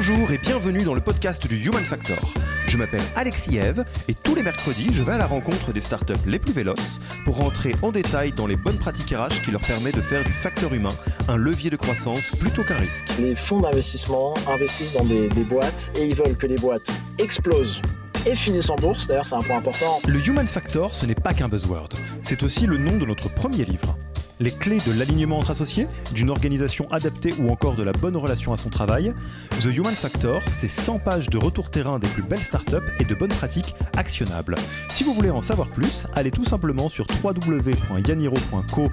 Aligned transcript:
Bonjour 0.00 0.30
et 0.30 0.38
bienvenue 0.38 0.84
dans 0.84 0.94
le 0.94 1.00
podcast 1.00 1.44
du 1.48 1.56
Human 1.56 1.84
Factor. 1.84 2.32
Je 2.68 2.76
m'appelle 2.76 3.02
Alexis 3.16 3.58
Eve 3.58 3.84
et 4.06 4.14
tous 4.14 4.36
les 4.36 4.44
mercredis, 4.44 4.92
je 4.92 5.02
vais 5.02 5.14
à 5.14 5.16
la 5.16 5.26
rencontre 5.26 5.72
des 5.72 5.80
startups 5.80 6.24
les 6.24 6.38
plus 6.38 6.52
véloces 6.52 7.00
pour 7.24 7.34
rentrer 7.34 7.74
en 7.82 7.90
détail 7.90 8.30
dans 8.30 8.46
les 8.46 8.54
bonnes 8.54 8.78
pratiques 8.78 9.10
RH 9.10 9.42
qui 9.44 9.50
leur 9.50 9.60
permettent 9.60 9.96
de 9.96 10.00
faire 10.00 10.22
du 10.22 10.30
facteur 10.30 10.72
humain 10.72 10.94
un 11.26 11.34
levier 11.34 11.68
de 11.68 11.74
croissance 11.74 12.30
plutôt 12.38 12.62
qu'un 12.62 12.76
risque. 12.76 13.06
Les 13.18 13.34
fonds 13.34 13.58
d'investissement 13.58 14.34
investissent 14.46 14.92
dans 14.92 15.04
des, 15.04 15.28
des 15.30 15.42
boîtes 15.42 15.90
et 15.98 16.04
ils 16.04 16.14
veulent 16.14 16.36
que 16.36 16.46
les 16.46 16.58
boîtes 16.58 16.92
explosent 17.18 17.82
et 18.28 18.34
finissent 18.34 18.70
en 18.70 18.76
bourse. 18.76 19.06
D'ailleurs, 19.06 19.26
c'est 19.26 19.34
un 19.34 19.42
point 19.42 19.56
important. 19.56 20.00
Le 20.06 20.26
Human 20.26 20.46
Factor, 20.46 20.94
ce 20.94 21.06
n'est 21.06 21.14
pas 21.14 21.32
qu'un 21.32 21.48
buzzword. 21.48 21.88
C'est 22.22 22.42
aussi 22.42 22.66
le 22.66 22.76
nom 22.76 22.96
de 22.96 23.06
notre 23.06 23.32
premier 23.32 23.64
livre 23.64 23.96
les 24.40 24.50
clés 24.50 24.78
de 24.86 24.98
l'alignement 24.98 25.38
entre 25.38 25.50
associés, 25.50 25.86
d'une 26.12 26.30
organisation 26.30 26.90
adaptée 26.92 27.32
ou 27.38 27.50
encore 27.50 27.74
de 27.74 27.82
la 27.82 27.92
bonne 27.92 28.16
relation 28.16 28.52
à 28.52 28.56
son 28.56 28.70
travail. 28.70 29.12
The 29.60 29.76
Human 29.76 29.94
Factor, 29.94 30.42
c'est 30.48 30.68
100 30.68 31.00
pages 31.00 31.28
de 31.28 31.38
retour 31.38 31.70
terrain 31.70 31.98
des 31.98 32.08
plus 32.08 32.22
belles 32.22 32.38
startups 32.38 32.76
et 33.00 33.04
de 33.04 33.14
bonnes 33.14 33.32
pratiques 33.32 33.74
actionnables. 33.96 34.54
Si 34.88 35.04
vous 35.04 35.12
voulez 35.12 35.30
en 35.30 35.42
savoir 35.42 35.68
plus, 35.68 36.06
allez 36.14 36.30
tout 36.30 36.44
simplement 36.44 36.88
sur 36.88 37.06
www.yaniro.co 37.22 38.90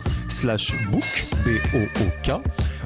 book, 0.92 1.26
B-O-O-K. 1.46 2.32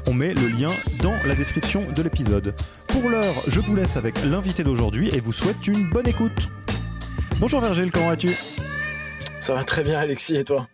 On 0.06 0.14
met 0.14 0.34
le 0.34 0.48
lien 0.48 0.68
dans 1.02 1.14
la 1.26 1.34
description 1.34 1.86
de 1.94 2.02
l'épisode. 2.02 2.54
Pour 2.88 3.08
l'heure, 3.08 3.34
je 3.48 3.60
vous 3.60 3.74
laisse 3.74 3.96
avec 3.96 4.24
l'invité 4.24 4.64
d'aujourd'hui 4.64 5.08
et 5.14 5.20
vous 5.20 5.32
souhaite 5.32 5.66
une 5.66 5.88
bonne 5.88 6.08
écoute. 6.08 6.48
Bonjour 7.38 7.60
Virgile, 7.60 7.90
comment 7.90 8.08
vas-tu? 8.08 8.28
Ça 9.38 9.54
va 9.54 9.64
très 9.64 9.82
bien 9.82 9.98
Alexis 9.98 10.36
et 10.36 10.44
toi? 10.44 10.68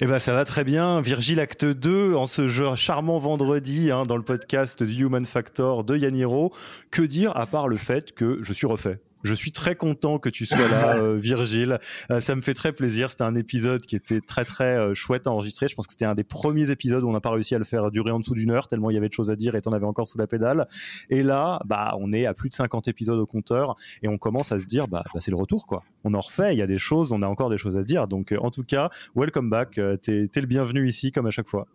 Eh 0.00 0.06
ben 0.06 0.18
ça 0.18 0.34
va 0.34 0.44
très 0.44 0.64
bien. 0.64 1.00
Virgile 1.00 1.40
Acte 1.40 1.64
2 1.64 2.14
en 2.14 2.26
ce 2.26 2.48
jeu 2.48 2.74
charmant 2.74 3.18
vendredi 3.18 3.90
hein, 3.90 4.02
dans 4.02 4.16
le 4.16 4.22
podcast 4.22 4.78
The 4.78 4.98
Human 4.98 5.24
Factor 5.24 5.84
de 5.84 5.96
Yaniro. 5.96 6.52
Que 6.90 7.02
dire 7.02 7.36
à 7.36 7.46
part 7.46 7.68
le 7.68 7.76
fait 7.76 8.12
que 8.12 8.38
je 8.42 8.52
suis 8.52 8.66
refait? 8.66 8.98
Je 9.22 9.34
suis 9.34 9.52
très 9.52 9.76
content 9.76 10.18
que 10.18 10.28
tu 10.28 10.46
sois 10.46 10.68
là, 10.68 10.96
euh, 11.02 11.16
Virgile. 11.16 11.78
Euh, 12.10 12.20
ça 12.20 12.34
me 12.34 12.40
fait 12.40 12.54
très 12.54 12.72
plaisir. 12.72 13.10
C'était 13.10 13.24
un 13.24 13.34
épisode 13.34 13.82
qui 13.82 13.96
était 13.96 14.20
très 14.20 14.44
très 14.44 14.76
euh, 14.76 14.94
chouette 14.94 15.26
à 15.26 15.30
enregistrer. 15.30 15.68
Je 15.68 15.74
pense 15.74 15.86
que 15.86 15.92
c'était 15.92 16.04
un 16.04 16.14
des 16.14 16.24
premiers 16.24 16.70
épisodes 16.70 17.04
où 17.04 17.08
on 17.08 17.12
n'a 17.12 17.20
pas 17.20 17.30
réussi 17.30 17.54
à 17.54 17.58
le 17.58 17.64
faire 17.64 17.90
durer 17.90 18.10
en 18.10 18.20
dessous 18.20 18.34
d'une 18.34 18.50
heure, 18.50 18.68
tellement 18.68 18.90
il 18.90 18.94
y 18.94 18.96
avait 18.96 19.08
de 19.08 19.14
choses 19.14 19.30
à 19.30 19.36
dire 19.36 19.54
et 19.54 19.60
on 19.66 19.72
avait 19.72 19.86
encore 19.86 20.08
sous 20.08 20.18
la 20.18 20.26
pédale. 20.26 20.66
Et 21.10 21.22
là, 21.22 21.60
bah, 21.66 21.96
on 21.98 22.12
est 22.12 22.26
à 22.26 22.34
plus 22.34 22.48
de 22.48 22.54
50 22.54 22.88
épisodes 22.88 23.18
au 23.18 23.26
compteur 23.26 23.76
et 24.02 24.08
on 24.08 24.18
commence 24.18 24.52
à 24.52 24.58
se 24.58 24.66
dire, 24.66 24.88
bah, 24.88 25.04
bah 25.14 25.20
c'est 25.20 25.30
le 25.30 25.36
retour, 25.36 25.66
quoi. 25.66 25.84
On 26.04 26.14
en 26.14 26.20
refait, 26.20 26.54
il 26.54 26.58
y 26.58 26.62
a 26.62 26.66
des 26.66 26.78
choses, 26.78 27.12
on 27.12 27.22
a 27.22 27.26
encore 27.26 27.50
des 27.50 27.58
choses 27.58 27.76
à 27.76 27.82
se 27.82 27.86
dire. 27.86 28.08
Donc, 28.08 28.34
en 28.38 28.50
tout 28.50 28.64
cas, 28.64 28.90
welcome 29.14 29.50
back. 29.50 29.78
T'es 30.02 30.28
es 30.34 30.40
le 30.40 30.46
bienvenu 30.46 30.88
ici, 30.88 31.12
comme 31.12 31.26
à 31.26 31.30
chaque 31.30 31.48
fois. 31.48 31.66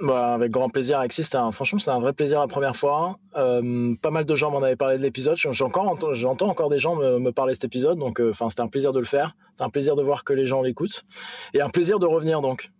Bah, 0.00 0.34
avec 0.34 0.50
grand 0.50 0.68
plaisir, 0.70 0.98
Alexis. 0.98 1.28
Un, 1.34 1.52
franchement, 1.52 1.78
c'était 1.78 1.92
un 1.92 2.00
vrai 2.00 2.12
plaisir 2.12 2.40
la 2.40 2.48
première 2.48 2.76
fois. 2.76 3.18
Euh, 3.36 3.94
pas 4.02 4.10
mal 4.10 4.24
de 4.24 4.34
gens 4.34 4.50
m'en 4.50 4.62
avaient 4.62 4.76
parlé 4.76 4.98
de 4.98 5.02
l'épisode. 5.02 5.36
J'entends 5.36 5.86
encore, 5.86 6.68
des 6.68 6.78
gens 6.78 6.96
me, 6.96 7.30
parler 7.30 7.52
de 7.52 7.54
cet 7.54 7.64
épisode. 7.64 7.98
Donc, 7.98 8.20
euh, 8.20 8.30
enfin, 8.30 8.50
c'était 8.50 8.62
un 8.62 8.68
plaisir 8.68 8.92
de 8.92 8.98
le 8.98 9.04
faire. 9.04 9.36
Un 9.60 9.70
plaisir 9.70 9.94
de 9.94 10.02
voir 10.02 10.24
que 10.24 10.32
les 10.32 10.46
gens 10.46 10.62
l'écoutent. 10.62 11.04
Et 11.52 11.60
un 11.60 11.70
plaisir 11.70 11.98
de 11.98 12.06
revenir, 12.06 12.40
donc. 12.40 12.70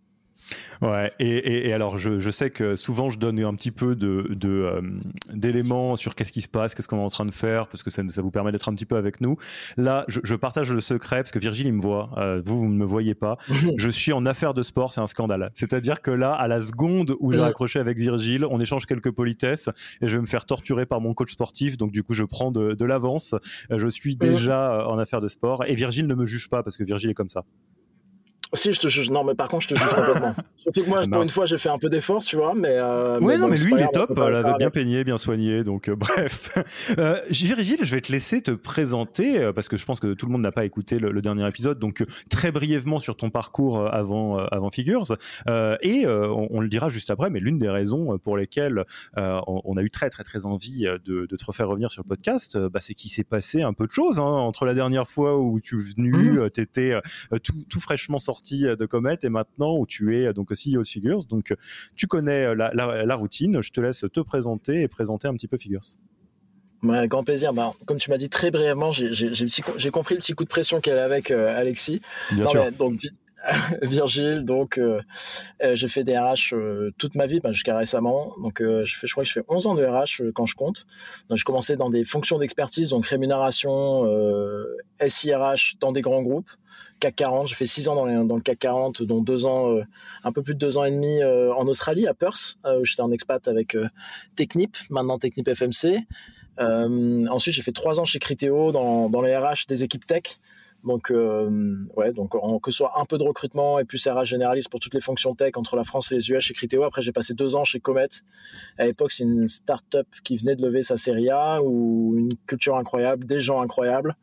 Ouais, 0.82 1.12
et, 1.19 1.72
alors 1.72 1.99
je, 1.99 2.31
sais 2.31 2.50
que 2.50 2.77
souvent 2.77 3.10
je 3.10 3.19
donne 3.19 3.41
un 3.41 3.55
petit 3.55 3.71
peu 3.71 3.94
de, 3.94 4.28
euh, 4.44 4.81
d'éléments 5.32 5.97
sur 5.97 6.15
qu'est-ce 6.15 6.32
qui 6.32 6.43
se 6.43 6.49
passe, 6.49 6.75
qu'est-ce 6.75 6.88
qu'on 6.88 6.99
est 6.99 7.05
en 7.05 7.09
train 7.09 7.25
de 7.25 7.32
faire, 7.32 7.69
parce 7.69 7.82
que 7.82 7.91
ça, 7.91 8.03
ça 8.09 8.22
vous 8.22 8.31
permet 8.31 8.53
d'être 8.53 8.69
un 8.69 8.75
petit 8.75 8.87
peu 8.87 8.97
avec 8.97 9.21
nous. 9.21 9.37
Là, 9.77 10.05
je, 10.09 10.34
partage 10.34 10.72
le 10.72 10.81
secret 10.81 11.19
parce 11.19 11.31
que 11.31 11.38
Virgile 11.38 11.66
il 11.66 11.72
me 11.72 11.81
voit, 11.81 12.10
euh, 12.19 12.43
vous 12.44 12.59
vous 12.59 12.69
ne 12.69 12.77
me 12.77 12.84
voyez 12.84 13.15
pas. 13.15 13.38
je 13.78 13.91
suis 13.91 14.12
en 14.12 14.27
affaires 14.27 14.55
de 14.55 14.62
sport, 14.62 14.93
c'est 14.93 15.00
un 15.00 15.06
scandale. 15.06 15.50
C'est-à-dire 15.55 16.03
que 16.03 16.10
là, 16.10 16.32
à 16.32 16.49
la 16.49 16.61
seconde 16.61 17.16
où 17.21 17.32
j'ai 17.32 17.43
accroché 17.43 17.78
avec 17.78 17.99
Virgile, 17.99 18.44
on 18.44 18.61
échange 18.61 18.87
quelques 18.87 19.11
politesses 19.11 19.71
et 20.03 20.09
je 20.09 20.16
vais 20.16 20.21
me 20.21 20.26
faire 20.26 20.44
torturer 20.44 20.87
par 20.87 21.00
mon 21.00 21.15
coach 21.15 21.32
sportif, 21.32 21.76
donc 21.76 21.93
du 21.93 22.03
coup 22.03 22.15
je 22.15 22.25
prends 22.25 22.50
de, 22.50 22.75
de 22.75 22.84
l'avance. 22.84 23.34
Je 23.71 23.88
suis 23.88 24.16
déjà 24.16 24.87
en 24.88 24.99
affaires 24.99 25.21
de 25.21 25.28
sport 25.28 25.65
et 25.66 25.75
Virgile 25.75 26.06
ne 26.06 26.15
me 26.15 26.26
juge 26.26 26.49
pas 26.49 26.62
parce 26.62 26.76
que 26.76 26.84
Virgile 26.84 27.11
est 27.11 27.15
comme 27.15 27.31
ça. 27.31 27.44
Si, 28.55 28.73
je 28.73 28.81
te 28.81 28.89
juge. 28.89 29.11
Non, 29.11 29.25
mais 29.25 29.35
par 29.35 29.49
contre, 29.49 29.65
je 29.65 29.69
te 29.69 29.75
juge 29.75 29.89
complètement. 29.89 30.35
Surtout 30.65 30.83
que 30.83 30.89
moi, 30.89 31.03
pour 31.11 31.23
une 31.23 31.29
fois, 31.29 31.45
j'ai 31.45 31.59
fait 31.59 31.69
un 31.69 31.79
peu 31.79 31.91
d'effort, 31.91 32.23
tu 32.23 32.37
vois. 32.37 32.55
Mais, 32.55 32.71
euh, 32.71 33.21
ouais, 33.21 33.37
non, 33.37 33.49
mais 33.49 33.59
lui, 33.59 33.75
il 33.75 33.81
est 33.81 33.93
top. 33.93 34.13
Elle 34.17 34.35
avait 34.35 34.57
bien 34.57 34.71
peigné, 34.71 35.05
bien 35.05 35.19
soigné. 35.19 35.63
Donc, 35.63 35.89
euh, 35.89 35.97
bref. 35.97 36.57
Euh, 36.99 37.21
Virgile, 37.29 37.81
je 37.83 37.95
vais 37.95 38.01
te 38.01 38.11
laisser 38.11 38.41
te 38.41 38.53
présenter 38.53 39.39
euh, 39.39 39.53
parce 39.53 39.69
que 39.69 39.77
je 39.77 39.85
pense 39.85 40.01
que 40.01 40.15
tout 40.15 40.25
le 40.25 40.33
monde 40.33 40.41
n'a 40.41 40.53
pas 40.53 40.65
écouté 40.65 40.99
le, 40.99 41.21
dernier 41.21 41.47
épisode. 41.47 41.79
Donc, 41.79 42.01
euh, 42.01 42.07
très 42.31 42.51
brièvement 42.51 42.99
sur 42.99 43.17
ton 43.17 43.29
parcours 43.29 43.87
avant, 43.93 44.39
avant 44.39 44.71
Figures. 44.71 45.17
et 45.83 46.07
on, 46.07 46.61
le 46.61 46.69
dira 46.69 46.89
juste 46.89 47.11
après, 47.11 47.29
mais 47.29 47.41
l'une 47.41 47.59
des 47.59 47.69
raisons 47.69 48.19
pour 48.19 48.37
lesquelles 48.37 48.85
on, 49.17 49.61
on, 49.65 49.77
a 49.77 49.83
eu 49.83 49.91
très, 49.91 50.09
très, 50.09 50.23
très 50.23 50.47
envie 50.47 50.85
de, 50.85 51.27
de 51.27 51.37
te 51.37 51.45
refaire 51.45 51.69
revenir 51.69 51.91
sur 51.91 52.03
le 52.03 52.09
podcast, 52.09 52.57
bah, 52.57 52.81
c'est 52.81 52.95
qu'il 52.95 53.11
s'est 53.11 53.25
passé 53.25 53.63
un 53.63 53.73
peu 53.73 53.87
de 53.87 53.93
choses 53.93 54.19
hein, 54.19 54.23
entre 54.23 54.65
la 54.65 54.75
dernière 54.75 55.09
fois 55.09 55.39
où 55.39 55.61
tu 55.61 55.79
es 55.79 55.83
venu, 55.83 56.41
mmh. 56.41 56.51
tu 56.51 56.61
étais 56.61 57.01
tout, 57.43 57.65
tout 57.69 57.81
fraîchement 57.81 58.19
sorti 58.19 58.44
euh, 58.53 58.77
de 58.77 58.87
Comet 58.87 59.19
et 59.22 59.28
maintenant 59.28 59.77
où 59.77 59.87
tu 59.87 60.16
es 60.19 60.27
euh, 60.27 60.32
donc 60.32 60.50
CEO 60.50 60.82
de 60.82 60.87
Figures. 60.87 61.25
Donc 61.27 61.50
euh, 61.50 61.56
tu 61.97 62.06
connais 62.06 62.55
la, 62.55 63.15
routine. 63.15 63.60
Je 63.62 63.71
te 63.71 63.81
laisse 63.81 64.05
te 64.12 64.21
présenter 64.21 64.82
et 64.82 64.88
présenter 64.88 65.28
un 65.28 65.34
petit 65.34 65.49
peu 65.49 65.56
Figures. 65.56 65.81
Ouais, 66.82 67.09
grand 67.09 67.25
plaisir. 67.25 67.55
Bah, 67.55 67.72
comme 67.87 67.99
tu 67.99 68.10
m'as 68.10 68.19
dit 68.19 68.28
très 68.28 68.50
brièvement, 68.50 68.93
j'ai 68.93 69.91
compris 69.91 70.14
le 70.14 70.20
petit 70.20 70.35
coup 70.35 70.44
de 70.44 70.49
pression 70.49 70.81
qu'elle 70.81 70.99
a 70.99 71.05
avec 71.05 71.31
Alexis. 71.31 72.02
Bien 72.32 72.46
sûr. 72.46 72.73
donc, 72.73 73.00
Virgile, 73.82 74.44
donc 74.44 74.79
j'ai 75.62 75.88
fait 75.88 76.05
des 76.05 76.19
RH 76.19 76.55
toute 76.99 77.14
ma 77.14 77.26
vie, 77.26 77.40
bah, 77.40 77.52
jusqu'à 77.52 77.76
récemment. 77.76 78.35
Donc 78.43 78.61
je, 78.61 78.94
fais, 78.94 79.06
je 79.06 79.12
crois 79.12 79.25
que 79.25 79.29
je 79.29 79.35
fais 79.35 79.44
11 79.49 79.67
ans 79.67 79.75
de 79.75 79.85
RH 79.85 80.31
quand 80.35 80.44
je 80.44 80.56
compte. 80.56 80.85
Donc 81.31 81.38
je 81.38 81.44
commençais 81.44 81.76
dans 81.76 81.88
des 81.88 82.05
fonctions 82.05 82.38
d'expertise, 82.38 82.90
donc 82.90 83.06
rémunération, 83.06 84.05
SIRH 85.00 85.76
dans 85.81 85.93
des 85.93 86.02
grands 86.02 86.23
groupes. 86.23 86.50
CAC 87.05 87.17
40. 87.17 87.49
J'ai 87.49 87.55
fait 87.55 87.67
six 87.67 87.89
ans 87.89 87.95
dans, 87.95 88.06
le 88.06 88.41
CAC 88.41 88.59
40, 88.59 89.03
dont 89.03 89.21
deux 89.21 89.45
ans, 89.45 89.71
euh, 89.71 89.83
un 90.25 90.33
peu 90.33 90.43
plus 90.43 90.55
de 90.55 90.59
deux 90.59 90.79
ans 90.79 90.85
et 90.85 90.91
demi 90.91 91.21
euh, 91.21 91.53
en 91.55 91.67
Australie, 91.67 92.06
à 92.06 92.15
Perth, 92.15 92.56
euh, 92.65 92.81
où 92.81 92.85
j'étais 92.85 93.03
en 93.03 93.12
expat 93.12 93.47
avec 93.47 93.77
Technip, 94.37 94.77
maintenant 94.89 95.19
Technip 95.19 95.49
FMC. 95.49 96.06
ensuite, 96.59 97.55
j'ai 97.55 97.62
fait 97.62 97.73
trois 97.73 98.01
ans 98.01 98.06
chez 98.06 98.19
Criteo 98.19 98.73
dans, 98.73 99.11
dans 99.11 99.21
les 99.21 99.37
RH 99.37 99.67
des 99.69 99.85
équipes 99.85 100.06
tech. 100.06 100.39
Donc, 100.85 101.11
ouais, 101.11 102.13
donc 102.13 102.33
que 102.63 102.71
ce 102.71 102.79
soit 102.79 103.01
un 103.01 103.05
peu 103.05 103.19
de 103.19 103.23
recrutement 103.23 103.79
et 103.79 103.85
plus 103.85 104.07
RH 104.07 104.25
généraliste 104.25 104.69
pour 104.69 104.81
toutes 104.81 104.95
les 104.95 105.01
fonctions 105.01 105.35
tech 105.35 105.53
entre 105.57 105.77
la 105.77 105.85
France 105.85 106.13
et 106.13 106.17
les 106.17 106.31
US 106.31 106.45
chez 106.45 106.55
Criteo. 106.55 106.83
Après, 106.83 107.03
j'ai 107.03 107.13
passé 107.13 107.35
deux 107.35 107.57
ans 107.57 107.65
chez 107.65 107.81
Comet. 107.81 108.09
À 108.79 108.87
l'époque, 108.87 109.13
c'est 109.13 109.25
une 109.25 109.49
start-up 109.49 110.07
qui 110.25 110.37
venait 110.37 110.57
de 110.57 110.67
lever 110.67 110.83
sa 110.83 110.97
série 110.97 111.31
A 111.31 111.63
ou 111.63 112.15
une 112.17 112.37
culture 112.47 112.77
incroyable, 112.77 113.27
des 113.27 113.41
gens 113.41 113.61
incroyables. 113.61 114.17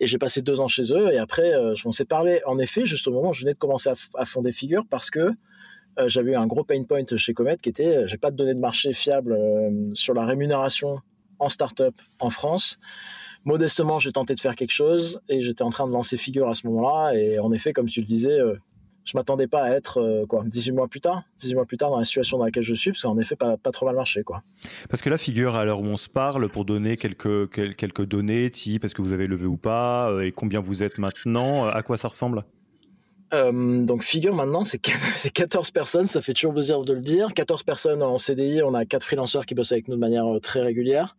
Et 0.00 0.06
j'ai 0.06 0.18
passé 0.18 0.42
deux 0.42 0.60
ans 0.60 0.68
chez 0.68 0.92
eux. 0.92 1.12
Et 1.12 1.18
après, 1.18 1.52
on 1.84 1.92
s'est 1.92 2.04
parlé, 2.04 2.40
en 2.46 2.58
effet, 2.58 2.86
juste 2.86 3.08
au 3.08 3.12
moment 3.12 3.30
où 3.30 3.34
je 3.34 3.40
venais 3.40 3.54
de 3.54 3.58
commencer 3.58 3.90
à, 3.90 3.94
à 4.14 4.24
fonder 4.24 4.52
Figure 4.52 4.84
parce 4.88 5.10
que 5.10 5.32
euh, 5.98 6.08
j'avais 6.08 6.32
eu 6.32 6.36
un 6.36 6.46
gros 6.46 6.64
pain 6.64 6.82
point 6.84 7.04
chez 7.16 7.34
Comet 7.34 7.56
qui 7.56 7.68
était 7.68 7.96
euh, 7.96 8.06
j'ai 8.06 8.18
pas 8.18 8.30
de 8.30 8.36
données 8.36 8.54
de 8.54 8.60
marché 8.60 8.92
fiables 8.92 9.32
euh, 9.32 9.90
sur 9.94 10.14
la 10.14 10.24
rémunération 10.24 11.00
en 11.38 11.48
startup 11.48 11.94
en 12.20 12.30
France. 12.30 12.78
Modestement, 13.44 13.98
j'ai 13.98 14.12
tenté 14.12 14.34
de 14.34 14.40
faire 14.40 14.56
quelque 14.56 14.72
chose 14.72 15.20
et 15.28 15.42
j'étais 15.42 15.62
en 15.62 15.70
train 15.70 15.86
de 15.86 15.92
lancer 15.92 16.16
Figure 16.16 16.48
à 16.48 16.54
ce 16.54 16.66
moment-là. 16.66 17.14
Et 17.14 17.38
en 17.38 17.52
effet, 17.52 17.72
comme 17.72 17.86
tu 17.86 18.00
le 18.00 18.06
disais, 18.06 18.38
je 19.04 19.16
m'attendais 19.16 19.46
pas 19.46 19.62
à 19.62 19.70
être 19.70 20.26
quoi 20.28 20.44
18 20.46 20.72
mois 20.72 20.86
plus 20.86 21.00
tard 21.00 21.22
18 21.38 21.54
mois 21.54 21.64
plus 21.64 21.78
tard 21.78 21.88
dans 21.88 21.98
la 21.98 22.04
situation 22.04 22.36
dans 22.36 22.44
laquelle 22.44 22.62
je 22.62 22.74
suis 22.74 22.90
parce 22.90 23.00
qu'en 23.00 23.16
effet 23.16 23.36
pas, 23.36 23.56
pas 23.56 23.70
trop 23.70 23.86
mal 23.86 23.94
marché 23.94 24.22
quoi 24.22 24.42
parce 24.90 25.00
que 25.00 25.08
la 25.08 25.16
figure 25.16 25.56
à 25.56 25.64
l'heure 25.64 25.80
où 25.80 25.86
on 25.86 25.96
se 25.96 26.10
parle 26.10 26.50
pour 26.50 26.66
donner 26.66 26.98
quelques 26.98 27.48
quelques 27.74 28.04
données 28.04 28.50
type 28.50 28.84
est-ce 28.84 28.94
que 28.94 29.00
vous 29.00 29.12
avez 29.12 29.26
levé 29.26 29.46
ou 29.46 29.56
pas 29.56 30.12
et 30.22 30.30
combien 30.30 30.60
vous 30.60 30.82
êtes 30.82 30.98
maintenant 30.98 31.64
à 31.64 31.82
quoi 31.82 31.96
ça 31.96 32.08
ressemble? 32.08 32.44
Euh, 33.34 33.84
donc 33.84 34.02
figure 34.02 34.34
maintenant, 34.34 34.64
c'est 34.64 34.78
14 34.78 35.70
personnes, 35.72 36.06
ça 36.06 36.20
fait 36.20 36.32
toujours 36.32 36.54
plaisir 36.54 36.80
de 36.80 36.92
le 36.92 37.00
dire. 37.00 37.34
14 37.34 37.62
personnes 37.62 38.02
en 38.02 38.18
CDI, 38.18 38.62
on 38.62 38.74
a 38.74 38.84
quatre 38.84 39.04
freelanceurs 39.04 39.44
qui 39.46 39.54
bossent 39.54 39.72
avec 39.72 39.88
nous 39.88 39.94
de 39.94 40.00
manière 40.00 40.26
euh, 40.26 40.40
très 40.40 40.60
régulière. 40.60 41.16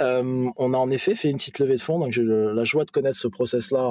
Euh, 0.00 0.46
on 0.56 0.74
a 0.74 0.76
en 0.76 0.90
effet 0.90 1.14
fait 1.14 1.30
une 1.30 1.36
petite 1.36 1.58
levée 1.58 1.76
de 1.76 1.80
fonds, 1.80 1.98
donc 1.98 2.12
j'ai 2.12 2.22
la 2.22 2.64
joie 2.64 2.84
de 2.84 2.90
connaître 2.90 3.16
ce 3.16 3.28
process-là 3.28 3.90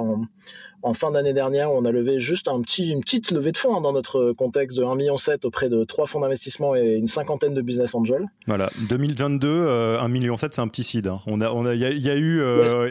en, 0.82 0.94
fin 0.94 1.10
d'année 1.10 1.32
dernière. 1.32 1.70
On 1.72 1.84
a 1.84 1.90
levé 1.90 2.20
juste 2.20 2.48
un 2.48 2.60
petit, 2.62 2.90
une 2.90 3.00
petite 3.00 3.30
levée 3.30 3.52
de 3.52 3.56
fonds 3.56 3.76
hein, 3.76 3.80
dans 3.80 3.92
notre 3.92 4.32
contexte 4.32 4.78
de 4.78 4.84
1,7 4.84 4.96
million 4.96 5.16
auprès 5.44 5.68
de 5.68 5.84
trois 5.84 6.06
fonds 6.06 6.20
d'investissement 6.20 6.74
et 6.74 6.96
une 6.96 7.08
cinquantaine 7.08 7.54
de 7.54 7.62
business 7.62 7.94
angels. 7.94 8.26
Voilà, 8.46 8.70
2022, 8.88 9.66
1,7 9.66 10.08
million, 10.08 10.36
c'est 10.36 10.58
un 10.58 10.68
petit 10.68 10.84
seed. 10.84 11.06
Hein. 11.08 11.20
On 11.26 11.40
a, 11.40 11.50
on 11.50 11.66
a, 11.66 11.74
il 11.74 11.80
y, 11.80 11.84
a, 11.84 12.16
eu, 12.16 12.42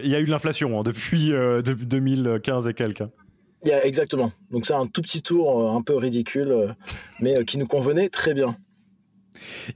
il 0.03 0.09
y 0.09 0.15
a 0.15 0.19
eu 0.19 0.25
de 0.25 0.31
l'inflation 0.31 0.79
hein, 0.79 0.83
depuis, 0.83 1.29
depuis 1.29 1.85
2015 1.85 2.67
et 2.67 2.73
quelques 2.73 3.03
exactement. 3.83 4.31
Donc 4.51 4.65
c'est 4.65 4.73
un 4.73 4.87
tout 4.87 5.01
petit 5.01 5.21
tour 5.21 5.61
euh, 5.61 5.75
un 5.75 5.81
peu 5.81 5.95
ridicule, 5.95 6.51
euh, 6.51 6.67
mais 7.19 7.37
euh, 7.37 7.43
qui 7.43 7.57
nous 7.57 7.67
convenait 7.67 8.09
très 8.09 8.33
bien. 8.33 8.55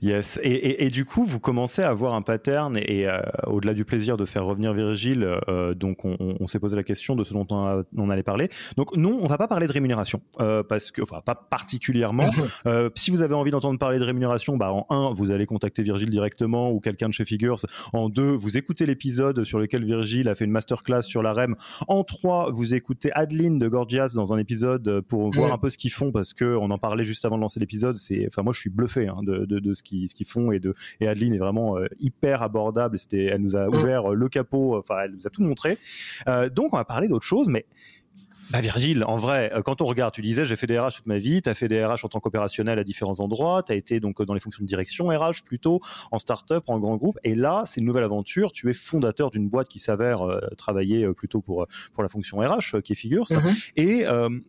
Yes. 0.00 0.38
Et, 0.42 0.90
du 0.90 1.04
coup, 1.04 1.24
vous 1.24 1.40
commencez 1.40 1.82
à 1.82 1.90
avoir 1.90 2.14
un 2.14 2.22
pattern, 2.22 2.76
et, 2.76 3.08
euh, 3.08 3.20
au-delà 3.46 3.74
du 3.74 3.84
plaisir 3.84 4.16
de 4.16 4.24
faire 4.24 4.44
revenir 4.44 4.72
Virgile, 4.72 5.38
euh, 5.48 5.74
donc 5.74 6.04
on, 6.04 6.46
s'est 6.46 6.58
posé 6.58 6.76
la 6.76 6.82
question 6.82 7.16
de 7.16 7.24
ce 7.24 7.32
dont 7.32 7.46
on, 7.50 8.10
allait 8.10 8.22
parler. 8.22 8.48
Donc 8.76 8.96
non, 8.96 9.18
on 9.22 9.26
va 9.26 9.38
pas 9.38 9.48
parler 9.48 9.66
de 9.66 9.72
rémunération, 9.72 10.20
euh, 10.40 10.62
parce 10.62 10.90
que, 10.90 11.02
enfin, 11.02 11.20
pas 11.24 11.34
particulièrement. 11.34 12.30
si 12.94 13.10
vous 13.10 13.22
avez 13.22 13.34
envie 13.34 13.50
d'entendre 13.50 13.78
parler 13.78 13.98
de 13.98 14.04
rémunération, 14.04 14.56
bah, 14.56 14.72
en 14.72 14.86
un, 14.90 15.12
vous 15.12 15.30
allez 15.30 15.46
contacter 15.46 15.82
Virgile 15.82 16.10
directement 16.10 16.70
ou 16.70 16.80
quelqu'un 16.80 17.08
de 17.08 17.14
chez 17.14 17.24
Figures. 17.24 17.60
En 17.92 18.08
deux, 18.08 18.32
vous 18.32 18.56
écoutez 18.56 18.86
l'épisode 18.86 19.44
sur 19.44 19.58
lequel 19.58 19.84
Virgile 19.84 20.28
a 20.28 20.34
fait 20.34 20.44
une 20.44 20.50
masterclass 20.50 21.02
sur 21.02 21.22
la 21.22 21.32
REM. 21.32 21.56
En 21.88 22.04
trois, 22.04 22.50
vous 22.52 22.74
écoutez 22.74 23.12
Adeline 23.12 23.58
de 23.58 23.68
Gorgias 23.68 24.12
dans 24.14 24.32
un 24.32 24.38
épisode 24.38 25.00
pour 25.02 25.30
voir 25.32 25.52
un 25.52 25.58
peu 25.58 25.70
ce 25.70 25.78
qu'ils 25.78 25.92
font, 25.92 26.12
parce 26.12 26.34
que 26.34 26.56
on 26.56 26.70
en 26.70 26.78
parlait 26.78 27.04
juste 27.04 27.24
avant 27.24 27.36
de 27.36 27.42
lancer 27.42 27.60
l'épisode. 27.60 27.96
C'est, 27.96 28.26
enfin, 28.26 28.42
moi, 28.42 28.52
je 28.52 28.60
suis 28.60 28.70
bluffé 28.70 29.08
hein, 29.08 29.20
de 29.22 29.32
de, 29.46 29.51
ce 29.74 29.82
qu'ils 29.82 30.26
font 30.26 30.52
et 30.52 30.60
de 30.60 30.74
et 31.00 31.08
Adeline 31.08 31.34
est 31.34 31.38
vraiment 31.38 31.78
euh, 31.78 31.86
hyper 31.98 32.42
abordable. 32.42 32.98
C'était, 32.98 33.24
elle 33.24 33.42
nous 33.42 33.56
a 33.56 33.66
mm. 33.66 33.74
ouvert 33.74 34.12
euh, 34.12 34.14
le 34.14 34.28
capot, 34.28 34.76
enfin 34.76 34.96
elle 35.04 35.12
nous 35.12 35.26
a 35.26 35.30
tout 35.30 35.42
montré. 35.42 35.78
Euh, 36.28 36.48
donc 36.48 36.72
on 36.72 36.76
va 36.76 36.84
parler 36.84 37.08
d'autre 37.08 37.26
chose, 37.26 37.48
mais 37.48 37.66
bah 38.50 38.60
Virgile, 38.60 39.04
en 39.04 39.16
vrai, 39.16 39.52
euh, 39.54 39.62
quand 39.62 39.80
on 39.80 39.86
regarde, 39.86 40.12
tu 40.12 40.22
disais 40.22 40.44
j'ai 40.44 40.56
fait 40.56 40.66
des 40.66 40.78
RH 40.78 40.96
toute 40.96 41.06
ma 41.06 41.18
vie, 41.18 41.42
tu 41.42 41.48
as 41.48 41.54
fait 41.54 41.68
des 41.68 41.84
RH 41.84 42.04
en 42.04 42.08
tant 42.08 42.20
qu'opérationnel 42.20 42.78
à 42.78 42.84
différents 42.84 43.20
endroits, 43.20 43.62
tu 43.62 43.72
as 43.72 43.74
été 43.74 44.00
donc 44.00 44.20
dans 44.22 44.34
les 44.34 44.40
fonctions 44.40 44.62
de 44.62 44.68
direction 44.68 45.08
RH 45.08 45.44
plutôt, 45.44 45.80
en 46.10 46.18
start-up, 46.18 46.64
en 46.66 46.78
grand 46.78 46.96
groupe, 46.96 47.18
et 47.24 47.34
là, 47.34 47.64
c'est 47.66 47.80
une 47.80 47.86
nouvelle 47.86 48.04
aventure, 48.04 48.52
tu 48.52 48.68
es 48.70 48.74
fondateur 48.74 49.30
d'une 49.30 49.48
boîte 49.48 49.68
qui 49.68 49.78
s'avère 49.78 50.22
euh, 50.22 50.40
travailler 50.56 51.04
euh, 51.04 51.12
plutôt 51.12 51.40
pour, 51.40 51.66
pour 51.94 52.02
la 52.02 52.08
fonction 52.08 52.38
RH, 52.38 52.80
qui 52.82 52.92
est 52.92 52.96
Figures, 52.96 53.26
mm-hmm. 53.26 53.72
et 53.76 54.04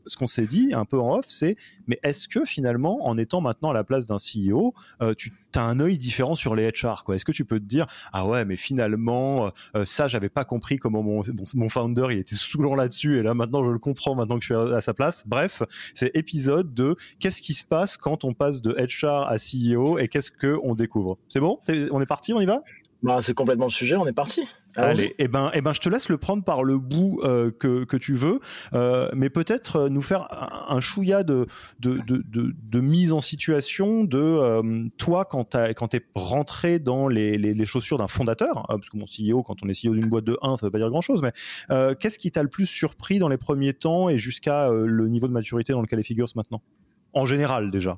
ce 0.05 0.17
qu'on 0.17 0.27
s'est 0.27 0.45
dit 0.45 0.73
un 0.73 0.85
peu 0.85 0.99
en 0.99 1.17
off, 1.17 1.25
c'est, 1.27 1.55
mais 1.87 1.99
est-ce 2.03 2.27
que 2.27 2.45
finalement, 2.45 3.05
en 3.05 3.17
étant 3.17 3.41
maintenant 3.41 3.69
à 3.69 3.73
la 3.73 3.83
place 3.83 4.05
d'un 4.05 4.17
CEO, 4.17 4.73
tu 5.17 5.31
as 5.59 5.63
un 5.63 5.79
œil 5.79 5.97
différent 5.97 6.35
sur 6.35 6.55
les 6.55 6.69
HR 6.69 7.03
quoi 7.05 7.15
Est-ce 7.15 7.25
que 7.25 7.31
tu 7.31 7.45
peux 7.45 7.59
te 7.59 7.65
dire, 7.65 7.87
ah 8.11 8.25
ouais, 8.25 8.45
mais 8.45 8.57
finalement, 8.57 9.51
ça, 9.85 10.07
j'avais 10.07 10.29
pas 10.29 10.45
compris 10.45 10.77
comment 10.77 11.03
mon, 11.03 11.23
mon, 11.55 11.69
founder, 11.69 12.07
il 12.11 12.19
était 12.19 12.35
saoulant 12.35 12.75
là-dessus, 12.75 13.19
et 13.19 13.23
là 13.23 13.33
maintenant, 13.33 13.63
je 13.63 13.71
le 13.71 13.79
comprends 13.79 13.93
comprend 13.93 14.15
maintenant 14.15 14.39
que 14.39 14.45
je 14.45 14.53
suis 14.53 14.73
à 14.73 14.81
sa 14.81 14.93
place. 14.93 15.23
Bref, 15.27 15.61
c'est 15.93 16.11
épisode 16.15 16.73
de 16.73 16.95
qu'est-ce 17.19 17.41
qui 17.41 17.53
se 17.53 17.63
passe 17.63 17.95
quand 17.95 18.23
on 18.23 18.33
passe 18.33 18.61
de 18.61 18.71
HR 18.71 19.27
à 19.27 19.35
CEO 19.35 19.99
et 19.99 20.07
qu'est-ce 20.07 20.31
qu'on 20.31 20.73
découvre? 20.73 21.17
C'est 21.29 21.39
bon? 21.39 21.59
On 21.91 22.01
est 22.01 22.07
parti, 22.07 22.33
on 22.33 22.41
y 22.41 22.45
va? 22.45 22.63
Bah, 23.03 23.19
c'est 23.21 23.35
complètement 23.35 23.65
le 23.65 23.71
sujet, 23.71 23.95
on 23.95 24.07
est 24.07 24.13
parti. 24.13 24.47
Allez, 24.75 25.15
eh 25.19 25.27
ben, 25.27 25.51
eh 25.53 25.61
ben, 25.61 25.73
je 25.73 25.79
te 25.79 25.89
laisse 25.89 26.09
le 26.09 26.17
prendre 26.17 26.43
par 26.43 26.63
le 26.63 26.77
bout 26.77 27.21
euh, 27.23 27.51
que, 27.51 27.83
que 27.83 27.97
tu 27.97 28.15
veux, 28.15 28.39
euh, 28.73 29.09
mais 29.13 29.29
peut-être 29.29 29.75
euh, 29.75 29.89
nous 29.89 30.01
faire 30.01 30.27
un, 30.69 30.79
chouïa 30.79 31.23
de 31.23 31.45
de, 31.79 31.99
de, 32.07 32.23
de, 32.27 32.79
mise 32.79 33.13
en 33.13 33.21
situation 33.21 34.03
de 34.03 34.89
toi 34.97 35.25
quand 35.25 35.51
tu 35.51 35.73
quand 35.75 35.93
es 35.93 36.01
rentré 36.15 36.79
dans 36.79 37.07
les, 37.07 37.37
les, 37.37 37.53
les 37.53 37.65
chaussures 37.65 37.97
d'un 37.97 38.07
fondateur, 38.07 38.59
hein, 38.59 38.77
parce 38.79 38.89
que 38.89 38.97
mon 38.97 39.05
CEO, 39.05 39.43
quand 39.43 39.63
on 39.63 39.69
est 39.69 39.85
CEO 39.85 39.93
d'une 39.93 40.09
boîte 40.09 40.25
de 40.25 40.37
1, 40.41 40.57
ça 40.57 40.65
veut 40.65 40.71
pas 40.71 40.79
dire 40.79 40.89
grand-chose, 40.89 41.21
mais 41.21 41.31
qu'est-ce 41.99 42.19
qui 42.19 42.31
t'a 42.31 42.43
le 42.43 42.49
plus 42.49 42.65
surpris 42.65 43.19
dans 43.19 43.29
les 43.29 43.37
premiers 43.37 43.73
temps 43.73 44.09
et 44.09 44.17
jusqu'à 44.17 44.69
le 44.69 45.07
niveau 45.07 45.27
de 45.27 45.33
maturité 45.33 45.73
dans 45.73 45.81
lequel 45.81 45.99
est 45.99 46.03
Figures 46.03 46.27
maintenant? 46.35 46.61
En 47.13 47.25
général, 47.25 47.69
déjà. 47.69 47.97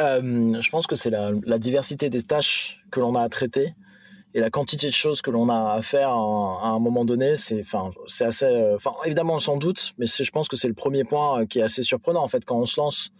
Euh, 0.00 0.60
je 0.60 0.70
pense 0.70 0.86
que 0.86 0.96
c'est 0.96 1.10
la, 1.10 1.58
diversité 1.58 2.10
des 2.10 2.22
tâches 2.22 2.80
que 2.90 3.00
l'on 3.00 3.14
a 3.14 3.22
à 3.22 3.28
traiter 3.28 3.74
et 4.34 4.40
la 4.40 4.50
quantité 4.50 4.88
de 4.88 4.94
choses 4.94 5.22
que 5.22 5.30
l'on 5.30 5.48
a 5.48 5.72
à 5.72 5.82
faire 5.82 6.10
à, 6.10 6.68
un 6.68 6.78
moment 6.78 7.04
donné. 7.04 7.36
C'est, 7.36 7.60
enfin, 7.60 7.90
c'est 8.06 8.24
assez, 8.24 8.44
euh, 8.44 8.76
enfin, 8.76 8.92
évidemment, 9.04 9.40
sans 9.40 9.56
doute, 9.56 9.94
mais 9.98 10.06
je 10.06 10.30
pense 10.30 10.48
que 10.48 10.56
c'est 10.56 10.68
le 10.68 10.74
premier 10.74 11.04
point 11.04 11.40
euh, 11.40 11.46
qui 11.46 11.60
est 11.60 11.62
assez 11.62 11.82
surprenant 11.82 12.22
en 12.22 12.28
fait 12.28 12.44
quand 12.44 12.56
on 12.56 12.66
se 12.66 12.80
lance. 12.80 13.10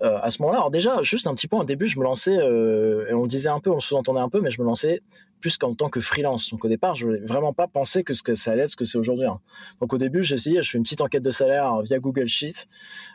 À 0.00 0.30
ce 0.30 0.40
moment-là, 0.42 0.58
alors 0.58 0.70
déjà, 0.70 1.02
juste 1.02 1.26
un 1.26 1.34
petit 1.34 1.48
point 1.48 1.60
au 1.60 1.64
début, 1.64 1.86
je 1.86 1.98
me 1.98 2.04
lançais, 2.04 2.34
et 2.34 3.14
on 3.14 3.22
le 3.22 3.28
disait 3.28 3.48
un 3.48 3.58
peu, 3.58 3.70
on 3.70 3.80
se 3.80 3.88
sous-entendait 3.88 4.20
un 4.20 4.28
peu, 4.28 4.40
mais 4.40 4.50
je 4.50 4.60
me 4.60 4.66
lançais 4.66 5.02
plus 5.40 5.56
qu'en 5.56 5.74
tant 5.74 5.88
que 5.88 6.00
freelance. 6.00 6.50
Donc 6.50 6.64
au 6.64 6.68
départ, 6.68 6.94
je 6.94 7.06
voulais 7.06 7.20
vraiment 7.20 7.52
pas 7.52 7.66
penser 7.66 8.04
que 8.04 8.14
ce 8.14 8.22
que 8.22 8.34
ça 8.34 8.52
allait 8.52 8.62
être 8.62 8.70
ce 8.70 8.76
que 8.76 8.84
c'est 8.84 8.98
aujourd'hui. 8.98 9.26
Hein. 9.26 9.40
Donc 9.80 9.92
au 9.92 9.98
début, 9.98 10.22
j'ai 10.22 10.34
essayé, 10.34 10.62
je 10.62 10.70
fais 10.70 10.78
une 10.78 10.84
petite 10.84 11.00
enquête 11.00 11.22
de 11.22 11.30
salaire 11.30 11.80
via 11.82 11.98
Google 11.98 12.26
Sheet 12.26 12.66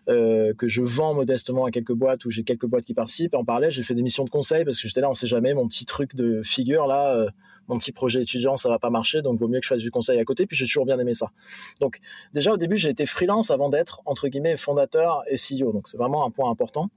euh, 0.10 0.54
que 0.54 0.68
je 0.68 0.82
vends 0.82 1.14
modestement 1.14 1.66
à 1.66 1.72
quelques 1.72 1.94
boîtes 1.94 2.26
où 2.26 2.32
j'ai 2.32 2.44
quelques 2.44 2.66
boîtes 2.66 2.86
qui 2.86 2.94
participent. 2.94 3.34
Et 3.34 3.38
en 3.38 3.46
parallèle, 3.46 3.72
j'ai 3.72 3.84
fait 3.84 3.96
des 3.96 4.02
missions 4.02 4.24
de 4.24 4.30
conseil 4.30 4.66
parce 4.66 4.80
que 4.80 4.88
j'étais 4.88 5.02
là, 5.02 5.10
on 5.10 5.14
sait 5.14 5.28
jamais, 5.28 5.54
mon 5.54 5.68
petit 5.68 5.86
truc 5.86 6.16
de 6.16 6.42
figure 6.44 6.88
là, 6.88 7.16
euh, 7.16 7.30
mon 7.68 7.78
petit 7.78 7.92
projet 7.92 8.22
étudiant, 8.22 8.58
ça 8.58 8.70
va 8.70 8.80
pas 8.80 8.90
marcher, 8.90 9.22
donc 9.22 9.40
vaut 9.40 9.48
mieux 9.48 9.60
que 9.60 9.66
je 9.66 9.70
fasse 9.70 9.82
du 9.82 9.92
conseil 9.92 10.20
à 10.20 10.26
côté. 10.26 10.46
Puis 10.46 10.58
j'ai 10.58 10.66
toujours 10.66 10.86
bien 10.86 11.00
aimé 11.00 11.14
ça. 11.14 11.32
Donc 11.80 12.00
déjà 12.34 12.52
au 12.52 12.58
début, 12.58 12.78
j'ai 12.78 12.90
été 12.90 13.06
freelance 13.06 13.52
avant 13.52 13.70
d'être 13.70 14.02
entre 14.06 14.28
guillemets 14.28 14.58
fondateur 14.58 15.24
et 15.30 15.36
CEO. 15.36 15.72
Donc 15.72 15.88
c'est 15.88 15.98
vraiment 15.98 16.26
un 16.26 16.32
point 16.32 16.50
important. 16.50 16.90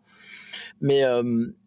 Mais 0.80 1.04
euh, 1.04 1.22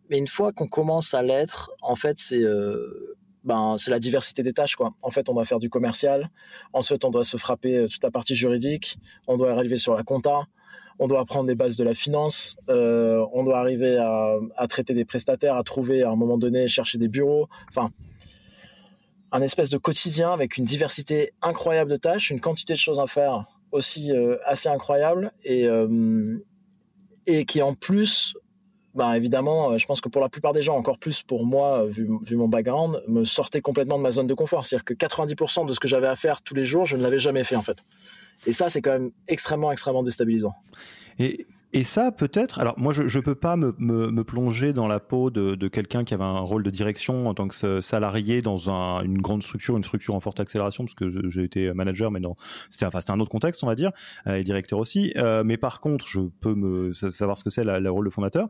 mais 0.09 0.17
une 0.17 0.27
fois 0.27 0.51
qu'on 0.51 0.67
commence 0.67 1.13
à 1.13 1.23
l'être, 1.23 1.71
en 1.81 1.95
fait, 1.95 2.17
c'est 2.17 2.43
euh, 2.43 3.17
ben, 3.43 3.75
c'est 3.77 3.91
la 3.91 3.99
diversité 3.99 4.43
des 4.43 4.53
tâches. 4.53 4.75
Quoi. 4.75 4.93
En 5.01 5.11
fait, 5.11 5.29
on 5.29 5.33
doit 5.33 5.45
faire 5.45 5.59
du 5.59 5.69
commercial. 5.69 6.29
Ensuite, 6.73 7.05
on 7.05 7.09
doit 7.09 7.23
se 7.23 7.37
frapper 7.37 7.77
euh, 7.77 7.87
toute 7.87 8.03
la 8.03 8.11
partie 8.11 8.35
juridique. 8.35 8.99
On 9.27 9.37
doit 9.37 9.51
arriver 9.51 9.77
sur 9.77 9.95
la 9.95 10.03
compta. 10.03 10.47
On 11.01 11.07
doit 11.07 11.21
apprendre 11.21 11.47
les 11.47 11.55
bases 11.55 11.77
de 11.77 11.85
la 11.85 11.93
finance. 11.93 12.57
On 12.67 13.43
doit 13.43 13.59
arriver 13.59 13.95
à, 13.97 14.67
traiter 14.67 14.93
des 14.93 15.05
prestataires, 15.05 15.55
à 15.55 15.63
trouver 15.63 16.03
à 16.03 16.09
un 16.09 16.17
moment 16.17 16.37
donné, 16.37 16.67
chercher 16.67 16.97
des 16.97 17.07
bureaux. 17.07 17.47
Enfin, 17.69 17.89
un 19.31 19.41
espèce 19.41 19.69
de 19.69 19.77
quotidien 19.77 20.31
avec 20.31 20.57
une 20.57 20.65
diversité 20.65 21.31
incroyable 21.41 21.91
de 21.91 21.97
tâches, 21.97 22.31
une 22.31 22.41
quantité 22.41 22.73
de 22.73 22.79
choses 22.79 22.99
à 22.99 23.07
faire 23.07 23.45
aussi 23.71 24.11
euh, 24.11 24.37
assez 24.45 24.69
incroyable 24.69 25.31
et, 25.43 25.67
et 27.27 27.45
qui 27.45 27.61
en 27.61 27.75
plus 27.75 28.35
bah, 28.95 29.15
évidemment, 29.15 29.71
euh, 29.71 29.77
je 29.77 29.85
pense 29.85 30.01
que 30.01 30.09
pour 30.09 30.21
la 30.21 30.29
plupart 30.29 30.53
des 30.53 30.61
gens, 30.61 30.75
encore 30.75 30.97
plus 30.97 31.21
pour 31.21 31.45
moi, 31.45 31.85
vu, 31.85 32.07
mon 32.31 32.47
background, 32.47 33.01
me 33.07 33.23
sortait 33.23 33.61
complètement 33.61 33.97
de 33.97 34.03
ma 34.03 34.11
zone 34.11 34.27
de 34.27 34.33
confort. 34.33 34.65
C'est-à-dire 34.65 34.85
que 34.85 34.93
90% 34.93 35.65
de 35.67 35.73
ce 35.73 35.79
que 35.79 35.87
j'avais 35.87 36.07
à 36.07 36.15
faire 36.15 36.41
tous 36.41 36.55
les 36.55 36.65
jours, 36.65 36.85
je 36.85 36.97
ne 36.97 37.03
l'avais 37.03 37.19
jamais 37.19 37.43
fait 37.43 37.55
en 37.55 37.61
fait. 37.61 37.77
Et 38.45 38.53
ça, 38.53 38.69
c'est 38.69 38.81
quand 38.81 38.91
même 38.91 39.11
extrêmement, 39.27 39.71
extrêmement 39.71 40.03
déstabilisant. 40.03 40.53
Et 41.71 41.83
ça, 41.83 42.11
peut-être. 42.11 42.59
Alors, 42.59 42.79
moi, 42.79 42.93
je 42.93 43.03
ne 43.03 43.23
peux 43.23 43.35
pas 43.35 43.55
me, 43.55 43.75
me, 43.77 44.23
plonger 44.23 44.73
dans 44.73 44.87
la 44.87 44.99
peau 44.99 45.29
de, 45.29 45.53
de 45.53 45.67
quelqu'un 45.67 46.03
qui 46.03 46.13
avait 46.13 46.23
un 46.23 46.39
rôle 46.39 46.63
de 46.63 46.69
direction 46.69 47.27
en 47.27 47.33
tant 47.35 47.47
que 47.47 47.81
salarié 47.81 48.41
dans 48.41 48.69
un, 48.71 49.03
une 49.03 49.21
grande 49.21 49.43
structure, 49.43 49.77
une 49.77 49.83
structure 49.83 50.15
en 50.15 50.19
forte 50.19 50.39
accélération, 50.39 50.85
parce 50.85 50.95
que 50.95 51.29
j'ai 51.29 51.43
été 51.43 51.71
manager, 51.73 52.09
mais 52.09 52.19
non, 52.19 52.35
c'était 52.69 52.85
enfin, 52.85 52.99
un 53.09 53.19
autre 53.19 53.29
contexte, 53.29 53.63
on 53.63 53.67
va 53.67 53.75
dire, 53.75 53.91
euh, 54.27 54.35
et 54.37 54.43
directeur 54.43 54.79
aussi. 54.79 55.13
Euh, 55.15 55.43
mais 55.43 55.57
par 55.57 55.79
contre, 55.79 56.07
je 56.07 56.21
peux 56.41 56.55
me 56.55 56.93
savoir 56.93 57.37
ce 57.37 57.43
que 57.43 57.49
c'est 57.49 57.63
le 57.63 57.89
rôle 57.91 58.05
de 58.05 58.11
fondateur 58.11 58.47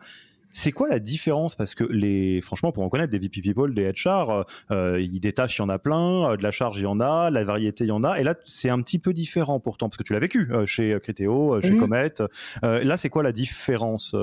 C'est 0.51 0.71
quoi 0.71 0.87
la 0.87 0.99
différence? 0.99 1.55
Parce 1.55 1.75
que 1.75 1.83
les, 1.83 2.41
franchement, 2.41 2.71
pour 2.71 2.83
en 2.83 2.89
connaître 2.89 3.11
des 3.11 3.19
VP 3.19 3.41
People, 3.41 3.73
des 3.73 3.91
HR, 3.91 4.45
euh, 4.71 5.01
ils 5.01 5.19
détachent, 5.19 5.57
il 5.57 5.61
y 5.61 5.65
en 5.65 5.69
a 5.69 5.79
plein, 5.79 6.35
de 6.35 6.43
la 6.43 6.51
charge, 6.51 6.79
il 6.79 6.83
y 6.83 6.87
en 6.87 6.99
a, 6.99 7.29
la 7.29 7.43
variété, 7.43 7.85
il 7.85 7.89
y 7.89 7.91
en 7.91 8.03
a. 8.03 8.19
Et 8.19 8.23
là, 8.23 8.35
c'est 8.45 8.69
un 8.69 8.81
petit 8.81 8.99
peu 8.99 9.13
différent 9.13 9.59
pourtant, 9.59 9.89
parce 9.89 9.97
que 9.97 10.03
tu 10.03 10.13
l'as 10.13 10.19
vécu 10.19 10.49
chez 10.65 10.97
Criteo, 11.01 11.61
chez 11.61 11.71
mhm. 11.71 11.79
Comet. 11.79 12.13
là, 12.61 12.97
c'est 12.97 13.09
quoi 13.09 13.23
la 13.23 13.31
différence 13.31 14.15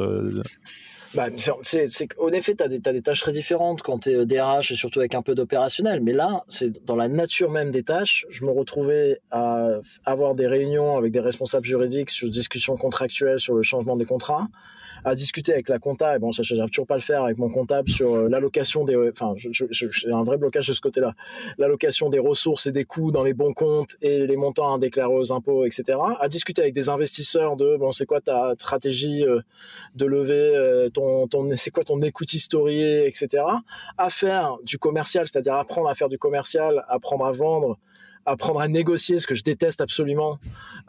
bah, 1.14 1.28
c'est, 1.62 2.09
en 2.18 2.28
effet, 2.28 2.54
tu 2.54 2.62
as, 2.62 2.68
des 2.68 3.02
tâches 3.02 3.21
très 3.21 3.33
différentes 3.33 3.80
quand 3.80 4.00
tu 4.00 4.11
es 4.11 4.26
DRH 4.26 4.71
et 4.73 4.76
surtout 4.76 4.99
avec 4.99 5.14
un 5.14 5.23
peu 5.23 5.35
d'opérationnel. 5.35 6.00
Mais 6.02 6.12
là, 6.12 6.45
c'est 6.47 6.85
dans 6.85 6.97
la 6.97 7.09
nature 7.09 7.50
même 7.50 7.71
des 7.71 7.83
tâches. 7.83 8.26
Je 8.28 8.45
me 8.45 8.50
retrouvais 8.50 9.21
à 9.30 9.80
avoir 10.04 10.35
des 10.35 10.47
réunions 10.47 10.97
avec 10.97 11.12
des 11.12 11.21
responsables 11.21 11.64
juridiques 11.64 12.11
sur 12.11 12.28
discussions 12.28 12.76
contractuelles 12.76 13.40
sur 13.40 13.54
le 13.54 13.62
changement 13.62 13.97
des 13.97 14.04
contrats 14.04 14.49
à 15.06 15.14
discuter 15.14 15.52
avec 15.52 15.68
la 15.68 15.78
compta, 15.78 16.16
et 16.16 16.18
bon, 16.18 16.32
ça, 16.32 16.42
j'arrive 16.42 16.68
toujours 16.68 16.88
pas 16.88 16.94
à 16.94 16.96
le 16.96 17.02
faire 17.02 17.22
avec 17.22 17.38
mon 17.38 17.48
comptable 17.48 17.88
sur 17.88 18.12
euh, 18.12 18.28
l'allocation 18.28 18.84
des, 18.84 18.96
enfin, 19.08 19.34
j'ai 19.36 20.10
un 20.10 20.25
vrai 20.25 20.36
blocage 20.36 20.66
de 20.66 20.72
ce 20.72 20.80
côté-là, 20.80 21.14
l'allocation 21.58 22.10
des 22.10 22.18
ressources 22.18 22.66
et 22.66 22.72
des 22.72 22.84
coûts 22.84 23.12
dans 23.12 23.22
les 23.22 23.32
bons 23.32 23.52
comptes 23.52 23.96
et 24.02 24.26
les 24.26 24.36
montants 24.36 24.75
à 24.75 24.78
déclarer 24.80 25.14
aux 25.14 25.32
impôts, 25.32 25.64
etc. 25.64 25.96
À 26.18 26.26
discuter 26.26 26.60
avec 26.60 26.75
des 26.75 26.88
investisseurs 26.88 27.56
de, 27.56 27.76
bon, 27.76 27.92
c'est 27.92 28.04
quoi 28.04 28.20
ta 28.20 28.54
stratégie 28.58 29.25
euh, 29.25 29.40
de 29.94 30.06
lever 30.06 30.56
euh, 30.56 30.90
ton, 30.90 31.28
ton 31.28 31.54
c'est 31.54 31.70
quoi 31.70 31.84
ton 31.84 32.02
equity 32.02 32.40
story, 32.40 32.82
etc. 32.82 33.44
À 33.98 34.10
faire 34.10 34.56
du 34.64 34.76
commercial, 34.76 35.28
c'est-à-dire 35.28 35.54
apprendre 35.54 35.88
à 35.88 35.94
faire 35.94 36.08
du 36.08 36.18
commercial, 36.18 36.84
apprendre 36.88 37.26
à 37.26 37.30
vendre, 37.30 37.78
apprendre 38.26 38.61
à 38.61 38.68
négocier, 38.68 39.18
ce 39.18 39.26
que 39.26 39.35
je 39.35 39.45
déteste 39.45 39.80
absolument. 39.80 40.38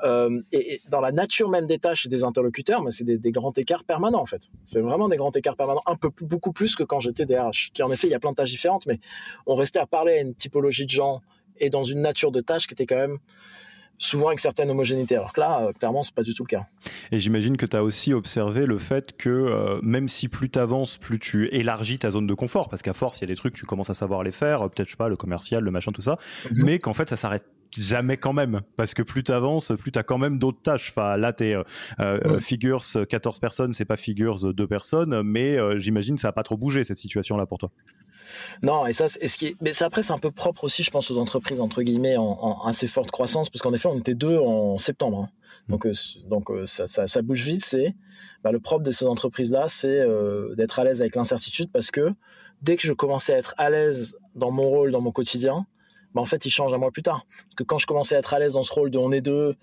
Euh, 0.04 0.42
et, 0.52 0.82
dans 0.90 1.00
la 1.00 1.12
nature 1.12 1.50
même 1.50 1.68
des 1.68 1.80
tâches 1.80 2.06
et 2.06 2.10
des 2.10 2.24
interlocuteurs, 2.24 2.84
mais 2.84 2.92
c'est 2.92 3.04
des, 3.04 3.32
grands 3.32 3.54
écarts 3.54 3.84
permanents 3.84 4.22
en 4.22 4.26
fait. 4.26 4.50
C'est 4.66 4.82
vraiment 4.82 5.08
des 5.08 5.18
grands 5.18 5.32
écarts 5.32 5.56
permanents, 5.56 5.84
un 5.86 5.96
peu 5.96 6.10
beaucoup 6.22 6.52
plus 6.52 6.76
que 6.76 6.84
quand 6.84 7.00
j'étais 7.00 7.26
DRH. 7.26 7.72
Qui 7.74 7.84
en 7.84 7.92
effet, 7.92 8.08
il 8.08 8.12
y 8.12 8.16
a 8.16 8.20
plein 8.20 8.32
de 8.32 8.36
tâches 8.36 8.50
différentes, 8.50 8.86
mais 8.88 9.00
on 9.46 9.56
restait 9.56 9.80
à 9.80 9.86
parler 9.86 10.14
à 10.14 10.22
une 10.22 10.34
typologie 10.34 10.86
de 10.86 10.92
gens 10.92 11.22
et 11.60 11.70
dans 11.70 11.84
une 11.84 12.02
nature 12.02 12.32
de 12.32 12.42
tâches 12.42 12.68
qui 12.68 12.74
était 12.74 12.86
quand 12.86 12.98
même 12.98 13.20
souvent 13.98 14.28
avec 14.28 14.40
certaines 14.40 14.70
homogénéités. 14.70 15.16
Alors 15.16 15.34
que 15.34 15.40
là, 15.40 15.62
euh, 15.62 15.74
clairement, 15.74 16.04
c'est 16.04 16.14
pas 16.14 16.24
du 16.24 16.34
tout 16.34 16.44
le 16.44 16.48
cas. 16.48 16.66
Et 17.12 17.20
j'imagine 17.20 17.58
que 17.58 17.66
tu 17.66 17.76
as 17.76 17.84
aussi 17.84 18.14
observé 18.14 18.66
le 18.66 18.78
fait 18.78 19.16
que 19.18 19.30
euh, 19.30 19.80
même 19.82 20.08
si 20.08 20.28
plus 20.28 20.50
tu 20.50 20.60
avances, 20.60 20.98
plus 20.98 21.20
tu 21.20 21.54
élargis 21.54 22.00
ta 22.00 22.12
zone 22.12 22.28
de 22.28 22.34
confort, 22.34 22.70
parce 22.70 22.82
qu'à 22.82 22.94
force, 22.94 23.20
il 23.20 23.22
y 23.22 23.24
a 23.26 23.28
des 23.28 23.36
trucs, 23.36 23.56
tu 23.56 23.66
commences 23.66 23.90
à 23.90 23.94
savoir 23.94 24.24
les 24.24 24.32
faire, 24.32 24.64
euh, 24.64 24.70
peut-être, 24.70 24.88
je 24.88 24.92
sais 24.92 24.98
pas, 24.98 25.10
le 25.10 25.16
commercial, 25.16 25.64
le 25.64 25.72
machin, 25.72 25.92
tout 25.92 26.02
ça, 26.02 26.18
mhm. 26.52 26.64
mais 26.64 26.80
qu'en 26.80 26.94
fait, 26.94 27.10
ça 27.10 27.18
s'arrête 27.18 27.46
jamais 27.78 28.16
quand 28.16 28.32
même 28.32 28.62
parce 28.78 28.94
que 28.94 29.04
plus 29.04 29.24
tu 29.24 29.34
avances 29.34 29.74
plus 29.78 29.92
tu 29.92 30.00
as 30.00 30.04
quand 30.04 30.18
même 30.18 30.40
d'autres 30.40 30.62
tâches 30.62 30.90
enfin 30.92 31.18
là 31.18 31.34
tu 31.34 31.44
es 31.44 31.56
figures 32.40 32.82
14 33.10 33.40
personnes 33.40 33.74
c'est 33.74 33.84
pas 33.84 33.98
figures 33.98 34.54
2 34.54 34.68
personnes 34.68 35.22
mais 35.24 35.58
j'imagine 35.78 36.18
ça 36.18 36.30
a 36.30 36.32
pas 36.32 36.44
trop 36.44 36.56
bougé 36.56 36.86
cette 36.86 36.98
situation 36.98 37.36
là 37.36 37.46
pour 37.46 37.58
toi 37.58 37.70
non, 38.64 38.86
et 38.86 38.94
ça, 38.94 39.08
ce 39.08 39.38
qui 39.38 39.56
mais 39.62 39.74
ça, 39.74 39.86
après, 39.86 40.04
c'est 40.04 40.14
un 40.14 40.18
peu 40.18 40.32
propre 40.32 40.64
aussi, 40.64 40.84
je 40.84 40.92
pense, 40.92 41.10
aux 41.12 41.18
entreprises, 41.18 41.62
entre 41.62 41.82
guillemets, 41.82 42.18
en, 42.18 42.62
assez 42.66 42.88
forte 42.88 43.12
croissance, 43.12 43.50
parce 43.50 43.62
qu'en 43.62 43.74
effet, 43.74 43.88
on 43.88 43.98
était 43.98 44.16
deux 44.16 44.38
en 44.38 44.78
septembre. 44.78 45.24
Hein. 45.24 45.30
Mmh. 45.68 45.72
Donc, 45.72 45.86
euh, 45.86 45.94
donc 46.26 46.52
euh, 46.52 46.66
ça, 46.66 46.88
ça, 46.88 47.22
bouge 47.22 47.44
vite. 47.44 47.64
C'est 47.64 47.96
bah, 48.44 48.52
le 48.52 48.60
propre 48.60 48.84
de 48.84 48.92
ces 48.92 49.06
entreprises-là, 49.06 49.66
c'est 49.70 50.00
euh, 50.00 50.56
d'être 50.56 50.80
à 50.80 50.84
l'aise 50.84 51.02
avec 51.02 51.16
l'incertitude, 51.16 51.72
parce 51.72 51.92
que 51.92 52.14
dès 52.62 52.78
que 52.78 52.88
je 52.88 52.94
commençais 52.94 53.34
à 53.34 53.38
être 53.38 53.54
à 53.58 53.70
l'aise 53.70 54.18
dans 54.36 54.52
mon 54.52 54.70
rôle, 54.70 54.92
dans 54.92 55.02
mon 55.02 55.12
quotidien, 55.12 55.66
bah, 56.14 56.22
en 56.22 56.26
fait, 56.26 56.46
il 56.46 56.50
change 56.50 56.74
un 56.74 56.78
mois 56.78 56.92
plus 56.92 57.04
tard. 57.04 57.26
Parce 57.30 57.56
que 57.56 57.64
quand 57.64 57.78
je 57.78 57.86
commençais 57.86 58.16
à 58.16 58.20
être 58.20 58.34
à 58.34 58.40
l'aise 58.40 58.54
dans 58.54 58.64
ce 58.64 58.74
rôle 58.74 58.92
de 58.92 58.98
on 58.98 59.12
est 59.12 59.22
deux, 59.22 59.56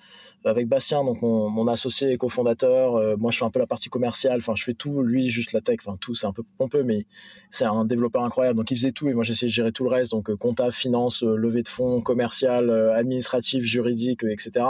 avec 0.45 0.69
Bastien, 0.69 1.05
donc 1.05 1.23
mon, 1.23 1.67
associé 1.69 2.13
et 2.13 2.19
cofondateur, 2.19 2.97
euh, 2.97 3.17
moi 3.17 3.31
je 3.31 3.39
fais 3.39 3.45
un 3.45 3.51
peu 3.51 3.59
la 3.59 3.67
partie 3.67 3.89
commerciale, 3.89 4.39
enfin 4.39 4.55
je 4.55 4.63
fais 4.63 4.75
tout, 4.75 5.03
lui 5.03 5.31
juste 5.31 5.53
la 5.53 5.61
tech, 5.61 5.79
enfin 5.85 5.97
tout, 5.99 6.15
c'est 6.15 6.27
un 6.27 6.33
peu 6.33 6.43
pompeux, 6.59 6.83
mais 6.83 7.07
c'est 7.51 7.65
un 7.65 7.85
développeur 7.85 8.23
incroyable, 8.25 8.59
donc 8.59 8.71
il 8.71 8.77
faisait 8.77 8.93
tout 8.93 9.09
et 9.09 9.15
moi 9.15 9.25
j'essayais 9.25 9.49
de 9.49 9.55
gérer 9.55 9.73
tout 9.73 9.85
le 9.85 9.91
reste, 9.91 10.13
donc 10.13 10.29
euh, 10.29 10.37
compta, 10.37 10.71
finance, 10.71 11.23
euh, 11.23 11.35
levée 11.35 11.63
de 11.63 11.69
fonds, 11.69 12.03
commercial, 12.03 12.71
administratif, 12.71 13.65
juridique, 13.65 14.23
etc. 14.25 14.67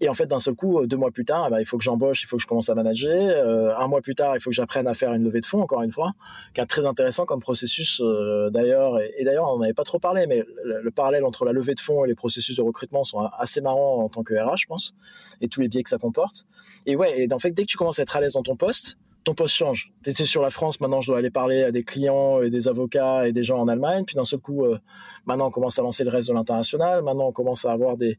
Et 0.00 0.08
en 0.08 0.14
fait, 0.14 0.26
d'un 0.26 0.38
seul 0.38 0.54
coup, 0.54 0.86
deux 0.86 0.96
mois 0.96 1.10
plus 1.10 1.26
tard, 1.26 1.44
eh 1.48 1.50
ben, 1.50 1.60
il 1.60 1.66
faut 1.66 1.76
que 1.76 1.84
j'embauche, 1.84 2.22
il 2.22 2.26
faut 2.26 2.36
que 2.36 2.42
je 2.42 2.46
commence 2.46 2.70
à 2.70 2.74
manager. 2.74 3.12
Euh, 3.12 3.76
un 3.76 3.86
mois 3.86 4.00
plus 4.00 4.14
tard, 4.14 4.34
il 4.34 4.40
faut 4.40 4.48
que 4.48 4.56
j'apprenne 4.56 4.86
à 4.86 4.94
faire 4.94 5.12
une 5.12 5.24
levée 5.24 5.40
de 5.40 5.46
fonds, 5.46 5.60
encore 5.60 5.82
une 5.82 5.92
fois, 5.92 6.12
qui 6.54 6.60
est 6.60 6.66
très 6.66 6.86
intéressant 6.86 7.26
comme 7.26 7.40
processus 7.40 8.00
euh, 8.02 8.48
d'ailleurs. 8.48 8.98
Et, 9.18 9.24
d'ailleurs, 9.24 9.52
on 9.52 9.58
n'avait 9.58 9.74
pas 9.74 9.84
trop 9.84 9.98
parlé, 9.98 10.26
mais 10.26 10.42
le, 10.64 10.90
parallèle 10.90 11.24
entre 11.24 11.44
la 11.44 11.52
levée 11.52 11.74
de 11.74 11.80
fonds 11.80 12.04
et 12.04 12.08
les 12.08 12.14
processus 12.14 12.56
de 12.56 12.62
recrutement 12.62 13.04
sont 13.04 13.20
assez 13.38 13.60
marrants 13.60 14.02
en 14.02 14.08
tant 14.08 14.22
que 14.22 14.34
RH, 14.34 14.62
je 14.62 14.66
pense, 14.66 14.94
et 15.42 15.48
tous 15.48 15.60
les 15.60 15.68
biais 15.68 15.82
que 15.82 15.90
ça 15.90 15.98
comporte. 15.98 16.46
Et 16.86 16.96
ouais, 16.96 17.22
et 17.22 17.32
en 17.32 17.38
fait, 17.38 17.50
dès 17.50 17.62
que 17.64 17.70
tu 17.70 17.76
commences 17.76 17.98
à 17.98 18.02
être 18.02 18.16
à 18.16 18.20
l'aise 18.20 18.32
dans 18.32 18.42
ton 18.42 18.56
poste, 18.56 18.96
ton 19.24 19.34
poste 19.34 19.54
change. 19.54 19.92
Tu 20.02 20.10
étais 20.10 20.24
sur 20.24 20.42
la 20.42 20.50
France, 20.50 20.80
maintenant 20.80 21.00
je 21.00 21.08
dois 21.08 21.18
aller 21.18 21.30
parler 21.30 21.62
à 21.62 21.70
des 21.70 21.84
clients 21.84 22.42
et 22.42 22.50
des 22.50 22.68
avocats 22.68 23.26
et 23.28 23.32
des 23.32 23.42
gens 23.42 23.58
en 23.58 23.68
Allemagne. 23.68 24.04
Puis 24.04 24.16
d'un 24.16 24.24
seul 24.24 24.40
coup, 24.40 24.64
euh, 24.64 24.78
maintenant 25.26 25.48
on 25.48 25.50
commence 25.50 25.78
à 25.78 25.82
lancer 25.82 26.04
le 26.04 26.10
reste 26.10 26.28
de 26.28 26.34
l'international. 26.34 27.02
Maintenant 27.02 27.28
on 27.28 27.32
commence 27.32 27.64
à 27.64 27.72
avoir 27.72 27.96
des, 27.96 28.18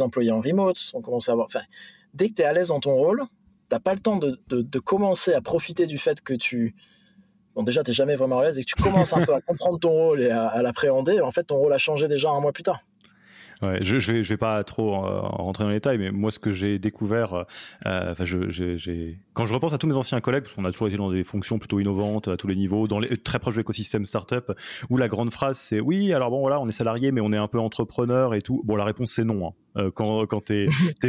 employés 0.00 0.30
en 0.30 0.40
remote. 0.40 0.78
On 0.94 1.00
commence 1.00 1.28
à 1.28 1.32
avoir. 1.32 1.46
Enfin, 1.46 1.64
dès 2.14 2.28
que 2.28 2.34
tu 2.34 2.42
es 2.42 2.44
à 2.44 2.52
l'aise 2.52 2.68
dans 2.68 2.80
ton 2.80 2.94
rôle, 2.94 3.24
t'as 3.68 3.80
pas 3.80 3.94
le 3.94 4.00
temps 4.00 4.16
de, 4.16 4.78
commencer 4.78 5.32
à 5.32 5.40
profiter 5.40 5.86
du 5.86 5.98
fait 5.98 6.20
que 6.20 6.34
tu. 6.34 6.74
Bon, 7.54 7.62
déjà, 7.62 7.84
tu 7.84 7.92
jamais 7.92 8.16
vraiment 8.16 8.38
à 8.38 8.44
l'aise 8.44 8.58
et 8.58 8.64
que 8.64 8.68
tu 8.68 8.82
commences 8.82 9.12
un 9.12 9.24
peu 9.24 9.34
à 9.34 9.40
comprendre 9.46 9.78
ton 9.78 9.90
rôle 9.90 10.22
et 10.22 10.30
à, 10.30 10.46
à 10.46 10.62
l'appréhender. 10.62 11.20
En 11.20 11.30
fait, 11.30 11.44
ton 11.44 11.56
rôle 11.56 11.72
a 11.72 11.78
changé 11.78 12.08
déjà 12.08 12.30
un 12.30 12.40
mois 12.40 12.52
plus 12.52 12.62
tard. 12.62 12.80
Ouais, 13.62 13.78
je, 13.80 13.98
je 13.98 14.12
vais, 14.12 14.22
je 14.22 14.28
vais 14.28 14.36
pas 14.36 14.62
trop 14.64 14.90
rentrer 14.90 15.64
dans 15.64 15.70
les 15.70 15.76
détails, 15.76 15.98
mais 15.98 16.10
moi, 16.10 16.30
ce 16.30 16.38
que 16.38 16.50
j'ai 16.50 16.78
découvert, 16.78 17.44
euh, 17.86 18.14
je, 18.20 19.14
quand 19.32 19.46
je 19.46 19.54
repense 19.54 19.72
à 19.72 19.78
tous 19.78 19.86
mes 19.86 19.96
anciens 19.96 20.20
collègues, 20.20 20.42
parce 20.42 20.54
qu'on 20.54 20.64
a 20.64 20.72
toujours 20.72 20.88
été 20.88 20.96
dans 20.96 21.10
des 21.10 21.24
fonctions 21.24 21.58
plutôt 21.58 21.78
innovantes 21.78 22.28
à 22.28 22.36
tous 22.36 22.48
les 22.48 22.56
niveaux, 22.56 22.86
dans 22.86 22.98
les, 22.98 23.16
très 23.16 23.38
proches 23.38 23.54
de 23.54 23.60
l'écosystème 23.60 24.04
startup, 24.04 24.52
où 24.90 24.96
la 24.96 25.08
grande 25.08 25.32
phrase 25.32 25.58
c'est 25.58 25.80
oui, 25.80 26.12
alors 26.12 26.30
bon, 26.30 26.40
voilà, 26.40 26.60
on 26.60 26.68
est 26.68 26.72
salarié, 26.72 27.12
mais 27.12 27.20
on 27.20 27.32
est 27.32 27.38
un 27.38 27.48
peu 27.48 27.58
entrepreneur 27.58 28.34
et 28.34 28.42
tout. 28.42 28.62
Bon, 28.64 28.76
la 28.76 28.84
réponse 28.84 29.12
c'est 29.12 29.24
non. 29.24 29.48
Hein. 29.48 29.52
Euh, 29.78 29.90
quand 29.90 30.26
quand 30.26 30.44
t'es 30.44 30.66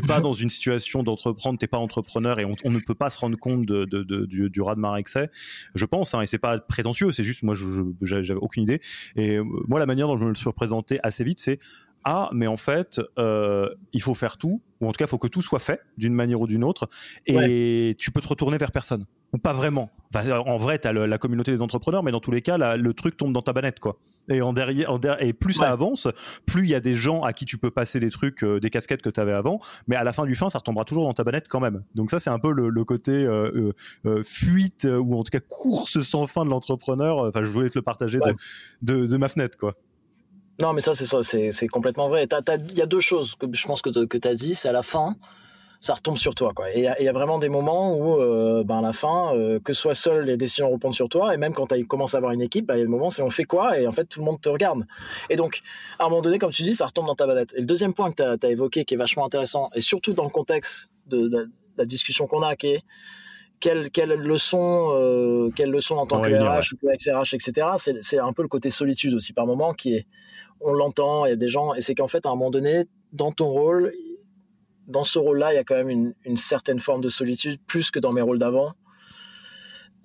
pas 0.07 0.21
dans 0.21 0.33
une 0.33 0.49
situation 0.49 1.03
d'entreprendre, 1.03 1.59
t'es 1.59 1.67
pas 1.67 1.77
entrepreneur 1.77 2.39
et 2.39 2.45
on, 2.45 2.55
on, 2.63 2.71
ne 2.71 2.79
peut 2.79 2.95
pas 2.95 3.09
se 3.09 3.19
rendre 3.19 3.37
compte 3.37 3.65
de, 3.65 3.85
de, 3.85 4.25
du, 4.25 4.49
du 4.49 4.61
raz 4.61 4.75
de 4.75 4.79
marée 4.79 5.01
excès. 5.01 5.29
Je 5.75 5.85
pense, 5.85 6.13
hein, 6.13 6.21
et 6.21 6.27
c'est 6.27 6.37
pas 6.37 6.59
prétentieux, 6.59 7.11
c'est 7.11 7.23
juste 7.23 7.43
moi, 7.43 7.55
j'avais 8.01 8.33
aucune 8.35 8.63
idée. 8.63 8.79
Et 9.15 9.37
euh, 9.37 9.43
moi, 9.67 9.79
la 9.79 9.85
manière 9.85 10.07
dont 10.07 10.15
je 10.15 10.23
me 10.23 10.29
le 10.29 10.35
suis 10.35 10.47
représenté 10.47 10.99
assez 11.03 11.23
vite, 11.23 11.39
c'est 11.39 11.59
ah, 12.03 12.29
mais 12.33 12.47
en 12.47 12.57
fait, 12.57 12.99
euh, 13.17 13.69
il 13.93 14.01
faut 14.01 14.13
faire 14.13 14.37
tout, 14.37 14.61
ou 14.81 14.87
en 14.87 14.91
tout 14.91 14.97
cas, 14.97 15.05
il 15.05 15.09
faut 15.09 15.17
que 15.17 15.27
tout 15.27 15.41
soit 15.41 15.59
fait 15.59 15.81
d'une 15.97 16.13
manière 16.13 16.41
ou 16.41 16.47
d'une 16.47 16.63
autre, 16.63 16.89
et 17.25 17.95
tu 17.97 18.11
peux 18.11 18.21
te 18.21 18.27
retourner 18.27 18.57
vers 18.57 18.71
personne, 18.71 19.05
ou 19.31 19.37
pas 19.37 19.53
vraiment. 19.53 19.89
en 20.13 20.57
vrai, 20.57 20.79
tu 20.79 20.87
as 20.87 20.93
la 20.93 21.17
communauté 21.17 21.51
des 21.51 21.61
entrepreneurs, 21.61 22.03
mais 22.03 22.11
dans 22.11 22.19
tous 22.19 22.31
les 22.31 22.41
cas, 22.41 22.57
le 22.75 22.93
truc 22.93 23.15
tombe 23.15 23.31
dans 23.31 23.41
ta 23.41 23.53
banette, 23.53 23.79
quoi. 23.79 23.97
Et, 24.29 24.41
en 24.41 24.53
derrière, 24.53 24.89
et 25.19 25.33
plus 25.33 25.53
ça 25.53 25.69
avance, 25.69 26.07
plus 26.45 26.63
il 26.63 26.69
y 26.69 26.75
a 26.75 26.79
des 26.79 26.95
gens 26.95 27.23
à 27.23 27.33
qui 27.33 27.45
tu 27.45 27.57
peux 27.57 27.71
passer 27.71 27.99
des 27.99 28.09
trucs, 28.09 28.43
euh, 28.43 28.61
des 28.61 28.69
casquettes 28.69 29.01
que 29.01 29.09
tu 29.09 29.19
avais 29.19 29.33
avant, 29.33 29.59
mais 29.87 29.97
à 29.97 30.03
la 30.05 30.13
fin 30.13 30.25
du 30.25 30.35
fin, 30.35 30.49
ça 30.49 30.59
retombera 30.59 30.85
toujours 30.85 31.03
dans 31.03 31.13
ta 31.13 31.25
banette 31.25 31.49
quand 31.49 31.59
même. 31.59 31.83
Donc 31.95 32.09
ça, 32.09 32.19
c'est 32.19 32.29
un 32.29 32.39
peu 32.39 32.51
le, 32.51 32.85
côté 32.85 33.11
euh, 33.11 33.73
fuite, 34.23 34.85
ou 34.85 35.17
en 35.17 35.23
tout 35.23 35.31
cas 35.31 35.41
course 35.41 36.01
sans 36.01 36.25
fin 36.27 36.45
de 36.45 36.49
l'entrepreneur. 36.49 37.17
Enfin, 37.19 37.43
je 37.43 37.49
voulais 37.49 37.69
te 37.69 37.77
le 37.77 37.81
partager 37.81 38.19
de, 38.81 39.05
de 39.05 39.17
ma 39.17 39.27
fenêtre, 39.27 39.57
quoi. 39.57 39.75
Non, 40.59 40.73
mais 40.73 40.81
ça, 40.81 40.93
c'est 40.93 41.51
c'est 41.51 41.67
complètement 41.67 42.09
vrai. 42.09 42.27
Il 42.69 42.77
y 42.77 42.81
a 42.81 42.85
deux 42.85 42.99
choses 42.99 43.35
que 43.35 43.47
je 43.51 43.65
pense 43.65 43.81
que, 43.81 43.89
tu 43.89 44.27
as 44.27 44.35
dit. 44.35 44.53
C'est 44.53 44.69
à 44.69 44.71
la 44.71 44.83
fin, 44.83 45.15
ça 45.79 45.95
retombe 45.95 46.17
sur 46.17 46.35
toi. 46.35 46.53
Quoi. 46.55 46.71
Et 46.71 46.87
il 46.99 47.05
y, 47.05 47.07
a 47.09 47.11
vraiment 47.11 47.39
des 47.39 47.49
moments 47.49 47.97
où, 47.97 48.21
euh, 48.21 48.63
ben, 48.63 48.77
à 48.77 48.81
la 48.81 48.93
fin, 48.93 49.35
euh, 49.35 49.59
que 49.59 49.73
soit 49.73 49.95
seul, 49.95 50.25
les 50.25 50.37
décisions 50.37 50.71
répondent 50.71 50.93
sur 50.93 51.09
toi. 51.09 51.33
Et 51.33 51.37
même 51.37 51.53
quand 51.53 51.67
tu 51.67 51.85
commences 51.85 52.13
à 52.13 52.19
avoir 52.19 52.33
une 52.33 52.41
équipe, 52.41 52.67
ben, 52.67 52.75
il 52.75 52.79
y 52.79 52.81
a 52.81 52.85
des 52.85 52.89
moments, 52.89 53.09
c'est 53.09 53.23
on 53.23 53.31
fait 53.31 53.45
quoi 53.45 53.79
Et 53.79 53.87
en 53.87 53.91
fait, 53.91 54.05
tout 54.05 54.19
le 54.19 54.25
monde 54.25 54.39
te 54.39 54.49
regarde. 54.49 54.85
Et 55.29 55.35
donc, 55.35 55.61
à 55.97 56.05
un 56.05 56.09
moment 56.09 56.21
donné, 56.21 56.37
comme 56.37 56.51
tu 56.51 56.63
dis, 56.63 56.75
ça 56.75 56.85
retombe 56.85 57.07
dans 57.07 57.15
ta 57.15 57.25
banette. 57.25 57.51
Et 57.55 57.59
le 57.59 57.65
deuxième 57.65 57.93
point 57.93 58.11
que 58.11 58.35
tu 58.35 58.45
as, 58.45 58.49
évoqué, 58.49 58.85
qui 58.85 58.93
est 58.93 58.97
vachement 58.97 59.25
intéressant, 59.25 59.69
et 59.73 59.81
surtout 59.81 60.13
dans 60.13 60.23
le 60.23 60.29
contexte 60.29 60.91
de, 61.07 61.49
la 61.77 61.85
discussion 61.85 62.27
qu'on 62.27 62.43
a, 62.43 62.55
qui 62.55 62.67
est 62.67 62.83
quelle, 63.59 63.89
quelle 63.89 64.13
leçon, 64.13 64.89
euh, 64.91 65.49
quelle 65.55 65.71
leçon 65.71 65.95
en 65.95 66.05
tant 66.05 66.21
que 66.21 66.29
RH 66.29 66.75
ou 66.81 66.89
ex-RH, 66.91 67.33
etc. 67.33 67.67
C'est 68.01 68.19
un 68.19 68.33
peu 68.33 68.43
le 68.43 68.47
côté 68.47 68.69
solitude 68.69 69.13
aussi 69.13 69.33
par 69.33 69.47
moment 69.47 69.73
qui 69.73 69.95
est, 69.95 70.05
on 70.63 70.73
l'entend, 70.73 71.25
il 71.25 71.29
y 71.29 71.33
a 71.33 71.37
des 71.37 71.47
gens, 71.47 71.73
et 71.73 71.81
c'est 71.81 71.95
qu'en 71.95 72.07
fait 72.07 72.25
à 72.25 72.29
un 72.29 72.35
moment 72.35 72.51
donné, 72.51 72.85
dans 73.11 73.31
ton 73.31 73.47
rôle, 73.47 73.93
dans 74.87 75.03
ce 75.03 75.19
rôle-là, 75.19 75.53
il 75.53 75.55
y 75.55 75.59
a 75.59 75.63
quand 75.63 75.75
même 75.75 76.13
une, 76.23 76.37
certaine 76.37 76.79
forme 76.79 77.01
de 77.01 77.09
solitude, 77.09 77.59
plus 77.67 77.91
que 77.91 77.99
dans 77.99 78.11
mes 78.11 78.21
rôles 78.21 78.39
d'avant. 78.39 78.73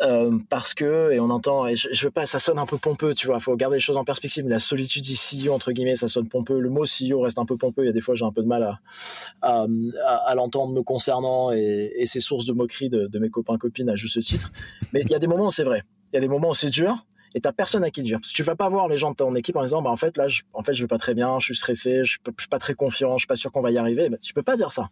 Euh, 0.00 0.38
parce 0.48 0.74
que 0.74 1.10
et 1.10 1.18
on 1.18 1.28
entend 1.28 1.66
et 1.66 1.74
je, 1.74 2.04
veux 2.04 2.12
pas 2.12 2.24
ça 2.24 2.38
sonne 2.38 2.60
un 2.60 2.66
peu 2.66 2.78
pompeux 2.78 3.14
tu 3.14 3.26
vois 3.26 3.40
faut 3.40 3.56
garder 3.56 3.78
les 3.78 3.80
choses 3.80 3.96
en 3.96 4.04
perspective. 4.04 4.44
Mais 4.44 4.50
la 4.50 4.60
solitude 4.60 5.04
CEO 5.04 5.52
entre 5.52 5.72
guillemets 5.72 5.96
ça 5.96 6.06
sonne 6.06 6.28
pompeux. 6.28 6.60
Le 6.60 6.70
mot 6.70 6.84
CEO 6.84 7.22
reste 7.22 7.40
un 7.40 7.44
peu 7.44 7.56
pompeux. 7.56 7.82
Il 7.82 7.86
y 7.86 7.90
a 7.90 7.92
des 7.92 8.00
fois 8.00 8.14
j'ai 8.14 8.24
un 8.24 8.30
peu 8.30 8.42
de 8.42 8.46
mal 8.46 8.62
à 8.62 8.78
à, 9.42 9.66
à, 10.24 10.34
l'entendre 10.36 10.72
me 10.72 10.84
concernant 10.84 11.50
et, 11.50 11.92
et 11.96 12.06
c'est 12.06 12.20
source 12.20 12.44
de 12.44 12.52
moquerie 12.52 12.90
de, 12.90 13.08
de, 13.08 13.18
mes 13.18 13.28
copains 13.28 13.58
copines 13.58 13.90
à 13.90 13.96
juste 13.96 14.20
titre. 14.20 14.52
Mais 14.92 15.00
il 15.00 15.10
y 15.10 15.16
a 15.16 15.18
des 15.18 15.26
moments 15.26 15.48
où 15.48 15.50
c'est 15.50 15.64
vrai. 15.64 15.82
Il 16.12 16.16
y 16.16 16.18
a 16.18 16.20
des 16.20 16.28
moments 16.28 16.50
où 16.50 16.54
c'est 16.54 16.70
dur 16.70 17.04
et 17.34 17.40
t'as 17.40 17.52
personne 17.52 17.84
à 17.84 17.90
qui 17.90 18.00
le 18.00 18.06
dire. 18.06 18.18
Si 18.22 18.32
tu 18.32 18.42
vas 18.42 18.56
pas 18.56 18.68
voir 18.68 18.88
les 18.88 18.96
gens 18.96 19.10
de 19.10 19.16
ton 19.16 19.34
équipe 19.34 19.56
en 19.56 19.62
disant, 19.62 19.82
bah, 19.82 19.90
en 19.90 19.96
fait, 19.96 20.16
là, 20.16 20.28
je, 20.28 20.42
en 20.52 20.62
fait, 20.62 20.74
je 20.74 20.82
vais 20.82 20.88
pas 20.88 20.98
très 20.98 21.14
bien, 21.14 21.38
je 21.40 21.46
suis 21.46 21.56
stressé, 21.56 22.04
je, 22.04 22.18
suis 22.38 22.48
pas 22.48 22.58
très 22.58 22.74
confiant, 22.74 23.14
je 23.14 23.20
suis 23.20 23.26
pas 23.26 23.36
sûr 23.36 23.52
qu'on 23.52 23.60
va 23.60 23.70
y 23.70 23.78
arriver, 23.78 24.08
bah, 24.08 24.16
tu 24.18 24.34
peux 24.34 24.42
pas 24.42 24.56
dire 24.56 24.72
ça. 24.72 24.90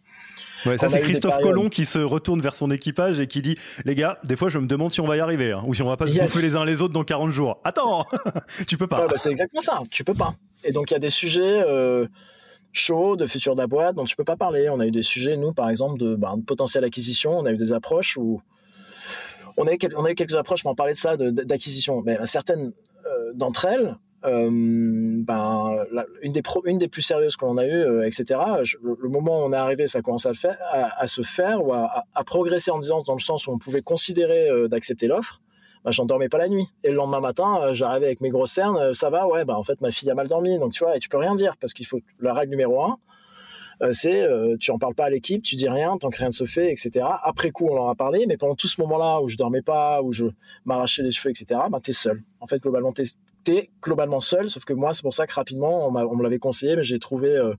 Ouais, 0.65 0.77
ça, 0.77 0.89
c'est 0.89 0.99
Christophe 0.99 1.39
Colomb 1.39 1.69
qui 1.69 1.85
se 1.85 1.99
retourne 1.99 2.41
vers 2.41 2.55
son 2.55 2.71
équipage 2.71 3.19
et 3.19 3.27
qui 3.27 3.41
dit, 3.41 3.55
les 3.85 3.95
gars, 3.95 4.19
des 4.25 4.35
fois, 4.35 4.49
je 4.49 4.59
me 4.59 4.67
demande 4.67 4.91
si 4.91 5.01
on 5.01 5.07
va 5.07 5.17
y 5.17 5.19
arriver, 5.19 5.51
hein, 5.51 5.63
ou 5.65 5.73
si 5.73 5.81
on 5.81 5.87
va 5.87 5.97
pas 5.97 6.07
se 6.07 6.19
bouffer 6.19 6.41
les 6.41 6.55
uns 6.55 6.65
les 6.65 6.81
autres 6.81 6.93
dans 6.93 7.03
40 7.03 7.31
jours. 7.31 7.59
Attends, 7.63 8.05
tu 8.67 8.77
peux 8.77 8.87
pas. 8.87 9.07
bah, 9.07 9.13
c'est 9.17 9.31
exactement 9.31 9.61
ça, 9.61 9.81
tu 9.91 10.03
peux 10.03 10.13
pas. 10.13 10.35
Et 10.63 10.71
donc, 10.71 10.91
il 10.91 10.93
y 10.93 10.97
a 10.97 10.99
des 10.99 11.09
sujets, 11.09 11.63
euh, 11.67 12.07
chauds 12.73 13.15
de 13.15 13.25
futur 13.25 13.55
d'abois 13.55 13.93
dont 13.93 14.05
tu 14.05 14.15
peux 14.15 14.23
pas 14.23 14.35
parler. 14.35 14.69
On 14.69 14.79
a 14.79 14.85
eu 14.85 14.91
des 14.91 15.03
sujets, 15.03 15.37
nous, 15.37 15.53
par 15.53 15.69
exemple, 15.69 15.99
de, 15.99 16.15
bah, 16.15 16.33
de 16.37 16.43
potentielle 16.43 16.83
acquisition. 16.83 17.37
On 17.37 17.45
a 17.45 17.51
eu 17.51 17.57
des 17.57 17.73
approches 17.73 18.17
où 18.17 18.41
on 19.57 19.67
a 19.67 19.73
eu, 19.73 20.15
quelques 20.15 20.35
approches, 20.35 20.65
on 20.65 20.75
parlait 20.75 20.93
de 20.93 20.97
ça, 20.97 21.17
d'acquisition. 21.17 22.01
Mais 22.05 22.17
certaines 22.25 22.73
euh, 23.05 23.31
d'entre 23.33 23.65
elles, 23.65 23.97
euh, 24.25 24.49
ben, 24.51 25.85
une, 26.21 26.77
des 26.77 26.87
plus 26.87 27.01
sérieuses 27.01 27.35
qu'on 27.35 27.57
a 27.57 27.65
eues, 27.65 27.71
euh, 27.71 28.07
etc. 28.07 28.39
le, 28.81 29.09
moment 29.09 29.39
où 29.39 29.43
on 29.43 29.53
est 29.53 29.57
arrivé, 29.57 29.87
ça 29.87 30.01
commence 30.01 30.25
à, 30.25 30.33
se 31.07 31.21
faire 31.21 31.65
ou 31.65 31.73
à, 31.73 32.03
progresser 32.25 32.71
en 32.71 32.79
disant 32.79 33.01
dans 33.03 33.13
le 33.13 33.19
sens 33.19 33.47
où 33.47 33.51
on 33.51 33.57
pouvait 33.57 33.81
considérer 33.81 34.49
d'accepter 34.69 35.07
l'offre. 35.07 35.41
Ben, 35.85 35.91
j'en 35.91 36.05
dormais 36.05 36.29
pas 36.29 36.39
la 36.39 36.49
nuit. 36.49 36.67
Et 36.83 36.89
le 36.89 36.95
lendemain 36.95 37.21
matin, 37.21 37.73
j'arrivais 37.73 38.07
avec 38.07 38.21
mes 38.21 38.29
grosses 38.29 38.51
cernes, 38.51 38.93
ça 38.93 39.09
va, 39.09 39.27
ouais, 39.27 39.45
ben, 39.45 39.55
en 39.55 39.63
fait, 39.63 39.79
ma 39.81 39.91
fille 39.91 40.09
a 40.11 40.15
mal 40.15 40.27
dormi. 40.27 40.59
Donc, 40.59 40.73
tu 40.73 40.83
vois, 40.83 40.97
et 40.97 40.99
tu 40.99 41.09
peux 41.09 41.17
rien 41.17 41.35
dire 41.35 41.55
parce 41.57 41.73
qu'il 41.73 41.85
faut 41.85 41.99
la 42.19 42.33
règle 42.33 42.51
numéro 42.51 42.81
un, 42.83 42.89
euh, 42.91 42.95
c'est 43.91 44.23
euh, 44.23 44.57
tu 44.59 44.71
en 44.71 44.79
parles 44.79 44.95
pas 44.95 45.05
à 45.05 45.09
l'équipe, 45.09 45.43
tu 45.43 45.55
dis 45.55 45.69
rien 45.69 45.97
tant 45.97 46.09
que 46.09 46.17
rien 46.17 46.27
ne 46.27 46.33
se 46.33 46.45
fait, 46.45 46.71
etc. 46.71 47.05
Après 47.23 47.51
coup, 47.51 47.67
on 47.69 47.77
en 47.77 47.89
a 47.89 47.95
parlé, 47.95 48.25
mais 48.27 48.37
pendant 48.37 48.55
tout 48.55 48.67
ce 48.67 48.81
moment-là 48.81 49.21
où 49.21 49.27
je 49.27 49.37
dormais 49.37 49.61
pas, 49.61 50.01
où 50.01 50.13
je 50.13 50.25
m'arrachais 50.65 51.03
les 51.03 51.11
cheveux, 51.11 51.29
etc. 51.29 51.59
Ben 51.71 51.79
t'es 51.79 51.93
seul. 51.93 52.23
En 52.39 52.47
fait, 52.47 52.59
globalement, 52.61 52.91
t'es 52.91 53.03
es 53.47 53.69
globalement 53.81 54.19
seul. 54.19 54.49
Sauf 54.49 54.65
que 54.65 54.73
moi, 54.73 54.93
c'est 54.93 55.03
pour 55.03 55.13
ça 55.13 55.27
que 55.27 55.33
rapidement, 55.33 55.87
on, 55.87 55.91
me 55.91 56.23
l'avait 56.23 56.39
conseillé, 56.39 56.75
mais 56.75 56.83
j'ai 56.83 56.99
trouvé 56.99 57.29
euh, 57.29 57.53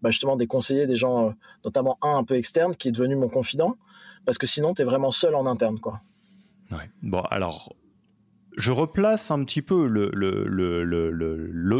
bah, 0.00 0.10
justement 0.10 0.36
des 0.36 0.46
conseillers, 0.46 0.86
des 0.86 0.96
gens, 0.96 1.34
notamment 1.64 1.98
un 2.02 2.16
un 2.16 2.24
peu 2.24 2.36
externe, 2.36 2.74
qui 2.74 2.88
est 2.88 2.92
devenu 2.92 3.16
mon 3.16 3.28
confident, 3.28 3.76
parce 4.24 4.38
que 4.38 4.46
sinon, 4.46 4.74
tu 4.74 4.82
es 4.82 4.84
vraiment 4.84 5.10
seul 5.10 5.34
en 5.34 5.46
interne, 5.46 5.80
quoi. 5.80 6.00
Bon, 7.02 7.20
alors, 7.30 7.74
je 8.58 8.72
replace 8.72 9.30
un 9.30 9.44
petit 9.44 9.62
peu 9.62 9.86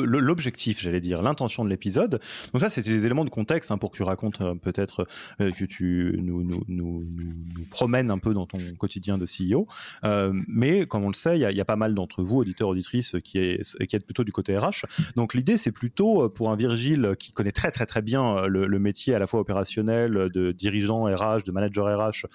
l'objectif, 0.06 0.80
j'allais 0.80 1.00
dire, 1.00 1.20
l'intention 1.22 1.64
de 1.64 1.68
l'épisode. 1.68 2.20
Donc 2.52 2.62
ça, 2.62 2.68
c'était 2.70 2.90
des 2.90 3.04
éléments 3.04 3.24
de 3.24 3.30
contexte 3.30 3.70
hein, 3.70 3.78
pour 3.78 3.90
que 3.90 3.96
tu 3.96 4.04
racontes 4.04 4.40
euh, 4.40 4.54
peut-être 4.54 5.06
euh, 5.40 5.50
que 5.50 5.64
tu 5.64 6.18
nous, 6.22 6.42
nous, 6.44 6.62
nous, 6.68 7.04
nous, 7.04 7.64
promènes 7.70 8.10
un 8.10 8.18
peu 8.18 8.32
dans 8.32 8.46
ton 8.46 8.58
quotidien 8.78 9.18
de 9.18 9.26
CEO. 9.26 9.66
Euh, 10.04 10.32
mais 10.46 10.86
comme 10.86 11.04
on 11.04 11.08
le 11.08 11.14
sait, 11.14 11.38
il 11.38 11.50
y, 11.50 11.54
y, 11.54 11.60
a 11.60 11.64
pas 11.64 11.76
mal 11.76 11.94
d'entre 11.94 12.22
vous, 12.22 12.36
auditeurs, 12.38 12.68
auditrices, 12.68 13.16
qui, 13.24 13.38
est, 13.38 13.86
qui 13.86 13.96
êtes 13.96 14.04
plutôt 14.04 14.24
du 14.24 14.32
côté 14.32 14.56
RH. 14.56 14.86
Donc 15.16 15.34
l'idée, 15.34 15.56
c'est 15.56 15.72
plutôt 15.72 16.28
pour 16.28 16.50
un 16.50 16.56
Virgile 16.56 17.14
qui 17.18 17.32
connaît 17.32 17.52
très 17.52 17.70
très 17.72 17.86
très 17.86 18.02
bien 18.02 18.46
le, 18.46 18.78
métier 18.78 19.14
à 19.14 19.18
la 19.18 19.26
fois 19.26 19.40
opérationnel, 19.40 20.30
de 20.32 20.52
dirigeant 20.52 21.02
RH, 21.04 21.42
de 21.44 21.50
manager 21.50 21.86
RH, 21.98 22.26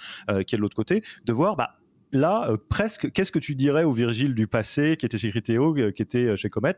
qui 0.43 0.55
est 0.55 0.57
de 0.57 0.62
l'autre 0.62 0.75
côté, 0.75 1.01
de 1.25 1.31
voir 1.31 1.55
bah, 1.55 1.77
là, 2.13 2.50
euh, 2.50 2.58
presque, 2.70 3.12
qu'est-ce 3.12 3.32
que 3.32 3.39
tu 3.39 3.55
dirais 3.55 3.84
au 3.84 3.91
Virgile 3.91 4.36
du 4.36 4.48
passé, 4.48 4.96
qui 4.98 5.05
était 5.05 5.17
chez 5.17 5.29
Criteo, 5.29 5.75
euh, 5.77 5.91
qui 5.91 6.01
était 6.01 6.25
euh, 6.25 6.36
chez 6.38 6.50
Comet, 6.50 6.77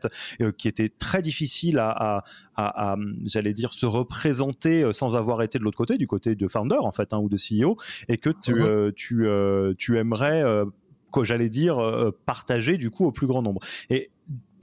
qui 0.56 0.66
était 0.66 0.88
très 0.88 1.22
difficile 1.22 1.78
à, 1.78 2.24
j'allais 3.24 3.52
dire, 3.52 3.72
se 3.72 3.86
représenter 3.86 4.92
sans 4.92 5.14
avoir 5.14 5.42
été 5.42 5.58
de 5.58 5.64
l'autre 5.64 5.76
côté, 5.76 5.98
du 5.98 6.06
côté 6.06 6.34
de 6.34 6.48
founder 6.48 6.78
en 6.80 6.90
fait, 6.90 7.12
hein, 7.12 7.18
ou 7.18 7.28
de 7.28 7.36
CEO, 7.36 7.76
et 8.08 8.16
que 8.16 8.30
tu, 8.30 8.54
tu, 8.96 9.26
tu 9.78 9.98
aimerais 9.98 10.42
que 11.12 11.22
j'allais 11.22 11.48
dire 11.48 11.78
partager 12.24 12.78
du 12.78 12.90
coup 12.90 13.04
au 13.04 13.12
plus 13.12 13.26
grand 13.26 13.42
nombre. 13.42 13.60
Et 13.90 14.10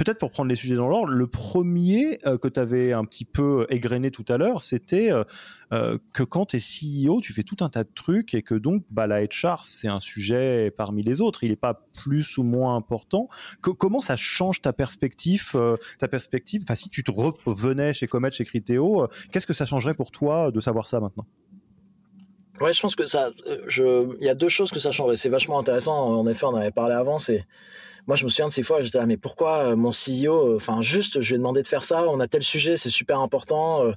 peut-être 0.03 0.19
pour 0.19 0.31
prendre 0.31 0.49
les 0.49 0.55
sujets 0.55 0.75
dans 0.75 0.87
l'ordre, 0.87 1.11
le 1.11 1.27
premier 1.27 2.19
euh, 2.25 2.37
que 2.37 2.47
tu 2.47 2.59
avais 2.59 2.93
un 2.93 3.05
petit 3.05 3.25
peu 3.25 3.65
égrené 3.69 4.11
tout 4.11 4.25
à 4.27 4.37
l'heure, 4.37 4.61
c'était 4.61 5.11
euh, 5.11 5.23
euh, 5.71 5.97
que 6.13 6.23
quand 6.23 6.47
tu 6.47 6.57
es 6.57 6.59
CEO, 6.59 7.21
tu 7.21 7.33
fais 7.33 7.43
tout 7.43 7.57
un 7.61 7.69
tas 7.69 7.83
de 7.83 7.89
trucs 7.93 8.33
et 8.33 8.41
que 8.41 8.55
donc 8.55 8.83
bah, 8.89 9.07
la 9.07 9.23
HR, 9.23 9.59
c'est 9.63 9.87
un 9.87 9.99
sujet 9.99 10.71
parmi 10.75 11.03
les 11.03 11.21
autres. 11.21 11.43
Il 11.43 11.49
n'est 11.49 11.55
pas 11.55 11.85
plus 11.93 12.37
ou 12.37 12.43
moins 12.43 12.75
important. 12.75 13.29
comment 13.61 14.01
ça 14.01 14.15
change 14.15 14.61
ta 14.61 14.73
perspective 14.73 15.51
ta 15.99 16.07
perspective? 16.07 16.65
Si 16.75 16.89
tu 16.89 17.03
revenais 17.07 17.93
chez 17.93 18.07
Comet, 18.07 18.31
chez 18.31 18.43
Criteo, 18.43 19.07
qu'est-ce 19.31 19.47
que 19.47 19.53
ça 19.53 19.65
changerait 19.65 19.93
pour 19.93 20.11
toi 20.11 20.51
de 20.51 20.59
savoir 20.59 20.87
ça 20.87 20.99
maintenant? 20.99 21.25
Ouais, 22.59 22.73
je 22.73 22.81
pense 22.81 22.95
que 22.95 23.05
ça. 23.05 23.31
Il 23.77 24.17
y 24.21 24.29
a 24.29 24.35
deux 24.35 24.49
choses 24.49 24.71
que 24.71 24.79
ça 24.79 24.91
changerait. 24.91 25.15
C'est 25.15 25.29
vachement 25.29 25.59
intéressant. 25.59 25.95
En 25.95 26.27
effet, 26.27 26.45
on 26.45 26.49
en 26.49 26.55
avait 26.55 26.71
parlé 26.71 26.93
avant. 26.93 27.19
C'est 27.19 27.45
moi, 28.07 28.15
je 28.17 28.25
me 28.25 28.29
souviens 28.29 28.47
de 28.47 28.51
ces 28.51 28.63
fois, 28.63 28.81
j'étais 28.81 28.97
là, 28.97 29.05
mais 29.05 29.17
pourquoi 29.17 29.59
euh, 29.59 29.75
mon 29.75 29.91
CEO, 29.91 30.33
euh, 30.33 30.55
enfin, 30.57 30.81
juste, 30.81 31.21
je 31.21 31.29
lui 31.29 31.35
ai 31.35 31.37
demandé 31.37 31.61
de 31.61 31.67
faire 31.67 31.83
ça, 31.83 32.05
on 32.07 32.19
a 32.19 32.27
tel 32.27 32.43
sujet, 32.43 32.75
c'est 32.75 32.89
super 32.89 33.19
important. 33.19 33.85
Euh, 33.85 33.93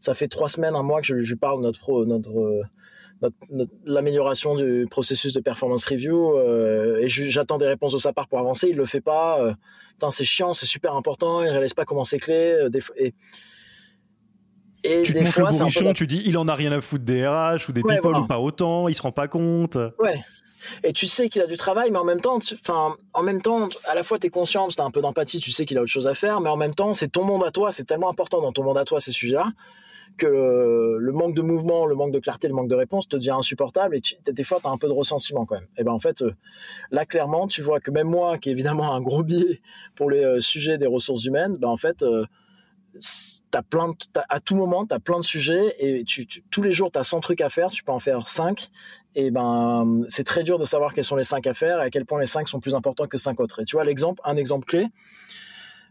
ça 0.00 0.14
fait 0.14 0.28
trois 0.28 0.48
semaines, 0.48 0.76
un 0.76 0.82
mois 0.82 1.00
que 1.00 1.06
je, 1.08 1.14
lui 1.14 1.36
parle 1.36 1.60
notre, 1.60 1.80
pro, 1.80 2.06
notre, 2.06 2.62
l'amélioration 3.84 4.54
du 4.54 4.86
processus 4.88 5.32
de 5.32 5.40
performance 5.40 5.84
review 5.86 6.38
et 7.00 7.08
j'attends 7.08 7.58
des 7.58 7.66
réponses 7.66 7.94
de 7.94 7.98
sa 7.98 8.12
part 8.12 8.28
pour 8.28 8.38
avancer. 8.38 8.68
Il 8.70 8.76
le 8.76 8.86
fait 8.86 9.00
pas. 9.00 9.56
c'est 10.10 10.24
chiant, 10.24 10.54
c'est 10.54 10.66
super 10.66 10.94
important. 10.94 11.42
Il 11.42 11.48
réalise 11.48 11.74
pas 11.74 11.84
comment 11.84 12.04
c'est 12.04 12.20
clé. 12.20 12.68
et, 12.96 13.12
et 14.84 15.02
tu 15.02 15.14
des 15.14 15.24
te 15.24 15.30
fois, 15.30 15.50
le 15.50 15.84
peu... 15.88 15.94
tu 15.94 16.06
dis 16.06 16.22
il 16.24 16.38
en 16.38 16.46
a 16.46 16.54
rien 16.54 16.70
à 16.70 16.80
foutre 16.80 17.04
des 17.04 17.26
RH 17.26 17.68
ou 17.68 17.72
des 17.72 17.82
people 17.82 18.16
ou 18.16 18.26
pas 18.28 18.38
autant, 18.38 18.86
il 18.86 18.94
se 18.94 19.02
rend 19.02 19.10
pas 19.10 19.26
compte. 19.26 19.76
Ouais 19.98 20.20
et 20.84 20.92
tu 20.92 21.06
sais 21.06 21.28
qu'il 21.28 21.42
a 21.42 21.46
du 21.46 21.56
travail, 21.56 21.90
mais 21.90 21.98
en 21.98 22.04
même 22.04 22.20
temps, 22.20 22.36
enfin, 22.36 22.96
en 23.14 23.22
même 23.22 23.40
temps, 23.40 23.68
à 23.86 23.94
la 23.94 24.02
fois 24.02 24.18
tu 24.18 24.26
es 24.26 24.30
conscient, 24.30 24.68
tu 24.68 24.80
as 24.80 24.84
un 24.84 24.90
peu 24.90 25.00
d'empathie, 25.00 25.40
tu 25.40 25.50
sais 25.50 25.66
qu'il 25.66 25.78
a 25.78 25.82
autre 25.82 25.90
chose 25.90 26.06
à 26.06 26.14
faire, 26.14 26.40
mais 26.40 26.50
en 26.50 26.56
même 26.56 26.74
temps, 26.74 26.94
c'est 26.94 27.08
ton 27.08 27.24
monde 27.24 27.44
à 27.44 27.50
toi, 27.50 27.72
c'est 27.72 27.84
tellement 27.84 28.10
important 28.10 28.40
dans 28.40 28.52
ton 28.52 28.62
monde 28.64 28.78
à 28.78 28.84
toi 28.84 29.00
ces 29.00 29.12
sujets-là 29.12 29.52
que 30.18 30.96
le 30.98 31.12
manque 31.12 31.34
de 31.34 31.42
mouvement, 31.42 31.86
le 31.86 31.94
manque 31.94 32.12
de 32.12 32.18
clarté, 32.18 32.48
le 32.48 32.54
manque 32.54 32.68
de 32.68 32.74
réponse 32.74 33.08
te 33.08 33.16
devient 33.16 33.36
insupportable 33.38 33.96
et 33.96 34.00
tu, 34.00 34.16
des 34.26 34.44
fois 34.44 34.58
tu 34.60 34.66
as 34.66 34.70
un 34.70 34.76
peu 34.76 34.88
de 34.88 34.92
ressentiment 34.92 35.46
quand 35.46 35.54
même. 35.54 35.68
Et 35.78 35.84
ben 35.84 35.92
en 35.92 35.98
fait 35.98 36.22
euh, 36.22 36.34
là 36.90 37.06
clairement, 37.06 37.46
tu 37.46 37.62
vois 37.62 37.80
que 37.80 37.90
même 37.90 38.08
moi 38.08 38.36
qui 38.36 38.50
est 38.50 38.52
évidemment 38.52 38.92
un 38.92 39.00
gros 39.00 39.22
biais 39.22 39.60
pour 39.94 40.10
les 40.10 40.24
euh, 40.24 40.40
sujets 40.40 40.76
des 40.76 40.86
ressources 40.86 41.24
humaines, 41.24 41.56
ben 41.56 41.68
en 41.68 41.76
fait 41.76 42.02
euh, 42.02 42.26
t'as 43.50 43.62
plein 43.62 43.94
à 44.28 44.40
tout 44.40 44.56
moment, 44.56 44.86
tu 44.86 44.94
as 44.94 44.98
plein 44.98 45.18
de 45.18 45.24
sujets 45.24 45.74
et 45.78 46.04
tu, 46.04 46.26
tous 46.50 46.62
les 46.62 46.72
jours, 46.72 46.90
tu 46.92 46.98
as 46.98 47.04
100 47.04 47.20
trucs 47.20 47.40
à 47.40 47.48
faire, 47.48 47.70
tu 47.70 47.82
peux 47.82 47.92
en 47.92 47.98
faire 47.98 48.28
5 48.28 48.68
et 49.14 49.30
ben 49.30 50.04
c'est 50.08 50.24
très 50.24 50.44
dur 50.44 50.58
de 50.58 50.64
savoir 50.64 50.94
quels 50.94 51.04
sont 51.04 51.16
les 51.16 51.24
5 51.24 51.46
à 51.46 51.54
faire 51.54 51.80
et 51.80 51.84
à 51.84 51.90
quel 51.90 52.04
point 52.04 52.20
les 52.20 52.26
5 52.26 52.46
sont 52.48 52.60
plus 52.60 52.74
importants 52.74 53.06
que 53.06 53.18
5 53.18 53.40
autres. 53.40 53.60
Et 53.60 53.64
tu 53.64 53.76
vois 53.76 53.84
l'exemple, 53.84 54.20
un 54.24 54.36
exemple 54.36 54.66
clé, 54.66 54.86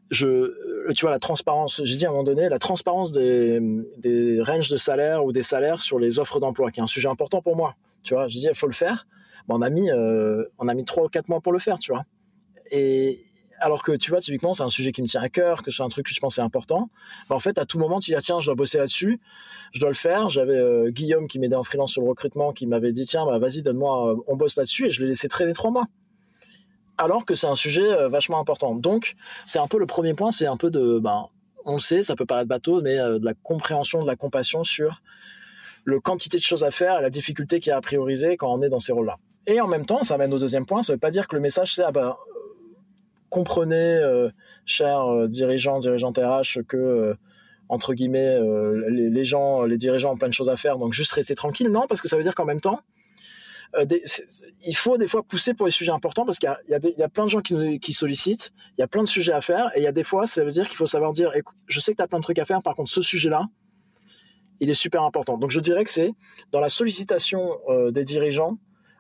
je, 0.10 0.28
euh, 0.28 0.94
tu 0.96 1.02
vois 1.02 1.12
la 1.12 1.20
transparence, 1.20 1.82
j'ai 1.84 1.98
dit 1.98 2.06
à 2.06 2.10
un 2.10 2.12
moment 2.12 2.24
donné, 2.24 2.48
la 2.50 2.60
transparence 2.60 3.12
des, 3.12 3.60
des 3.98 4.42
ranges 4.42 4.70
de 4.70 4.78
salaire 4.78 5.26
ou 5.26 5.32
des 5.32 5.42
salaires 5.42 5.82
sur 5.82 6.00
les 6.00 6.20
offres 6.20 6.40
d'emploi, 6.40 6.72
qui 6.72 6.80
est 6.80 6.84
un 6.84 6.88
sujet 6.88 7.10
important 7.10 7.42
pour 7.42 7.56
moi. 7.56 7.76
Tu 8.04 8.14
vois, 8.14 8.28
je 8.28 8.38
dis 8.38 8.48
il 8.48 8.56
faut 8.56 8.68
le 8.68 8.74
faire. 8.74 9.08
Ben, 9.48 9.56
on 9.56 9.62
a 9.62 9.70
mis 9.70 9.92
euh, 9.92 10.46
on 10.60 10.68
a 10.68 10.74
mis 10.74 10.86
3 10.86 11.06
ou 11.06 11.10
4 11.10 11.28
mois 11.28 11.42
pour 11.42 11.52
le 11.52 11.60
faire, 11.60 11.80
tu 11.80 11.92
vois. 11.92 12.06
Et, 12.72 13.26
alors 13.60 13.84
que 13.84 13.92
tu 13.94 14.12
vois, 14.12 14.22
typiquement, 14.22 14.54
c'est 14.54 14.64
un 14.64 14.70
sujet 14.70 14.92
qui 14.92 15.02
me 15.02 15.08
tient 15.08 15.22
à 15.22 15.30
cœur, 15.30 15.64
que 15.64 15.72
c'est 15.72 15.84
un 15.84 15.90
truc 15.90 16.08
que 16.08 16.14
je 16.14 16.20
pense 16.20 16.38
est 16.38 16.42
important. 16.42 16.90
Bah, 17.30 17.36
en 17.36 17.40
fait, 17.40 17.58
à 17.58 17.66
tout 17.66 17.80
moment, 17.80 18.00
tu 18.00 18.12
dis 18.12 18.16
ah, 18.16 18.22
tiens, 18.22 18.40
je 18.40 18.46
dois 18.46 18.56
bosser 18.56 18.78
là-dessus, 18.78 19.20
je 19.72 19.80
dois 19.80 19.90
le 19.90 19.96
faire. 19.96 20.30
J'avais 20.30 20.58
euh, 20.58 20.90
Guillaume 20.90 21.28
qui 21.28 21.40
m'aidait 21.40 21.56
en 21.56 21.64
freelance 21.64 21.92
sur 21.92 22.02
le 22.02 22.10
recrutement, 22.10 22.54
qui 22.54 22.68
m'avait 22.68 22.92
dit 22.92 23.06
tiens, 23.06 23.26
bah, 23.26 23.40
vas-y, 23.40 23.64
donne-moi, 23.64 24.12
euh, 24.12 24.16
on 24.28 24.36
bosse 24.36 24.56
là-dessus, 24.56 24.88
et 24.88 24.92
je 24.92 25.02
l'ai 25.02 25.10
laissé 25.10 25.28
traîner 25.28 25.54
trois 25.54 25.72
mois. 25.72 25.86
Alors 26.98 27.26
que 27.26 27.36
c'est 27.36 27.48
un 27.48 27.56
sujet 27.56 27.88
euh, 27.88 28.10
vachement 28.10 28.40
important. 28.40 28.76
Donc, 28.76 29.16
c'est 29.46 29.60
un 29.60 29.68
peu 29.68 29.80
le 29.80 29.86
premier 29.86 30.14
point, 30.14 30.32
c'est 30.32 30.48
un 30.48 30.58
peu 30.58 30.70
de, 30.70 31.00
ben, 31.00 31.28
on 31.66 31.74
le 31.74 31.80
sait, 31.80 32.02
ça 32.02 32.16
peut 32.16 32.26
paraître 32.26 32.48
bateau, 32.48 32.82
mais 32.82 32.98
de 32.98 33.26
la 33.26 33.34
compréhension, 33.34 34.02
de 34.02 34.08
la 34.08 34.16
compassion 34.16 34.64
sur 34.64 35.02
le 35.84 36.00
quantité 36.00 36.38
de 36.38 36.44
choses 36.44 36.64
à 36.64 36.72
faire 36.72 37.00
et 37.00 37.02
la 37.02 37.10
difficulté 37.10 37.60
qu'il 37.60 37.70
y 37.70 37.74
a 37.74 37.78
à 37.78 37.82
prioriser 37.82 38.36
quand 38.38 38.54
on 38.54 38.62
est 38.62 38.70
dans 38.70 38.80
ces 38.80 38.92
rôles-là. 38.92 39.18
Et 39.48 39.62
en 39.62 39.68
même 39.68 39.86
temps, 39.86 40.04
ça 40.04 40.16
amène 40.16 40.34
au 40.34 40.40
deuxième 40.40 40.66
point, 40.66 40.84
ça 40.84 40.94
veut 40.94 41.00
pas 41.00 41.12
dire 41.12 41.28
que 41.28 41.36
le 41.36 41.42
message 41.42 41.76
c'est 41.76 41.84
ah 41.84 41.92
ben 41.92 42.16
comprenez, 43.30 43.76
euh, 43.76 44.30
chers 44.66 45.12
euh, 45.12 45.28
dirigeants, 45.28 45.80
dirigeantes 45.80 46.18
RH, 46.18 46.64
que 46.68 46.78
euh, 46.78 47.14
entre 47.70 47.94
guillemets 47.94 48.40
les, 48.90 49.26
gens, 49.26 49.64
les 49.64 49.78
dirigeants 49.78 50.14
ont 50.14 50.18
plein 50.18 50.30
de 50.30 50.34
choses 50.34 50.48
à 50.48 50.56
faire, 50.56 50.78
donc 50.78 50.94
juste 50.94 51.12
rester 51.12 51.36
tranquille. 51.36 51.68
Non, 51.68 51.86
parce 51.88 52.02
que 52.02 52.08
ça 52.08 52.16
veut 52.16 52.24
dire 52.24 52.34
qu'en 52.34 52.46
même 52.46 52.62
temps, 52.62 52.80
il 53.78 54.76
faut 54.76 54.98
des 54.98 55.08
fois 55.08 55.22
pousser 55.22 55.54
pour 55.54 55.66
les 55.66 55.74
sujets 55.74 55.92
importants 55.92 56.24
parce 56.24 56.40
qu'il 56.40 56.50
y, 56.70 56.74
a, 56.74 57.10
plein 57.10 57.26
de 57.26 57.30
gens 57.30 57.42
qui, 57.42 57.94
sollicitent, 57.94 58.54
il 58.78 58.82
y 58.82 58.84
a 58.84 58.88
plein 58.88 59.04
de 59.04 59.08
sujets 59.08 59.34
à 59.34 59.42
faire, 59.42 59.70
et 59.76 59.82
il 59.82 59.84
y 59.84 59.88
a 59.88 59.92
des 59.92 60.06
fois, 60.06 60.26
ça 60.26 60.46
veut 60.46 60.52
dire 60.52 60.66
qu'il 60.70 60.78
faut 60.78 60.86
savoir 60.86 61.12
dire, 61.12 61.34
je 61.68 61.80
sais 61.82 61.92
que 61.92 61.98
tu 61.98 62.04
as 62.04 62.08
plein 62.08 62.20
de 62.20 62.24
trucs 62.24 62.40
à 62.40 62.46
faire, 62.46 62.62
par 62.64 62.74
contre, 62.74 62.90
ce 62.90 63.02
sujet-là, 63.02 63.48
il 64.62 64.70
est 64.70 64.74
super 64.74 65.04
important. 65.04 65.38
Donc 65.38 65.52
je 65.52 65.60
dirais 65.60 65.84
que 65.84 65.90
c'est 65.90 66.14
dans 66.54 66.62
la 66.62 66.70
sollicitation 66.70 67.50
des 67.92 68.06
dirigeants, 68.06 68.58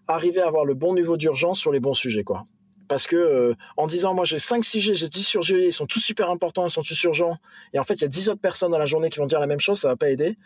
arriver 0.10 0.42
à 0.42 0.48
avoir 0.48 0.66
le 0.66 0.74
bon 0.74 0.94
niveau 0.94 1.16
d'urgence 1.16 1.58
sur 1.58 1.72
les 1.72 1.80
bons 1.80 1.94
sujets, 1.94 2.26
quoi 2.26 2.46
parce 2.88 3.08
que 3.08 3.15
euh, 3.15 3.56
en 3.76 3.88
disant 3.88 4.13
moi 4.13 4.26
j'ai 4.26 4.39
5 4.39 4.63
sujets, 4.63 4.93
j'ai 4.93 5.10
10 5.10 5.23
sujets, 5.23 5.67
ils 5.67 5.73
sont 5.73 5.86
tous 5.86 6.00
super 6.00 6.30
importants, 6.30 6.65
ils 6.65 6.71
sont 6.71 6.82
tous 6.82 7.02
urgents 7.04 7.38
et 7.73 7.80
en 7.80 7.84
fait 7.84 7.95
il 7.95 8.02
y 8.02 8.06
a 8.06 8.10
10 8.10 8.30
autres 8.30 8.41
personnes 8.41 8.71
dans 8.71 8.80
la 8.80 8.86
journée 8.86 9.10
qui 9.10 9.19
vont 9.19 9.26
dire 9.26 9.39
la 9.39 9.47
même 9.47 9.60
chose, 9.60 9.80
ça 9.80 9.89
va 9.89 9.95
pas 9.95 10.10
aider. 10.10 10.38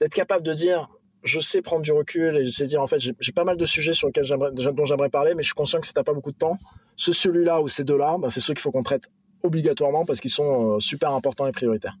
D'être 0.00 0.14
capable 0.14 0.44
de 0.44 0.52
dire 0.52 0.88
je 1.24 1.40
sais 1.40 1.62
prendre 1.62 1.82
du 1.82 1.92
recul 1.92 2.36
et 2.36 2.44
je 2.44 2.50
sais 2.50 2.64
dire 2.64 2.80
en 2.80 2.86
fait 2.86 3.00
j'ai 3.00 3.32
pas 3.32 3.44
mal 3.44 3.56
de 3.56 3.64
sujets 3.64 3.94
sur 3.94 4.08
lesquels 4.08 4.26
dont 4.26 4.84
j'aimerais 4.84 5.08
parler 5.08 5.34
mais 5.34 5.42
je 5.42 5.48
suis 5.48 5.54
conscient 5.54 5.80
que 5.80 5.86
si 5.86 5.92
t'as 5.92 6.04
pas 6.04 6.14
beaucoup 6.14 6.30
de 6.30 6.36
temps 6.36 6.58
ce 6.96 7.12
celui-là 7.12 7.60
ou 7.60 7.68
ces 7.68 7.84
deux-là 7.84 8.16
bah, 8.18 8.28
c'est 8.30 8.40
ceux 8.40 8.54
qu'il 8.54 8.60
faut 8.60 8.70
qu'on 8.70 8.84
traite 8.84 9.10
obligatoirement 9.42 10.04
parce 10.04 10.20
qu'ils 10.20 10.30
sont 10.30 10.76
euh, 10.76 10.80
super 10.80 11.12
importants 11.12 11.46
et 11.46 11.52
prioritaires 11.52 11.96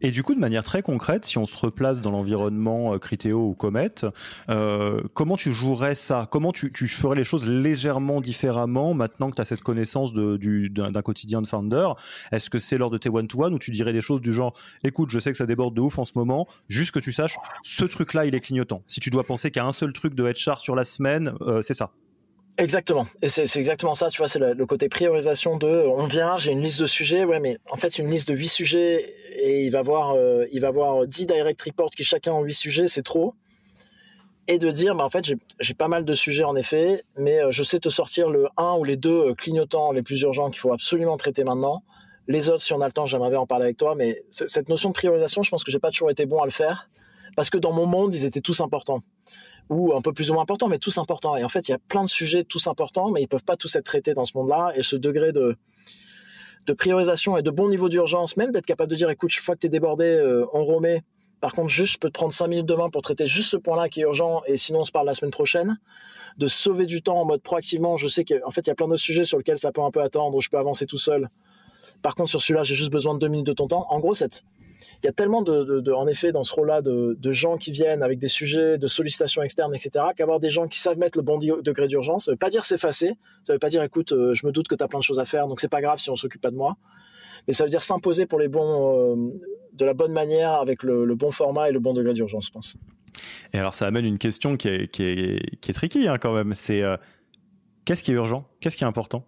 et 0.00 0.10
du 0.12 0.22
coup, 0.22 0.34
de 0.34 0.40
manière 0.40 0.62
très 0.62 0.82
concrète, 0.82 1.24
si 1.24 1.38
on 1.38 1.46
se 1.46 1.56
replace 1.56 2.00
dans 2.00 2.12
l'environnement 2.12 2.94
euh, 2.94 3.32
ou 3.32 3.54
Comet, 3.54 3.90
euh, 4.48 5.02
comment 5.14 5.36
tu 5.36 5.52
jouerais 5.52 5.96
ça? 5.96 6.28
Comment 6.30 6.52
tu, 6.52 6.70
ferais 6.88 7.16
les 7.16 7.24
choses 7.24 7.46
légèrement 7.46 8.20
différemment 8.20 8.94
maintenant 8.94 9.30
que 9.30 9.34
tu 9.34 9.42
as 9.42 9.44
cette 9.44 9.62
connaissance 9.62 10.12
d'un 10.12 11.02
quotidien 11.02 11.42
de 11.42 11.48
founder? 11.48 11.88
Est-ce 12.30 12.48
que 12.48 12.58
c'est 12.58 12.78
lors 12.78 12.90
de 12.90 12.98
tes 12.98 13.08
one-to-one 13.08 13.54
où 13.54 13.58
tu 13.58 13.72
dirais 13.72 13.92
des 13.92 14.00
choses 14.00 14.20
du 14.20 14.32
genre 14.32 14.56
écoute, 14.84 15.10
je 15.10 15.18
sais 15.18 15.32
que 15.32 15.36
ça 15.36 15.46
déborde 15.46 15.74
de 15.74 15.80
ouf 15.80 15.98
en 15.98 16.04
ce 16.04 16.12
moment, 16.14 16.46
juste 16.68 16.92
que 16.92 17.00
tu 17.00 17.10
saches, 17.10 17.36
ce 17.64 17.84
truc-là, 17.84 18.24
il 18.26 18.34
est 18.34 18.40
clignotant. 18.40 18.82
Si 18.86 19.00
tu 19.00 19.10
dois 19.10 19.24
penser 19.24 19.50
qu'à 19.50 19.64
un 19.64 19.72
seul 19.72 19.92
truc 19.92 20.14
de 20.14 20.24
HR 20.24 20.58
sur 20.58 20.76
la 20.76 20.84
semaine, 20.84 21.32
euh, 21.40 21.60
c'est 21.62 21.74
ça. 21.74 21.90
Exactement. 22.58 23.06
Et 23.22 23.28
c'est 23.28 23.56
exactement 23.56 23.94
ça, 23.94 24.10
tu 24.10 24.18
vois, 24.18 24.26
c'est 24.26 24.40
le, 24.40 24.66
côté 24.66 24.88
priorisation 24.88 25.58
de 25.58 25.68
on 25.68 26.08
vient, 26.08 26.36
j'ai 26.38 26.50
une 26.50 26.60
liste 26.60 26.80
de 26.80 26.86
sujets, 26.86 27.24
ouais, 27.24 27.38
mais 27.38 27.58
en 27.70 27.76
fait, 27.76 28.00
une 28.00 28.10
liste 28.10 28.28
de 28.32 28.34
huit 28.34 28.48
sujets 28.48 29.14
et 29.36 29.64
il 29.64 29.70
va 29.70 29.82
voir 29.82 30.14
euh, 30.16 30.44
il 30.50 30.60
va 30.60 30.72
voir 30.72 31.06
10 31.06 31.28
direct 31.28 31.62
reports 31.62 31.90
qui 31.90 32.02
chacun 32.02 32.32
ont 32.32 32.42
huit 32.42 32.54
sujets, 32.54 32.88
c'est 32.88 33.04
trop. 33.04 33.34
Et 34.48 34.58
de 34.58 34.70
dire, 34.72 34.96
bah, 34.96 35.04
en 35.04 35.10
fait, 35.10 35.24
j'ai 35.60 35.74
pas 35.74 35.86
mal 35.86 36.04
de 36.04 36.14
sujets 36.14 36.42
en 36.42 36.56
effet, 36.56 37.04
mais 37.16 37.38
euh, 37.40 37.52
je 37.52 37.62
sais 37.62 37.78
te 37.78 37.90
sortir 37.90 38.28
le 38.28 38.48
1 38.56 38.72
ou 38.72 38.82
les 38.82 38.96
deux 38.96 39.28
euh, 39.28 39.34
clignotants 39.34 39.92
les 39.92 40.02
plus 40.02 40.20
urgents 40.22 40.50
qu'il 40.50 40.58
faut 40.58 40.72
absolument 40.72 41.16
traiter 41.16 41.44
maintenant. 41.44 41.84
Les 42.26 42.50
autres, 42.50 42.64
si 42.64 42.72
on 42.72 42.80
a 42.80 42.86
le 42.86 42.92
temps, 42.92 43.06
j'aimerais 43.06 43.30
bien 43.30 43.38
en 43.38 43.46
parler 43.46 43.66
avec 43.66 43.76
toi, 43.76 43.94
mais 43.94 44.24
cette 44.30 44.68
notion 44.68 44.88
de 44.88 44.94
priorisation, 44.94 45.44
je 45.44 45.50
pense 45.50 45.62
que 45.62 45.70
j'ai 45.70 45.78
pas 45.78 45.90
toujours 45.90 46.10
été 46.10 46.26
bon 46.26 46.42
à 46.42 46.44
le 46.44 46.50
faire 46.50 46.90
parce 47.36 47.50
que 47.50 47.58
dans 47.58 47.72
mon 47.72 47.86
monde, 47.86 48.12
ils 48.14 48.24
étaient 48.24 48.40
tous 48.40 48.60
importants 48.60 49.02
ou 49.68 49.94
un 49.94 50.00
peu 50.00 50.12
plus 50.12 50.30
ou 50.30 50.34
moins 50.34 50.42
importants, 50.42 50.68
mais 50.68 50.78
tous 50.78 50.98
importants. 50.98 51.36
Et 51.36 51.44
en 51.44 51.48
fait, 51.48 51.68
il 51.68 51.72
y 51.72 51.74
a 51.74 51.78
plein 51.78 52.02
de 52.02 52.08
sujets 52.08 52.44
tous 52.44 52.66
importants, 52.66 53.10
mais 53.10 53.22
ils 53.22 53.28
peuvent 53.28 53.44
pas 53.44 53.56
tous 53.56 53.74
être 53.76 53.84
traités 53.84 54.14
dans 54.14 54.24
ce 54.24 54.36
monde-là. 54.36 54.72
Et 54.76 54.82
ce 54.82 54.96
degré 54.96 55.32
de, 55.32 55.56
de 56.66 56.72
priorisation 56.72 57.36
et 57.36 57.42
de 57.42 57.50
bon 57.50 57.68
niveau 57.68 57.88
d'urgence, 57.88 58.36
même 58.36 58.52
d'être 58.52 58.66
capable 58.66 58.90
de 58.90 58.96
dire, 58.96 59.10
écoute, 59.10 59.30
chaque 59.30 59.44
fois 59.44 59.54
que 59.54 59.60
tu 59.60 59.66
es 59.66 59.70
débordé, 59.70 60.04
euh, 60.04 60.46
on 60.52 60.64
remet. 60.64 61.02
Par 61.40 61.52
contre, 61.52 61.68
juste, 61.68 61.94
je 61.94 61.98
peux 61.98 62.08
te 62.08 62.14
prendre 62.14 62.32
cinq 62.32 62.48
minutes 62.48 62.66
demain 62.66 62.90
pour 62.90 63.02
traiter 63.02 63.26
juste 63.26 63.50
ce 63.50 63.56
point-là 63.56 63.88
qui 63.88 64.00
est 64.00 64.04
urgent, 64.04 64.42
et 64.46 64.56
sinon, 64.56 64.80
on 64.80 64.84
se 64.84 64.90
parle 64.90 65.06
la 65.06 65.14
semaine 65.14 65.30
prochaine. 65.30 65.78
De 66.36 66.46
sauver 66.46 66.86
du 66.86 67.02
temps 67.02 67.20
en 67.20 67.24
mode 67.24 67.42
proactivement. 67.42 67.96
Je 67.96 68.06
sais 68.06 68.24
qu'en 68.24 68.50
fait, 68.50 68.62
il 68.62 68.68
y 68.68 68.70
a 68.70 68.74
plein 68.74 68.86
d'autres 68.86 69.00
sujets 69.00 69.24
sur 69.24 69.38
lesquels 69.38 69.58
ça 69.58 69.72
peut 69.72 69.82
un 69.82 69.90
peu 69.90 70.00
attendre, 70.00 70.36
où 70.36 70.40
je 70.40 70.48
peux 70.48 70.58
avancer 70.58 70.86
tout 70.86 70.98
seul. 70.98 71.28
Par 72.00 72.14
contre, 72.14 72.30
sur 72.30 72.40
celui-là, 72.40 72.62
j'ai 72.62 72.74
juste 72.74 72.92
besoin 72.92 73.14
de 73.14 73.18
deux 73.18 73.28
minutes 73.28 73.46
de 73.46 73.52
ton 73.52 73.66
temps. 73.66 73.86
En 73.90 73.98
gros, 73.98 74.14
cette, 74.14 74.44
il 75.02 75.06
y 75.06 75.08
a 75.08 75.12
tellement 75.12 75.42
de, 75.42 75.92
en 75.92 76.08
effet, 76.08 76.32
dans 76.32 76.42
ce 76.42 76.52
rôle-là, 76.52 76.82
de, 76.82 77.32
gens 77.32 77.56
qui 77.56 77.70
viennent 77.70 78.02
avec 78.02 78.18
des 78.18 78.28
sujets 78.28 78.78
de 78.78 78.86
sollicitations 78.88 79.42
externes, 79.42 79.74
etc., 79.74 80.06
qu'avoir 80.16 80.40
des 80.40 80.50
gens 80.50 80.66
qui 80.66 80.80
savent 80.80 80.98
mettre 80.98 81.16
le 81.16 81.22
bon 81.22 81.38
degré 81.38 81.86
d'urgence, 81.86 82.24
ça 82.24 82.32
veut 82.32 82.36
pas 82.36 82.50
dire 82.50 82.64
s'effacer, 82.64 83.12
ça 83.44 83.52
veut 83.52 83.58
pas 83.58 83.68
dire, 83.68 83.82
écoute, 83.82 84.12
euh, 84.12 84.34
je 84.34 84.46
me 84.46 84.50
doute 84.50 84.66
que 84.66 84.74
tu 84.74 84.82
as 84.82 84.88
plein 84.88 84.98
de 84.98 85.04
choses 85.04 85.20
à 85.20 85.24
faire, 85.24 85.46
donc 85.46 85.60
c'est 85.60 85.68
pas 85.68 85.80
grave 85.80 85.98
si 85.98 86.10
on 86.10 86.16
s'occupe 86.16 86.40
pas 86.40 86.50
de 86.50 86.56
moi. 86.56 86.76
Mais 87.46 87.52
ça 87.52 87.64
veut 87.64 87.70
dire 87.70 87.82
s'imposer 87.82 88.26
pour 88.26 88.40
les 88.40 88.48
bons, 88.48 89.14
euh, 89.14 89.40
de 89.72 89.84
la 89.84 89.94
bonne 89.94 90.12
manière, 90.12 90.54
avec 90.54 90.82
le, 90.82 91.14
bon 91.14 91.30
format 91.30 91.68
et 91.68 91.72
le 91.72 91.78
bon 91.78 91.92
degré 91.92 92.12
d'urgence, 92.12 92.46
je 92.46 92.50
pense. 92.50 92.76
Et 93.52 93.58
alors, 93.58 93.74
ça 93.74 93.86
amène 93.86 94.04
une 94.04 94.18
question 94.18 94.56
qui 94.56 94.68
est, 94.68 94.90
qui 94.90 95.04
est, 95.04 95.60
qui 95.60 95.70
est 95.70 95.74
tricky 95.74 96.08
hein, 96.08 96.16
quand 96.20 96.32
même. 96.32 96.54
C'est 96.54 96.82
euh, 96.82 96.96
qu'est-ce 97.84 98.02
qui 98.02 98.10
est 98.10 98.14
urgent? 98.14 98.48
Qu'est-ce 98.60 98.76
qui 98.76 98.82
est 98.82 98.88
important? 98.88 99.24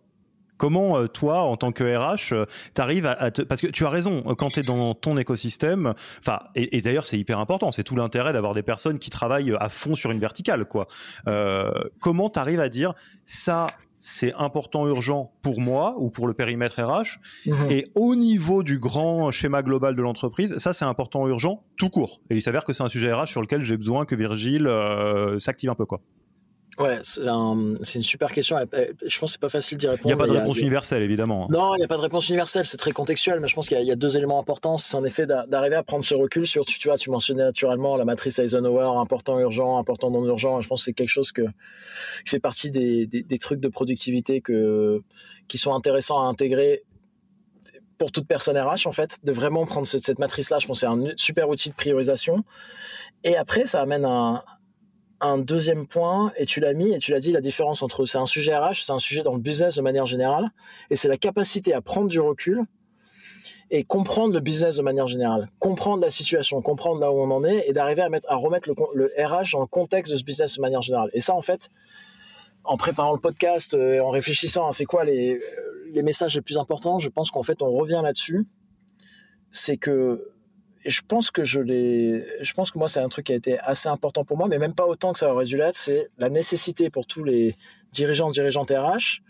Comment 0.60 0.98
euh, 0.98 1.06
toi, 1.06 1.40
en 1.40 1.56
tant 1.56 1.72
que 1.72 1.82
RH, 1.82 2.34
euh, 2.34 2.44
tu 2.74 2.82
arrives 2.82 3.06
à, 3.06 3.30
te... 3.30 3.40
Parce 3.40 3.62
que 3.62 3.68
tu 3.68 3.86
as 3.86 3.88
raison, 3.88 4.22
euh, 4.26 4.34
quand 4.34 4.50
tu 4.50 4.60
es 4.60 4.62
dans 4.62 4.92
ton 4.92 5.16
écosystème, 5.16 5.94
enfin, 6.18 6.40
et, 6.54 6.82
d'ailleurs 6.82 7.06
c'est 7.06 7.18
hyper 7.18 7.38
important, 7.38 7.72
c'est 7.72 7.82
tout 7.82 7.96
l'intérêt 7.96 8.34
d'avoir 8.34 8.52
des 8.52 8.62
personnes 8.62 8.98
qui 8.98 9.08
travaillent 9.08 9.54
à 9.58 9.70
fond 9.70 9.94
sur 9.94 10.10
une 10.10 10.18
verticale, 10.18 10.66
quoi. 10.66 10.86
comment 11.98 12.28
tu 12.28 12.38
arrives 12.38 12.60
à 12.60 12.68
dire 12.68 12.92
ça 13.24 13.68
c'est 14.00 14.34
important, 14.34 14.86
urgent 14.86 15.32
pour 15.42 15.60
moi 15.60 15.94
ou 15.98 16.10
pour 16.10 16.26
le 16.26 16.34
périmètre 16.34 16.82
RH. 16.82 17.20
Mhm. 17.46 17.70
Et 17.70 17.86
au 17.94 18.14
niveau 18.14 18.62
du 18.62 18.78
grand 18.78 19.30
schéma 19.30 19.62
global 19.62 19.94
de 19.94 20.02
l'entreprise, 20.02 20.58
ça 20.58 20.74
c'est 20.74 20.86
important, 20.86 21.26
urgent, 21.26 21.62
tout 21.78 21.88
court. 21.88 22.20
Et 22.28 22.36
il 22.36 22.42
s'avère 22.42 22.64
que 22.64 22.74
c'est 22.74 22.82
un 22.82 22.88
sujet 22.88 23.12
RH 23.12 23.26
sur 23.26 23.40
lequel 23.40 23.62
j'ai 23.62 23.78
besoin 23.78 24.04
que 24.04 24.14
Virgile 24.14 24.68
s'active 25.38 25.70
un 25.70 25.74
peu, 25.74 25.86
quoi. 25.86 26.00
Ouais, 26.80 26.98
c'est 27.02 27.98
une 27.98 28.02
super 28.02 28.32
question. 28.32 28.56
Je 28.56 29.18
pense 29.18 29.30
que 29.30 29.32
c'est 29.32 29.40
pas 29.40 29.50
facile 29.50 29.76
d'y 29.76 29.86
répondre. 29.86 30.02
Il 30.04 30.08
n'y 30.08 30.12
a 30.12 30.16
pas 30.16 30.26
de 30.26 30.38
réponse 30.38 30.58
universelle, 30.58 31.02
évidemment. 31.02 31.46
Non, 31.50 31.74
il 31.74 31.78
n'y 31.78 31.84
a 31.84 31.88
pas 31.88 31.96
de 31.96 32.00
réponse 32.02 32.28
universelle. 32.28 32.64
C'est 32.64 32.78
très 32.78 32.92
contextuel, 32.92 33.38
mais 33.40 33.48
je 33.48 33.54
pense 33.54 33.68
qu'il 33.68 33.80
y, 33.82 33.90
a 33.90 33.96
deux 33.96 34.16
éléments 34.16 34.40
importants. 34.40 34.78
C'est 34.78 34.96
en 34.96 35.04
effet 35.04 35.26
d'arriver 35.26 35.76
à 35.76 35.82
prendre 35.82 36.04
ce 36.04 36.14
recul 36.14 36.46
sur, 36.46 36.64
tu, 36.64 36.88
vois, 36.88 36.96
tu 36.96 37.10
mentionnais 37.10 37.42
naturellement 37.42 37.96
la 37.96 38.06
matrice 38.06 38.38
Eisenhower, 38.38 38.98
important, 38.98 39.38
urgent, 39.38 39.78
important, 39.78 40.10
non 40.10 40.24
urgent. 40.26 40.60
Je 40.62 40.68
pense 40.68 40.80
que 40.80 40.84
c'est 40.86 40.92
quelque 40.94 41.08
chose 41.08 41.32
que, 41.32 41.42
qui 41.42 42.30
fait 42.30 42.40
partie 42.40 42.70
des, 42.70 43.06
des, 43.06 43.38
trucs 43.38 43.60
de 43.60 43.68
productivité 43.68 44.40
que, 44.40 45.02
qui 45.48 45.58
sont 45.58 45.74
intéressants 45.74 46.22
à 46.22 46.28
intégrer 46.28 46.84
pour 47.98 48.10
toute 48.10 48.26
personne 48.26 48.56
RH, 48.56 48.86
en 48.86 48.92
fait, 48.92 49.18
de 49.22 49.32
vraiment 49.32 49.66
prendre 49.66 49.86
cette, 49.86 50.02
cette 50.02 50.18
matrice-là. 50.18 50.58
Je 50.58 50.66
pense 50.66 50.80
que 50.80 50.86
c'est 50.86 50.92
un 50.92 51.12
super 51.16 51.50
outil 51.50 51.68
de 51.68 51.74
priorisation. 51.74 52.44
Et 53.24 53.36
après, 53.36 53.66
ça 53.66 53.82
amène 53.82 54.06
un, 54.06 54.42
un 55.20 55.38
deuxième 55.38 55.86
point, 55.86 56.32
et 56.36 56.46
tu 56.46 56.60
l'as 56.60 56.72
mis, 56.72 56.92
et 56.92 56.98
tu 56.98 57.12
l'as 57.12 57.20
dit, 57.20 57.32
la 57.32 57.40
différence 57.40 57.82
entre 57.82 58.06
c'est 58.06 58.18
un 58.18 58.26
sujet 58.26 58.56
RH, 58.56 58.84
c'est 58.84 58.92
un 58.92 58.98
sujet 58.98 59.22
dans 59.22 59.34
le 59.34 59.40
business 59.40 59.76
de 59.76 59.82
manière 59.82 60.06
générale, 60.06 60.50
et 60.88 60.96
c'est 60.96 61.08
la 61.08 61.18
capacité 61.18 61.74
à 61.74 61.80
prendre 61.80 62.08
du 62.08 62.20
recul 62.20 62.64
et 63.70 63.84
comprendre 63.84 64.34
le 64.34 64.40
business 64.40 64.76
de 64.76 64.82
manière 64.82 65.06
générale, 65.06 65.48
comprendre 65.58 66.02
la 66.02 66.10
situation, 66.10 66.60
comprendre 66.60 67.00
là 67.00 67.12
où 67.12 67.20
on 67.20 67.30
en 67.30 67.44
est, 67.44 67.68
et 67.68 67.72
d'arriver 67.72 68.02
à, 68.02 68.08
mettre, 68.08 68.30
à 68.30 68.36
remettre 68.36 68.68
le, 68.68 69.12
RH 69.16 69.52
dans 69.52 69.60
le 69.60 69.66
contexte 69.66 70.12
de 70.12 70.18
ce 70.18 70.24
business 70.24 70.56
de 70.56 70.62
manière 70.62 70.82
générale. 70.82 71.10
Et 71.12 71.20
ça, 71.20 71.34
en 71.34 71.42
fait, 71.42 71.68
en 72.64 72.76
préparant 72.76 73.12
le 73.12 73.20
podcast, 73.20 73.74
euh, 73.74 73.94
et 73.94 74.00
en 74.00 74.10
réfléchissant 74.10 74.66
à 74.66 74.72
c'est 74.72 74.86
quoi 74.86 75.04
les, 75.04 75.40
les 75.92 76.02
messages 76.02 76.34
les 76.34 76.40
plus 76.40 76.58
importants, 76.58 76.98
je 76.98 77.08
pense 77.08 77.30
qu'en 77.30 77.42
fait, 77.42 77.62
on 77.62 77.70
revient 77.70 78.00
là-dessus. 78.02 78.46
C'est 79.52 79.76
que 79.76 80.32
je 80.84 81.00
pense 81.06 81.30
que 81.30 81.44
je 81.44 82.52
pense 82.54 82.70
que 82.70 82.78
moi 82.78 82.88
c'est 82.88 83.00
un 83.00 83.08
truc 83.08 83.26
qui 83.26 83.32
a 83.32 83.36
été 83.36 83.58
assez 83.58 83.88
important 83.88 84.24
pour 84.24 84.36
moi, 84.36 84.48
mais 84.48 84.58
même 84.58 84.74
pas 84.74 84.86
autant 84.86 85.12
que 85.12 85.18
ça 85.18 85.32
aurait 85.32 85.44
dû 85.44 85.56
l'être. 85.56 85.76
C'est 85.76 86.08
la 86.18 86.30
nécessité 86.30 86.90
pour 86.90 87.06
tous 87.06 87.24
les 87.24 87.56
dirigeants, 87.92 88.30
dirigeantes 88.30 88.70
RH, 88.70 89.20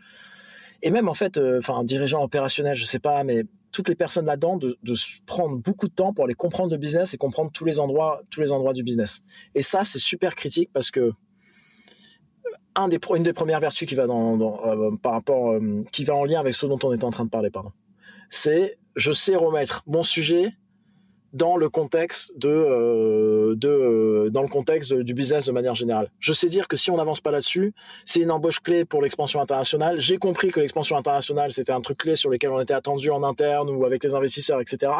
et 0.82 0.90
même 0.90 1.08
en 1.08 1.14
fait, 1.14 1.38
euh, 1.38 1.58
enfin 1.58 1.84
dirigeants 1.84 2.22
opérationnels, 2.22 2.76
je 2.76 2.84
sais 2.84 2.98
pas, 2.98 3.24
mais 3.24 3.44
toutes 3.72 3.88
les 3.88 3.94
personnes 3.94 4.26
là-dedans 4.26 4.56
de, 4.56 4.78
de 4.82 4.94
prendre 5.26 5.56
beaucoup 5.56 5.88
de 5.88 5.92
temps 5.92 6.12
pour 6.12 6.24
aller 6.24 6.34
comprendre 6.34 6.70
le 6.70 6.78
business 6.78 7.14
et 7.14 7.16
comprendre 7.16 7.50
tous 7.52 7.64
les 7.64 7.80
endroits, 7.80 8.22
tous 8.30 8.40
les 8.40 8.52
endroits 8.52 8.72
du 8.72 8.82
business. 8.82 9.22
Et 9.54 9.62
ça 9.62 9.84
c'est 9.84 9.98
super 9.98 10.34
critique 10.34 10.70
parce 10.72 10.90
que 10.90 11.12
une 13.14 13.22
des 13.22 13.32
premières 13.32 13.60
vertus 13.60 13.88
qui 13.88 13.94
va 13.94 14.04
euh, 14.04 14.96
par 15.02 15.12
rapport, 15.12 15.52
euh, 15.52 15.84
qui 15.92 16.04
va 16.04 16.14
en 16.14 16.24
lien 16.24 16.40
avec 16.40 16.52
ce 16.52 16.66
dont 16.66 16.78
on 16.82 16.92
était 16.92 17.04
en 17.04 17.10
train 17.10 17.24
de 17.24 17.30
parler, 17.30 17.50
pardon, 17.50 17.72
c'est 18.30 18.78
je 18.96 19.12
sais 19.12 19.36
remettre 19.36 19.82
mon 19.86 20.02
sujet 20.02 20.52
dans 21.32 21.56
le 21.56 21.68
contexte 21.68 22.36
de, 22.36 22.48
euh, 22.48 23.56
euh, 23.64 24.30
dans 24.30 24.42
le 24.42 24.48
contexte 24.48 24.92
du 24.92 25.14
business 25.14 25.46
de 25.46 25.52
manière 25.52 25.74
générale. 25.74 26.10
Je 26.18 26.32
sais 26.32 26.48
dire 26.48 26.66
que 26.66 26.76
si 26.76 26.90
on 26.90 26.96
n'avance 26.96 27.20
pas 27.20 27.30
là-dessus, 27.30 27.72
c'est 28.04 28.20
une 28.20 28.30
embauche 28.30 28.60
clé 28.60 28.84
pour 28.84 29.02
l'expansion 29.02 29.40
internationale. 29.40 30.00
J'ai 30.00 30.18
compris 30.18 30.50
que 30.50 30.60
l'expansion 30.60 30.96
internationale 30.96 31.52
c'était 31.52 31.72
un 31.72 31.80
truc 31.80 31.98
clé 31.98 32.16
sur 32.16 32.30
lequel 32.30 32.50
on 32.50 32.60
était 32.60 32.74
attendu 32.74 33.10
en 33.10 33.22
interne 33.22 33.70
ou 33.70 33.84
avec 33.84 34.02
les 34.02 34.14
investisseurs, 34.14 34.60
etc. 34.60 34.92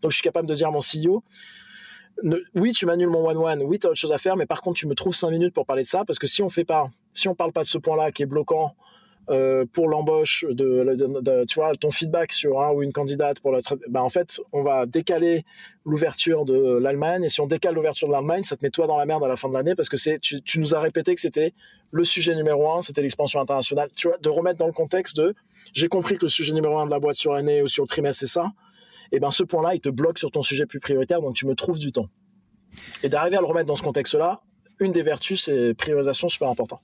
Donc 0.00 0.10
je 0.10 0.16
suis 0.16 0.22
capable 0.22 0.48
de 0.48 0.54
dire 0.54 0.68
à 0.68 0.70
mon 0.70 0.80
CEO. 0.80 1.22
oui, 2.54 2.72
tu 2.72 2.86
m'annules 2.86 3.08
mon 3.08 3.26
one-one, 3.28 3.62
oui, 3.62 3.78
tu 3.78 3.86
as 3.86 3.90
autre 3.90 4.00
chose 4.00 4.12
à 4.12 4.18
faire, 4.18 4.36
mais 4.36 4.46
par 4.46 4.62
contre, 4.62 4.78
tu 4.78 4.86
me 4.86 4.94
trouves 4.94 5.14
cinq 5.14 5.30
minutes 5.30 5.52
pour 5.52 5.66
parler 5.66 5.82
de 5.82 5.88
ça, 5.88 6.04
parce 6.06 6.18
que 6.18 6.26
si 6.26 6.42
on 6.42 6.48
fait 6.48 6.64
pas, 6.64 6.90
si 7.12 7.28
on 7.28 7.34
parle 7.34 7.52
pas 7.52 7.62
de 7.62 7.66
ce 7.66 7.78
point-là 7.78 8.12
qui 8.12 8.22
est 8.22 8.26
bloquant 8.26 8.74
euh, 9.30 9.64
pour 9.72 9.88
l'embauche 9.88 10.44
de, 10.50 11.44
tu 11.46 11.54
vois 11.54 11.74
ton 11.76 11.90
feedback 11.90 12.32
sur 12.32 12.60
un 12.60 12.72
ou 12.72 12.82
une 12.82 12.92
candidate 12.92 13.40
pour 13.40 13.52
la 13.52 13.60
ben 13.88 14.02
en 14.02 14.10
fait 14.10 14.40
on 14.52 14.62
va 14.62 14.84
décaler 14.84 15.44
l'ouverture 15.86 16.44
de 16.44 16.76
l'Allemagne. 16.76 17.24
Et 17.24 17.30
si 17.30 17.40
on 17.40 17.46
décale 17.46 17.74
l'ouverture 17.74 18.06
de 18.06 18.12
l'Allemagne 18.12 18.42
ça 18.42 18.56
te 18.56 18.64
met 18.64 18.70
toi 18.70 18.86
dans 18.86 18.98
la 18.98 19.06
merde 19.06 19.24
à 19.24 19.28
la 19.28 19.36
fin 19.36 19.48
de 19.48 19.54
l'année 19.54 19.74
parce 19.74 19.88
que 19.88 19.96
c'est 19.96 20.18
tu, 20.18 20.42
nous 20.58 20.74
as 20.74 20.80
répété 20.80 21.14
que 21.14 21.22
c'était 21.22 21.54
le 21.90 22.04
sujet 22.04 22.34
numéro 22.34 22.70
un 22.70 22.82
c'était 22.82 23.00
l'expansion 23.00 23.40
internationale. 23.40 23.88
Tu 23.96 24.08
vois 24.08 24.18
de 24.18 24.28
remettre 24.28 24.58
dans 24.58 24.66
le 24.66 24.72
contexte 24.72 25.16
de 25.16 25.34
j'ai 25.72 25.88
compris 25.88 26.18
que 26.18 26.26
le 26.26 26.30
sujet 26.30 26.52
numéro 26.52 26.78
un 26.78 26.84
de 26.84 26.90
la 26.90 26.98
boîte 26.98 27.16
sur 27.16 27.32
l'année 27.32 27.62
ou 27.62 27.68
sur 27.68 27.84
le 27.84 27.88
trimestre 27.88 28.20
c'est 28.20 28.26
ça. 28.26 28.52
Et 29.10 29.20
ben 29.20 29.30
ce 29.30 29.42
point 29.42 29.62
là 29.62 29.74
il 29.74 29.80
te 29.80 29.88
bloque 29.88 30.18
sur 30.18 30.30
ton 30.30 30.42
sujet 30.42 30.66
plus 30.66 30.80
prioritaire 30.80 31.22
donc 31.22 31.34
tu 31.34 31.46
me 31.46 31.54
trouves 31.54 31.78
du 31.78 31.92
temps. 31.92 32.08
Et 33.02 33.08
d'arriver 33.08 33.36
à 33.38 33.40
le 33.40 33.46
remettre 33.46 33.66
dans 33.66 33.76
ce 33.76 33.82
contexte 33.82 34.16
là 34.16 34.40
une 34.80 34.92
des 34.92 35.02
vertus 35.02 35.44
c'est 35.44 35.72
priorisation 35.72 36.28
super 36.28 36.50
important. 36.50 36.82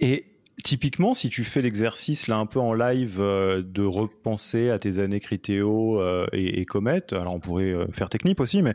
Et 0.00 0.24
Typiquement, 0.62 1.14
si 1.14 1.28
tu 1.28 1.44
fais 1.44 1.62
l'exercice 1.62 2.26
là 2.26 2.36
un 2.36 2.46
peu 2.46 2.58
en 2.58 2.74
live 2.74 3.18
euh, 3.20 3.62
de 3.64 3.82
repenser 3.82 4.70
à 4.70 4.78
tes 4.78 4.98
années 4.98 5.20
Critéo 5.20 6.00
euh, 6.00 6.26
et, 6.32 6.60
et, 6.60 6.64
Comet, 6.64 7.02
alors 7.12 7.34
on 7.34 7.40
pourrait 7.40 7.72
euh, 7.72 7.86
faire 7.92 8.08
Technip 8.08 8.40
aussi, 8.40 8.62
mais 8.62 8.74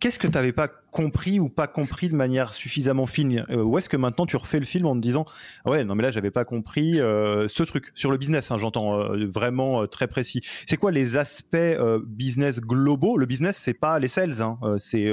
Qu'est-ce 0.00 0.18
que 0.18 0.26
tu 0.26 0.32
n'avais 0.32 0.52
pas 0.52 0.66
compris 0.66 1.38
ou 1.38 1.50
pas 1.50 1.66
compris 1.66 2.08
de 2.08 2.14
manière 2.14 2.54
suffisamment 2.54 3.04
fine? 3.04 3.44
Ou 3.50 3.76
est-ce 3.76 3.90
que 3.90 3.98
maintenant 3.98 4.24
tu 4.24 4.38
refais 4.38 4.58
le 4.58 4.64
film 4.64 4.86
en 4.86 4.94
te 4.94 5.00
disant 5.00 5.26
ah 5.66 5.70
ouais 5.70 5.84
non 5.84 5.94
mais 5.94 6.02
là 6.02 6.10
j'avais 6.10 6.30
pas 6.30 6.46
compris 6.46 6.92
ce 6.92 7.62
truc 7.64 7.90
sur 7.92 8.10
le 8.10 8.16
business 8.16 8.50
hein, 8.50 8.56
j'entends 8.56 9.14
vraiment 9.26 9.86
très 9.86 10.08
précis. 10.08 10.40
C'est 10.66 10.78
quoi 10.78 10.90
les 10.90 11.18
aspects 11.18 11.58
business 12.06 12.62
globaux? 12.62 13.18
Le 13.18 13.26
business 13.26 13.58
c'est 13.58 13.74
pas 13.74 13.98
les 13.98 14.08
sales 14.08 14.40
hein, 14.40 14.56
c'est 14.78 15.06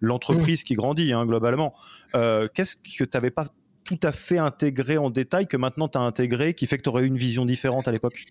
l'entreprise 0.00 0.62
qui 0.62 0.74
grandit 0.74 1.12
hein, 1.12 1.26
globalement. 1.26 1.74
Qu'est-ce 2.12 2.76
que 2.76 3.02
tu 3.02 3.08
n'avais 3.12 3.32
pas 3.32 3.46
tout 3.88 3.98
à 4.02 4.12
fait 4.12 4.38
intégré 4.38 4.98
en 4.98 5.08
détail 5.08 5.46
que 5.46 5.56
maintenant 5.56 5.88
tu 5.88 5.96
as 5.96 6.02
intégré 6.02 6.52
qui 6.52 6.66
fait 6.66 6.76
que 6.76 6.82
tu 6.82 6.90
aurais 6.90 7.04
eu 7.04 7.06
une 7.06 7.16
vision 7.16 7.46
différente 7.46 7.88
à 7.88 7.92
l'époque? 7.92 8.24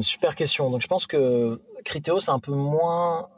Super 0.00 0.34
question. 0.34 0.70
Donc 0.70 0.82
je 0.82 0.88
pense 0.88 1.06
que 1.06 1.60
Criteo, 1.84 2.18
c'est 2.18 2.32
un 2.32 2.40
peu 2.40 2.52
moins. 2.52 3.28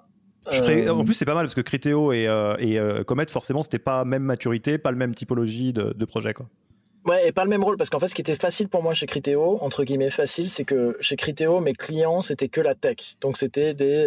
Euh, 0.49 0.89
en 0.89 1.05
plus, 1.05 1.15
c'est 1.15 1.25
pas 1.25 1.35
mal 1.35 1.45
parce 1.45 1.55
que 1.55 1.61
Criteo 1.61 2.13
et, 2.13 2.27
euh, 2.27 2.57
et 2.59 2.79
euh, 2.79 3.05
Comet, 3.05 3.27
forcément, 3.29 3.63
c'était 3.63 3.79
pas 3.79 4.05
même 4.05 4.25
maturité, 4.25 4.79
pas 4.79 4.91
le 4.91 4.97
même 4.97 5.15
typologie 5.15 5.73
de, 5.73 5.93
de 5.97 6.05
projet. 6.05 6.35
Quoi. 6.35 6.47
Ouais, 7.05 7.27
et 7.27 7.33
pas 7.33 7.43
le 7.43 7.51
même 7.51 7.65
rôle, 7.65 7.77
parce 7.77 7.91
qu'en 7.91 7.99
fait, 7.99 8.07
ce 8.07 8.15
qui 8.15 8.21
était 8.21 8.35
facile 8.35 8.69
pour 8.69 8.83
moi 8.83 8.95
chez 8.95 9.07
Criteo, 9.07 9.59
entre 9.61 9.83
guillemets 9.83 10.11
facile, 10.11 10.49
c'est 10.49 10.65
que 10.65 10.97
chez 11.01 11.17
Criteo, 11.17 11.61
mes 11.61 11.73
clients, 11.73 12.23
c'était 12.23 12.49
que 12.49 12.61
la 12.61 12.77
tech. 12.77 13.17
Donc, 13.21 13.37
c'était 13.37 13.75
des, 13.75 14.07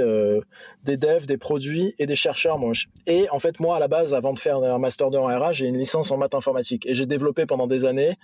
des 0.83 0.95
devs, 0.95 1.25
des 1.25 1.37
produits 1.37 1.93
et 1.99 2.05
des 2.05 2.15
chercheurs. 2.15 2.57
Moi. 2.57 2.71
Et 3.05 3.29
en 3.31 3.39
fait, 3.39 3.59
moi, 3.59 3.75
à 3.75 3.79
la 3.79 3.89
base, 3.89 4.13
avant 4.13 4.31
de 4.31 4.39
faire 4.39 4.57
un 4.57 4.77
Master 4.79 5.11
2 5.11 5.17
en 5.17 5.27
RH, 5.27 5.53
j'ai 5.53 5.65
une 5.65 5.77
licence 5.77 6.09
en 6.11 6.17
maths 6.17 6.35
informatique. 6.35 6.85
Et 6.85 6.95
j'ai 6.95 7.05
développé 7.05 7.45
pendant 7.45 7.67
des 7.67 7.83
années 7.83 8.17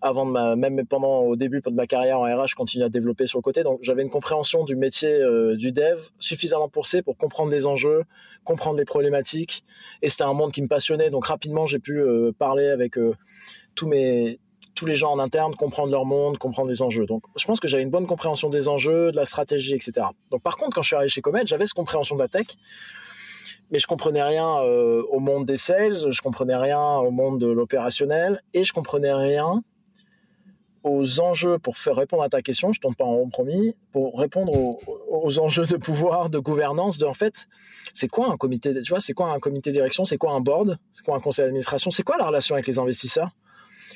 avant 0.00 0.26
de 0.26 0.30
ma, 0.30 0.56
même 0.56 0.84
pendant 0.86 1.20
au 1.20 1.36
début 1.36 1.60
de 1.60 1.72
ma 1.72 1.86
carrière 1.86 2.20
en 2.20 2.24
RH, 2.24 2.48
je 2.48 2.54
continue 2.54 2.84
à 2.84 2.88
développer 2.88 3.26
sur 3.26 3.38
le 3.38 3.42
côté. 3.42 3.62
Donc 3.62 3.80
j'avais 3.82 4.02
une 4.02 4.10
compréhension 4.10 4.64
du 4.64 4.76
métier 4.76 5.10
euh, 5.10 5.56
du 5.56 5.72
dev 5.72 6.00
suffisamment 6.18 6.68
poussée 6.68 7.02
pour 7.02 7.16
comprendre 7.16 7.50
les 7.50 7.66
enjeux, 7.66 8.02
comprendre 8.44 8.78
les 8.78 8.84
problématiques. 8.84 9.64
Et 10.02 10.08
c'était 10.08 10.24
un 10.24 10.34
monde 10.34 10.52
qui 10.52 10.62
me 10.62 10.68
passionnait. 10.68 11.10
Donc 11.10 11.26
rapidement, 11.26 11.66
j'ai 11.66 11.78
pu 11.78 11.98
euh, 11.98 12.32
parler 12.38 12.68
avec 12.68 12.98
euh, 12.98 13.14
tous 13.76 13.88
les 13.90 14.94
gens 14.94 15.12
en 15.12 15.18
interne, 15.18 15.54
comprendre 15.54 15.92
leur 15.92 16.04
monde, 16.04 16.38
comprendre 16.38 16.68
les 16.68 16.82
enjeux. 16.82 17.06
Donc, 17.06 17.22
je 17.36 17.44
pense 17.44 17.60
que 17.60 17.68
j'avais 17.68 17.82
une 17.82 17.90
bonne 17.90 18.06
compréhension 18.06 18.50
des 18.50 18.68
enjeux, 18.68 19.12
de 19.12 19.16
la 19.16 19.24
stratégie, 19.24 19.74
etc. 19.74 20.06
Donc, 20.30 20.42
par 20.42 20.56
contre, 20.56 20.74
quand 20.74 20.82
je 20.82 20.88
suis 20.88 20.96
arrivé 20.96 21.08
chez 21.08 21.20
Comet, 21.20 21.42
j'avais 21.46 21.66
cette 21.66 21.74
compréhension 21.74 22.16
de 22.16 22.22
la 22.22 22.28
tech, 22.28 22.46
mais 23.70 23.78
je 23.78 23.86
comprenais 23.86 24.22
rien 24.22 24.58
au 24.58 25.20
monde 25.20 25.46
des 25.46 25.56
sales, 25.56 26.10
je 26.10 26.20
comprenais 26.20 26.56
rien 26.56 26.96
au 26.98 27.10
monde 27.10 27.40
de 27.40 27.46
l'opérationnel, 27.46 28.40
et 28.54 28.64
je 28.64 28.72
comprenais 28.72 29.12
rien 29.12 29.62
aux 30.86 31.20
enjeux, 31.20 31.58
pour 31.58 31.76
faire 31.76 31.96
répondre 31.96 32.22
à 32.22 32.28
ta 32.28 32.42
question, 32.42 32.72
je 32.72 32.78
ne 32.78 32.82
tombe 32.82 32.94
pas 32.94 33.04
en 33.04 33.16
compromis, 33.16 33.74
pour 33.90 34.18
répondre 34.18 34.52
aux, 35.08 35.38
enjeux 35.40 35.66
de 35.66 35.76
pouvoir, 35.76 36.30
de 36.30 36.38
gouvernance, 36.38 36.98
de 36.98 37.06
en 37.06 37.14
fait, 37.14 37.48
c'est 37.92 38.08
quoi 38.08 38.30
un 38.30 38.36
comité, 38.36 38.72
tu 38.80 38.90
vois, 38.90 39.00
c'est 39.00 39.12
quoi 39.12 39.30
un 39.30 39.40
comité 39.40 39.72
direction, 39.72 40.04
c'est 40.04 40.16
quoi 40.16 40.32
un 40.32 40.40
board, 40.40 40.78
c'est 40.92 41.04
quoi 41.04 41.16
un 41.16 41.20
conseil 41.20 41.44
d'administration, 41.44 41.90
c'est 41.90 42.04
quoi 42.04 42.16
la 42.18 42.26
relation 42.26 42.54
avec 42.54 42.66
les 42.68 42.78
investisseurs, 42.78 43.30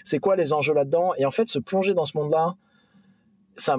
c'est 0.05 0.19
quoi 0.19 0.37
les 0.37 0.53
enjeux 0.53 0.75
là-dedans, 0.75 1.13
et 1.19 1.25
en 1.25 1.31
fait, 1.31 1.49
se 1.49 1.59
plonger 1.59 1.95
dans 1.95 2.05
ce 2.05 2.17
monde-là, 2.17 2.57
ça 3.57 3.77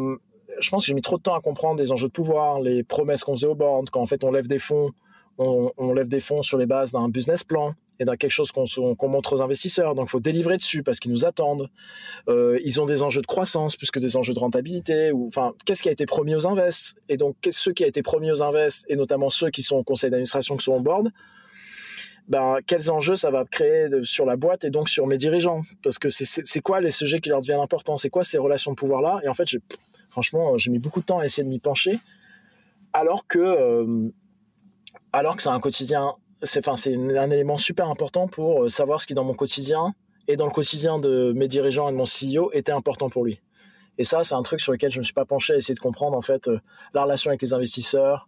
je 0.59 0.69
pense 0.69 0.83
que 0.83 0.87
j'ai 0.87 0.93
mis 0.93 1.01
trop 1.01 1.17
de 1.17 1.23
temps 1.23 1.33
à 1.33 1.41
comprendre 1.41 1.79
les 1.79 1.91
enjeux 1.91 2.07
de 2.07 2.11
pouvoir, 2.11 2.59
les 2.59 2.83
promesses 2.83 3.23
qu'on 3.23 3.35
faisait 3.35 3.47
au 3.47 3.55
board, 3.55 3.89
quand 3.89 4.01
en 4.01 4.05
fait 4.05 4.23
on 4.23 4.31
lève 4.31 4.47
des 4.47 4.59
fonds, 4.59 4.91
on, 5.37 5.93
lève 5.93 6.07
des 6.07 6.19
fonds 6.19 6.43
sur 6.43 6.57
les 6.57 6.65
bases 6.65 6.91
d'un 6.91 7.09
business 7.09 7.43
plan, 7.43 7.73
et 7.99 8.05
dans 8.05 8.15
quelque 8.15 8.31
chose 8.31 8.51
qu'on 8.51 9.07
montre 9.09 9.33
aux 9.33 9.41
investisseurs. 9.43 9.93
Donc, 9.93 10.07
il 10.07 10.09
faut 10.09 10.19
délivrer 10.19 10.57
dessus 10.57 10.81
parce 10.81 10.99
qu'ils 10.99 11.11
nous 11.11 11.25
attendent. 11.25 11.69
Euh, 12.29 12.59
ils 12.63 12.81
ont 12.81 12.85
des 12.85 13.03
enjeux 13.03 13.21
de 13.21 13.27
croissance 13.27 13.75
plus 13.75 13.91
que 13.91 13.99
des 13.99 14.17
enjeux 14.17 14.33
de 14.33 14.39
rentabilité. 14.39 15.11
Enfin, 15.11 15.53
qu'est-ce 15.65 15.83
qui 15.83 15.89
a 15.89 15.91
été 15.91 16.07
promis 16.07 16.33
aux 16.33 16.47
invests? 16.47 16.97
Et 17.09 17.17
donc, 17.17 17.35
qu'est-ce 17.41 17.69
qui 17.69 17.83
a 17.83 17.87
été 17.87 18.01
promis 18.01 18.31
aux 18.31 18.41
invests? 18.41 18.85
Et 18.89 18.95
notamment 18.95 19.29
ceux 19.29 19.51
qui 19.51 19.61
sont 19.61 19.75
au 19.75 19.83
conseil 19.83 20.09
d'administration, 20.09 20.57
qui 20.57 20.63
sont 20.63 20.73
au 20.73 20.81
board 20.81 21.11
ben, 22.27 22.57
quels 22.65 22.91
enjeux 22.91 23.15
ça 23.15 23.29
va 23.29 23.45
créer 23.45 23.87
sur 24.03 24.25
la 24.25 24.35
boîte 24.35 24.63
et 24.63 24.69
donc 24.69 24.89
sur 24.89 25.07
mes 25.07 25.17
dirigeants? 25.17 25.63
Parce 25.83 25.99
que 25.99 26.09
c'est 26.09 26.61
quoi 26.61 26.81
les 26.81 26.91
sujets 26.91 27.19
qui 27.19 27.29
leur 27.29 27.41
deviennent 27.41 27.59
importants? 27.59 27.97
C'est 27.97 28.09
quoi 28.09 28.23
ces 28.23 28.37
relations 28.37 28.71
de 28.71 28.75
pouvoir-là? 28.75 29.19
Et 29.23 29.27
en 29.27 29.33
fait, 29.33 29.47
franchement, 30.09 30.57
j'ai 30.57 30.71
mis 30.71 30.79
beaucoup 30.79 31.01
de 31.01 31.05
temps 31.05 31.19
à 31.19 31.25
essayer 31.25 31.43
de 31.43 31.49
m'y 31.49 31.59
pencher, 31.59 31.99
alors 32.93 33.27
que, 33.27 33.39
euh, 33.39 34.09
que 35.13 35.41
c'est 35.41 35.49
un 35.49 35.59
quotidien 35.59 36.15
c'est 36.43 36.67
un 36.67 37.31
élément 37.31 37.57
super 37.57 37.89
important 37.89 38.27
pour 38.27 38.63
euh, 38.63 38.69
savoir 38.69 39.01
ce 39.01 39.07
qui 39.07 39.13
dans 39.13 39.23
mon 39.23 39.33
quotidien 39.33 39.93
et 40.27 40.35
dans 40.35 40.45
le 40.45 40.51
quotidien 40.51 40.99
de 40.99 41.33
mes 41.35 41.47
dirigeants 41.47 41.89
et 41.89 41.91
de 41.91 41.97
mon 41.97 42.05
CEO 42.05 42.51
était 42.53 42.71
important 42.71 43.09
pour 43.09 43.25
lui. 43.25 43.39
Et 43.97 44.03
ça, 44.03 44.23
c'est 44.23 44.35
un 44.35 44.43
truc 44.43 44.61
sur 44.61 44.71
lequel 44.71 44.89
je 44.89 44.97
ne 44.97 45.01
me 45.01 45.03
suis 45.03 45.13
pas 45.13 45.25
penché 45.25 45.53
à 45.53 45.57
essayer 45.57 45.75
de 45.75 45.79
comprendre 45.79 46.17
en 46.17 46.21
fait 46.21 46.47
euh, 46.47 46.59
la 46.93 47.03
relation 47.03 47.29
avec 47.29 47.41
les 47.41 47.53
investisseurs, 47.53 48.27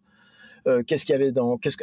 euh, 0.67 0.84
qu'est-ce 0.84 1.06
qu'il 1.06 1.13
y 1.13 1.15
avait 1.15 1.32
dans, 1.32 1.58
qu'est-ce, 1.58 1.78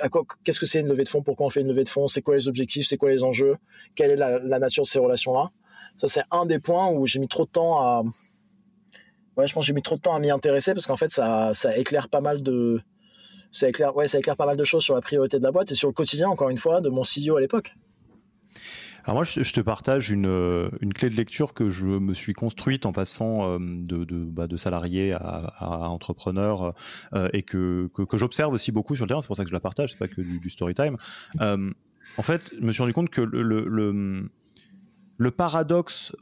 qu'est-ce 0.44 0.60
que 0.60 0.66
c'est 0.66 0.80
une 0.80 0.88
levée 0.88 1.04
de 1.04 1.08
fonds, 1.08 1.22
pourquoi 1.22 1.46
on 1.46 1.50
fait 1.50 1.60
une 1.60 1.68
levée 1.68 1.84
de 1.84 1.88
fonds, 1.88 2.06
c'est 2.06 2.22
quoi 2.22 2.34
les 2.34 2.48
objectifs, 2.48 2.86
c'est 2.86 2.96
quoi 2.96 3.10
les 3.10 3.22
enjeux, 3.22 3.56
quelle 3.94 4.10
est 4.10 4.16
la, 4.16 4.38
la 4.38 4.58
nature 4.58 4.84
de 4.84 4.88
ces 4.88 4.98
relations-là? 4.98 5.50
Ça, 5.96 6.08
c'est 6.08 6.22
un 6.30 6.46
des 6.46 6.58
points 6.58 6.90
où 6.90 7.06
j'ai 7.06 7.18
mis 7.18 7.28
trop 7.28 7.44
de 7.44 7.50
temps 7.50 7.80
à, 7.80 8.02
ouais, 9.36 9.46
je 9.46 9.52
pense 9.52 9.64
que 9.64 9.66
j'ai 9.66 9.72
mis 9.72 9.82
trop 9.82 9.96
de 9.96 10.00
temps 10.00 10.14
à 10.14 10.18
m'y 10.18 10.30
intéresser 10.30 10.74
parce 10.74 10.86
qu'en 10.86 10.96
fait, 10.96 11.10
ça, 11.10 11.50
ça 11.54 11.76
éclaire 11.76 12.08
pas 12.08 12.20
mal 12.20 12.42
de, 12.42 12.80
ça 13.52 13.68
éclaire, 13.68 13.96
ouais, 13.96 14.06
ça 14.06 14.18
éclaire 14.18 14.36
pas 14.36 14.46
mal 14.46 14.56
de 14.56 14.64
choses 14.64 14.84
sur 14.84 14.94
la 14.94 15.00
priorité 15.00 15.38
de 15.38 15.44
la 15.44 15.52
boîte 15.52 15.72
et 15.72 15.74
sur 15.74 15.88
le 15.88 15.94
quotidien, 15.94 16.28
encore 16.28 16.50
une 16.50 16.58
fois, 16.58 16.80
de 16.80 16.88
mon 16.88 17.02
CEO 17.02 17.36
à 17.36 17.40
l'époque. 17.40 17.74
Alors 19.10 19.16
moi, 19.16 19.24
je, 19.24 19.52
te 19.52 19.60
partage 19.60 20.12
une, 20.12 20.28
euh, 20.28 20.70
une, 20.80 20.94
clé 20.94 21.10
de 21.10 21.16
lecture 21.16 21.52
que 21.52 21.68
je 21.68 21.84
me 21.84 22.14
suis 22.14 22.32
construite 22.32 22.86
en 22.86 22.92
passant 22.92 23.42
euh, 23.42 23.58
de, 23.58 24.04
bah, 24.04 24.46
de 24.46 24.56
salarié 24.56 25.12
à, 25.12 25.88
entrepreneur 25.88 26.76
euh, 27.12 27.28
et 27.32 27.42
que, 27.42 27.90
que, 27.92 28.02
que 28.02 28.16
j'observe 28.16 28.52
aussi 28.54 28.70
beaucoup 28.70 28.94
sur 28.94 29.06
le 29.06 29.08
terrain. 29.08 29.20
C'est 29.20 29.26
pour 29.26 29.36
ça 29.36 29.42
que 29.42 29.48
je 29.48 29.52
la 29.52 29.58
partage, 29.58 29.90
c'est 29.90 29.98
pas 29.98 30.06
que 30.06 30.20
du, 30.20 30.38
du 30.38 30.48
story 30.48 30.74
time. 30.74 30.96
en 31.40 32.22
fait, 32.22 32.52
je 32.56 32.64
me 32.64 32.70
suis 32.70 32.82
rendu 32.82 32.92
compte 32.92 33.10
que 33.10 33.20
le, 33.20 33.42
le, 33.42 34.30
le 35.16 35.30
paradoxe 35.32 36.14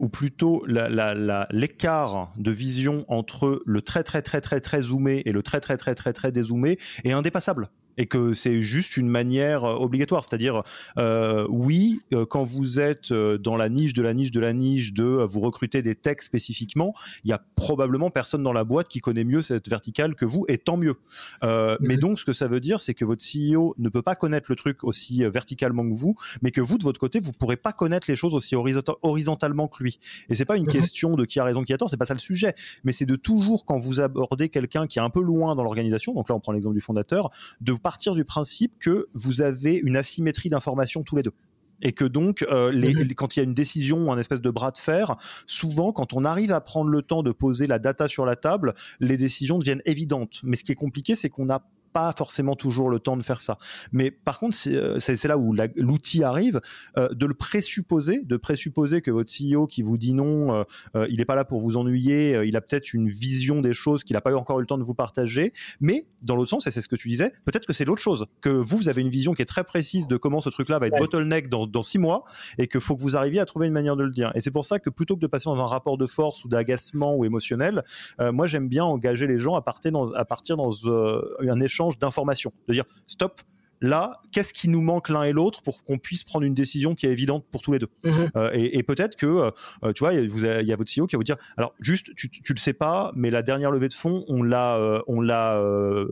ou 0.00 0.08
plutôt 0.08 0.64
l'écart 0.66 2.32
de 2.36 2.50
vision 2.50 3.04
entre 3.06 3.62
le 3.64 3.82
très 3.82 4.02
très 4.02 4.20
très 4.20 4.40
très 4.40 4.58
très 4.58 4.82
zoomé 4.82 5.22
et 5.26 5.30
le 5.30 5.44
très 5.44 5.60
très 5.60 5.76
très 5.76 5.94
très 5.94 6.12
très 6.12 6.32
dézoomé 6.32 6.76
est 7.04 7.12
indépassable 7.12 7.70
et 7.98 8.06
que 8.06 8.34
c'est 8.34 8.60
juste 8.62 8.96
une 8.96 9.08
manière 9.08 9.64
euh, 9.64 9.74
obligatoire. 9.74 10.24
C'est-à-dire, 10.24 10.62
euh, 10.98 11.46
oui, 11.48 12.00
euh, 12.12 12.24
quand 12.26 12.44
vous 12.44 12.80
êtes 12.80 13.12
dans 13.12 13.56
la 13.56 13.68
niche 13.68 13.94
de 13.94 14.02
la 14.02 14.14
niche 14.14 14.30
de 14.30 14.40
la 14.40 14.52
niche 14.52 14.92
de 14.92 15.26
vous 15.28 15.40
recruter 15.40 15.82
des 15.82 15.94
techs 15.94 16.22
spécifiquement, 16.22 16.94
il 17.24 17.30
y 17.30 17.32
a 17.32 17.42
probablement 17.56 18.10
personne 18.10 18.42
dans 18.42 18.52
la 18.52 18.64
boîte 18.64 18.88
qui 18.88 19.00
connaît 19.00 19.24
mieux 19.24 19.42
cette 19.42 19.68
verticale 19.68 20.14
que 20.14 20.24
vous, 20.24 20.44
et 20.48 20.58
tant 20.58 20.76
mieux. 20.76 20.96
Mais 21.80 21.96
donc, 21.96 22.18
ce 22.18 22.24
que 22.24 22.32
ça 22.32 22.48
veut 22.48 22.60
dire, 22.60 22.80
c'est 22.80 22.94
que 22.94 23.04
votre 23.04 23.22
CEO 23.22 23.74
ne 23.78 23.88
peut 23.88 24.02
pas 24.02 24.14
connaître 24.14 24.50
le 24.50 24.56
truc 24.56 24.84
aussi 24.84 25.24
verticalement 25.24 25.88
que 25.88 25.94
vous, 25.94 26.16
mais 26.42 26.50
que 26.50 26.60
vous, 26.60 26.78
de 26.78 26.84
votre 26.84 27.00
côté, 27.00 27.20
vous 27.20 27.32
pourrez 27.32 27.56
pas 27.56 27.72
connaître 27.72 28.06
les 28.08 28.16
choses 28.16 28.34
aussi 28.34 28.54
horizontalement 28.56 29.68
que 29.68 29.82
lui. 29.82 29.98
Et 30.28 30.34
c'est 30.34 30.44
pas 30.44 30.56
une 30.56 30.66
mhm. 30.66 30.72
question 30.72 31.16
de 31.16 31.24
qui 31.24 31.40
a 31.40 31.44
raison, 31.44 31.62
qui 31.62 31.72
a 31.72 31.78
tort, 31.78 31.90
c'est 31.90 31.96
pas 31.96 32.04
ça 32.04 32.14
le 32.14 32.20
sujet, 32.20 32.54
mais 32.84 32.92
c'est 32.92 33.06
de 33.06 33.16
toujours, 33.16 33.64
quand 33.64 33.78
vous 33.78 34.00
abordez 34.00 34.48
quelqu'un 34.48 34.86
qui 34.86 34.98
est 34.98 35.02
un 35.02 35.10
peu 35.10 35.22
loin 35.22 35.54
dans 35.54 35.62
l'organisation, 35.62 36.14
donc 36.14 36.28
là, 36.28 36.34
on 36.34 36.40
prend 36.40 36.52
l'exemple 36.52 36.74
du 36.74 36.80
fondateur, 36.80 37.30
de 37.60 37.72
partir 37.82 38.14
du 38.14 38.24
principe 38.24 38.78
que 38.78 39.08
vous 39.14 39.42
avez 39.42 39.74
une 39.74 39.96
asymétrie 39.96 40.48
d'information 40.48 41.02
tous 41.02 41.16
les 41.16 41.22
deux 41.22 41.34
et 41.82 41.92
que 41.92 42.04
donc 42.04 42.42
euh, 42.42 42.72
mhm. 42.72 43.14
quand 43.14 43.36
il 43.36 43.40
y 43.40 43.42
a 43.42 43.44
une 43.44 43.54
décision 43.54 44.06
ou 44.06 44.12
un 44.12 44.18
espèce 44.18 44.40
de 44.40 44.50
bras 44.50 44.70
de 44.70 44.78
fer, 44.78 45.16
souvent 45.46 45.92
quand 45.92 46.12
on 46.12 46.24
arrive 46.24 46.52
à 46.52 46.60
prendre 46.60 46.90
le 46.90 47.02
temps 47.02 47.22
de 47.22 47.32
poser 47.32 47.66
la 47.66 47.78
data 47.78 48.08
sur 48.08 48.24
la 48.24 48.36
table, 48.36 48.74
les 49.00 49.16
décisions 49.16 49.58
deviennent 49.58 49.82
évidentes. 49.84 50.40
Mais 50.44 50.56
ce 50.56 50.64
qui 50.64 50.72
est 50.72 50.76
compliqué, 50.76 51.14
c'est 51.14 51.28
qu'on 51.28 51.46
n'a 51.46 51.66
pas 51.92 52.12
forcément 52.16 52.56
toujours 52.56 52.90
le 52.90 52.98
temps 52.98 53.16
de 53.16 53.22
faire 53.22 53.40
ça. 53.40 53.58
Mais 53.92 54.10
par 54.10 54.38
contre, 54.38 54.56
c'est 54.56 54.74
euh, 54.74 54.98
là 55.24 55.38
où 55.38 55.54
l'outil 55.76 56.24
arrive, 56.24 56.60
euh, 56.96 57.08
de 57.10 57.26
le 57.26 57.34
présupposer, 57.34 58.22
de 58.22 58.36
présupposer 58.36 59.02
que 59.02 59.10
votre 59.10 59.30
CEO 59.30 59.66
qui 59.66 59.82
vous 59.82 59.98
dit 59.98 60.14
non, 60.14 60.64
euh, 60.94 61.06
il 61.08 61.18
n'est 61.18 61.24
pas 61.24 61.34
là 61.34 61.44
pour 61.44 61.60
vous 61.60 61.76
ennuyer, 61.76 62.42
il 62.44 62.56
a 62.56 62.60
peut-être 62.60 62.94
une 62.94 63.08
vision 63.08 63.60
des 63.60 63.72
choses 63.72 64.04
qu'il 64.04 64.14
n'a 64.14 64.20
pas 64.20 64.30
eu 64.30 64.34
encore 64.34 64.58
eu 64.58 64.62
le 64.62 64.66
temps 64.66 64.78
de 64.78 64.82
vous 64.82 64.94
partager, 64.94 65.52
mais 65.80 66.06
dans 66.22 66.36
l'autre 66.36 66.50
sens, 66.50 66.66
et 66.66 66.70
c'est 66.70 66.80
ce 66.80 66.88
que 66.88 66.96
tu 66.96 67.08
disais, 67.08 67.32
peut-être 67.44 67.66
que 67.66 67.72
c'est 67.72 67.84
l'autre 67.84 68.00
chose, 68.00 68.26
que 68.40 68.48
vous, 68.48 68.76
vous 68.76 68.88
avez 68.88 69.02
une 69.02 69.10
vision 69.10 69.34
qui 69.34 69.42
est 69.42 69.46
très 69.46 69.64
précise 69.64 70.08
de 70.08 70.16
comment 70.16 70.40
ce 70.40 70.50
truc-là 70.50 70.78
va 70.78 70.86
être 70.86 70.98
bottleneck 70.98 71.48
dans, 71.48 71.66
dans 71.66 71.82
six 71.82 71.98
mois, 71.98 72.24
et 72.58 72.68
qu'il 72.68 72.80
faut 72.80 72.96
que 72.96 73.02
vous 73.02 73.16
arriviez 73.16 73.40
à 73.40 73.44
trouver 73.44 73.66
une 73.66 73.72
manière 73.72 73.96
de 73.96 74.04
le 74.04 74.10
dire. 74.10 74.32
Et 74.34 74.40
c'est 74.40 74.50
pour 74.50 74.64
ça 74.64 74.78
que 74.78 74.90
plutôt 74.90 75.16
que 75.16 75.20
de 75.20 75.26
passer 75.26 75.44
dans 75.46 75.60
un 75.60 75.66
rapport 75.66 75.98
de 75.98 76.06
force 76.06 76.44
ou 76.44 76.48
d'agacement 76.48 77.14
ou 77.14 77.24
émotionnel, 77.24 77.84
moi 78.18 78.46
j'aime 78.46 78.68
bien 78.68 78.84
engager 78.84 79.26
les 79.26 79.38
gens 79.38 79.54
à 79.54 79.62
partir 79.62 79.92
dans, 79.92 80.12
à 80.12 80.24
partir 80.24 80.56
dans 80.56 80.72
un 80.88 81.60
échange 81.60 81.81
d'informations. 81.90 82.52
De 82.68 82.74
dire, 82.74 82.84
stop, 83.06 83.40
là, 83.82 84.20
qu'est-ce 84.30 84.54
qui 84.54 84.68
nous 84.68 84.80
manque 84.80 85.08
l'un 85.08 85.24
et 85.24 85.32
l'autre 85.32 85.60
pour 85.62 85.82
qu'on 85.82 85.98
puisse 85.98 86.24
prendre 86.24 86.46
une 86.46 86.54
décision 86.54 86.94
qui 86.94 87.06
est 87.06 87.10
évidente 87.10 87.44
pour 87.50 87.60
tous 87.60 87.72
les 87.72 87.78
deux? 87.78 87.88
Mhm. 88.04 88.30
euh, 88.36 88.50
Et, 88.54 88.82
peut-être 88.82 89.16
que, 89.16 89.26
euh, 89.26 89.92
tu 89.92 90.00
vois, 90.00 90.14
il 90.14 90.66
y 90.66 90.72
a 90.72 90.76
votre 90.76 90.90
CEO 90.90 91.06
qui 91.06 91.16
va 91.16 91.18
vous 91.18 91.24
dire, 91.24 91.36
alors 91.56 91.74
juste, 91.80 92.14
tu, 92.14 92.30
tu 92.30 92.52
le 92.54 92.58
sais 92.58 92.72
pas, 92.72 93.12
mais 93.14 93.30
la 93.30 93.42
dernière 93.42 93.70
levée 93.70 93.88
de 93.88 93.92
fonds, 93.92 94.24
on 94.28 94.42
l'a, 94.42 94.76
euh, 94.76 95.02
on 95.08 95.20
l'a 95.20 95.60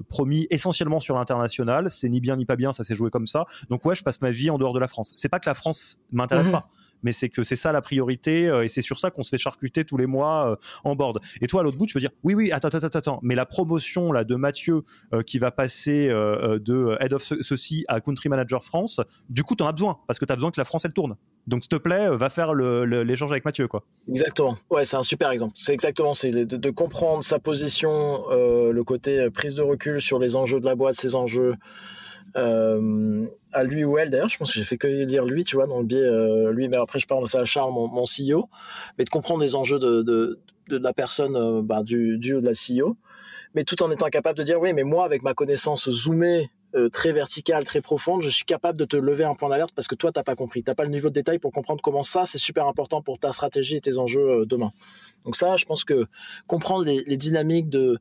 promis 0.09 0.46
essentiellement 0.50 1.00
sur 1.00 1.16
l'international. 1.16 1.90
C'est 1.90 2.09
ni 2.09 2.20
bien 2.20 2.37
ni 2.37 2.44
pas 2.44 2.56
bien, 2.56 2.72
ça 2.72 2.85
s'est 2.85 2.94
joué 2.94 3.11
comme 3.11 3.26
ça. 3.26 3.46
Donc 3.70 3.85
ouais, 3.85 3.94
je 3.94 4.02
passe 4.02 4.20
ma 4.20 4.33
vie 4.33 4.50
en 4.50 4.59
dehors 4.59 4.72
de 4.72 4.80
la 4.80 4.88
France. 4.88 5.12
C'est 5.16 5.28
pas 5.28 5.38
que 5.38 5.48
la 5.48 5.54
France 5.54 5.98
m'intéresse 6.11 6.46
mhm. 6.46 6.52
pas 6.52 6.68
mais 7.02 7.12
c'est 7.12 7.28
que 7.28 7.42
c'est 7.42 7.56
ça 7.56 7.72
la 7.72 7.80
priorité 7.80 8.44
et 8.62 8.68
c'est 8.68 8.82
sur 8.82 8.98
ça 8.98 9.10
qu'on 9.10 9.22
se 9.22 9.30
fait 9.30 9.38
charcuter 9.38 9.84
tous 9.84 9.96
les 9.96 10.06
mois 10.06 10.58
en 10.84 10.94
board. 10.94 11.20
Et 11.40 11.46
toi, 11.46 11.60
à 11.60 11.64
l'autre 11.64 11.78
bout, 11.78 11.86
tu 11.86 11.94
peux 11.94 12.00
dire 12.00 12.10
oui, 12.22 12.34
oui, 12.34 12.52
attends, 12.52 12.68
attends, 12.68 12.86
attends, 12.86 13.20
mais 13.22 13.34
la 13.34 13.46
promotion 13.46 14.12
là 14.12 14.24
de 14.24 14.34
Mathieu 14.34 14.82
qui 15.26 15.38
va 15.38 15.50
passer 15.50 16.08
de 16.08 16.96
head 17.00 17.12
of 17.12 17.22
ceci 17.22 17.84
à 17.88 18.00
country 18.00 18.28
manager 18.28 18.64
France, 18.64 19.00
du 19.28 19.42
coup, 19.42 19.56
tu 19.56 19.62
en 19.62 19.66
as 19.66 19.72
besoin 19.72 19.98
parce 20.06 20.18
que 20.18 20.24
tu 20.24 20.32
as 20.32 20.36
besoin 20.36 20.50
que 20.50 20.60
la 20.60 20.64
France 20.64 20.84
elle 20.84 20.92
tourne. 20.92 21.16
Donc, 21.46 21.62
s'il 21.62 21.70
te 21.70 21.76
plaît, 21.76 22.08
va 22.10 22.30
faire 22.30 22.54
l'échange 22.54 23.30
avec 23.30 23.44
Mathieu, 23.44 23.66
quoi. 23.68 23.84
Exactement. 24.08 24.56
Ouais, 24.70 24.84
c'est 24.84 24.96
un 24.96 25.02
super 25.02 25.30
exemple. 25.30 25.52
C'est 25.56 25.72
exactement, 25.72 26.14
c'est 26.14 26.30
de, 26.30 26.70
comprendre 26.70 27.24
sa 27.24 27.38
position, 27.38 28.24
le 28.30 28.82
côté 28.84 29.28
prise 29.30 29.54
de 29.54 29.62
recul 29.62 30.00
sur 30.00 30.18
les 30.18 30.36
enjeux 30.36 30.60
de 30.60 30.66
la 30.66 30.74
boîte, 30.74 30.94
ses 30.94 31.14
enjeux. 31.14 31.54
Euh, 32.36 33.26
à 33.52 33.64
lui 33.64 33.82
ou 33.82 33.98
elle 33.98 34.08
d'ailleurs 34.08 34.28
je 34.28 34.38
pense 34.38 34.52
que 34.52 34.58
j'ai 34.58 34.64
fait 34.64 34.78
que 34.78 34.86
lire 34.86 35.24
lui 35.24 35.42
tu 35.42 35.56
vois 35.56 35.66
dans 35.66 35.80
le 35.80 35.84
biais 35.84 35.98
euh, 35.98 36.52
lui 36.52 36.68
mais 36.68 36.76
après 36.76 37.00
je 37.00 37.06
parle 37.08 37.26
ça 37.26 37.40
à 37.40 37.44
Charles 37.44 37.72
mon, 37.72 38.04
CEO 38.04 38.48
mais 38.96 39.04
de 39.04 39.10
comprendre 39.10 39.40
les 39.42 39.56
enjeux 39.56 39.80
de, 39.80 40.38
la 40.68 40.92
personne 40.92 41.34
euh, 41.34 41.60
bah, 41.60 41.82
du, 41.82 42.18
du 42.18 42.34
de 42.34 42.38
la 42.38 42.52
CEO 42.52 42.96
mais 43.56 43.64
tout 43.64 43.82
en 43.82 43.90
étant 43.90 44.06
capable 44.06 44.38
de 44.38 44.44
dire 44.44 44.60
oui 44.60 44.72
mais 44.72 44.84
moi 44.84 45.04
avec 45.04 45.24
ma 45.24 45.34
connaissance 45.34 45.90
zoomée 45.90 46.50
très 46.92 47.10
verticale 47.10 47.64
très 47.64 47.80
profonde 47.80 48.22
je 48.22 48.28
suis 48.28 48.44
capable 48.44 48.78
de 48.78 48.84
te 48.84 48.96
lever 48.96 49.24
un 49.24 49.34
point 49.34 49.48
d'alerte 49.48 49.72
parce 49.74 49.88
que 49.88 49.96
toi 49.96 50.12
t'as 50.12 50.22
pas 50.22 50.36
compris. 50.36 50.62
T'as 50.62 50.76
pas 50.76 50.84
le 50.84 50.90
niveau 50.90 51.08
de 51.08 51.14
détail 51.14 51.40
pour 51.40 51.50
comprendre 51.50 51.82
comment 51.82 52.04
ça 52.04 52.26
c'est 52.26 52.38
super 52.38 52.68
important 52.68 53.02
pour 53.02 53.18
ta 53.18 53.32
stratégie 53.32 53.74
et 53.74 53.80
tes 53.80 53.98
enjeux 53.98 54.46
demain. 54.46 54.70
Donc 55.24 55.34
ça 55.34 55.56
je 55.56 55.64
pense 55.64 55.82
que 55.82 56.06
comprendre 56.46 56.84
les 56.84 57.16
dynamiques 57.16 57.70
de 57.70 57.98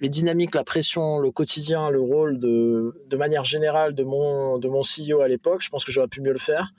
les 0.00 0.08
dynamiques, 0.08 0.54
la 0.54 0.64
pression, 0.64 1.18
le 1.18 1.30
quotidien, 1.30 1.90
le 1.90 2.00
rôle 2.00 2.38
de, 2.38 3.00
de 3.08 3.16
manière 3.16 3.44
générale 3.44 3.94
de 3.94 4.04
mon, 4.04 4.58
de 4.58 4.68
mon 4.68 4.82
CEO 4.82 5.20
à 5.20 5.28
l'époque, 5.28 5.62
je 5.62 5.70
pense 5.70 5.84
que 5.84 5.92
j'aurais 5.92 6.08
pu 6.08 6.20
mieux 6.20 6.32
le 6.32 6.38
faire. 6.38 6.72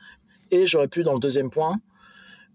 Et 0.51 0.65
j'aurais 0.65 0.88
pu, 0.88 1.04
dans 1.04 1.13
le 1.13 1.19
deuxième 1.19 1.49
point, 1.49 1.80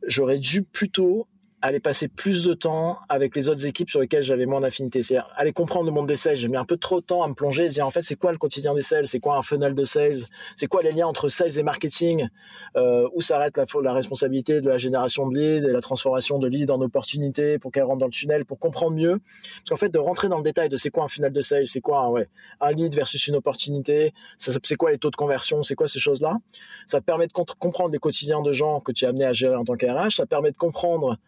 j'aurais 0.06 0.38
dû 0.38 0.62
plutôt 0.62 1.26
aller 1.62 1.80
passer 1.80 2.08
plus 2.08 2.44
de 2.44 2.54
temps 2.54 2.98
avec 3.08 3.36
les 3.36 3.48
autres 3.48 3.66
équipes 3.66 3.90
sur 3.90 4.00
lesquelles 4.00 4.22
j'avais 4.22 4.46
moins 4.46 4.60
d'affinité. 4.60 5.02
C'est-à-dire 5.02 5.30
aller 5.36 5.52
comprendre 5.52 5.86
le 5.86 5.92
monde 5.92 6.06
des 6.06 6.16
sales. 6.16 6.36
J'ai 6.36 6.48
mis 6.48 6.56
un 6.56 6.64
peu 6.64 6.76
trop 6.76 7.00
de 7.00 7.04
temps 7.04 7.22
à 7.22 7.28
me 7.28 7.34
plonger 7.34 7.66
et 7.66 7.68
dire 7.68 7.86
en 7.86 7.90
fait 7.90 8.02
c'est 8.02 8.16
quoi 8.16 8.32
le 8.32 8.38
quotidien 8.38 8.74
des 8.74 8.82
sales, 8.82 9.06
c'est 9.06 9.20
quoi 9.20 9.36
un 9.36 9.42
funnel 9.42 9.74
de 9.74 9.84
sales, 9.84 10.20
c'est 10.56 10.66
quoi 10.66 10.82
les 10.82 10.92
liens 10.92 11.06
entre 11.06 11.28
sales 11.28 11.58
et 11.58 11.62
marketing, 11.62 12.28
euh, 12.76 13.08
où 13.14 13.20
s'arrête 13.20 13.56
la, 13.56 13.64
la 13.82 13.92
responsabilité 13.92 14.60
de 14.60 14.68
la 14.70 14.78
génération 14.78 15.28
de 15.28 15.38
leads 15.38 15.68
et 15.68 15.72
la 15.72 15.80
transformation 15.80 16.38
de 16.38 16.48
leads 16.48 16.72
en 16.72 16.80
opportunités 16.80 17.58
pour 17.58 17.72
qu'elles 17.72 17.84
rentrent 17.84 17.98
dans 17.98 18.06
le 18.06 18.12
tunnel, 18.12 18.44
pour 18.44 18.58
comprendre 18.58 18.96
mieux? 18.96 19.20
Parce 19.20 19.70
qu'en 19.70 19.76
fait 19.76 19.90
de 19.90 19.98
rentrer 19.98 20.28
dans 20.28 20.38
le 20.38 20.44
détail 20.44 20.68
de 20.68 20.76
c'est 20.76 20.90
quoi 20.90 21.04
un 21.04 21.08
funnel 21.08 21.32
de 21.32 21.40
sales, 21.40 21.66
c'est 21.66 21.80
quoi 21.80 22.00
un, 22.00 22.08
ouais, 22.08 22.28
un 22.60 22.72
lead 22.72 22.94
versus 22.94 23.26
une 23.26 23.36
opportunité, 23.36 24.14
c'est 24.38 24.76
quoi 24.76 24.90
les 24.90 24.98
taux 24.98 25.10
de 25.10 25.16
conversion, 25.16 25.62
c'est 25.62 25.74
quoi 25.74 25.88
ces 25.88 26.00
choses-là, 26.00 26.38
ça 26.86 27.00
te 27.00 27.04
permet 27.04 27.26
de 27.26 27.32
comprendre 27.32 27.90
les 27.90 27.98
quotidiens 27.98 28.40
de 28.40 28.52
gens 28.52 28.80
que 28.80 28.92
tu 28.92 29.04
es 29.04 29.08
amené 29.08 29.24
à 29.24 29.32
gérer 29.32 29.56
en 29.56 29.64
tant 29.64 29.76
qu'RH, 29.76 30.16
ça 30.16 30.24
te 30.24 30.28
permet 30.28 30.52
de 30.52 30.56
comprendre 30.56 31.18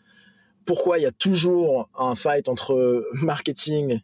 pourquoi 0.65 0.99
il 0.99 1.03
y 1.03 1.07
a 1.07 1.13
toujours 1.13 1.89
un 1.99 2.15
fight 2.15 2.49
entre 2.49 3.07
marketing 3.15 4.01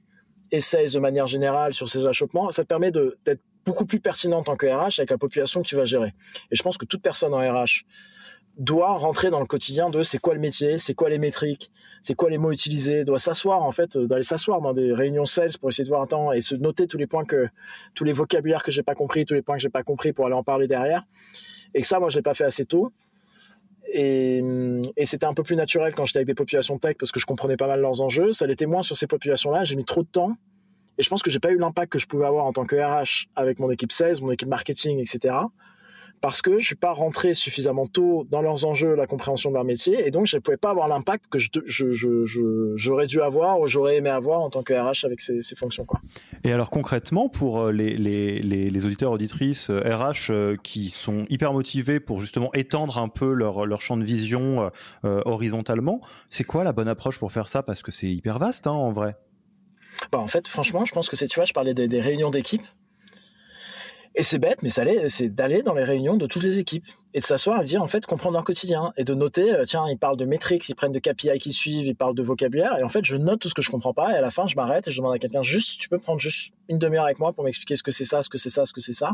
et 0.50 0.60
sales 0.60 0.90
de 0.90 0.98
manière 0.98 1.26
générale 1.26 1.74
sur 1.74 1.88
ces 1.88 2.06
achoppements, 2.06 2.50
ça 2.50 2.62
te 2.62 2.68
permet 2.68 2.90
d'être 2.90 3.42
beaucoup 3.66 3.84
plus 3.84 4.00
pertinent 4.00 4.38
en 4.38 4.42
tant 4.42 4.56
que 4.56 4.66
RH 4.66 4.98
avec 4.98 5.10
la 5.10 5.18
population 5.18 5.62
que 5.62 5.68
tu 5.68 5.76
vas 5.76 5.84
gérer. 5.84 6.14
Et 6.50 6.56
je 6.56 6.62
pense 6.62 6.78
que 6.78 6.86
toute 6.86 7.02
personne 7.02 7.34
en 7.34 7.38
RH 7.38 7.84
doit 8.56 8.94
rentrer 8.94 9.30
dans 9.30 9.38
le 9.40 9.46
quotidien 9.46 9.88
de 9.88 10.02
c'est 10.02 10.18
quoi 10.18 10.34
le 10.34 10.40
métier, 10.40 10.78
c'est 10.78 10.94
quoi 10.94 11.08
les 11.08 11.18
métriques, 11.18 11.70
c'est 12.02 12.14
quoi 12.14 12.28
les 12.28 12.38
mots 12.38 12.50
utilisés, 12.50 13.04
doit 13.04 13.20
s'asseoir 13.20 13.62
en 13.62 13.70
fait, 13.70 13.96
d'aller 13.96 14.24
s'asseoir 14.24 14.60
dans 14.60 14.72
des 14.72 14.92
réunions 14.92 15.26
sales 15.26 15.56
pour 15.60 15.68
essayer 15.68 15.84
de 15.84 15.88
voir 15.88 16.02
un 16.02 16.06
temps 16.06 16.32
et 16.32 16.42
se 16.42 16.56
noter 16.56 16.88
tous 16.88 16.98
les 16.98 17.06
points 17.06 17.24
que, 17.24 17.48
tous 17.94 18.04
les 18.04 18.12
vocabulaires 18.12 18.64
que 18.64 18.72
j'ai 18.72 18.82
pas 18.82 18.96
compris, 18.96 19.26
tous 19.26 19.34
les 19.34 19.42
points 19.42 19.56
que 19.56 19.62
j'ai 19.62 19.68
pas 19.68 19.84
compris 19.84 20.12
pour 20.12 20.26
aller 20.26 20.34
en 20.34 20.42
parler 20.42 20.66
derrière. 20.66 21.04
Et 21.74 21.82
ça, 21.82 22.00
moi, 22.00 22.08
je 22.08 22.16
l'ai 22.16 22.22
pas 22.22 22.34
fait 22.34 22.44
assez 22.44 22.64
tôt. 22.64 22.92
Et, 23.92 24.42
c'était 25.04 25.26
un 25.26 25.34
peu 25.34 25.42
plus 25.42 25.56
naturel 25.56 25.94
quand 25.94 26.04
j'étais 26.04 26.18
avec 26.18 26.26
des 26.26 26.34
populations 26.34 26.78
tech 26.78 26.96
parce 26.98 27.12
que 27.12 27.20
je 27.20 27.26
comprenais 27.26 27.56
pas 27.56 27.66
mal 27.66 27.80
leurs 27.80 28.00
enjeux. 28.00 28.32
Ça 28.32 28.46
l'était 28.46 28.66
moins 28.66 28.82
sur 28.82 28.96
ces 28.96 29.06
populations-là. 29.06 29.64
J'ai 29.64 29.76
mis 29.76 29.84
trop 29.84 30.02
de 30.02 30.08
temps. 30.08 30.36
Et 30.98 31.02
je 31.02 31.08
pense 31.08 31.22
que 31.22 31.30
j'ai 31.30 31.38
pas 31.38 31.50
eu 31.50 31.58
l'impact 31.58 31.92
que 31.92 31.98
je 31.98 32.06
pouvais 32.06 32.26
avoir 32.26 32.44
en 32.44 32.52
tant 32.52 32.64
que 32.64 32.76
RH 32.76 33.28
avec 33.36 33.60
mon 33.60 33.70
équipe 33.70 33.92
16, 33.92 34.20
mon 34.20 34.32
équipe 34.32 34.48
marketing, 34.48 34.98
etc 34.98 35.34
parce 36.20 36.42
que 36.42 36.58
je 36.58 36.66
suis 36.66 36.76
pas 36.76 36.92
rentré 36.92 37.34
suffisamment 37.34 37.86
tôt 37.86 38.26
dans 38.30 38.42
leurs 38.42 38.64
enjeux, 38.64 38.94
la 38.94 39.06
compréhension 39.06 39.50
de 39.50 39.54
leur 39.54 39.64
métier, 39.64 40.06
et 40.06 40.10
donc 40.10 40.26
je 40.26 40.36
ne 40.36 40.40
pouvais 40.40 40.56
pas 40.56 40.70
avoir 40.70 40.88
l'impact 40.88 41.26
que 41.28 41.38
je, 41.38 41.48
j'aurais 42.76 43.06
dû 43.06 43.20
avoir 43.20 43.60
ou 43.60 43.66
j'aurais 43.66 43.96
aimé 43.96 44.10
avoir 44.10 44.40
en 44.40 44.50
tant 44.50 44.62
que 44.62 44.72
RH 44.72 45.04
avec 45.04 45.20
ces, 45.20 45.42
fonctions. 45.56 45.84
Quoi. 45.84 46.00
Et 46.44 46.52
alors 46.52 46.70
concrètement, 46.70 47.28
pour 47.28 47.60
euh, 47.60 47.72
les, 47.72 47.96
les, 47.96 48.38
les, 48.38 48.86
auditeurs, 48.86 49.12
auditrices 49.12 49.70
RH 49.70 49.70
euh, 49.70 50.38
euh, 50.38 50.56
qui 50.62 50.90
sont 50.90 51.26
hyper 51.28 51.52
motivés 51.52 52.00
pour 52.00 52.20
justement 52.20 52.52
étendre 52.54 52.98
un 52.98 53.08
peu 53.08 53.32
leur, 53.32 53.66
leur 53.66 53.80
champ 53.80 53.96
de 53.96 54.04
vision 54.04 54.70
horizontalement, 55.02 56.00
c'est 56.30 56.44
quoi 56.44 56.64
la 56.64 56.72
bonne 56.72 56.88
approche 56.88 57.18
pour 57.18 57.32
faire 57.32 57.48
ça? 57.48 57.62
Parce 57.62 57.82
que 57.82 57.90
c'est 57.90 58.06
hyper 58.08 58.38
vaste 58.38 58.66
hein, 58.66 58.72
en 58.72 58.92
vrai. 58.92 59.16
Bah, 60.12 60.18
en 60.18 60.28
fait, 60.28 60.46
franchement, 60.46 60.84
je 60.84 60.92
pense 60.92 61.08
que 61.08 61.16
c'est, 61.16 61.26
tu 61.26 61.36
vois, 61.36 61.44
je 61.44 61.52
parlais 61.52 61.74
des 61.74 62.00
réunions 62.00 62.30
d'équipe. 62.30 62.62
Et 64.18 64.24
c'est 64.24 64.40
bête, 64.40 64.64
mais 64.64 64.68
c'est 64.68 65.28
d'aller 65.28 65.62
dans 65.62 65.74
les 65.74 65.84
réunions 65.84 66.16
de 66.16 66.26
toutes 66.26 66.42
les 66.42 66.58
équipes 66.58 66.84
et 67.14 67.20
de 67.20 67.24
s'asseoir 67.24 67.62
et 67.62 67.64
dire 67.64 67.84
en 67.84 67.86
fait 67.86 68.04
comprendre 68.04 68.34
leur 68.34 68.42
quotidien 68.42 68.92
et 68.96 69.04
de 69.04 69.14
noter 69.14 69.54
euh, 69.54 69.64
tiens 69.64 69.84
ils 69.88 69.96
parlent 69.96 70.16
de 70.16 70.24
métriques, 70.24 70.68
ils 70.68 70.74
prennent 70.74 70.90
de 70.90 70.98
KPI 70.98 71.38
qui 71.38 71.52
suivent, 71.52 71.86
ils 71.86 71.94
parlent 71.94 72.16
de 72.16 72.22
vocabulaire 72.24 72.76
et 72.80 72.82
en 72.82 72.88
fait 72.88 73.04
je 73.04 73.16
note 73.16 73.38
tout 73.38 73.48
ce 73.48 73.54
que 73.54 73.62
je 73.62 73.70
comprends 73.70 73.94
pas 73.94 74.12
et 74.12 74.16
à 74.16 74.20
la 74.20 74.32
fin 74.32 74.46
je 74.46 74.56
m'arrête 74.56 74.88
et 74.88 74.90
je 74.90 74.96
demande 74.96 75.14
à 75.14 75.20
quelqu'un 75.20 75.42
juste 75.42 75.80
tu 75.80 75.88
peux 75.88 76.00
prendre 76.00 76.18
juste 76.18 76.52
une 76.68 76.80
demi-heure 76.80 77.04
avec 77.04 77.20
moi 77.20 77.32
pour 77.32 77.44
m'expliquer 77.44 77.76
ce 77.76 77.84
que 77.84 77.92
c'est 77.92 78.04
ça, 78.04 78.20
ce 78.20 78.28
que 78.28 78.38
c'est 78.38 78.50
ça, 78.50 78.66
ce 78.66 78.72
que 78.72 78.80
c'est 78.80 78.92
ça? 78.92 79.12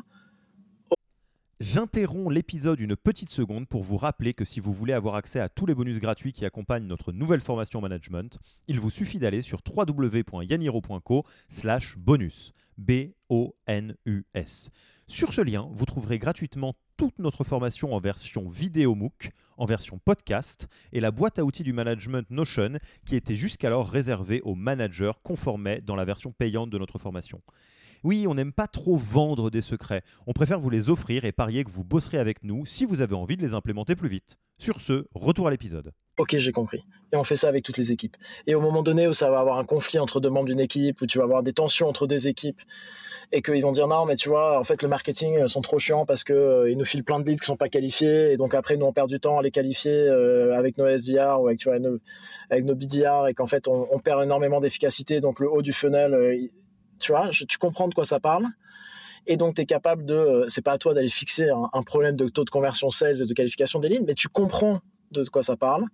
J'interromps 1.61 2.33
l'épisode 2.33 2.81
une 2.81 2.97
petite 2.97 3.31
seconde 3.31 3.69
pour 3.69 3.85
vous 3.85 3.99
rappeler 3.99 4.33
que 4.33 4.47
si 4.47 4.59
vous 4.59 4.73
voulez 4.73 4.95
avoir 4.95 5.17
accès 5.17 5.39
à 5.39 5.51
tous 5.51 5.67
les 5.67 5.75
bonus 5.75 6.01
gratuits 6.01 6.33
qui 6.33 6.47
accompagnent 6.47 6.87
notre 6.87 7.13
nouvelle 7.13 7.41
formation 7.41 7.81
management, 7.81 8.39
il 8.69 8.81
vous 8.81 8.91
suffit 8.91 9.19
d'aller 9.19 9.41
sur 9.41 9.61
www.yaniro.co 9.67 11.25
slash 11.49 11.97
bonus. 11.97 12.55
B-O-N-U-S. 12.77 14.71
Sur 15.07 15.35
ce 15.35 15.43
lien, 15.43 15.69
vous 15.73 15.85
trouverez 15.85 16.19
gratuitement 16.19 16.75
toute 16.97 17.19
notre 17.19 17.45
formation 17.45 17.95
en 17.95 18.01
version 18.01 18.49
vidéo 18.49 18.95
MOOC, 18.95 19.33
en 19.59 19.67
version 19.67 20.01
podcast 20.03 20.67
et 20.93 21.01
la 21.01 21.11
boîte 21.11 21.39
à 21.39 21.45
outils 21.45 21.63
du 21.63 21.75
management 21.75 22.29
Notion 22.31 22.79
qui 23.05 23.15
était 23.15 23.37
jusqu'alors 23.37 23.89
réservée 23.89 24.41
aux 24.43 24.55
managers 24.55 25.13
conformés 25.23 25.83
dans 25.83 25.95
la 25.95 26.07
version 26.07 26.33
payante 26.33 26.71
de 26.71 26.79
notre 26.79 26.99
formation. 26.99 27.43
Oui, 28.03 28.27
on 28.27 28.35
n'aime 28.35 28.53
pas 28.53 28.67
trop 28.67 28.97
vendre 28.97 29.51
des 29.51 29.61
secrets. 29.61 30.03
On 30.27 30.33
préfère 30.33 30.59
vous 30.61 30.71
les 30.71 30.89
offrir 30.89 31.27
et 31.27 31.33
parier 31.33 31.65
que 31.65 31.71
vous 31.71 31.85
bosserez 31.85 32.19
avec 32.19 32.43
nous 32.43 32.65
si 32.65 32.87
vous 32.87 33.03
avez 33.03 33.15
envie 33.15 33.37
de 33.37 33.43
les 33.43 33.55
implémenter 33.55 33.97
plus 33.97 34.09
vite. 34.09 34.39
Sur 34.59 34.81
ce, 34.81 35.07
retour 35.15 35.49
à 35.49 35.51
l'épisode. 35.51 35.93
Ok, 36.17 36.37
j'ai 36.37 36.53
compris. 36.53 36.85
Et 37.13 37.17
on 37.17 37.25
fait 37.25 37.37
ça 37.37 37.49
avec 37.49 37.65
toutes 37.65 37.77
les 37.77 37.91
équipes. 37.91 38.17
Et 38.47 38.55
au 38.55 38.61
moment 38.61 38.83
donné 38.83 39.09
où 39.09 39.13
ça 39.13 39.31
va 39.31 39.41
avoir 39.41 39.59
un 39.59 39.65
conflit 39.65 39.99
entre 39.99 40.21
deux 40.21 40.31
membres 40.31 40.47
d'une 40.47 40.61
équipe, 40.61 41.01
où 41.01 41.07
tu 41.07 41.19
vas 41.19 41.25
avoir 41.25 41.43
des 41.43 41.53
tensions 41.53 41.89
entre 41.89 42.07
deux 42.07 42.29
équipes, 42.29 42.61
et 43.33 43.43
qu'ils 43.43 43.63
vont 43.63 43.73
dire 43.73 43.89
non, 43.89 44.05
mais 44.05 44.15
tu 44.15 44.29
vois, 44.29 44.59
en 44.59 44.65
fait, 44.65 44.83
le 44.83 44.89
marketing 44.89 45.39
euh, 45.39 45.47
sont 45.49 45.61
trop 45.61 45.79
chiants 45.79 46.07
parce 46.07 46.23
que 46.23 46.33
euh, 46.33 46.75
nous 46.75 46.85
filent 46.85 47.03
plein 47.03 47.19
de 47.19 47.25
leads 47.25 47.41
qui 47.41 47.47
sont 47.47 47.57
pas 47.57 47.69
qualifiés, 47.69 48.33
et 48.33 48.37
donc 48.37 48.55
après, 48.55 48.77
nous, 48.77 48.87
on 48.87 48.93
perd 48.93 49.09
du 49.09 49.19
temps 49.19 49.39
à 49.39 49.43
les 49.43 49.51
qualifier 49.51 49.93
euh, 49.93 50.57
avec 50.57 50.79
nos 50.79 50.87
SDR 50.87 51.41
ou 51.41 51.49
avec, 51.49 51.67
nos, 51.67 51.99
avec 52.51 52.65
nos 52.65 52.77
BDR, 52.77 53.27
et 53.29 53.35
qu'en 53.35 53.47
fait, 53.47 53.67
on, 53.67 53.99
perd 53.99 54.23
énormément 54.23 54.61
d'efficacité. 54.61 55.21
Donc, 55.21 55.41
le 55.41 55.51
haut 55.51 55.63
du 55.63 55.73
funnel, 55.73 56.49
tu 57.01 57.13
vois, 57.13 57.31
tu 57.31 57.59
comprends 57.59 57.89
de 57.89 57.95
quoi 57.95 58.05
ça 58.05 58.21
parle 58.21 58.47
et 59.27 59.39
donc 59.39 59.55
tu 59.55 59.63
es 59.63 59.65
capable 59.65 60.05
de 60.05 60.45
c'est 60.49 60.61
pas 60.61 60.73
à 60.73 60.79
toi 60.79 60.93
d'aller 60.93 61.09
fixer 61.09 61.49
un, 61.49 61.71
un, 61.73 61.83
problème 61.83 62.15
de 62.15 62.29
taux 62.29 62.45
de 62.45 62.51
conversion 62.51 62.91
sales 62.91 63.23
et 63.23 63.27
de 63.27 63.33
qualification 63.33 63.81
des 63.81 63.89
lignes 63.89 64.05
mais 64.07 64.15
tu 64.15 64.29
comprends 64.29 64.83
de 65.15 65.29
quoi 65.29 65.43
ça 65.43 65.57
parle, 65.57 65.85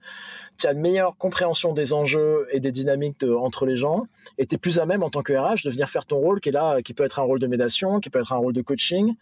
tu 0.58 0.66
as 0.66 0.72
une 0.72 0.80
meilleure 0.80 1.16
compréhension 1.16 1.72
des 1.72 1.92
enjeux 1.92 2.46
et 2.50 2.60
des 2.60 2.72
dynamiques 2.72 3.22
entre 3.22 3.66
les 3.66 3.76
gens, 3.76 4.06
et 4.38 4.46
tu 4.46 4.54
es 4.54 4.58
plus 4.58 4.78
à 4.78 4.86
même 4.86 5.02
en 5.02 5.10
tant 5.10 5.22
que 5.22 5.32
RH 5.32 5.64
de 5.64 5.70
venir 5.70 5.88
faire 5.88 6.06
ton 6.06 6.18
rôle 6.18 6.40
qui 6.40 6.50
est 6.50 6.52
là, 6.52 6.82
qui 6.82 6.94
peut 6.94 7.04
être 7.04 7.18
un 7.18 7.24
rôle 7.24 7.38
de 7.38 7.46
médiation, 7.46 8.00
qui 8.00 8.10
peut 8.10 8.20
être 8.20 8.32
un 8.32 8.38
rôle 8.38 8.52
de 8.52 8.62
coaching, 8.62 9.14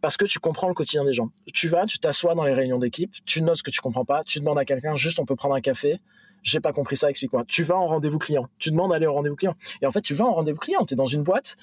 parce 0.00 0.16
que 0.16 0.24
tu 0.24 0.38
comprends 0.38 0.68
le 0.68 0.74
quotidien 0.74 1.04
des 1.04 1.12
gens. 1.12 1.30
Tu 1.52 1.68
vas, 1.68 1.86
tu 1.86 1.98
t'assois 1.98 2.34
dans 2.34 2.44
les 2.44 2.54
réunions 2.54 2.78
d'équipe, 2.78 3.14
tu 3.26 3.42
notes 3.42 3.58
ce 3.58 3.62
que 3.62 3.70
tu 3.70 3.80
comprends 3.80 4.04
pas, 4.04 4.22
tu 4.24 4.40
demandes 4.40 4.58
à 4.58 4.64
quelqu'un 4.64 4.96
juste 4.96 5.18
on 5.20 5.26
peut 5.26 5.36
prendre 5.36 5.54
un 5.54 5.60
café, 5.60 6.00
j'ai 6.42 6.60
pas 6.60 6.72
compris 6.72 6.96
ça, 6.96 7.10
explique-moi. 7.10 7.44
Tu 7.46 7.62
vas 7.62 7.76
en 7.76 7.86
rendez-vous 7.86 8.18
client, 8.18 8.48
tu 8.58 8.70
demandes 8.70 8.92
d'aller 8.92 9.06
au 9.06 9.12
rendez-vous 9.12 9.36
client. 9.36 9.54
Et 9.82 9.86
en 9.86 9.90
fait, 9.90 10.00
tu 10.00 10.14
vas 10.14 10.24
en 10.24 10.34
rendez-vous 10.34 10.58
client, 10.58 10.84
tu 10.86 10.94
es 10.94 10.96
dans 10.96 11.06
une 11.06 11.22
boîte, 11.22 11.56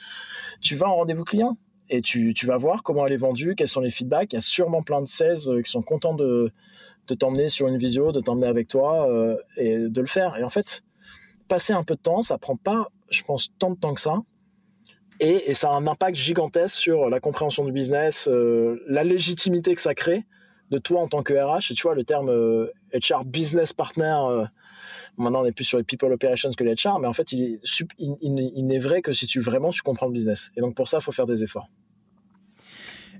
tu 0.61 0.75
vas 0.75 0.87
en 0.87 0.95
rendez-vous 0.95 1.23
client 1.23 1.57
et 1.89 2.01
tu, 2.01 2.33
tu, 2.33 2.45
vas 2.45 2.57
voir 2.57 2.83
comment 2.83 3.07
elle 3.07 3.13
est 3.13 3.17
vendue, 3.17 3.55
quels 3.55 3.67
sont 3.67 3.79
les 3.79 3.89
feedbacks. 3.89 4.33
Il 4.33 4.35
y 4.35 4.39
a 4.39 4.41
sûrement 4.41 4.83
plein 4.83 5.01
de 5.01 5.07
16 5.07 5.51
qui 5.63 5.71
sont 5.71 5.81
contents 5.81 6.13
de, 6.13 6.51
de 7.07 7.15
t'emmener 7.15 7.49
sur 7.49 7.67
une 7.67 7.77
visio, 7.77 8.11
de 8.11 8.19
t'emmener 8.19 8.47
avec 8.47 8.67
toi 8.67 9.09
euh, 9.09 9.37
et 9.57 9.77
de 9.77 10.01
le 10.01 10.07
faire. 10.07 10.37
Et 10.37 10.43
en 10.43 10.49
fait, 10.49 10.83
passer 11.47 11.73
un 11.73 11.83
peu 11.83 11.95
de 11.95 12.01
temps, 12.01 12.21
ça 12.21 12.37
prend 12.37 12.57
pas, 12.57 12.87
je 13.09 13.23
pense, 13.23 13.49
tant 13.57 13.71
de 13.71 13.77
temps 13.77 13.93
que 13.93 14.01
ça. 14.01 14.17
Et, 15.19 15.53
ça 15.53 15.71
a 15.71 15.73
un 15.73 15.87
impact 15.87 16.15
gigantesque 16.15 16.75
sur 16.75 17.09
la 17.09 17.19
compréhension 17.19 17.65
du 17.65 17.71
business, 17.71 18.27
euh, 18.31 18.83
la 18.87 19.03
légitimité 19.03 19.73
que 19.73 19.81
ça 19.81 19.95
crée 19.95 20.25
de 20.69 20.77
toi 20.77 21.01
en 21.01 21.07
tant 21.07 21.23
que 21.23 21.33
RH. 21.33 21.71
Et 21.71 21.73
tu 21.73 21.83
vois, 21.83 21.95
le 21.95 22.03
terme 22.03 22.27
HR 22.29 23.21
euh, 23.21 23.23
business 23.25 23.73
partner, 23.73 24.19
maintenant 25.17 25.41
on 25.41 25.45
est 25.45 25.53
plus 25.53 25.63
sur 25.63 25.79
les 25.79 25.83
people 25.83 26.11
operations 26.11 26.51
que 26.51 26.63
les 26.63 26.75
HR, 26.75 26.99
mais 26.99 27.07
en 27.07 27.13
fait, 27.13 27.31
il, 27.31 27.59
il, 27.97 28.17
il 28.21 28.67
n'est 28.67 28.79
vrai 28.79 29.01
que 29.01 29.11
si 29.11 29.25
tu 29.25 29.39
vraiment 29.39 29.71
tu 29.71 29.81
comprends 29.81 30.05
le 30.05 30.11
business. 30.11 30.51
Et 30.55 30.61
donc 30.61 30.75
pour 30.75 30.87
ça, 30.87 30.99
il 30.99 31.03
faut 31.03 31.11
faire 31.11 31.25
des 31.25 31.43
efforts. 31.43 31.67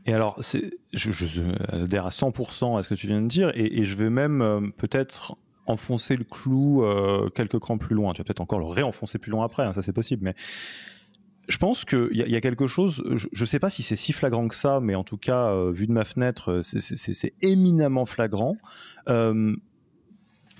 Et 0.07 0.13
alors, 0.13 0.39
je, 0.41 1.11
je, 1.11 1.41
adhère 1.67 2.05
à 2.05 2.11
100% 2.11 2.79
à 2.79 2.83
ce 2.83 2.87
que 2.87 2.95
tu 2.95 3.07
viens 3.07 3.21
de 3.21 3.27
dire, 3.27 3.51
et, 3.53 3.83
je 3.83 3.95
vais 3.95 4.09
même 4.09 4.41
euh, 4.41 4.61
peut-être 4.77 5.35
enfoncer 5.65 6.15
le 6.15 6.23
clou 6.23 6.83
euh, 6.83 7.29
quelques 7.29 7.59
crans 7.59 7.77
plus 7.77 7.93
loin. 7.93 8.13
Tu 8.13 8.21
vas 8.21 8.23
peut-être 8.23 8.39
encore 8.39 8.59
le 8.59 8.65
réenfoncer 8.65 9.19
plus 9.19 9.31
loin 9.31 9.43
après, 9.43 9.63
hein, 9.63 9.73
ça 9.73 9.81
c'est 9.81 9.91
possible, 9.91 10.23
mais 10.23 10.33
je 11.49 11.57
pense 11.57 11.83
qu'il 11.83 12.09
y, 12.13 12.35
a 12.35 12.41
quelque 12.41 12.67
chose, 12.67 13.03
je 13.15 13.41
ne 13.41 13.45
sais 13.45 13.59
pas 13.59 13.69
si 13.69 13.81
c'est 13.81 13.95
si 13.95 14.11
flagrant 14.11 14.49
que 14.49 14.55
ça, 14.55 14.81
mais 14.81 14.95
en 14.95 15.05
tout 15.05 15.15
cas, 15.15 15.47
euh, 15.47 15.71
vu 15.71 15.87
de 15.87 15.93
ma 15.93 16.03
fenêtre, 16.03 16.59
c'est 16.61 17.33
éminemment 17.41 18.05
flagrant. 18.05 18.55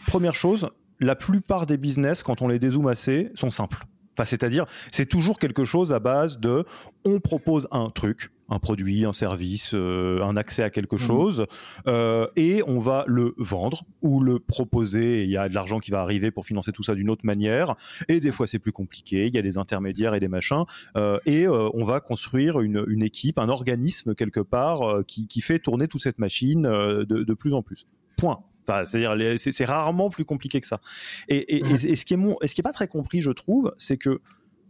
première 0.07 0.35
chose, 0.35 0.69
la 1.01 1.15
plupart 1.15 1.65
des 1.67 1.75
business, 1.77 2.23
quand 2.23 2.41
on 2.41 2.47
les 2.47 2.59
dézoome 2.59 2.87
assez, 2.87 3.31
sont 3.35 3.51
simples. 3.51 3.85
Enfin, 4.13 4.23
c'est-à-dire, 4.23 4.65
c'est 4.91 5.05
toujours 5.05 5.39
quelque 5.39 5.65
chose 5.65 5.91
à 5.91 5.99
base 5.99 6.39
de 6.39 6.65
on 7.03 7.19
propose 7.19 7.67
un 7.71 7.89
truc, 7.89 8.31
un 8.49 8.59
produit, 8.59 9.05
un 9.05 9.13
service, 9.13 9.71
euh, 9.73 10.21
un 10.23 10.37
accès 10.37 10.63
à 10.63 10.69
quelque 10.69 10.95
mmh. 10.95 10.99
chose, 10.99 11.45
euh, 11.87 12.27
et 12.35 12.63
on 12.67 12.79
va 12.79 13.03
le 13.07 13.33
vendre 13.37 13.83
ou 14.01 14.19
le 14.19 14.39
proposer. 14.39 15.23
Il 15.23 15.29
y 15.29 15.37
a 15.37 15.49
de 15.49 15.53
l'argent 15.53 15.79
qui 15.79 15.91
va 15.91 16.01
arriver 16.01 16.31
pour 16.31 16.45
financer 16.45 16.71
tout 16.71 16.83
ça 16.83 16.95
d'une 16.95 17.09
autre 17.09 17.25
manière. 17.25 17.75
Et 18.07 18.19
des 18.19 18.31
fois, 18.31 18.47
c'est 18.47 18.59
plus 18.59 18.71
compliqué. 18.71 19.27
Il 19.27 19.35
y 19.35 19.37
a 19.37 19.41
des 19.41 19.57
intermédiaires 19.57 20.13
et 20.13 20.19
des 20.19 20.27
machins. 20.27 20.63
Euh, 20.95 21.19
et 21.25 21.47
on 21.47 21.83
va 21.83 21.99
construire 21.99 22.59
une, 22.61 23.03
équipe, 23.03 23.37
un 23.39 23.49
organisme 23.49 24.15
quelque 24.15 24.39
part 24.39 25.03
qui, 25.05 25.27
fait 25.41 25.59
tourner 25.59 25.87
toute 25.87 26.01
cette 26.01 26.19
machine 26.19 26.63
de, 26.63 27.03
de 27.05 27.33
plus 27.33 27.53
en 27.53 27.61
plus. 27.61 27.85
Point 28.17 28.39
c'est-à-dire, 28.85 29.15
c'est 29.37 29.65
rarement 29.65 30.09
plus 30.09 30.25
compliqué 30.25 30.59
que 30.59 30.67
ça. 30.67 30.81
Et, 31.29 31.61
mmh. 31.63 31.77
ce 31.95 32.05
qui 32.05 32.13
est 32.13 32.47
ce 32.47 32.53
qui 32.53 32.61
est 32.61 32.63
pas 32.63 32.73
très 32.73 32.87
compris, 32.87 33.21
je 33.21 33.31
trouve, 33.31 33.73
c'est 33.77 33.97
que 33.97 34.19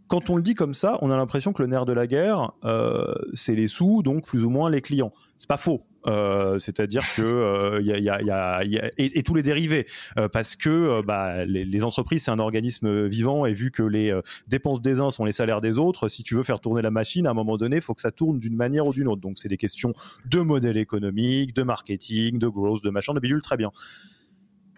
quand 0.08 0.30
on 0.30 0.36
le 0.36 0.42
dit 0.42 0.54
comme 0.54 0.74
ça, 0.74 0.98
on 1.02 1.10
a 1.10 1.16
l'impression 1.16 1.52
que 1.52 1.62
le 1.62 1.68
nerf 1.68 1.84
de 1.84 1.92
la 1.92 2.06
guerre, 2.06 2.52
euh, 2.64 3.14
c'est 3.34 3.54
les 3.54 3.68
sous, 3.68 4.02
donc 4.02 4.24
plus 4.24 4.44
ou 4.44 4.50
moins 4.50 4.70
les 4.70 4.80
clients. 4.80 5.12
C'est 5.36 5.48
pas 5.48 5.58
faux. 5.58 5.82
Euh, 6.06 6.58
c'est-à-dire 6.58 7.02
que 7.14 7.80
il 7.80 7.86
y 7.86 8.08
a, 8.08 8.60
et, 8.96 9.22
tous 9.22 9.34
les 9.34 9.42
dérivés, 9.42 9.86
euh, 10.16 10.28
parce 10.28 10.56
que 10.56 11.02
bah, 11.02 11.44
les, 11.44 11.84
entreprises 11.84 12.24
c'est 12.24 12.30
un 12.30 12.38
organisme 12.38 13.06
vivant 13.06 13.44
et 13.44 13.52
vu 13.52 13.70
que 13.70 13.82
les 13.82 14.18
dépenses 14.46 14.80
des 14.80 15.00
uns 15.00 15.10
sont 15.10 15.24
les 15.24 15.32
salaires 15.32 15.60
des 15.60 15.76
autres, 15.76 16.08
si 16.08 16.22
tu 16.22 16.34
veux 16.34 16.42
faire 16.42 16.60
tourner 16.60 16.82
la 16.82 16.90
machine, 16.90 17.26
à 17.26 17.30
un 17.30 17.34
moment 17.34 17.56
donné, 17.56 17.76
il 17.76 17.82
faut 17.82 17.94
que 17.94 18.00
ça 18.00 18.10
tourne 18.10 18.38
d'une 18.38 18.56
manière 18.56 18.86
ou 18.86 18.92
d'une 18.92 19.08
autre. 19.08 19.20
Donc 19.20 19.36
c'est 19.36 19.48
des 19.48 19.58
questions 19.58 19.92
de 20.24 20.40
modèle 20.40 20.78
économique, 20.78 21.54
de 21.54 21.62
marketing, 21.62 22.38
de 22.38 22.48
growth, 22.48 22.82
de 22.82 22.90
machin, 22.90 23.12
de 23.12 23.20
bidule, 23.20 23.42
très 23.42 23.56
bien 23.56 23.72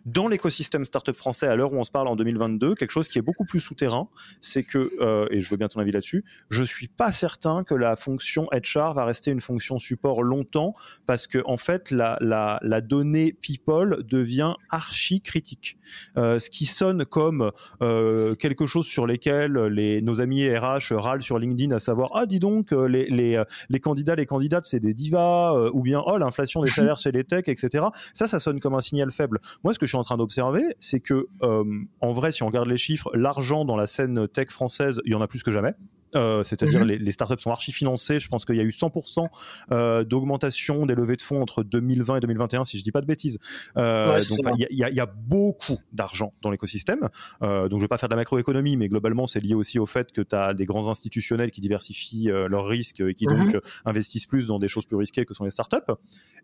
dans 0.07 0.29
l'écosystème 0.29 0.85
startup 0.85 1.17
français 1.17 1.47
à 1.47 1.57
l'heure 1.57 1.73
où 1.73 1.77
on 1.77 1.85
se 1.85 1.91
parle 1.91 2.09
en 2.09 2.17
2022, 2.17 2.75
quelque 2.75 2.91
chose 2.91 3.09
qui 3.09 3.19
est 3.19 3.23
beaucoup 3.23 3.45
plus 3.45 3.61
souterrain, 3.61 4.09
c'est 4.41 4.63
que, 4.63 4.91
euh, 5.01 5.27
et 5.31 5.41
je 5.41 5.51
veux 5.51 5.57
bien 5.57 5.69
ton 5.69 5.81
avis 5.81 5.93
là-dessus, 5.93 6.25
je 6.51 6.65
suis 6.65 6.89
pas 6.89 7.13
certain 7.13 7.65
que 7.65 7.75
la 7.75 7.97
fonction 7.97 8.49
HR 8.53 8.95
va 8.95 9.05
rester 9.05 9.31
une 9.31 9.41
fonction 9.41 9.79
support 9.79 10.23
longtemps 10.23 10.75
parce 11.07 11.27
que 11.27 11.39
en 11.45 11.57
fait 11.57 11.91
la, 11.91 12.17
la, 12.21 12.59
la 12.63 12.81
donnée 12.81 13.33
people 13.33 14.05
devient 14.05 14.55
archi 14.71 15.21
critique. 15.21 15.79
Euh, 16.17 16.39
ce 16.39 16.51
qui 16.51 16.67
sonne 16.67 17.05
comme 17.05 17.51
euh, 17.83 18.35
quelque 18.35 18.67
chose 18.67 18.87
sur 18.87 19.07
lesquels 19.07 19.57
les, 19.67 20.03
nos 20.03 20.21
amis 20.21 20.49
RH 20.49 20.93
râlent 20.93 21.23
sur 21.23 21.39
LinkedIn, 21.39 21.75
à 21.75 21.81
savoir 21.81 22.11
ah 22.15 22.27
dis 22.27 22.39
donc 22.39 22.73
les, 22.73 23.07
les, 23.07 23.43
les 23.69 23.81
candidats, 23.81 24.15
les 24.15 24.27
candidates 24.27 24.67
c'est 24.67 24.81
des 24.81 24.95
divas 24.95 25.71
ou 25.73 25.83
bien 25.83 26.03
oh 26.07 26.19
l'inflation 26.19 26.63
des 26.63 26.71
salaires 26.71 26.99
chez 26.99 27.13
les 27.13 27.25
techs, 27.25 27.49
etc. 27.49 27.87
Ça, 28.15 28.27
ça 28.27 28.39
sonne 28.39 28.61
comme 28.61 28.75
un 28.75 28.81
signal 28.81 29.11
faible. 29.11 29.41
Moi, 29.65 29.75
ce 29.75 29.79
que 29.79 29.87
je 29.91 29.97
suis 29.97 29.99
en 29.99 30.05
train 30.05 30.17
d'observer, 30.17 30.63
c'est 30.79 31.01
que, 31.01 31.27
euh, 31.43 31.65
en 32.01 32.13
vrai, 32.13 32.31
si 32.31 32.45
on 32.45 32.47
regarde 32.47 32.69
les 32.69 32.77
chiffres, 32.77 33.11
l'argent 33.13 33.65
dans 33.65 33.77
la 33.77 33.89
scène 33.89 34.29
tech 34.29 34.51
française, 34.51 35.01
il 35.05 35.11
y 35.11 35.15
en 35.17 35.21
a 35.21 35.27
plus 35.27 35.43
que 35.43 35.51
jamais. 35.51 35.75
Euh, 36.17 36.43
c'est-à-dire 36.43 36.81
mhm. 36.81 36.89
les, 36.89 36.99
les, 36.99 37.13
startups 37.13 37.39
sont 37.39 37.53
archi 37.53 37.71
financées. 37.71 38.19
Je 38.19 38.29
pense 38.29 38.45
qu'il 38.45 38.57
y 38.57 38.61
a 38.61 38.65
eu 38.65 38.71
100% 38.71 39.29
euh, 39.71 40.03
d'augmentation 40.03 40.85
des 40.85 40.97
levées 40.97 41.15
de 41.15 41.23
fonds 41.23 41.41
entre 41.41 41.63
2020 41.63 42.17
et 42.17 42.21
2021, 42.21 42.65
si 42.65 42.79
je 42.79 42.83
dis 42.83 42.91
pas 42.91 43.01
de 43.01 43.07
bêtises. 43.07 43.39
donc 43.77 44.21
il 44.59 44.67
y, 44.71 44.77
y, 44.77 45.01
a 45.01 45.07
beaucoup 45.07 45.79
d'argent 45.93 46.33
dans 46.43 46.51
l'écosystème. 46.51 47.09
donc 47.41 47.77
je 47.77 47.81
vais 47.81 47.89
pas 47.89 47.97
faire 47.97 48.09
de 48.09 48.15
la 48.15 48.21
macroéconomie, 48.21 48.77
mais 48.77 48.89
globalement 48.89 49.29
c'est 49.29 49.39
lié 49.39 49.55
aussi 49.55 49.79
au 49.79 49.87
fait 49.87 50.11
que 50.11 50.21
tu 50.21 50.35
as 50.35 50.53
des 50.53 50.65
grands 50.65 50.89
institutionnels 50.89 51.53
qui 51.53 51.61
diversifient 51.61 52.31
leurs 52.49 52.67
risques 52.67 53.01
et 53.01 53.15
qui 53.15 53.29
mhm. 53.29 53.53
donc 53.53 53.63
investissent 53.85 54.27
plus 54.27 54.49
dans 54.49 54.59
des 54.59 54.69
choses 54.69 54.87
plus 54.87 54.97
risquées 54.97 55.25
que 55.25 55.35
sont 55.35 55.45
les 55.45 55.51
startups. 55.51 55.93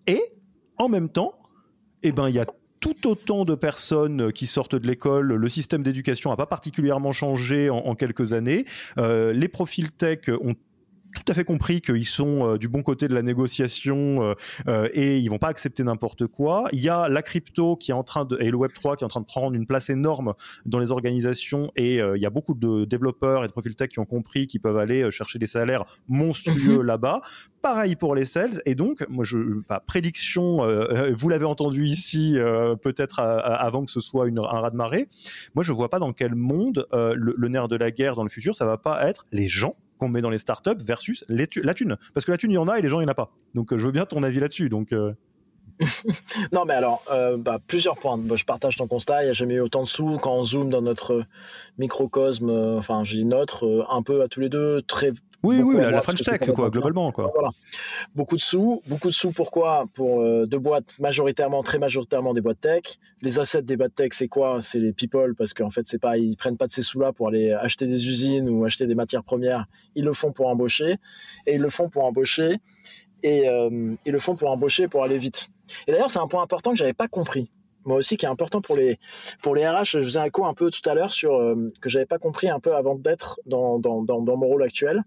Et 0.06 0.22
en 0.78 0.88
même 0.88 1.08
temps, 1.08 1.34
eh 2.04 2.12
ben 2.12 2.28
il 2.28 2.36
y 2.36 2.38
a 2.38 2.46
tout 2.80 3.08
autant 3.08 3.44
de 3.44 3.54
personnes 3.54 4.32
qui 4.32 4.46
sortent 4.46 4.74
de 4.74 4.86
l'école. 4.86 5.34
Le 5.34 5.48
système 5.48 5.82
d'éducation 5.82 6.30
n'a 6.30 6.36
pas 6.36 6.46
particulièrement 6.46 7.12
changé 7.12 7.70
en, 7.70 7.94
quelques 7.94 8.32
années. 8.32 8.64
Euh, 8.98 9.32
les 9.32 9.48
profils 9.48 9.90
tech 9.90 10.28
ont 10.28 10.54
tout 11.24 11.32
à 11.32 11.34
fait 11.34 11.44
compris 11.44 11.80
qu'ils 11.80 12.06
sont 12.06 12.54
euh, 12.54 12.58
du 12.58 12.68
bon 12.68 12.82
côté 12.82 13.08
de 13.08 13.14
la 13.14 13.22
négociation 13.22 14.22
euh, 14.22 14.34
euh, 14.68 14.88
et 14.92 15.18
ils 15.18 15.28
vont 15.28 15.38
pas 15.38 15.48
accepter 15.48 15.82
n'importe 15.82 16.26
quoi. 16.26 16.68
Il 16.72 16.80
y 16.80 16.88
a 16.88 17.08
la 17.08 17.22
crypto 17.22 17.76
qui 17.76 17.90
est 17.90 17.94
en 17.94 18.02
train 18.02 18.24
de 18.24 18.36
et 18.40 18.50
le 18.50 18.56
Web 18.56 18.72
3 18.72 18.96
qui 18.96 19.04
est 19.04 19.06
en 19.06 19.08
train 19.08 19.20
de 19.20 19.26
prendre 19.26 19.56
une 19.56 19.66
place 19.66 19.90
énorme 19.90 20.34
dans 20.64 20.78
les 20.78 20.90
organisations 20.90 21.70
et 21.76 21.96
il 21.96 22.20
y 22.20 22.26
a 22.26 22.30
beaucoup 22.30 22.54
de 22.54 22.84
développeurs 22.84 23.44
et 23.44 23.46
de 23.46 23.52
profils 23.52 23.74
tech 23.74 23.88
qui 23.88 23.98
ont 23.98 24.04
compris 24.04 24.46
qu'ils 24.46 24.60
peuvent 24.60 24.76
aller 24.76 25.10
chercher 25.10 25.38
des 25.38 25.46
salaires 25.46 25.84
monstrueux 26.08 26.78
mhm. 26.78 26.82
là-bas. 26.82 27.20
Pareil 27.62 27.96
pour 27.96 28.14
les 28.14 28.24
sales 28.24 28.60
et 28.64 28.74
donc 28.74 29.04
moi 29.08 29.24
je 29.24 29.38
enfin, 29.58 29.80
prédiction 29.86 30.58
vous 31.16 31.28
l'avez 31.28 31.44
entendu 31.44 31.86
ici 31.86 32.36
peut-être 32.82 33.20
avant 33.20 33.84
que 33.84 33.90
ce 33.90 34.00
soit 34.00 34.28
une, 34.28 34.38
un 34.38 34.60
raz 34.60 34.70
de 34.70 34.76
marée. 34.76 35.08
Moi 35.54 35.64
je 35.64 35.72
vois 35.72 35.88
pas 35.88 35.98
dans 35.98 36.12
quel 36.12 36.34
monde 36.34 36.86
le, 36.92 37.34
le 37.36 37.48
nerf 37.48 37.68
de 37.68 37.76
la 37.76 37.90
guerre 37.90 38.14
dans 38.14 38.24
le 38.24 38.30
futur 38.30 38.54
ça 38.54 38.66
va 38.66 38.76
pas 38.76 39.08
être 39.08 39.26
les 39.32 39.48
gens 39.48 39.74
qu'on 39.98 40.08
met 40.08 40.20
dans 40.20 40.30
les 40.30 40.38
startups 40.38 40.80
versus 40.80 41.24
la 41.28 41.46
thune. 41.46 41.96
Parce 42.14 42.26
que 42.26 42.30
la 42.30 42.38
thune, 42.38 42.50
il 42.50 42.54
y 42.54 42.58
en 42.58 42.68
a 42.68 42.78
et 42.78 42.82
les 42.82 42.88
gens, 42.88 43.00
il 43.00 43.04
n'y 43.04 43.08
en 43.08 43.12
a 43.12 43.14
pas. 43.14 43.32
Donc, 43.54 43.72
euh, 43.72 43.78
je 43.78 43.86
veux 43.86 43.92
bien 43.92 44.06
ton 44.06 44.22
avis 44.22 44.40
là-dessus. 44.40 44.68
Donc. 44.68 44.92
Euh. 44.92 45.12
non, 46.52 46.64
mais 46.64 46.74
alors, 46.74 47.02
euh, 47.10 47.36
bah, 47.36 47.58
plusieurs 47.66 47.96
points. 47.96 48.18
je 48.34 48.44
partage 48.44 48.76
ton 48.76 48.86
constat. 48.86 49.22
Il 49.22 49.26
n'y 49.26 49.30
a 49.30 49.34
jamais 49.34 49.54
eu 49.54 49.60
autant 49.60 49.82
de 49.82 49.88
sous 49.88 50.18
quand 50.18 50.32
on 50.32 50.44
zoome 50.44 50.70
dans 50.70 50.82
notre 50.82 51.24
microcosme, 51.78 52.50
enfin, 52.78 53.04
je 53.04 53.16
dis 53.16 53.24
notre, 53.24 53.86
un 53.90 54.02
peu 54.02 54.22
à 54.22 54.28
tous 54.28 54.40
les 54.40 54.48
deux, 54.48 54.82
très 54.82 55.12
oui, 55.46 55.62
oui, 55.62 55.76
la, 55.76 56.02
French 56.02 56.22
Tech, 56.22 56.40
quoi, 56.54 56.70
globalement. 56.70 57.12
Quoi. 57.12 57.30
Voilà. 57.32 57.50
Beaucoup 58.16 58.36
de 58.36 58.40
sous. 58.40 58.82
Beaucoup 58.86 59.08
de 59.08 59.12
sous, 59.12 59.30
pourquoi? 59.30 59.84
Pour 59.94 60.20
euh, 60.20 60.44
deux 60.46 60.58
boîtes, 60.58 60.98
majoritairement, 60.98 61.62
très 61.62 61.78
majoritairement 61.78 62.34
des 62.34 62.40
boîtes 62.40 62.60
tech. 62.60 62.98
Les 63.22 63.38
assets 63.38 63.62
des 63.62 63.76
boîtes 63.76 63.94
tech, 63.94 64.10
c'est 64.12 64.26
quoi? 64.26 64.60
C'est 64.60 64.80
les 64.80 64.92
people, 64.92 65.34
parce 65.36 65.54
qu'en 65.54 65.70
fait, 65.70 65.82
c'est 65.86 66.00
pas, 66.00 66.18
ils 66.18 66.36
prennent 66.36 66.56
pas 66.56 66.66
de 66.66 66.72
ces 66.72 66.82
sous-là 66.82 67.12
pour 67.12 67.28
aller 67.28 67.52
acheter 67.52 67.86
des 67.86 68.08
usines 68.08 68.48
ou 68.48 68.64
acheter 68.64 68.88
des 68.88 68.96
matières 68.96 69.22
premières. 69.22 69.66
Ils 69.94 70.04
le 70.04 70.12
font 70.14 70.32
pour 70.32 70.48
embaucher. 70.48 70.96
Et 71.46 71.54
ils 71.54 71.60
le 71.60 71.70
font 71.70 71.88
pour 71.88 72.04
embaucher. 72.04 72.58
Et 73.22 73.48
euh, 73.48 73.94
ils 74.04 74.12
le 74.12 74.18
font 74.18 74.36
pour 74.36 74.50
embaucher, 74.50 74.88
pour 74.88 75.02
aller 75.02 75.18
vite. 75.18 75.48
Et 75.86 75.92
d'ailleurs, 75.92 76.10
c'est 76.10 76.18
un 76.18 76.28
point 76.28 76.42
important 76.42 76.70
que 76.70 76.76
j'avais 76.76 76.94
pas 76.94 77.08
compris 77.08 77.50
moi 77.86 77.98
aussi 77.98 78.16
qui 78.16 78.26
est 78.26 78.28
important 78.28 78.60
pour 78.60 78.76
les 78.76 78.98
pour 79.40 79.54
les 79.54 79.66
RH. 79.66 79.84
Je 79.84 80.00
faisais 80.00 80.18
un 80.18 80.28
coup 80.28 80.44
un 80.44 80.54
peu 80.54 80.70
tout 80.70 80.90
à 80.90 80.94
l'heure 80.94 81.12
sur 81.12 81.36
euh, 81.36 81.68
que 81.80 81.88
j'avais 81.88 82.06
pas 82.06 82.18
compris 82.18 82.48
un 82.48 82.60
peu 82.60 82.74
avant 82.74 82.96
d'être 82.96 83.38
dans, 83.46 83.78
dans, 83.78 84.02
dans, 84.02 84.20
dans, 84.20 84.36
mon 84.36 84.46
rôle 84.46 84.62
actuel. 84.62 85.04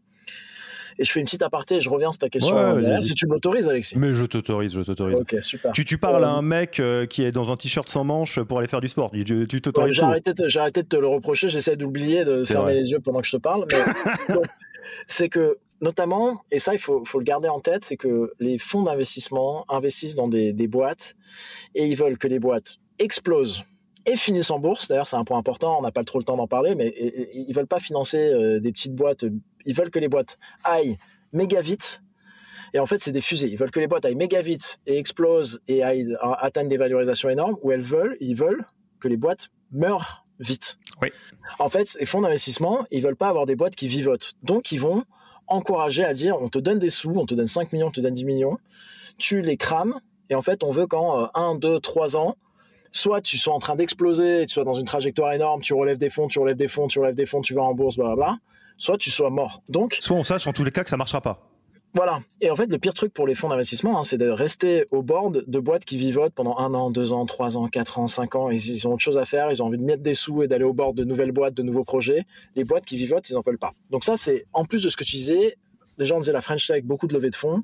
Et 0.97 1.05
je 1.05 1.11
fais 1.13 1.21
une 1.21 1.27
petite 1.27 1.43
aparté 1.43 1.75
et 1.75 1.81
je 1.81 1.89
reviens 1.89 2.11
sur 2.11 2.19
ta 2.19 2.29
question. 2.29 2.55
si 3.01 3.13
tu 3.13 3.25
m'autorises, 3.25 3.69
Alexis. 3.69 3.97
Mais 3.97 4.11
je 4.11 4.25
t'autorise, 4.25 4.73
je 4.73 4.81
t'autorise. 4.81 5.17
Ok, 5.17 5.37
super. 5.41 5.71
Tu, 5.71 5.85
tu 5.85 5.97
parles 5.97 6.25
à 6.25 6.29
un 6.29 6.41
mec 6.41 6.81
euh, 6.81 7.05
qui 7.05 7.23
est 7.23 7.31
dans 7.31 7.53
un 7.53 7.55
t-shirt 7.55 7.87
sans 7.87 8.03
manches 8.03 8.41
pour 8.41 8.59
aller 8.59 8.67
faire 8.67 8.81
du 8.81 8.89
sport. 8.89 9.09
Tu, 9.11 9.61
t'autorises. 9.61 9.95
j'ai, 9.95 10.01
arrêté 10.01 10.33
de, 10.33 10.47
j'ai 10.49 10.59
arrêté 10.59 10.83
de 10.83 10.87
te 10.89 10.97
le 10.97 11.07
reprocher. 11.07 11.47
J'essaie 11.47 11.77
d'oublier 11.77 12.25
de 12.25 12.43
fermer 12.43 12.73
les 12.73 12.91
yeux 12.91 12.99
pendant 12.99 13.21
que 13.21 13.27
je 13.27 13.31
te 13.31 13.41
parle. 13.41 13.65
Mais, 13.71 14.35
c'est 15.07 15.29
que 15.29 15.57
notamment, 15.81 16.43
et 16.51 16.59
ça 16.59 16.73
il 16.73 16.79
faut, 16.79 17.03
faut, 17.05 17.19
le 17.19 17.23
garder 17.23 17.49
en 17.49 17.59
tête, 17.59 17.83
c'est 17.83 17.97
que 17.97 18.33
les 18.39 18.57
fonds 18.57 18.83
d'investissement 18.83 19.65
investissent 19.69 20.15
dans 20.15 20.27
des, 20.27 20.53
des 20.53 20.67
boîtes 20.67 21.15
et 21.75 21.85
ils 21.85 21.95
veulent 21.95 22.17
que 22.17 22.27
les 22.27 22.39
boîtes 22.39 22.77
explosent 22.99 23.63
et 24.05 24.15
finissent 24.15 24.51
en 24.51 24.59
bourse. 24.59 24.87
D'ailleurs, 24.87 25.07
c'est 25.07 25.15
un 25.15 25.23
point 25.23 25.37
important. 25.37 25.77
On 25.77 25.81
n'a 25.81 25.91
pas 25.91 26.03
trop 26.03 26.19
le 26.19 26.23
temps 26.23 26.37
d'en 26.37 26.47
parler, 26.47 26.75
mais 26.75 26.93
ils 27.33 27.53
veulent 27.53 27.67
pas 27.67 27.79
financer 27.79 28.17
euh, 28.17 28.59
des 28.59 28.71
petites 28.71 28.95
boîtes. 28.95 29.25
Ils 29.65 29.75
veulent 29.75 29.91
que 29.91 29.99
les 29.99 30.07
boîtes 30.07 30.37
aillent 30.63 30.97
méga 31.33 31.61
vite. 31.61 32.01
Et 32.73 32.79
en 32.79 32.85
fait, 32.85 32.97
c'est 32.97 33.11
des 33.11 33.21
fusées. 33.21 33.49
Ils 33.49 33.57
veulent 33.57 33.71
que 33.71 33.79
les 33.79 33.87
boîtes 33.87 34.05
aillent 34.05 34.15
méga 34.15 34.41
vite 34.41 34.79
et 34.85 34.97
explosent 34.97 35.59
et 35.67 35.83
aillent, 35.83 36.15
atteignent 36.21 36.69
des 36.69 36.77
valorisations 36.77 37.29
énormes. 37.29 37.57
Ou 37.61 37.71
elles 37.71 37.81
veulent, 37.81 38.17
ils 38.19 38.35
veulent 38.35 38.65
que 38.99 39.07
les 39.07 39.17
boîtes 39.17 39.49
meurent 39.71 40.23
vite. 40.39 40.77
Oui. 41.01 41.09
En 41.57 41.69
fait, 41.69 41.95
les 41.99 42.05
fonds 42.05 42.21
d'investissement, 42.21 42.85
ils 42.91 43.01
veulent 43.01 43.15
pas 43.15 43.27
avoir 43.27 43.45
des 43.45 43.55
boîtes 43.55 43.75
qui 43.75 43.87
vivotent. 43.87 44.33
Donc, 44.43 44.71
ils 44.71 44.79
vont 44.79 45.03
encourager 45.49 46.03
à 46.03 46.13
dire, 46.13 46.37
on 46.39 46.47
te 46.49 46.59
donne 46.59 46.79
des 46.79 46.89
sous, 46.89 47.13
on 47.15 47.25
te 47.25 47.35
donne 47.35 47.47
5 47.47 47.73
millions, 47.73 47.87
on 47.87 47.91
te 47.91 48.01
donne 48.01 48.13
10 48.13 48.25
millions, 48.25 48.57
tu 49.17 49.41
les 49.41 49.57
crames, 49.57 49.99
et 50.29 50.35
en 50.35 50.41
fait, 50.41 50.63
on 50.63 50.71
veut 50.71 50.87
qu'en 50.87 51.29
1, 51.33 51.55
2, 51.55 51.79
3 51.79 52.17
ans, 52.17 52.35
soit 52.91 53.21
tu 53.21 53.37
sois 53.37 53.53
en 53.53 53.59
train 53.59 53.75
d'exploser, 53.75 54.45
tu 54.45 54.53
sois 54.53 54.63
dans 54.63 54.73
une 54.73 54.85
trajectoire 54.85 55.33
énorme, 55.33 55.61
tu 55.61 55.73
relèves 55.73 55.97
des 55.97 56.09
fonds, 56.09 56.27
tu 56.27 56.39
relèves 56.39 56.55
des 56.55 56.67
fonds, 56.67 56.87
tu 56.87 56.99
relèves 56.99 57.15
des 57.15 57.25
fonds, 57.25 57.41
tu 57.41 57.53
vas 57.53 57.63
en 57.63 57.73
bourse, 57.73 57.97
blablabla, 57.97 58.37
soit 58.77 58.97
tu 58.97 59.11
sois 59.11 59.29
mort. 59.29 59.61
Donc, 59.69 59.97
soit 60.01 60.17
on 60.17 60.23
sache 60.23 60.47
en 60.47 60.53
tous 60.53 60.63
les 60.63 60.71
cas 60.71 60.83
que 60.83 60.89
ça 60.89 60.97
marchera 60.97 61.21
pas. 61.21 61.48
Voilà. 61.95 62.19
Et 62.39 62.51
en 62.51 62.55
fait, 62.55 62.67
le 62.67 62.77
pire 62.77 62.93
truc 62.93 63.13
pour 63.13 63.25
les 63.25 63.33
fonds 63.33 63.49
d'investissement, 63.49 63.99
hein, 63.99 64.03
c'est 64.03 64.19
de 64.19 64.29
rester 64.29 64.85
au 64.91 65.01
board 65.01 65.43
de 65.47 65.59
boîtes 65.59 65.85
qui 65.85 65.97
vivotent 65.97 66.33
pendant 66.33 66.57
un 66.59 66.73
an, 66.75 66.91
deux 66.91 67.13
ans, 67.13 67.25
trois 67.25 67.57
ans, 67.57 67.67
quatre 67.67 67.97
ans, 67.97 68.05
cinq 68.05 68.35
ans. 68.35 68.51
Ils, 68.51 68.59
ils 68.59 68.87
ont 68.87 68.93
autre 68.93 69.01
chose 69.01 69.17
à 69.17 69.25
faire. 69.25 69.51
Ils 69.51 69.63
ont 69.63 69.65
envie 69.65 69.79
de 69.79 69.83
mettre 69.83 70.03
des 70.03 70.13
sous 70.13 70.43
et 70.43 70.47
d'aller 70.47 70.65
au 70.65 70.73
bord 70.73 70.93
de 70.93 71.03
nouvelles 71.03 71.31
boîtes, 71.31 71.55
de 71.55 71.63
nouveaux 71.63 71.83
projets. 71.83 72.25
Les 72.55 72.63
boîtes 72.63 72.85
qui 72.85 72.95
vivotent, 72.95 73.27
ils 73.29 73.37
en 73.37 73.41
veulent 73.41 73.57
pas. 73.57 73.71
Donc 73.89 74.05
ça, 74.05 74.17
c'est 74.17 74.45
en 74.53 74.65
plus 74.65 74.83
de 74.83 74.89
ce 74.89 74.97
que 74.97 75.03
tu 75.03 75.15
disais. 75.15 75.57
Déjà, 75.97 76.15
on 76.15 76.19
disait 76.19 76.31
la 76.31 76.41
French 76.41 76.67
Tech, 76.67 76.83
beaucoup 76.83 77.07
de 77.07 77.13
levées 77.13 77.31
de 77.31 77.35
fonds 77.35 77.63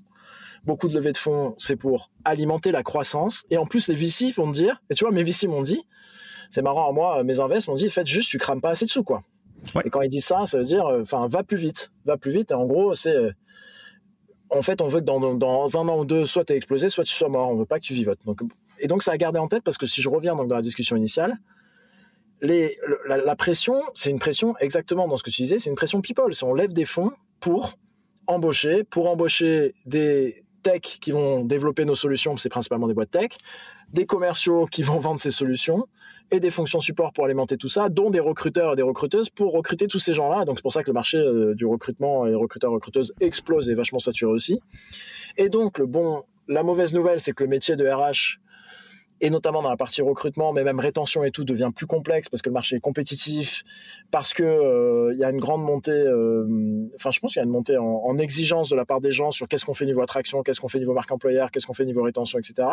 beaucoup 0.66 0.88
de 0.88 0.96
levées 0.96 1.12
de 1.12 1.18
fonds, 1.18 1.54
c'est 1.58 1.76
pour 1.76 2.10
alimenter 2.24 2.72
la 2.72 2.82
croissance. 2.84 3.46
Et 3.52 3.58
en 3.58 3.68
plus, 3.68 3.88
les 3.88 3.96
VC 3.96 4.32
vont 4.32 4.48
me 4.48 4.54
dire, 4.54 4.82
et 4.90 4.96
tu 4.96 5.04
vois, 5.04 5.14
mes 5.14 5.24
VC 5.24 5.48
m'ont 5.48 5.62
dit, 5.62 5.86
c'est 6.50 6.64
marrant, 6.64 6.92
moi, 6.92 7.24
mes 7.24 7.40
invests 7.40 7.68
m'ont 7.68 7.76
dit, 7.76 7.90
faites 7.90 8.08
juste, 8.08 8.30
tu 8.32 8.38
crames 8.38 8.62
pas 8.62 8.72
assez 8.72 8.86
de 8.86 8.90
sous, 8.90 9.04
quoi. 9.04 9.22
Et 9.84 9.90
quand 9.90 10.02
ils 10.02 10.10
disent 10.10 10.26
ça, 10.26 10.46
ça 10.46 10.58
veut 10.58 10.64
dire, 10.64 10.86
enfin, 10.86 11.28
va 11.28 11.44
plus 11.44 11.58
vite, 11.58 11.92
va 12.06 12.18
plus 12.18 12.32
vite. 12.32 12.52
Et 12.52 12.54
en 12.56 12.66
gros, 12.66 12.94
c'est, 12.94 13.32
en 14.50 14.62
fait, 14.62 14.82
on 14.82 14.88
veut 14.88 15.00
que 15.00 15.06
dans, 15.06 15.78
un 15.78 15.88
an 15.88 16.00
ou 16.00 16.06
deux, 16.06 16.26
soit 16.26 16.46
tu 16.46 16.54
es 16.54 16.56
explosé, 16.56 16.90
soit 16.90 17.04
tu 17.04 17.14
sois 17.14 17.30
mort. 17.30 17.50
On 17.50 17.56
veut 17.56 17.66
pas 17.66 17.80
que 17.80 17.86
tu 17.86 17.94
vivotes. 17.94 18.20
Donc, 18.26 18.42
et 18.80 18.88
donc, 18.88 19.04
ça 19.04 19.12
a 19.12 19.18
gardé 19.18 19.40
en 19.40 19.48
tête 19.48 19.64
parce 19.64 19.78
que 19.78 19.86
si 19.86 20.02
je 20.02 20.10
reviens 20.10 20.36
donc 20.36 20.48
dans 20.48 20.56
la 20.56 20.62
discussion 20.62 20.96
initiale, 20.96 21.38
les, 22.42 22.78
la, 23.08 23.36
pression, 23.36 23.82
c'est 23.94 24.12
une 24.12 24.20
pression 24.20 24.56
exactement 24.60 25.08
dans 25.08 25.18
ce 25.18 25.24
que 25.24 25.30
tu 25.30 25.42
disais, 25.42 25.58
c'est 25.58 25.70
une 25.70 25.76
pression 25.76 26.02
people. 26.02 26.32
On 26.44 26.54
lève 26.54 26.74
des 26.74 26.86
fonds 26.86 27.12
pour 27.40 27.74
embaucher, 28.28 28.84
pour 28.84 29.08
embaucher 29.10 29.74
des 29.86 30.44
techs 30.62 31.00
qui 31.02 31.12
vont 31.12 31.44
développer 31.44 31.86
nos 31.86 31.96
solutions, 31.96 32.38
c'est 32.38 32.50
principalement 32.50 32.88
des 32.88 32.94
boîtes 32.94 33.12
tech, 33.12 33.32
des 33.92 34.06
commerciaux 34.06 34.66
qui 34.66 34.82
vont 34.82 35.00
vendre 35.00 35.20
ces 35.20 35.32
solutions, 35.32 35.88
et 36.32 36.40
des 36.40 36.50
fonctions 36.50 36.80
support 36.80 37.14
pour 37.14 37.26
alimenter 37.26 37.58
tout 37.58 37.68
ça, 37.68 37.90
dont 37.90 38.10
des 38.10 38.20
recruteurs 38.20 38.74
et 38.74 38.76
des 38.76 38.82
recruteuses 38.82 39.30
pour 39.30 39.54
recruter 39.54 39.88
tous 39.88 40.00
ces 40.00 40.14
gens-là. 40.14 40.46
Donc 40.46 40.58
c'est 40.58 40.64
pour 40.64 40.74
ça 40.74 40.84
que 40.84 40.88
le 40.90 40.94
marché 40.94 41.18
euh, 41.18 41.54
du 41.54 41.66
recrutement 41.66 42.26
et 42.26 42.32
des 42.32 42.36
recruteurs 42.36 42.72
recruteuses 42.72 43.14
explose 43.22 43.70
et 43.70 43.74
est 43.74 43.76
vachement 43.76 44.00
saturé 44.00 44.32
aussi. 44.32 44.60
Et 45.38 45.50
donc 45.50 45.78
le 45.78 45.86
bon, 45.86 46.24
la 46.48 46.64
mauvaise 46.64 46.94
nouvelle, 46.94 47.20
c'est 47.20 47.34
que 47.34 47.44
le 47.44 47.50
métier 47.50 47.76
de 47.76 47.88
RH 47.88 48.40
et 49.22 49.30
notamment 49.30 49.62
dans 49.62 49.70
la 49.70 49.78
partie 49.78 50.02
recrutement, 50.02 50.52
mais 50.52 50.64
même 50.64 50.80
rétention 50.80 51.24
et 51.24 51.32
tout 51.32 51.46
devient 51.46 51.72
plus 51.74 51.88
complexe 51.88 52.28
parce 52.28 52.42
que 52.42 52.50
le 52.50 52.54
marché 52.54 52.76
est 52.76 52.80
compétitif, 52.82 53.64
parce 54.12 54.34
que 54.34 54.44
euh, 54.44 55.14
il 55.14 55.20
y 55.20 55.24
a 55.24 55.30
une 55.30 55.40
grande 55.40 55.64
montée, 55.64 55.92
euh, 55.92 56.86
enfin 56.96 57.12
je 57.12 57.20
pense 57.20 57.34
qu'il 57.34 57.40
y 57.40 57.44
a 57.44 57.46
une 57.46 57.52
montée 57.52 57.78
en, 57.78 58.18
exigence 58.18 58.70
de 58.70 58.76
la 58.76 58.86
part 58.86 59.02
des 59.02 59.12
gens 59.12 59.32
sur 59.32 59.48
qu'est-ce 59.48 59.66
qu'on 59.66 59.74
fait 59.74 59.86
niveau 59.86 60.02
attraction, 60.02 60.42
qu'est-ce 60.42 60.62
qu'on 60.62 60.68
fait 60.68 60.80
niveau 60.80 60.94
marque 60.94 61.12
employeur, 61.12 61.52
qu'est-ce 61.52 61.66
qu'on 61.66 61.74
fait 61.74 61.86
niveau 61.86 62.02
rétention, 62.02 62.40
etc. 62.40 62.68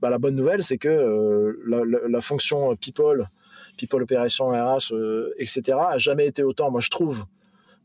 Bah, 0.00 0.10
la 0.10 0.18
bonne 0.18 0.34
nouvelle, 0.34 0.62
c'est 0.62 0.78
que 0.78 0.88
euh, 0.88 1.62
la, 1.66 1.82
la, 2.08 2.20
fonction 2.20 2.74
people, 2.76 3.28
people 3.76 4.02
opération 4.02 4.48
RH, 4.50 4.92
etc. 5.38 5.78
a 5.88 5.98
jamais 5.98 6.26
été 6.26 6.42
autant, 6.42 6.70
moi 6.70 6.80
je 6.80 6.90
trouve, 6.90 7.24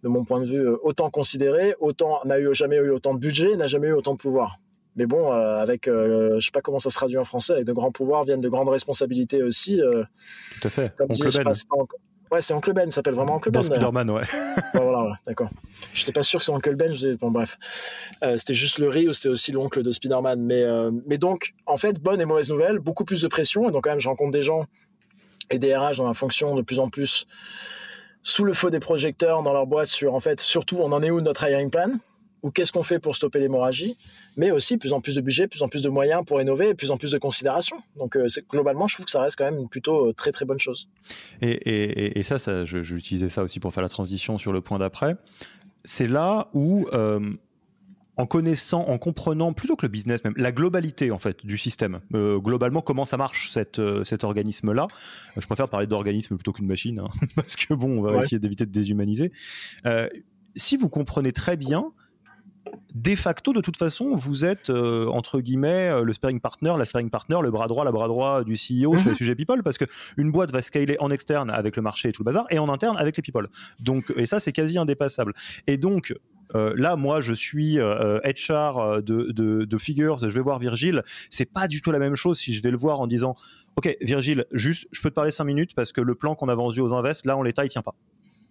de 0.03 0.07
mon 0.07 0.23
point 0.23 0.41
de 0.41 0.45
vue, 0.45 0.67
autant 0.81 1.09
considéré, 1.09 1.75
autant 1.79 2.19
n'a 2.25 2.39
eu 2.39 2.53
jamais 2.53 2.77
eu 2.77 2.89
autant 2.89 3.13
de 3.13 3.19
budget, 3.19 3.55
n'a 3.55 3.67
jamais 3.67 3.87
eu 3.87 3.93
autant 3.93 4.13
de 4.13 4.19
pouvoir. 4.19 4.59
Mais 4.97 5.05
bon, 5.05 5.31
euh, 5.31 5.61
avec, 5.61 5.87
euh, 5.87 6.39
je 6.39 6.45
sais 6.45 6.51
pas 6.51 6.61
comment 6.61 6.79
ça 6.79 6.89
se 6.89 6.95
traduit 6.95 7.17
en 7.17 7.23
français, 7.23 7.53
avec 7.53 7.65
de 7.65 7.71
grands 7.71 7.91
pouvoirs 7.91 8.23
viennent 8.23 8.41
de 8.41 8.49
grandes 8.49 8.69
responsabilités 8.69 9.43
aussi. 9.43 9.79
Euh, 9.79 10.03
Tout 10.59 10.67
à 10.67 10.71
fait. 10.71 10.95
Comme 10.97 11.11
Oncle 11.11 11.43
Ben. 11.43 11.53
Ouais, 12.29 12.41
c'est 12.41 12.53
Oncle 12.53 12.73
Ben, 12.73 12.89
il 12.89 12.91
s'appelle 12.91 13.13
vraiment 13.13 13.35
Oncle 13.35 13.51
Ben. 13.51 13.61
Dans 13.61 13.65
Spider-Man, 13.65 14.09
ouais. 14.09 14.23
voilà, 14.73 15.03
ouais, 15.03 15.15
d'accord. 15.25 15.49
Je 15.93 16.01
n'étais 16.01 16.11
pas 16.11 16.23
sûr 16.23 16.39
que 16.39 16.45
c'est 16.45 16.51
Oncle 16.51 16.75
Ben, 16.75 16.89
je 16.89 16.97
disais, 16.97 17.15
bon, 17.15 17.31
bref. 17.31 17.57
c'était 18.35 18.55
juste 18.55 18.79
le 18.79 18.89
riz 18.89 19.07
ou 19.07 19.13
c'était 19.13 19.29
aussi 19.29 19.51
l'oncle 19.51 19.81
de 19.81 19.91
Spider-Man. 19.91 20.41
Mais, 20.41 20.65
mais 21.05 21.17
donc, 21.17 21.53
en 21.67 21.77
fait, 21.77 22.01
bonne 22.01 22.19
et 22.19 22.25
mauvaise 22.25 22.49
nouvelle, 22.49 22.79
beaucoup 22.79 23.05
plus 23.05 23.21
de 23.21 23.27
pression. 23.27 23.69
Et 23.69 23.71
donc, 23.71 23.85
quand 23.85 23.91
même, 23.91 23.99
je 23.99 24.09
rencontre 24.09 24.31
des 24.31 24.41
gens 24.41 24.65
et 25.51 25.59
des 25.59 25.73
RH 25.73 25.97
dans 25.97 26.07
la 26.07 26.13
fonction 26.13 26.55
de 26.55 26.61
plus 26.63 26.79
en 26.79 26.89
plus 26.89 27.27
sous 28.23 28.43
le 28.43 28.53
feu 28.53 28.71
des 28.71 28.81
projecteurs 28.81 29.41
dans 29.41 29.53
leur 29.53 29.67
boîte 29.67 29.87
sur, 29.87 30.13
en 30.13 30.19
fait, 30.19 30.41
surtout, 30.41 30.79
on 30.81 30.91
en 30.91 31.01
est 31.01 31.11
où 31.11 31.21
notre 31.21 31.47
hiring 31.47 31.69
plan? 31.69 31.91
Ou 32.47 32.51
qu'est-ce 32.51 32.71
qu'on 32.71 32.83
fait 32.83 32.99
pour 32.99 33.15
stopper 33.15 33.39
l'hémorragie, 33.39 33.97
mais 34.37 34.51
aussi 34.51 34.77
plus 34.77 34.93
en 34.93 35.01
plus 35.01 35.15
de 35.15 35.21
budget, 35.21 35.47
plus 35.47 35.61
en 35.63 35.67
plus 35.67 35.83
de 35.83 35.89
moyens 35.89 36.23
pour 36.25 36.41
innover, 36.41 36.73
plus 36.73 36.91
en 36.91 36.97
plus 36.97 37.11
de 37.11 37.17
considération. 37.17 37.83
Donc 37.97 38.15
euh, 38.15 38.27
globalement, 38.49 38.87
je 38.87 38.95
trouve 38.95 39.05
que 39.05 39.11
ça 39.11 39.21
reste 39.21 39.37
quand 39.37 39.43
même 39.43 39.57
une 39.57 39.67
plutôt 39.67 40.07
euh, 40.07 40.13
très 40.13 40.31
très 40.31 40.45
bonne 40.45 40.59
chose. 40.59 40.87
Et, 41.41 42.23
ça, 42.23 42.39
ça 42.39 42.63
je, 42.63 42.77
vais 42.77 42.97
utiliser 42.97 43.27
ça 43.27 43.43
aussi 43.43 43.59
pour 43.59 43.73
faire 43.73 43.83
la 43.83 43.89
transition 43.89 44.37
sur 44.37 44.53
le 44.53 44.61
point 44.61 44.79
d'après. 44.79 45.17
C'est 45.83 46.07
là 46.07 46.47
où 46.53 46.87
euh, 46.93 47.33
en 48.15 48.25
connaissant, 48.25 48.87
en 48.87 48.97
comprenant 48.97 49.51
plutôt 49.51 49.75
que 49.75 49.85
le 49.85 49.91
business 49.91 50.23
même, 50.23 50.33
la 50.37 50.53
globalité 50.53 51.11
en 51.11 51.19
fait 51.19 51.45
du 51.45 51.57
système. 51.57 51.99
globalement, 52.13 52.81
comment 52.81 53.03
ça 53.03 53.17
marche 53.17 53.51
cet 53.51 53.77
organisme-là. 54.23 54.87
Je 55.35 55.45
préfère 55.45 55.67
parler 55.67 55.85
d'organisme 55.85 56.35
plutôt 56.35 56.53
qu'une 56.53 56.67
machine, 56.67 56.99
hein, 56.99 57.09
parce 57.35 57.57
que 57.57 57.73
bon, 57.73 57.99
on 57.99 58.01
va 58.01 58.19
essayer 58.19 58.39
d'éviter 58.39 58.65
de 58.65 58.71
déshumaniser. 58.71 59.33
si 60.55 60.77
vous 60.77 60.87
comprenez 60.87 61.33
très 61.33 61.57
bien 61.57 61.91
de 62.93 63.15
facto, 63.15 63.53
de 63.53 63.61
toute 63.61 63.77
façon, 63.77 64.15
vous 64.15 64.45
êtes 64.45 64.69
euh, 64.69 65.07
entre 65.07 65.39
guillemets 65.39 65.89
euh, 65.89 66.03
le 66.03 66.13
sparring 66.13 66.39
partner, 66.39 66.73
la 66.77 66.85
sparring 66.85 67.09
partner, 67.09 67.37
le 67.41 67.51
bras 67.51 67.67
droit, 67.67 67.85
la 67.85 67.91
bras 67.91 68.07
droit 68.07 68.43
du 68.43 68.53
CEO 68.53 68.97
sur 68.97 69.05
les 69.05 69.11
mhm. 69.11 69.15
sujets 69.15 69.35
people, 69.35 69.63
parce 69.63 69.77
que 69.77 69.85
une 70.17 70.31
boîte 70.31 70.51
va 70.51 70.61
scaler 70.61 70.97
en 70.99 71.09
externe 71.11 71.49
avec 71.49 71.75
le 71.75 71.81
marché 71.81 72.09
et 72.09 72.11
tout 72.11 72.23
le 72.23 72.25
bazar, 72.25 72.45
et 72.49 72.59
en 72.59 72.69
interne 72.69 72.97
avec 72.97 73.17
les 73.17 73.23
people. 73.23 73.47
Donc, 73.79 74.11
et 74.15 74.25
ça, 74.25 74.39
c'est 74.39 74.51
quasi 74.51 74.77
indépassable. 74.77 75.33
Et 75.67 75.77
donc, 75.77 76.13
euh, 76.55 76.73
là, 76.77 76.95
moi, 76.95 77.21
je 77.21 77.33
suis 77.33 77.77
HR 77.77 79.01
de, 79.01 79.31
de, 79.31 79.77
Figures, 79.77 80.19
je 80.19 80.33
vais 80.33 80.41
voir 80.41 80.59
Virgile. 80.59 81.03
C'est 81.29 81.51
pas 81.51 81.67
du 81.67 81.81
tout 81.81 81.91
la 81.91 81.99
même 81.99 82.15
chose 82.15 82.39
si 82.39 82.53
je 82.53 82.63
vais 82.63 82.71
le 82.71 82.77
voir 82.77 82.99
en 82.99 83.07
disant, 83.07 83.35
ok, 83.75 83.95
Virgile, 84.01 84.45
juste, 84.51 84.87
je 84.91 85.01
peux 85.01 85.09
te 85.09 85.15
parler 85.15 85.31
cinq 85.31 85.43
minutes 85.45 85.75
parce 85.75 85.91
que 85.91 86.01
le 86.01 86.15
plan 86.15 86.35
qu'on 86.35 86.49
a 86.49 86.55
vendu 86.55 86.79
aux 86.79 86.93
invests, 86.93 87.25
là, 87.25 87.37
en 87.37 87.43
l'état, 87.43 87.65
il 87.65 87.69
tient 87.69 87.81
pas. 87.81 87.95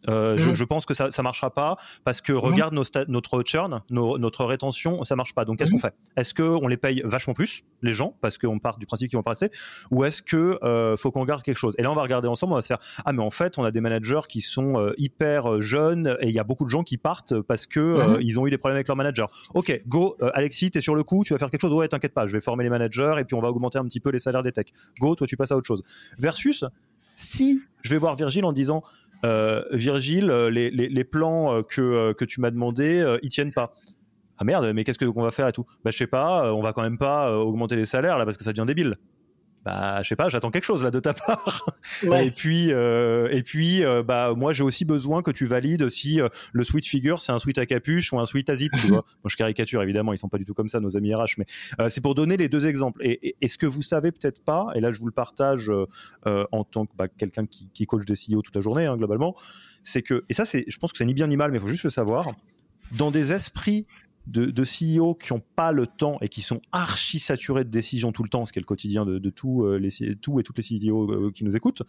Euh, 0.08 0.36
je, 0.36 0.50
mhm. 0.50 0.54
je, 0.54 0.64
pense 0.64 0.86
que 0.86 0.94
ça 0.94 1.08
ne 1.16 1.22
marchera 1.22 1.50
pas 1.50 1.76
parce 2.04 2.20
que 2.20 2.32
mhm. 2.32 2.38
regarde 2.38 2.74
nos 2.74 2.84
notre 3.08 3.42
churn, 3.42 3.82
notre 3.90 4.44
rétention, 4.44 5.04
ça 5.04 5.16
marche 5.16 5.34
pas. 5.34 5.44
Donc 5.44 5.58
qu'est-ce 5.58 5.70
qu'on 5.70 5.76
mhm. 5.76 5.82
fait? 5.82 5.94
Est-ce 6.16 6.34
qu'on 6.34 6.66
les 6.68 6.76
paye 6.76 7.02
vachement 7.04 7.34
plus, 7.34 7.64
les 7.82 7.92
gens, 7.92 8.14
parce 8.20 8.38
qu'on 8.38 8.58
part 8.58 8.78
du 8.78 8.86
principe 8.86 9.10
qu'ils 9.10 9.18
vont 9.18 9.22
pas 9.22 9.30
rester, 9.30 9.50
ou 9.90 10.04
est-ce 10.04 10.22
que 10.22 10.58
euh, 10.62 10.96
faut 10.96 11.10
qu'on 11.10 11.24
garde 11.24 11.42
quelque 11.42 11.58
chose? 11.58 11.74
Et 11.78 11.82
là, 11.82 11.90
on 11.90 11.94
va 11.94 12.02
regarder 12.02 12.28
ensemble, 12.28 12.52
on 12.52 12.56
va 12.56 12.62
se 12.62 12.68
faire 12.68 12.78
ah 13.04 13.12
mais 13.12 13.22
en 13.22 13.30
fait, 13.30 13.58
on 13.58 13.64
a 13.64 13.70
des 13.70 13.80
managers 13.80 14.20
qui 14.28 14.40
sont 14.40 14.78
euh, 14.78 14.92
hyper 14.98 15.50
euh, 15.50 15.60
jeunes 15.60 16.16
et 16.20 16.28
il 16.28 16.34
y 16.34 16.38
a 16.38 16.44
beaucoup 16.44 16.64
de 16.64 16.70
gens 16.70 16.82
qui 16.82 16.96
partent 16.96 17.40
parce 17.42 17.66
que 17.66 17.80
euh, 17.80 18.18
ils 18.20 18.38
ont 18.38 18.46
eu 18.46 18.50
des 18.50 18.58
problèmes 18.58 18.76
avec 18.76 18.88
leur 18.88 18.96
manager. 18.96 19.30
Ok, 19.54 19.82
go, 19.86 20.16
Alexis, 20.34 20.70
t'es 20.70 20.80
sur 20.80 20.94
le 20.94 21.04
coup, 21.04 21.24
tu 21.24 21.32
vas 21.32 21.38
faire 21.38 21.50
quelque 21.50 21.60
chose? 21.60 21.72
Ouais, 21.72 21.88
t'inquiète 21.88 22.14
pas, 22.14 22.26
je 22.26 22.32
vais 22.32 22.40
former 22.40 22.64
les 22.64 22.70
managers 22.70 23.16
et 23.18 23.24
puis 23.24 23.34
on 23.34 23.40
va 23.40 23.48
augmenter 23.48 23.78
un 23.78 23.84
petit 23.84 24.00
peu 24.00 24.10
les 24.10 24.18
salaires 24.18 24.42
des 24.42 24.52
techs. 24.52 24.72
Go, 25.00 25.14
toi 25.14 25.26
tu 25.26 25.36
passes 25.36 25.52
à 25.52 25.56
autre 25.56 25.66
chose. 25.66 25.82
Versus 26.18 26.64
si 27.16 27.60
je 27.82 27.90
vais 27.90 27.98
voir 27.98 28.14
Virgile 28.16 28.44
en 28.44 28.52
disant 28.52 28.82
euh, 29.24 29.62
Virgile, 29.72 30.30
euh, 30.30 30.50
les, 30.50 31.04
plans 31.04 31.54
euh, 31.54 31.62
que, 31.62 32.12
que 32.12 32.24
tu 32.24 32.40
m'as 32.40 32.50
demandé, 32.50 33.16
ils 33.22 33.28
tiennent 33.28 33.52
pas. 33.52 33.74
Ah 34.38 34.44
merde, 34.44 34.70
mais 34.74 34.84
qu'est-ce 34.84 35.02
qu'on 35.04 35.22
va 35.22 35.30
faire 35.30 35.48
et 35.48 35.52
tout? 35.52 35.64
Bah 35.82 35.90
je 35.90 35.96
sais 35.96 36.06
pas, 36.06 36.52
on 36.52 36.60
va 36.60 36.72
quand 36.72 36.82
même 36.82 36.98
pas 36.98 37.38
augmenter 37.38 37.74
les 37.74 37.86
salaires 37.86 38.18
là 38.18 38.26
parce 38.26 38.36
que 38.36 38.44
ça 38.44 38.52
devient 38.52 38.66
débile 38.66 38.96
bah 39.66 40.00
je 40.04 40.08
sais 40.08 40.16
pas 40.16 40.28
j'attends 40.28 40.52
quelque 40.52 40.64
chose 40.64 40.84
là 40.84 40.92
de 40.92 41.00
ta 41.00 41.12
part. 41.26 41.66
Et 42.04 42.30
puis 42.30 42.72
euh, 42.72 43.28
et 43.32 43.42
puis 43.42 43.84
euh, 43.84 44.04
bah 44.04 44.32
moi 44.36 44.52
j'ai 44.52 44.62
aussi 44.62 44.84
besoin 44.84 45.22
que 45.22 45.32
tu 45.32 45.44
valides 45.44 45.88
si 45.88 46.20
euh, 46.20 46.28
le 46.52 46.62
suite 46.62 46.86
figure 46.86 47.20
c'est 47.20 47.32
un 47.32 47.40
suite 47.40 47.58
à 47.58 47.66
capuche 47.66 48.12
ou 48.12 48.20
un 48.20 48.26
suite 48.26 48.48
à 48.48 48.54
zip 48.54 48.72
tu 48.80 48.86
vois. 48.86 49.04
Je 49.26 49.36
caricature 49.36 49.82
évidemment 49.82 50.12
ils 50.12 50.18
sont 50.18 50.28
pas 50.28 50.38
du 50.38 50.44
tout 50.44 50.54
comme 50.54 50.68
ça 50.68 50.78
nos 50.78 50.96
amis 50.96 51.12
RH 51.12 51.34
mais 51.38 51.46
c'est 51.90 52.00
pour 52.00 52.14
donner 52.14 52.36
les 52.36 52.48
deux 52.48 52.66
exemples. 52.66 53.04
Et, 53.04 53.34
et, 53.40 53.48
ce 53.48 53.58
que 53.58 53.66
vous 53.66 53.82
savez 53.82 54.12
peut-être 54.12 54.44
pas 54.44 54.68
et 54.76 54.80
là 54.80 54.92
je 54.92 55.00
vous 55.00 55.06
le 55.06 55.12
partage 55.12 55.70
en 56.24 56.64
tant 56.64 56.86
que 56.86 56.92
bah, 56.96 57.08
quelqu'un 57.08 57.46
qui, 57.46 57.68
qui, 57.74 57.86
coach 57.86 58.04
des 58.04 58.14
CEO 58.14 58.42
toute 58.42 58.54
la 58.54 58.60
journée 58.60 58.86
hein, 58.86 58.96
globalement 58.96 59.34
c'est 59.82 60.02
que 60.02 60.24
et 60.28 60.34
ça 60.34 60.44
c'est 60.44 60.64
je 60.68 60.78
pense 60.78 60.92
que 60.92 60.98
c'est 60.98 61.04
ni 61.04 61.14
bien 61.14 61.26
ni 61.26 61.36
mal 61.36 61.50
mais 61.50 61.58
il 61.58 61.60
faut 61.60 61.66
juste 61.66 61.84
le 61.84 61.90
savoir 61.90 62.28
dans 62.92 63.10
des 63.10 63.32
esprits 63.32 63.86
de, 64.26 64.46
de 64.46 64.62
CEO 64.62 65.14
qui 65.14 65.32
n'ont 65.32 65.42
pas 65.54 65.72
le 65.72 65.86
temps 65.86 66.18
et 66.20 66.28
qui 66.28 66.42
sont 66.42 66.60
archi 66.72 67.18
saturés 67.18 67.64
de 67.64 67.70
décisions 67.70 68.12
tout 68.12 68.22
le 68.22 68.28
temps, 68.28 68.44
ce 68.44 68.52
qui 68.52 68.58
est 68.58 68.62
le 68.62 68.66
quotidien 68.66 69.04
de, 69.04 69.18
de 69.18 69.30
tout, 69.30 69.64
euh, 69.64 69.78
les, 69.78 70.16
tout 70.16 70.40
et 70.40 70.42
toutes 70.42 70.58
les 70.58 70.78
CEO 70.90 71.10
euh, 71.10 71.32
qui 71.32 71.44
nous 71.44 71.56
écoutent, 71.56 71.82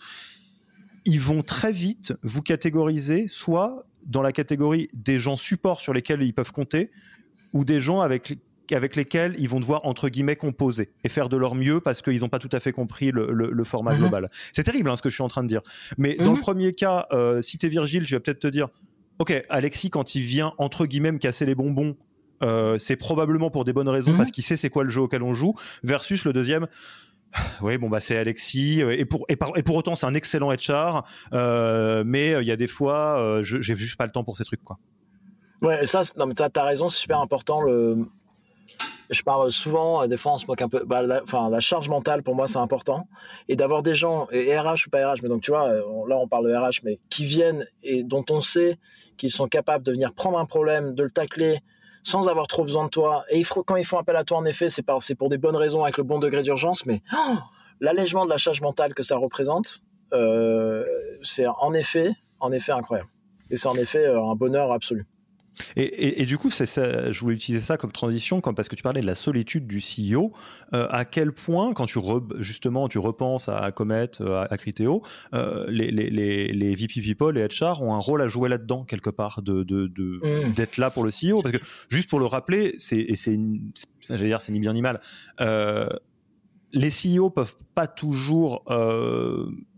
ils 1.06 1.20
vont 1.20 1.42
très 1.42 1.72
vite 1.72 2.14
vous 2.22 2.42
catégoriser 2.42 3.28
soit 3.28 3.86
dans 4.06 4.22
la 4.22 4.32
catégorie 4.32 4.90
des 4.94 5.18
gens 5.18 5.36
supports 5.36 5.82
sur 5.82 5.94
lesquels 5.94 6.22
ils 6.22 6.34
peuvent 6.34 6.52
compter, 6.52 6.92
ou 7.54 7.66
des 7.66 7.80
gens 7.80 8.02
avec 8.02 8.38
avec 8.74 8.98
lesquels 8.98 9.34
ils 9.38 9.48
vont 9.48 9.62
devoir 9.62 9.86
entre 9.86 10.10
guillemets 10.10 10.36
composer 10.36 10.92
et 11.06 11.10
faire 11.10 11.30
de 11.30 11.38
leur 11.38 11.56
mieux 11.56 11.80
parce 11.80 12.02
qu'ils 12.02 12.20
n'ont 12.20 12.28
pas 12.28 12.38
tout 12.38 12.50
à 12.52 12.60
fait 12.60 12.74
compris 12.74 13.12
le, 13.12 13.32
le, 13.32 13.64
format 13.64 13.94
mhm. 13.94 14.00
global. 14.00 14.30
C'est 14.52 14.64
terrible 14.64 14.90
hein, 14.90 14.98
ce 14.98 15.02
que 15.02 15.10
je 15.10 15.16
suis 15.16 15.24
en 15.24 15.30
train 15.30 15.44
de 15.44 15.48
dire. 15.48 15.62
Mais 15.98 16.16
dans 16.16 16.32
le 16.32 16.38
mhm. 16.38 16.42
premier 16.42 16.74
cas, 16.74 17.08
euh, 17.14 17.42
si 17.42 17.58
tu 17.58 17.66
es 17.66 17.70
Virgile, 17.70 18.06
je 18.06 18.18
vais 18.18 18.20
peut-être 18.20 18.42
te 18.42 18.48
dire, 18.48 18.68
ok, 19.20 19.46
Alexis 19.48 19.90
quand 19.90 20.16
il 20.16 20.22
vient 20.24 20.54
entre 20.58 20.86
guillemets 20.86 21.14
me 21.14 21.18
casser 21.18 21.46
les 21.46 21.56
bonbons 21.56 21.96
euh, 22.44 22.78
c'est 22.78 22.96
probablement 22.96 23.50
pour 23.50 23.66
des 23.66 23.74
bonnes 23.74 23.90
raisons 23.90 24.12
mhm. 24.12 24.18
parce 24.18 24.32
qu'il 24.32 24.44
sait 24.44 24.58
c'est 24.58 24.70
quoi 24.70 24.84
le 24.84 24.90
jeu 24.90 25.02
auquel 25.02 25.24
on 25.24 25.34
joue. 25.34 25.54
Versus 25.84 26.26
le 26.26 26.34
deuxième. 26.34 26.68
Oui, 27.62 27.78
bon 27.78 27.90
bah 27.90 28.00
c'est 28.00 28.18
Alexis 28.18 28.82
euh, 28.82 28.98
et 28.98 29.04
pour 29.04 29.26
et, 29.28 29.36
pour 29.36 29.76
autant 29.76 29.96
c'est 29.96 30.06
un 30.06 30.14
excellent 30.14 30.50
HR, 30.50 31.04
euh, 31.34 32.04
mais 32.06 32.32
il 32.42 32.48
y 32.48 32.52
a 32.52 32.56
des 32.56 32.68
fois 32.68 33.42
j'ai 33.42 33.76
juste 33.76 33.98
pas 33.98 34.06
le 34.06 34.12
temps 34.12 34.24
pour 34.24 34.38
ces 34.38 34.46
trucs 34.46 34.64
quoi. 34.64 34.78
Ouais, 35.62 35.86
ça 35.86 36.04
non 36.16 36.26
mais 36.26 36.34
t'as 36.34 36.50
as 36.56 36.64
raison, 36.64 36.88
c'est 36.88 37.00
super 37.00 37.20
important 37.20 37.62
le. 37.62 37.98
Je 39.10 39.22
parle 39.24 39.52
souvent, 39.52 40.06
des 40.08 40.18
fois 40.18 40.34
on 40.34 40.38
se 40.38 40.46
moque 40.48 40.62
un 40.62 40.70
peu. 40.70 40.84
Bah, 40.86 41.02
la, 41.02 41.22
enfin, 41.24 41.50
la 41.50 41.60
charge 41.60 41.90
mentale 41.90 42.24
pour 42.24 42.36
moi 42.36 42.48
c'est 42.48 42.60
important 42.60 43.08
et 43.50 43.56
d'avoir 43.56 43.84
des 43.84 43.94
gens 43.94 44.28
et 44.32 44.58
RH 44.58 44.88
ou 44.88 44.90
pas 44.90 45.14
RH, 45.14 45.20
mais 45.22 45.30
donc 45.30 45.42
tu 45.42 45.52
vois 45.52 45.70
là 45.70 46.18
on 46.18 46.28
parle 46.28 46.48
de 46.48 46.56
RH, 46.56 46.82
mais 46.84 47.00
qui 47.10 47.26
viennent 47.26 47.66
et 47.84 48.04
dont 48.04 48.26
on 48.30 48.40
sait 48.40 48.78
qu'ils 49.18 49.32
sont 49.32 49.48
capables 49.48 49.84
de 49.84 49.92
venir 49.92 50.14
prendre 50.14 50.40
un 50.40 50.46
problème, 50.46 50.96
de 50.96 51.04
le 51.04 51.12
tacler, 51.12 51.60
sans 52.08 52.30
avoir 52.30 52.48
trop 52.48 52.64
besoin 52.64 52.86
de 52.86 52.90
toi. 52.90 53.26
Et 53.30 53.44
quand 53.44 53.76
ils 53.76 53.86
font 53.86 53.98
appel 53.98 54.16
à 54.16 54.24
toi, 54.24 54.38
en 54.38 54.46
effet, 54.46 54.70
c'est 54.70 55.16
pour 55.16 55.28
des 55.28 55.38
bonnes 55.38 55.58
raisons 55.58 55.84
avec 55.84 55.98
le 55.98 56.06
bon 56.06 56.20
degré 56.20 56.42
d'urgence, 56.42 56.86
mais 56.86 57.02
oh, 57.14 57.36
l'allègement 57.82 58.24
de 58.26 58.30
la 58.30 58.38
charge 58.38 58.62
mentale 58.62 58.94
que 58.94 59.04
ça 59.04 59.18
représente, 59.18 59.82
euh, 60.14 60.86
c'est 61.22 61.48
en 61.48 61.74
effet, 61.74 62.12
en 62.40 62.54
effet 62.54 62.72
incroyable. 62.72 63.10
Et 63.50 63.58
c'est 63.58 63.68
en 63.68 63.76
effet 63.76 64.06
euh, 64.06 64.24
un 64.24 64.36
bonheur 64.36 64.72
absolu. 64.72 65.06
Et, 65.76 66.26
du 66.26 66.38
coup, 66.38 66.50
ça, 66.50 66.66
je 67.12 67.20
voulais 67.20 67.36
utiliser 67.36 67.64
ça 67.64 67.78
comme 67.78 67.92
transition, 67.92 68.42
comme 68.42 68.56
parce 68.56 68.70
que 68.70 68.76
tu 68.76 68.84
parlais 68.84 69.02
de 69.02 69.06
la 69.06 69.16
solitude 69.16 69.68
du 69.68 69.80
CEO. 69.80 70.32
Euh, 70.74 70.88
à 70.90 71.06
quel 71.06 71.32
point, 71.32 71.74
quand 71.74 71.86
tu 71.86 72.00
justement 72.40 72.88
tu 72.88 73.00
repenses 73.00 73.50
à, 73.50 73.72
Comet, 73.72 74.10
euh, 74.22 74.46
à, 74.50 74.58
Criteo, 74.58 75.02
euh, 75.34 75.66
les, 75.70 75.92
les, 75.92 76.10
les, 76.10 76.76
VP 76.76 77.02
People, 77.02 77.36
les 77.36 77.48
HR 77.48 77.82
ont 77.82 77.94
un 77.94 78.00
rôle 78.00 78.22
à 78.22 78.28
jouer 78.28 78.50
là-dedans 78.50 78.84
quelque 78.84 79.10
part, 79.10 79.42
de, 79.42 79.64
mm. 79.64 80.54
d'être 80.54 80.78
là 80.78 80.90
pour 80.90 81.04
le 81.04 81.12
CEO. 81.12 81.42
Parce 81.42 81.56
que 81.58 81.64
juste 81.90 82.10
pour 82.10 82.20
le 82.20 82.26
rappeler, 82.26 82.76
c'est, 82.78 82.98
et 82.98 83.16
c'est, 83.16 83.38
dire, 84.10 84.42
c'est 84.42 84.52
ni 84.52 84.60
bien 84.60 84.74
ni 84.74 84.82
mal. 84.82 85.00
les 86.74 86.90
CEO 86.90 87.30
peuvent 87.30 87.56
pas 87.74 87.88
toujours 87.88 88.64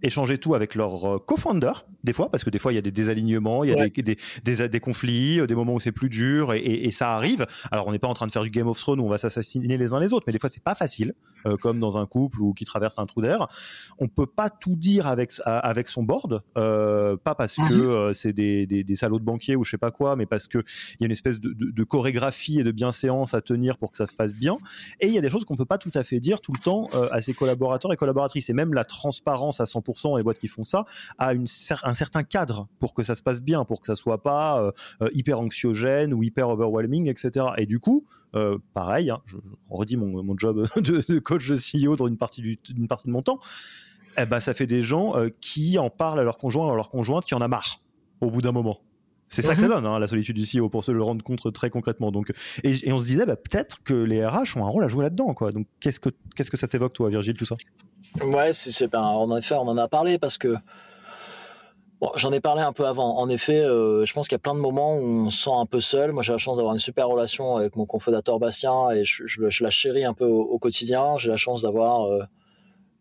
échanger 0.01 0.37
tout 0.37 0.55
avec 0.55 0.75
leur 0.75 1.05
euh, 1.05 1.19
co-founder, 1.19 1.71
des 2.03 2.13
fois, 2.13 2.29
parce 2.29 2.43
que 2.43 2.49
des 2.49 2.59
fois, 2.59 2.71
il 2.71 2.75
y 2.75 2.79
a 2.79 2.81
des 2.81 2.91
désalignements, 2.91 3.63
il 3.63 3.71
y 3.71 3.73
a 3.73 3.87
des, 3.87 4.15
des, 4.43 4.67
des, 4.69 4.79
conflits, 4.79 5.39
euh, 5.39 5.47
des 5.47 5.55
moments 5.55 5.73
où 5.73 5.79
c'est 5.79 5.91
plus 5.91 6.09
dur, 6.09 6.53
et, 6.53 6.59
et, 6.59 6.91
ça 6.91 7.13
arrive. 7.13 7.45
Alors, 7.71 7.87
on 7.87 7.91
n'est 7.91 7.99
pas 7.99 8.07
en 8.07 8.13
train 8.13 8.27
de 8.27 8.31
faire 8.31 8.43
du 8.43 8.49
Game 8.49 8.67
of 8.67 8.79
Thrones 8.79 8.99
où 8.99 9.05
on 9.05 9.09
va 9.09 9.17
s'assassiner 9.17 9.77
les 9.77 9.93
uns 9.93 9.99
les 9.99 10.13
autres, 10.13 10.23
mais 10.27 10.33
des 10.33 10.39
fois, 10.39 10.49
c'est 10.49 10.63
pas 10.63 10.75
facile, 10.75 11.13
euh, 11.45 11.57
comme 11.57 11.79
dans 11.79 11.97
un 11.97 12.05
couple 12.05 12.41
ou 12.41 12.53
qui 12.53 12.65
traverse 12.65 12.97
un 12.99 13.05
trou 13.05 13.21
d'air. 13.21 13.47
On 13.99 14.07
peut 14.07 14.25
pas 14.25 14.49
tout 14.49 14.75
dire 14.75 15.07
avec, 15.07 15.33
avec 15.45 15.87
son 15.87 16.03
board, 16.03 16.41
euh, 16.57 17.17
pas 17.17 17.35
parce 17.35 17.55
que 17.55 18.07
mhm. 18.07 18.13
c'est 18.13 18.33
des, 18.33 18.65
des, 18.65 18.95
salauds 18.95 19.19
de 19.19 19.23
banquiers 19.23 19.55
ou 19.55 19.63
je 19.63 19.71
sais 19.71 19.77
pas 19.77 19.91
quoi, 19.91 20.15
mais 20.15 20.25
parce 20.25 20.47
qu'il 20.47 20.63
y 20.99 21.03
a 21.03 21.05
une 21.05 21.11
espèce 21.11 21.39
de, 21.39 21.53
de, 21.53 21.71
de, 21.71 21.83
chorégraphie 21.83 22.59
et 22.59 22.63
de 22.63 22.71
bienséance 22.71 23.33
à 23.33 23.41
tenir 23.41 23.77
pour 23.77 23.91
que 23.91 23.97
ça 23.97 24.05
se 24.05 24.13
passe 24.13 24.35
bien. 24.35 24.57
Et 24.99 25.07
il 25.07 25.13
y 25.13 25.17
a 25.17 25.21
des 25.21 25.29
choses 25.29 25.45
qu'on 25.45 25.55
peut 25.55 25.65
pas 25.65 25.77
tout 25.77 25.91
à 25.93 26.03
fait 26.03 26.19
dire 26.19 26.41
tout 26.41 26.53
le 26.53 26.59
temps 26.59 26.89
à 27.11 27.21
ses 27.21 27.33
collaborateurs 27.33 27.91
et 27.93 27.97
collaboratrices. 27.97 28.49
Et 28.49 28.53
même 28.53 28.73
la 28.73 28.85
transparence 28.85 29.59
à 29.59 29.65
100% 29.65 29.88
les 30.17 30.23
boîtes 30.23 30.39
qui 30.39 30.47
font 30.47 30.63
ça, 30.63 30.85
à 31.17 31.33
une, 31.33 31.45
un 31.83 31.93
certain 31.93 32.23
cadre 32.23 32.67
pour 32.79 32.93
que 32.93 33.03
ça 33.03 33.15
se 33.15 33.23
passe 33.23 33.41
bien, 33.41 33.65
pour 33.65 33.81
que 33.81 33.87
ça 33.87 33.95
soit 33.95 34.21
pas 34.21 34.61
euh, 34.61 34.71
euh, 35.01 35.09
hyper 35.13 35.39
anxiogène 35.39 36.13
ou 36.13 36.23
hyper 36.23 36.49
overwhelming, 36.49 37.07
etc. 37.07 37.47
Et 37.57 37.65
du 37.65 37.79
coup, 37.79 38.05
euh, 38.35 38.57
pareil, 38.73 39.09
hein, 39.09 39.21
je, 39.25 39.37
redis 39.69 39.97
mon, 39.97 40.23
mon 40.23 40.37
job 40.37 40.67
de, 40.77 41.19
coach 41.19 41.47
de 41.47 41.55
CEO 41.55 41.95
dans 41.95 42.07
une 42.07 42.17
partie, 42.17 42.41
du, 42.41 42.59
une 42.75 42.87
partie 42.87 43.07
de 43.07 43.11
mon 43.11 43.21
temps, 43.21 43.39
eh 44.17 44.25
ben, 44.25 44.39
ça 44.39 44.53
fait 44.53 44.67
des 44.67 44.81
gens 44.81 45.13
qui 45.39 45.77
en 45.77 45.89
parlent 45.89 46.19
à 46.19 46.23
leur 46.23 46.37
conjoint, 46.37 46.71
à 46.71 46.75
leur 46.75 46.89
conjointe 46.89 47.25
qui 47.25 47.35
en 47.35 47.41
a 47.41 47.47
marre 47.47 47.81
au 48.21 48.29
bout 48.29 48.41
d'un 48.41 48.51
moment. 48.51 48.81
C'est 49.29 49.43
ça 49.43 49.53
que 49.53 49.61
ça 49.61 49.67
mhm. 49.67 49.73
donne, 49.75 49.85
hein, 49.85 49.99
la 49.99 50.07
solitude 50.07 50.35
du 50.35 50.43
CEO, 50.43 50.69
pour 50.69 50.83
se 50.83 50.91
le 50.91 51.03
rendre 51.03 51.23
compte 51.23 51.53
très 51.53 51.69
concrètement. 51.69 52.11
Donc, 52.11 52.33
et, 52.63 52.91
on 52.91 52.99
se 52.99 53.05
disait, 53.05 53.27
bah, 53.27 53.35
peut-être 53.35 53.83
que 53.83 53.93
les 53.93 54.25
RH 54.25 54.57
ont 54.57 54.65
un 54.65 54.69
rôle 54.69 54.83
à 54.83 54.87
jouer 54.87 55.03
là-dedans. 55.03 55.35
Quoi. 55.35 55.51
Donc, 55.51 55.67
qu'est-ce 55.79 55.99
que, 55.99 56.09
qu'est-ce 56.35 56.49
que 56.49 56.57
ça 56.57 56.67
t'évoque, 56.67 56.93
toi, 56.93 57.09
Virgile, 57.09 57.35
tout 57.35 57.45
ça? 57.45 57.55
Ouais, 58.21 58.53
c'est, 58.53 58.87
ben, 58.87 59.01
en 59.01 59.35
effet, 59.37 59.55
on 59.55 59.67
en 59.67 59.77
a 59.77 59.87
parlé 59.87 60.17
parce 60.17 60.37
que 60.37 60.55
bon, 62.01 62.11
j'en 62.15 62.31
ai 62.31 62.39
parlé 62.39 62.61
un 62.61 62.73
peu 62.73 62.85
avant. 62.85 63.17
En 63.17 63.29
effet, 63.29 63.61
euh, 63.61 64.05
je 64.05 64.13
pense 64.13 64.27
qu'il 64.27 64.35
y 64.35 64.37
a 64.37 64.39
plein 64.39 64.55
de 64.55 64.59
moments 64.59 64.95
où 64.95 65.01
on 65.01 65.29
se 65.29 65.43
sent 65.43 65.51
un 65.53 65.65
peu 65.65 65.81
seul. 65.81 66.11
Moi, 66.11 66.23
j'ai 66.23 66.31
la 66.31 66.37
chance 66.37 66.57
d'avoir 66.57 66.73
une 66.73 66.79
super 66.79 67.07
relation 67.07 67.57
avec 67.57 67.75
mon 67.75 67.85
cofondateur 67.85 68.39
Bastien 68.39 68.91
et 68.91 69.03
je, 69.05 69.63
la 69.63 69.69
chéris 69.69 70.05
un 70.05 70.13
peu 70.13 70.25
au, 70.25 70.57
quotidien. 70.59 71.17
J'ai 71.17 71.29
la 71.29 71.37
chance 71.37 71.61
d'avoir 71.61 72.05
euh, 72.05 72.23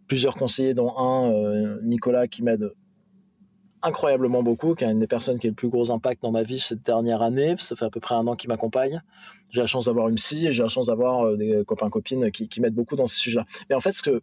plusieurs 0.06 0.34
conseillers, 0.34 0.74
dont 0.74 0.96
un, 0.96 1.30
euh, 1.32 1.78
Nicolas, 1.82 2.28
qui 2.28 2.42
m'aide 2.42 2.70
incroyablement 3.80 4.42
beaucoup, 4.42 4.74
qui 4.74 4.82
est 4.82 4.90
une 4.90 4.98
des 4.98 5.06
personnes 5.06 5.38
qui 5.38 5.46
a 5.46 5.50
le 5.50 5.54
plus 5.54 5.68
gros 5.68 5.92
impact 5.92 6.20
dans 6.22 6.32
ma 6.32 6.42
vie 6.42 6.58
cette 6.58 6.82
dernière 6.82 7.22
année. 7.22 7.54
Ça 7.58 7.76
fait 7.76 7.84
à 7.84 7.90
peu 7.90 8.00
près 8.00 8.16
un 8.16 8.26
an 8.26 8.34
qu'il 8.34 8.48
m'accompagne. 8.48 9.02
J'ai 9.50 9.60
la 9.60 9.68
chance 9.68 9.86
d'avoir 9.86 10.08
une 10.08 10.16
psy 10.16 10.48
et 10.48 10.52
j'ai 10.52 10.64
la 10.64 10.68
chance 10.68 10.86
d'avoir 10.86 11.36
des 11.36 11.62
copains 11.64 11.88
copines 11.88 12.30
qui, 12.32 12.48
qui 12.48 12.60
m'aident 12.60 12.74
beaucoup 12.74 12.96
dans 12.96 13.06
ces 13.06 13.16
sujets-là. 13.16 13.46
Mais 13.70 13.76
en 13.76 13.80
fait, 13.80 13.92
ce 13.92 14.02
que 14.02 14.20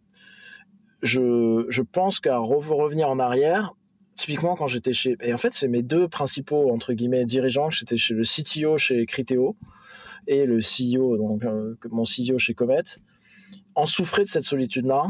je, 1.02 1.82
pense 1.82 2.20
qu'à 2.20 2.38
revenir 2.38 3.08
en 3.08 3.18
arrière, 3.18 3.74
typiquement 4.14 4.56
quand 4.56 4.66
j'étais 4.66 4.92
chez, 4.92 5.16
et 5.20 5.32
en 5.32 5.36
fait, 5.36 5.52
c'est 5.52 5.68
mes 5.68 5.82
deux 5.82 6.08
principaux 6.08 6.70
entre 6.72 6.92
guillemets 6.92 7.24
dirigeants. 7.24 7.70
J'étais 7.70 7.96
chez 7.96 8.14
le 8.14 8.22
CTO 8.22 8.78
chez 8.78 9.06
Criteo 9.06 9.56
et 10.26 10.46
le 10.46 10.58
CEO, 10.58 11.16
donc 11.16 11.44
euh, 11.44 11.76
mon 11.90 12.04
CEO 12.04 12.38
chez 12.38 12.54
Comet, 12.54 12.82
en 13.74 13.86
souffraient 13.86 14.22
de 14.22 14.28
cette 14.28 14.44
solitude-là. 14.44 15.06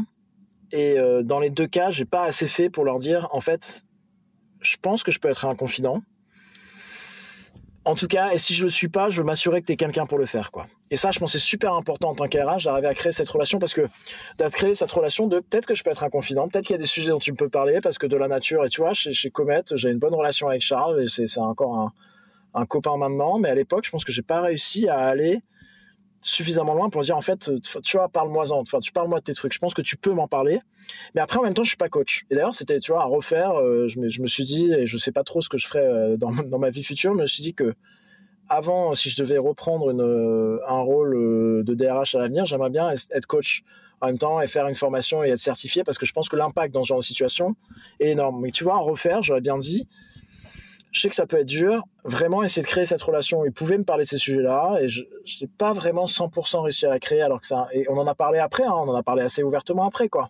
Et 0.71 0.99
euh, 0.99 1.23
dans 1.23 1.39
les 1.39 1.49
deux 1.49 1.67
cas, 1.67 1.89
j'ai 1.89 2.05
pas 2.05 2.23
assez 2.23 2.47
fait 2.47 2.69
pour 2.69 2.83
leur 2.83 2.99
dire, 2.99 3.29
en 3.31 3.41
fait, 3.41 3.83
je 4.59 4.75
pense 4.81 5.03
que 5.03 5.11
je 5.11 5.19
peux 5.19 5.29
être 5.29 5.45
un 5.45 5.55
confident. 5.55 6.01
En 7.87 7.95
tout 7.95 8.07
cas, 8.07 8.31
et 8.33 8.37
si 8.37 8.53
je 8.53 8.65
le 8.65 8.69
suis 8.69 8.89
pas, 8.89 9.09
je 9.09 9.21
veux 9.21 9.25
m'assurer 9.25 9.61
que 9.61 9.67
tu 9.67 9.71
es 9.71 9.77
quelqu'un 9.77 10.05
pour 10.05 10.17
le 10.17 10.25
faire, 10.25 10.51
quoi. 10.51 10.65
Et 10.91 10.97
ça, 10.97 11.11
je 11.11 11.19
pense, 11.19 11.31
c'est 11.31 11.39
super 11.39 11.73
important 11.73 12.09
en 12.09 12.15
tant 12.15 12.27
qu'RH 12.27 12.65
d'arriver 12.65 12.87
à 12.87 12.93
créer 12.93 13.13
cette 13.13 13.29
relation 13.29 13.59
parce 13.59 13.73
que 13.73 13.87
d'être 14.37 14.51
créé 14.51 14.73
cette 14.73 14.91
relation 14.91 15.27
de 15.27 15.39
peut-être 15.39 15.65
que 15.65 15.73
je 15.73 15.85
peux 15.85 15.89
être 15.89 16.03
un 16.03 16.09
confident, 16.09 16.49
peut-être 16.49 16.65
qu'il 16.65 16.73
y 16.73 16.75
a 16.75 16.79
des 16.79 16.85
sujets 16.85 17.11
dont 17.11 17.19
tu 17.19 17.33
peux 17.33 17.47
parler 17.47 17.79
parce 17.79 17.97
que 17.97 18.05
de 18.05 18.17
la 18.17 18.27
nature, 18.27 18.65
et 18.65 18.69
tu 18.69 18.81
vois, 18.81 18.93
chez, 18.93 19.13
chez 19.13 19.29
Comet, 19.29 19.63
j'ai 19.73 19.89
une 19.89 19.99
bonne 19.99 20.13
relation 20.13 20.49
avec 20.49 20.63
Charles 20.63 21.01
et 21.01 21.07
c'est 21.07 21.39
encore 21.39 21.75
un, 21.77 21.93
un, 22.55 22.65
copain 22.65 22.97
maintenant, 22.97 23.39
mais 23.39 23.47
à 23.47 23.55
l'époque, 23.55 23.85
je 23.85 23.91
pense 23.91 24.03
que 24.03 24.11
j'ai 24.11 24.21
pas 24.21 24.41
réussi 24.41 24.89
à 24.89 24.97
aller 24.97 25.39
suffisamment 26.21 26.73
loin 26.73 26.89
pour 26.89 27.01
dire 27.01 27.15
en 27.15 27.21
fait 27.21 27.51
tu 27.83 27.97
vois 27.97 28.09
parle-moi-en 28.09 28.63
tu 28.63 28.91
parles-moi 28.91 29.19
de 29.19 29.23
tes 29.23 29.33
trucs 29.33 29.53
je 29.53 29.59
pense 29.59 29.73
que 29.73 29.81
tu 29.81 29.97
peux 29.97 30.11
m'en 30.11 30.27
parler. 30.27 30.59
Mais 31.15 31.21
après 31.21 31.39
en 31.39 31.43
même 31.43 31.53
temps 31.53 31.63
je 31.63 31.69
suis 31.69 31.77
pas 31.77 31.89
coach. 31.89 32.25
Et 32.29 32.35
d'ailleurs 32.35 32.53
c'était 32.53 32.79
tu 32.79 32.91
vois 32.91 33.01
à 33.01 33.05
refaire 33.05 33.55
euh, 33.55 33.87
je, 33.87 33.99
me, 33.99 34.09
je, 34.09 34.21
me, 34.21 34.27
suis 34.27 34.43
dit 34.43 34.71
et 34.71 34.87
je 34.87 34.97
sais 34.97 35.11
pas 35.11 35.23
trop 35.23 35.41
ce 35.41 35.49
que 35.49 35.57
je 35.57 35.67
ferais 35.67 35.85
euh, 35.85 36.17
dans, 36.17 36.31
ma 36.59 36.69
vie 36.69 36.83
future 36.83 37.11
mais 37.11 37.19
je 37.19 37.23
me 37.23 37.27
suis 37.27 37.43
dit 37.43 37.53
que 37.53 37.73
avant 38.49 38.93
si 38.93 39.09
je 39.09 39.21
devais 39.21 39.37
reprendre 39.37 39.93
euh, 39.93 40.59
un 40.67 40.79
rôle 40.79 41.63
de 41.63 41.73
DRH 41.73 42.15
à 42.15 42.19
l'avenir 42.19 42.45
j'aimerais 42.45 42.69
bien 42.69 42.89
être 42.89 43.25
coach. 43.25 43.63
En 43.99 44.05
même 44.05 44.19
temps 44.19 44.39
et 44.39 44.45
faire 44.45 44.67
une 44.67 44.75
formation 44.75 45.23
et 45.23 45.29
être 45.29 45.39
certifié 45.39 45.83
parce 45.83 45.97
que 45.97 46.05
je 46.05 46.13
pense 46.13 46.29
que 46.29 46.35
l'impact 46.35 46.71
dans 46.71 46.83
ce 46.83 46.89
genre 46.89 46.99
de 46.99 47.03
situation 47.03 47.55
est 47.99 48.09
énorme. 48.09 48.39
Mais 48.41 48.51
tu 48.51 48.63
vois 48.63 48.75
à 48.75 48.77
refaire 48.77 49.23
j'aurais 49.23 49.41
bien 49.41 49.57
dit 49.57 49.87
je 50.91 51.01
sais 51.01 51.09
que 51.09 51.15
ça 51.15 51.25
peut 51.25 51.37
être 51.37 51.47
dur, 51.47 51.83
vraiment 52.03 52.43
essayer 52.43 52.61
de 52.61 52.67
créer 52.67 52.85
cette 52.85 53.01
relation. 53.01 53.45
Il 53.45 53.51
pouvait 53.51 53.77
me 53.77 53.83
parler 53.83 54.03
de 54.03 54.09
ces 54.09 54.17
sujets-là 54.17 54.79
et 54.81 54.87
je 54.87 55.03
n'ai 55.41 55.47
pas 55.47 55.73
vraiment 55.73 56.05
100% 56.05 56.61
réussi 56.61 56.85
à 56.85 56.89
la 56.89 56.99
créer 56.99 57.21
alors 57.21 57.41
que 57.41 57.47
ça, 57.47 57.67
et 57.73 57.85
on 57.89 57.97
en 57.97 58.07
a 58.07 58.15
parlé 58.15 58.39
après, 58.39 58.63
hein, 58.63 58.73
on 58.73 58.89
en 58.89 58.95
a 58.95 59.03
parlé 59.03 59.23
assez 59.23 59.43
ouvertement 59.43 59.85
après, 59.85 60.09
quoi. 60.09 60.29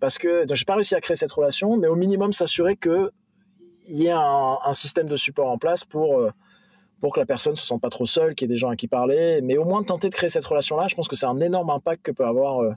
Parce 0.00 0.18
que, 0.18 0.44
donc 0.44 0.56
j'ai 0.56 0.64
pas 0.64 0.74
réussi 0.74 0.94
à 0.94 1.00
créer 1.00 1.16
cette 1.16 1.32
relation, 1.32 1.76
mais 1.76 1.88
au 1.88 1.96
minimum 1.96 2.32
s'assurer 2.32 2.76
que 2.76 3.10
il 3.86 3.96
y 3.96 4.06
ait 4.06 4.14
un, 4.14 4.72
système 4.72 5.08
de 5.08 5.16
support 5.16 5.50
en 5.50 5.58
place 5.58 5.84
pour, 5.84 6.18
euh, 6.18 6.30
pour 7.00 7.12
que 7.12 7.20
la 7.20 7.26
personne 7.26 7.54
se 7.54 7.66
sente 7.66 7.82
pas 7.82 7.90
trop 7.90 8.06
seule, 8.06 8.34
qu'il 8.34 8.48
y 8.48 8.50
ait 8.50 8.54
des 8.54 8.58
gens 8.58 8.70
à 8.70 8.76
qui 8.76 8.88
parler, 8.88 9.40
mais 9.42 9.58
au 9.58 9.64
moins 9.64 9.82
tenter 9.82 10.08
de 10.08 10.14
créer 10.14 10.30
cette 10.30 10.44
relation-là, 10.44 10.88
je 10.88 10.94
pense 10.94 11.06
que 11.06 11.16
c'est 11.16 11.26
un 11.26 11.40
énorme 11.40 11.68
impact 11.68 12.02
que 12.02 12.10
peut 12.10 12.24
avoir 12.24 12.62
euh, 12.62 12.72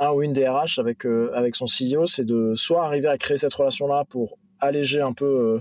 un 0.00 0.10
ou 0.10 0.22
une 0.22 0.32
DRH 0.32 0.80
avec, 0.80 1.06
euh, 1.06 1.30
avec 1.34 1.54
son 1.54 1.66
CEO, 1.66 2.06
c'est 2.06 2.24
de 2.24 2.54
soit 2.56 2.84
arriver 2.84 3.08
à 3.08 3.16
créer 3.18 3.36
cette 3.36 3.54
relation-là 3.54 4.04
pour 4.08 4.38
alléger 4.58 5.00
un 5.00 5.12
peu 5.12 5.60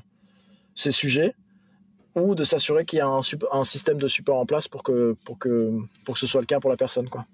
ces 0.76 0.92
sujets 0.92 1.36
ou 2.16 2.36
de 2.36 2.44
s'assurer 2.44 2.86
qu'il 2.86 3.00
y 3.00 3.02
a 3.02 3.08
un, 3.08 3.22
un, 3.52 3.64
système 3.64 3.98
de 3.98 4.08
support 4.08 4.38
en 4.38 4.46
place 4.46 4.68
pour 4.68 4.84
que, 4.84 5.16
pour, 5.26 5.40
que, 5.40 5.72
pour 6.04 6.16
que 6.16 6.20
ce 6.20 6.28
soit 6.28 6.42
le 6.42 6.48
cas 6.48 6.60
pour 6.60 6.70
la 6.70 6.76
personne. 6.76 7.08
Quoi. 7.08 7.26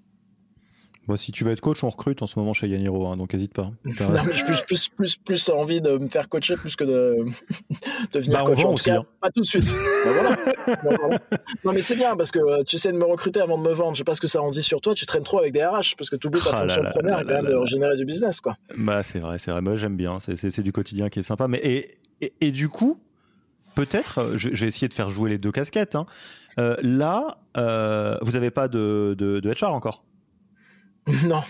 Moi, 1.08 1.16
si 1.16 1.32
tu 1.32 1.42
veux 1.42 1.52
être 1.52 1.62
coach, 1.62 1.82
on 1.82 1.88
recrute 1.88 2.20
en 2.20 2.26
ce 2.26 2.38
moment 2.38 2.52
chez 2.52 2.68
Yaniro, 2.68 3.06
hein, 3.06 3.16
donc 3.16 3.32
n'hésite 3.32 3.54
pas. 3.54 3.72
Non, 3.84 4.22
mais 4.26 4.34
plus, 4.34 4.60
plus, 4.66 4.88
plus, 4.88 5.16
plus 5.16 5.48
envie 5.48 5.80
de 5.80 5.96
me 5.96 6.08
faire 6.08 6.28
coacher 6.28 6.54
plus 6.54 6.76
que 6.76 6.84
de, 6.84 7.24
de 8.12 8.20
venir 8.20 8.44
bah, 8.44 8.44
coach. 8.44 8.64
En 8.64 8.74
aussi, 8.74 8.84
cas, 8.84 8.98
hein. 8.98 9.06
Pas 9.20 9.30
tout 9.30 9.40
de 9.40 9.46
suite. 9.46 9.64
Bah, 10.68 10.96
voilà. 11.00 11.18
Non, 11.64 11.72
mais 11.72 11.80
c'est 11.80 11.96
bien 11.96 12.14
parce 12.14 12.30
que 12.30 12.38
euh, 12.38 12.62
tu 12.62 12.76
essaies 12.76 12.92
de 12.92 12.98
me 12.98 13.04
recruter 13.04 13.40
avant 13.40 13.56
de 13.56 13.66
me 13.66 13.72
vendre. 13.72 13.94
Je 13.94 13.98
sais 13.98 14.04
pas 14.04 14.14
ce 14.14 14.20
que 14.20 14.26
ça 14.26 14.42
en 14.42 14.50
dit 14.50 14.62
sur 14.62 14.82
toi. 14.82 14.94
Tu 14.94 15.06
traînes 15.06 15.22
trop 15.22 15.38
avec 15.38 15.52
des 15.54 15.64
RH 15.64 15.96
parce 15.96 16.10
que 16.10 16.16
tu 16.16 16.26
oublies 16.26 16.42
ta 16.42 16.50
ah 16.52 16.60
fonction 16.60 16.84
première 16.92 17.24
quand 17.24 17.42
même 17.42 17.46
de 17.46 17.64
générer 17.64 17.96
du 17.96 18.04
business. 18.04 18.42
Quoi. 18.42 18.56
Bah, 18.76 19.02
c'est 19.02 19.18
vrai, 19.18 19.38
c'est 19.38 19.50
vrai. 19.50 19.62
Moi, 19.62 19.76
j'aime 19.76 19.96
bien. 19.96 20.18
C'est 20.20 20.60
du 20.60 20.72
quotidien 20.72 21.08
qui 21.08 21.20
est 21.20 21.22
sympa. 21.22 21.48
Mais, 21.48 21.58
et, 21.64 21.98
et, 22.20 22.34
et 22.40 22.52
du 22.52 22.68
coup, 22.68 23.00
peut-être, 23.78 24.18
euh, 24.18 24.38
je, 24.38 24.48
essayer 24.66 24.88
de 24.88 24.94
faire 24.94 25.08
jouer 25.08 25.30
les 25.30 25.38
deux 25.38 25.52
casquettes. 25.52 25.94
Hein. 25.94 26.06
Euh, 26.58 26.76
là, 26.82 27.38
euh, 27.56 28.18
vous 28.22 28.32
n'avez 28.32 28.50
pas 28.50 28.66
de, 28.66 29.14
de, 29.16 29.38
de 29.38 29.54
HR 29.54 29.72
encore? 29.72 30.04
Non. 31.24 31.42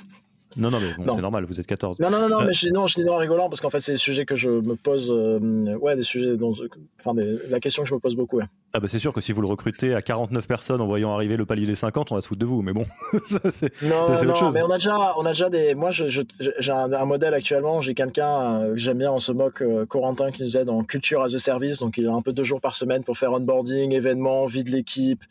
Non, 0.56 0.70
non, 0.70 0.78
mais 0.80 1.04
bon, 1.04 1.12
c'est 1.12 1.20
normal, 1.20 1.44
vous 1.44 1.60
êtes 1.60 1.66
14. 1.66 1.98
Non, 2.00 2.10
non, 2.10 2.20
non, 2.20 2.28
non 2.28 2.44
mais 2.44 2.54
je 2.54 2.66
dis 2.66 2.72
non, 2.72 2.86
je 2.86 2.94
dis 2.94 3.04
non 3.04 3.14
en 3.14 3.18
rigolant 3.18 3.48
parce 3.48 3.60
qu'en 3.60 3.70
fait, 3.70 3.80
c'est 3.80 3.92
des 3.92 3.98
sujets 3.98 4.24
que 4.24 4.36
je 4.36 4.48
me 4.48 4.76
pose. 4.76 5.10
ouais, 5.10 5.96
des 5.96 6.02
sujets 6.02 6.36
dont. 6.36 6.54
Enfin, 7.00 7.18
la 7.48 7.60
question 7.60 7.82
que 7.82 7.88
je 7.88 7.94
me 7.94 8.00
pose 8.00 8.16
beaucoup. 8.16 8.40
Ah, 8.74 8.80
bah, 8.80 8.88
c'est 8.88 8.98
sûr 8.98 9.14
que 9.14 9.20
si 9.20 9.32
vous 9.32 9.40
le 9.40 9.48
recrutez 9.48 9.94
à 9.94 10.02
49 10.02 10.46
personnes 10.46 10.80
en 10.80 10.86
voyant 10.86 11.14
arriver 11.14 11.36
le 11.36 11.46
palier 11.46 11.66
des 11.66 11.74
50, 11.74 12.12
on 12.12 12.16
va 12.16 12.20
se 12.20 12.28
foutre 12.28 12.40
de 12.40 12.46
vous, 12.46 12.60
mais 12.62 12.72
bon, 12.72 12.84
ça, 13.24 13.40
c'est. 13.50 13.82
Non, 13.82 14.08
non, 14.08 14.14
autre 14.14 14.36
chose. 14.36 14.54
mais 14.54 14.62
on 14.62 14.70
a 14.70 14.76
déjà, 14.76 15.14
on 15.16 15.24
a 15.24 15.30
déjà 15.30 15.48
des. 15.50 15.74
Moi, 15.74 15.90
j'ai 15.90 16.24
un, 16.68 16.92
un, 16.92 17.04
modèle 17.04 17.34
actuellement, 17.34 17.80
j'ai 17.80 17.94
quelqu'un 17.94 18.68
que 18.72 18.76
j'aime 18.76 18.98
bien, 18.98 19.12
on 19.12 19.18
se 19.18 19.32
moque, 19.32 19.62
Corentin, 19.88 20.30
qui 20.30 20.42
nous 20.42 20.56
aide 20.56 20.68
en 20.68 20.82
culture 20.82 21.22
as 21.22 21.34
a 21.34 21.38
service, 21.38 21.78
donc 21.78 21.98
il 21.98 22.06
a 22.06 22.12
un 22.12 22.22
peu 22.22 22.32
deux 22.32 22.44
jours 22.44 22.60
par 22.60 22.76
semaine 22.76 23.04
pour 23.04 23.16
faire 23.16 23.32
onboarding, 23.32 23.92
événements, 23.92 24.46
vie 24.46 24.64
de 24.64 24.70
l'équipe 24.70 25.24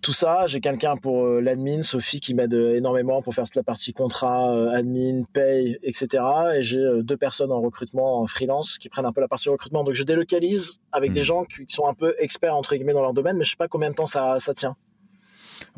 tout 0.00 0.12
ça. 0.12 0.46
J'ai 0.46 0.60
quelqu'un 0.60 0.96
pour 0.96 1.24
euh, 1.24 1.40
l'admin, 1.40 1.82
Sophie, 1.82 2.20
qui 2.20 2.34
m'aide 2.34 2.54
euh, 2.54 2.76
énormément 2.76 3.22
pour 3.22 3.34
faire 3.34 3.44
toute 3.44 3.56
la 3.56 3.62
partie 3.62 3.92
contrat, 3.92 4.54
euh, 4.54 4.70
admin, 4.70 5.22
paye, 5.32 5.78
etc. 5.82 6.22
Et 6.56 6.62
j'ai 6.62 6.84
deux 7.02 7.16
personnes 7.16 7.52
en 7.52 7.60
recrutement 7.60 8.20
en 8.20 8.26
freelance 8.26 8.78
qui 8.78 8.88
prennent 8.88 9.06
un 9.06 9.12
peu 9.12 9.20
la 9.20 9.28
partie 9.28 9.48
recrutement. 9.48 9.84
Donc 9.84 9.94
je 9.94 10.02
délocalise 10.02 10.80
avec 10.92 11.12
des 11.12 11.20
hmm. 11.20 11.24
gens 11.24 11.44
qui, 11.44 11.64
sont 11.68 11.86
un 11.86 11.94
peu 11.94 12.14
experts 12.18 12.54
entre 12.54 12.74
guillemets 12.74 12.92
dans 12.92 13.02
leur 13.02 13.14
domaine, 13.14 13.36
mais 13.36 13.44
je 13.44 13.50
sais 13.50 13.56
pas 13.56 13.68
combien 13.68 13.90
de 13.90 13.94
temps 13.94 14.06
ça, 14.06 14.36
ça 14.38 14.54
tient. 14.54 14.76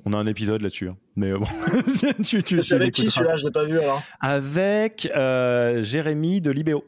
On 0.06 0.12
a 0.14 0.16
un 0.16 0.26
épisode 0.26 0.62
là-dessus, 0.62 0.88
hein. 0.88 0.96
mais 1.16 1.32
bon. 1.32 1.44
tu, 2.24 2.42
tu, 2.42 2.60
avec 2.72 2.94
qui 2.94 3.10
celui-là 3.10 3.36
Je 3.36 3.44
l'ai 3.44 3.50
pas 3.50 3.64
vu 3.64 3.78
alors. 3.78 4.02
Avec 4.20 5.08
Jérémy 5.12 6.40
de 6.40 6.50
Libéo. 6.50 6.84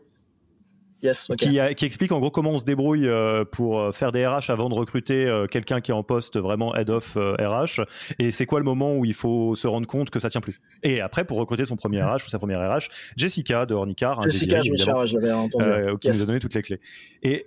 Qui, 1.37 1.85
explique 1.85 2.13
en 2.13 2.21
gros 2.21 2.31
comment 2.31 2.51
on 2.51 2.59
se 2.59 2.65
débrouille 2.65 3.09
euh, 3.09 3.45
pour 3.45 3.81
euh, 3.81 3.93
faire 3.93 4.13
des 4.13 4.27
RH 4.27 4.51
avant 4.51 4.69
de 4.69 4.75
recruter 4.75 5.27
euh, 5.27 5.47
quelqu'un 5.47 5.81
qui 5.81 5.91
est 5.91 5.95
en 5.95 6.03
poste 6.03 6.39
vraiment 6.39 6.75
head 6.75 6.91
of 6.91 7.17
RH 7.17 7.83
et 8.19 8.31
c'est 8.31 8.47
quoi 8.47 8.59
le 8.59 8.65
moment 8.65 8.97
où 8.97 9.05
il 9.05 9.15
faut 9.15 9.55
se 9.55 9.67
rendre 9.67 9.87
compte 9.87 10.11
que 10.11 10.19
ça 10.19 10.31
tient 10.31 10.41
plus? 10.41 10.61
Et 10.83 11.01
après 11.01 11.25
pour 11.25 11.39
recruter 11.39 11.65
son 11.65 11.77
premier 11.77 12.03
RH 12.03 12.27
ou 12.27 12.29
sa 12.29 12.39
première 12.39 12.61
RH, 12.61 12.89
Jessica 13.17 13.67
de 13.67 13.75
Hornicar, 13.75 14.23
Jessica, 14.23 14.63
je 14.63 15.31
entendu. 15.33 15.99
qui 16.01 16.09
nous 16.09 16.23
a 16.23 16.27
donné 16.27 16.41
toutes 16.41 16.55
les 16.55 16.63
clés. 16.63 16.81
Et 17.23 17.47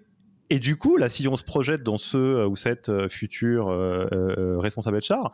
et 0.49 0.59
du 0.59 0.77
coup, 0.77 0.95
là, 0.95 1.09
si 1.09 1.27
on 1.27 1.35
se 1.35 1.43
projette 1.43 1.83
dans 1.83 1.97
ce 1.97 2.45
ou 2.45 2.55
cette 2.55 2.89
future 3.09 3.67
responsable 4.59 4.99
HR, 4.99 5.33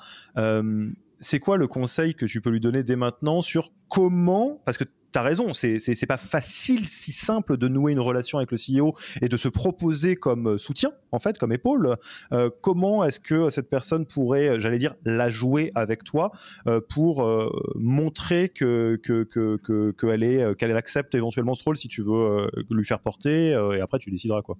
c'est 1.19 1.39
quoi 1.39 1.57
le 1.57 1.67
conseil 1.67 2.15
que 2.15 2.25
tu 2.25 2.41
peux 2.41 2.49
lui 2.49 2.59
donner 2.59 2.81
dès 2.81 2.95
maintenant 2.95 3.43
sur 3.43 3.71
comment, 3.89 4.59
parce 4.65 4.77
que 4.77 4.85
T'as 5.13 5.21
raison, 5.21 5.53
c'est 5.53 5.79
c'est 5.79 6.07
pas 6.07 6.17
facile, 6.17 6.87
si 6.87 7.11
simple 7.11 7.55
de 7.55 7.67
nouer 7.67 7.91
une 7.91 7.99
relation 7.99 8.39
avec 8.39 8.49
le 8.51 8.57
CEO 8.57 8.95
et 9.21 9.29
de 9.29 9.37
se 9.37 9.47
proposer 9.47 10.15
comme 10.15 10.57
soutien, 10.57 10.91
en 11.11 11.19
fait, 11.19 11.37
comme 11.37 11.53
épaule. 11.53 11.97
Euh, 12.31 12.49
comment 12.61 13.03
est-ce 13.03 13.19
que 13.19 13.51
cette 13.51 13.69
personne 13.69 14.07
pourrait, 14.07 14.59
j'allais 14.59 14.79
dire, 14.79 14.95
la 15.05 15.29
jouer 15.29 15.71
avec 15.75 16.03
toi 16.03 16.31
euh, 16.65 16.81
pour 16.81 17.23
euh, 17.23 17.49
montrer 17.75 18.49
que 18.49 18.99
que 19.03 19.23
que 19.23 19.91
qu'elle 19.91 20.23
est 20.23 20.57
qu'elle 20.57 20.75
accepte 20.75 21.13
éventuellement 21.13 21.53
ce 21.53 21.63
rôle 21.63 21.77
si 21.77 21.87
tu 21.87 22.01
veux 22.01 22.49
lui 22.71 22.85
faire 22.85 22.99
porter 22.99 23.49
et 23.49 23.81
après 23.81 23.99
tu 23.99 24.09
décideras 24.09 24.41
quoi. 24.41 24.57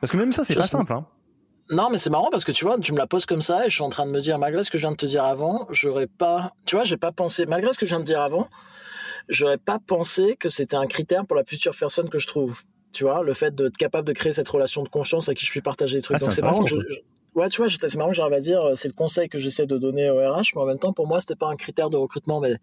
Parce 0.00 0.12
que 0.12 0.16
même 0.16 0.30
ça, 0.30 0.44
c'est 0.44 0.54
pas 0.54 0.62
simple. 0.62 0.92
Hein. 0.92 1.06
Non, 1.70 1.90
mais 1.90 1.98
c'est 1.98 2.10
marrant 2.10 2.28
parce 2.30 2.44
que 2.44 2.52
tu 2.52 2.64
vois, 2.64 2.78
tu 2.78 2.92
me 2.92 2.98
la 2.98 3.08
poses 3.08 3.26
comme 3.26 3.42
ça 3.42 3.66
et 3.66 3.70
je 3.70 3.74
suis 3.74 3.82
en 3.82 3.88
train 3.88 4.06
de 4.06 4.12
me 4.12 4.20
dire, 4.20 4.38
malgré 4.38 4.62
ce 4.62 4.70
que 4.70 4.78
je 4.78 4.82
viens 4.82 4.92
de 4.92 4.96
te 4.96 5.06
dire 5.06 5.24
avant, 5.24 5.66
j'aurais 5.70 6.06
pas, 6.06 6.52
tu 6.64 6.76
vois, 6.76 6.84
j'ai 6.84 6.96
pas 6.96 7.10
pensé, 7.10 7.44
malgré 7.46 7.72
ce 7.72 7.78
que 7.78 7.86
je 7.86 7.90
viens 7.90 7.98
de 7.98 8.04
dire 8.04 8.20
avant, 8.20 8.48
j'aurais 9.28 9.58
pas 9.58 9.78
pensé 9.78 10.36
que 10.36 10.48
c'était 10.48 10.76
un 10.76 10.86
critère 10.86 11.26
pour 11.26 11.36
la 11.36 11.44
future 11.44 11.74
personne 11.78 12.08
que 12.08 12.18
je 12.18 12.26
trouve. 12.26 12.62
Tu 12.92 13.04
vois, 13.04 13.22
le 13.22 13.34
fait 13.34 13.54
d'être 13.54 13.76
capable 13.76 14.06
de 14.06 14.12
créer 14.12 14.32
cette 14.32 14.48
relation 14.48 14.82
de 14.82 14.88
confiance 14.88 15.28
à 15.28 15.34
qui 15.34 15.44
je 15.44 15.50
puis 15.50 15.60
partager 15.60 15.96
des 15.96 16.02
trucs. 16.02 16.16
Ah, 16.16 16.20
Donc 16.20 16.32
c'est 16.32 16.42
marrant. 16.42 16.64
ouais, 17.34 17.48
tu 17.50 17.60
vois, 17.60 17.68
c'est 17.68 17.94
marrant, 17.96 18.12
j'arrive 18.12 18.32
à 18.32 18.40
dire, 18.40 18.72
c'est 18.74 18.88
le 18.88 18.94
conseil 18.94 19.28
que 19.28 19.38
j'essaie 19.38 19.66
de 19.66 19.76
donner 19.76 20.08
au 20.08 20.16
RH, 20.16 20.52
mais 20.54 20.62
en 20.62 20.66
même 20.66 20.78
temps, 20.78 20.92
pour 20.92 21.06
moi, 21.06 21.20
c'était 21.20 21.36
pas 21.36 21.48
un 21.48 21.56
critère 21.56 21.90
de 21.90 21.96
recrutement. 21.96 22.40
Mais 22.40 22.56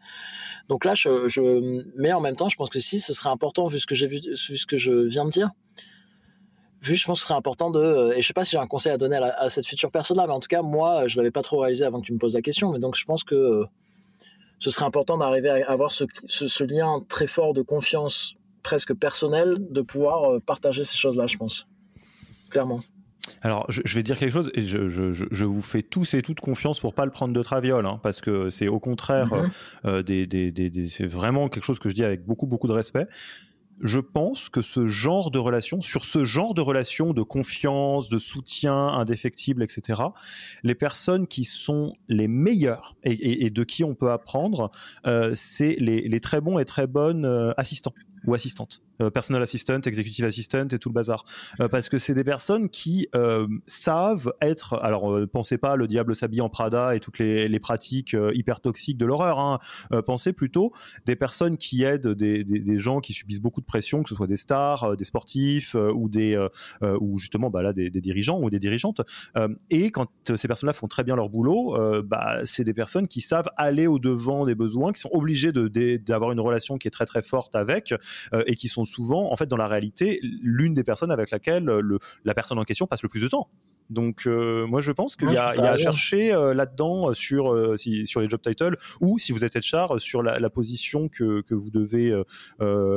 donc 0.69 0.85
là, 0.85 0.95
je, 0.95 1.27
je, 1.29 1.83
mais 1.97 2.11
en 2.13 2.21
même 2.21 2.35
temps, 2.35 2.49
je 2.49 2.55
pense 2.55 2.69
que 2.69 2.79
si, 2.79 2.99
ce 2.99 3.13
serait 3.13 3.29
important 3.29 3.67
vu 3.67 3.79
ce 3.79 3.85
que 3.85 3.95
j'ai 3.95 4.07
vu, 4.07 4.19
vu 4.25 4.57
ce 4.57 4.65
que 4.65 4.77
je 4.77 4.91
viens 5.07 5.25
de 5.25 5.29
dire. 5.29 5.51
Vu, 6.81 6.95
je 6.95 7.05
pense 7.05 7.19
que 7.19 7.21
ce 7.21 7.27
serait 7.27 7.37
important 7.37 7.69
de, 7.69 8.11
et 8.13 8.21
je 8.21 8.27
sais 8.27 8.33
pas 8.33 8.43
si 8.43 8.51
j'ai 8.51 8.57
un 8.57 8.67
conseil 8.67 8.91
à 8.91 8.97
donner 8.97 9.15
à, 9.15 9.47
cette 9.47 9.65
future 9.65 9.89
personne-là, 9.89 10.27
mais 10.27 10.33
en 10.33 10.41
tout 10.41 10.49
cas, 10.49 10.61
moi, 10.61 11.07
je 11.07 11.15
l'avais 11.15 11.31
pas 11.31 11.41
trop 11.41 11.59
réalisé 11.59 11.85
avant 11.85 12.01
que 12.01 12.07
tu 12.07 12.11
me 12.11 12.17
poses 12.17 12.33
la 12.33 12.41
question, 12.41 12.71
mais 12.73 12.79
donc 12.79 12.97
je 12.97 13.05
pense 13.05 13.23
que 13.23 13.63
ce 14.63 14.69
serait 14.69 14.85
important 14.85 15.17
d'arriver 15.17 15.49
à 15.49 15.69
avoir 15.69 15.91
ce, 15.91 16.63
lien 16.63 17.03
très 17.09 17.27
fort 17.27 17.53
de 17.53 17.61
confiance 17.61 18.35
presque 18.63 18.93
personnel, 18.93 19.55
de 19.59 19.81
pouvoir 19.81 20.31
euh, 20.31 20.39
partager 20.39 20.85
ces 20.85 20.95
choses-là, 20.95 21.27
je 21.27 21.35
pense. 21.35 21.67
Clairement. 22.49 22.79
Alors, 23.41 23.65
je, 23.67 23.93
vais 23.93 24.03
dire 24.03 24.17
quelque 24.17 24.31
chose, 24.31 24.51
et 24.53 24.61
je, 24.61 25.45
vous 25.45 25.61
fais 25.61 25.81
tous 25.81 26.13
et 26.13 26.21
toutes 26.21 26.39
confiance 26.39 26.79
pour 26.79 26.93
pas 26.93 27.03
le 27.03 27.11
prendre 27.11 27.33
de 27.33 27.43
traviole, 27.43 27.85
hein, 27.85 27.99
parce 28.03 28.21
que 28.21 28.49
c'est 28.51 28.69
au 28.69 28.79
contraire, 28.79 29.27
mm-hmm. 29.27 29.51
euh, 29.85 30.01
des, 30.01 30.87
c'est 30.87 31.07
vraiment 31.07 31.49
quelque 31.49 31.63
chose 31.63 31.79
que 31.79 31.89
je 31.89 31.95
dis 31.95 32.05
avec 32.05 32.25
beaucoup, 32.25 32.47
beaucoup 32.47 32.67
de 32.67 32.73
respect 32.73 33.07
je 33.83 33.99
pense 33.99 34.49
que 34.49 34.61
ce 34.61 34.87
genre 34.87 35.29
de 35.29 35.37
relation, 35.37 35.81
sur 35.81 36.05
ce 36.05 36.23
genre 36.23 36.53
de 36.53 36.61
relation 36.61 37.13
de 37.13 37.21
confiance, 37.21 38.09
de 38.09 38.17
soutien 38.17 38.87
indéfectible, 38.87 39.61
etc., 39.61 40.01
les 40.63 40.75
personnes 40.75 41.27
qui 41.27 41.43
sont 41.43 41.93
les 42.07 42.29
meilleures 42.29 42.95
et, 43.03 43.49
de 43.49 43.63
qui 43.63 43.83
on 43.83 43.93
peut 43.93 44.11
apprendre, 44.11 44.71
euh, 45.05 45.33
c'est 45.35 45.75
les, 45.79 46.19
très 46.21 46.39
bons 46.39 46.59
et 46.59 46.65
très 46.65 46.87
bonnes 46.87 47.25
euh, 47.25 47.51
assistants 47.57 47.93
ou 48.25 48.33
assistantes. 48.33 48.81
Euh, 49.03 49.09
personal 49.09 49.41
assistant, 49.41 49.79
executive 49.81 50.25
assistant 50.25 50.67
et 50.71 50.79
tout 50.79 50.89
le 50.89 50.93
bazar. 50.93 51.25
Euh, 51.59 51.67
parce 51.67 51.89
que 51.89 51.97
c'est 51.97 52.13
des 52.13 52.23
personnes 52.23 52.69
qui 52.69 53.07
euh, 53.15 53.47
savent 53.67 54.33
être. 54.41 54.75
Alors, 54.81 55.19
pensez 55.31 55.57
pas 55.57 55.75
le 55.75 55.87
diable 55.87 56.15
s'habille 56.15 56.41
en 56.41 56.49
Prada 56.49 56.95
et 56.95 56.99
toutes 56.99 57.19
les, 57.19 57.59
pratiques 57.59 58.15
hyper 58.33 58.59
toxiques 58.59 58.97
de 58.97 59.05
l'horreur. 59.05 59.39
Hein. 59.39 59.59
pensez 60.05 60.33
plutôt 60.33 60.73
des 61.05 61.15
personnes 61.15 61.55
qui 61.55 61.83
aident 61.83 62.09
des, 62.09 62.43
des, 62.43 62.79
gens 62.79 62.99
qui 62.99 63.13
subissent 63.13 63.39
beaucoup 63.39 63.61
de 63.61 63.65
pression, 63.65 64.03
que 64.03 64.09
ce 64.09 64.15
soit 64.15 64.27
des 64.27 64.37
stars, 64.37 64.97
des 64.97 65.05
sportifs 65.05 65.75
ou 65.75 66.09
des 66.09 66.37
ou 66.81 67.19
justement 67.19 67.49
bah 67.49 67.61
là 67.61 67.71
des, 67.71 67.89
dirigeants 67.89 68.39
ou 68.41 68.49
des 68.49 68.59
dirigeantes. 68.59 69.01
et 69.69 69.91
quand 69.91 70.07
ces 70.35 70.47
personnes-là 70.47 70.73
font 70.73 70.87
très 70.87 71.03
bien 71.03 71.15
leur 71.15 71.29
boulot, 71.29 71.77
bah 72.03 72.39
c'est 72.43 72.65
des 72.65 72.73
personnes 72.73 73.07
qui 73.07 73.21
savent 73.21 73.49
aller 73.55 73.87
au 73.87 73.97
devant 73.97 74.45
des 74.45 74.55
besoins, 74.55 74.91
qui 74.91 74.99
sont 74.99 75.11
obligées 75.13 75.53
d'avoir 75.53 76.31
une 76.31 76.39
relation 76.41 76.77
qui 76.77 76.87
est 76.89 76.91
très 76.91 77.05
très 77.05 77.23
forte 77.23 77.55
avec 77.55 77.93
et 78.45 78.55
qui 78.55 78.67
sont 78.67 78.83
souvent, 78.93 79.31
en 79.31 79.35
fait, 79.35 79.47
dans 79.47 79.57
la 79.57 79.67
réalité, 79.67 80.19
l'une 80.21 80.73
des 80.73 80.83
personnes 80.83 81.11
avec 81.11 81.31
laquelle 81.31 81.65
le, 81.65 81.99
la 82.23 82.33
personne 82.33 82.59
en 82.59 82.63
question 82.63 82.87
passe 82.87 83.03
le 83.03 83.09
plus 83.09 83.21
de 83.21 83.27
temps. 83.27 83.49
Donc, 83.89 84.23
euh, 84.25 84.65
moi, 84.65 84.81
je 84.81 84.91
pense 84.91 85.15
qu'il 85.15 85.31
y, 85.31 85.37
a 85.37 85.49
à 85.49 85.77
chercher 85.77 86.33
euh, 86.33 86.53
là-dedans 86.53 87.09
euh, 87.09 87.13
sur, 87.13 87.77
sur 87.77 88.21
les 88.21 88.29
job 88.29 88.41
titles 88.41 88.75
ou, 89.01 89.19
si 89.19 89.31
vous 89.31 89.43
êtes 89.43 89.55
HR, 89.55 89.99
sur 89.99 90.23
la, 90.23 90.49
position 90.49 91.09
que, 91.09 91.41
que, 91.41 91.55
vous 91.55 91.69
devez 91.69 92.13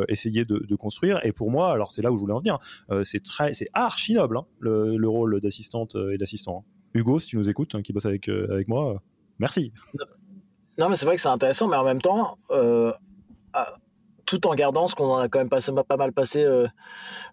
essayer 0.08 0.44
de, 0.44 0.76
construire. 0.76 1.24
Et 1.24 1.32
pour 1.32 1.50
moi, 1.50 1.72
alors 1.72 1.90
c'est 1.90 2.02
là 2.02 2.12
où 2.12 2.16
je 2.16 2.20
voulais 2.20 2.34
en 2.34 2.40
venir, 2.40 2.58
c'est 3.04 3.22
très, 3.22 3.52
c'est 3.54 3.68
archi 3.72 4.14
noble 4.14 4.38
hein, 4.38 4.46
le, 4.60 5.08
rôle 5.08 5.40
d'assistante 5.40 5.96
et 6.12 6.18
d'assistant. 6.18 6.64
Hein. 6.66 6.70
Hugo, 6.94 7.18
si 7.18 7.28
tu 7.28 7.38
nous 7.38 7.48
écoutes, 7.48 7.74
hein, 7.74 7.82
qui 7.82 7.92
bosse 7.92 8.06
avec, 8.06 8.28
avec 8.28 8.68
moi, 8.68 9.02
merci. 9.38 9.72
Non, 10.78 10.88
mais 10.88 10.96
c'est 10.96 11.06
vrai 11.06 11.16
que 11.16 11.22
c'est 11.22 11.28
intéressant, 11.28 11.68
mais 11.68 11.76
en 11.76 11.84
même 11.84 12.02
temps, 12.02 12.38
tout 14.26 14.46
en 14.48 14.54
gardant 14.54 14.88
ce 14.88 14.94
qu'on 14.94 15.06
en 15.06 15.18
a 15.18 15.28
quand 15.28 15.38
même 15.38 15.48
passé, 15.48 15.72
pas 15.86 15.96
mal 15.96 16.12
passé 16.12 16.44
euh, 16.44 16.66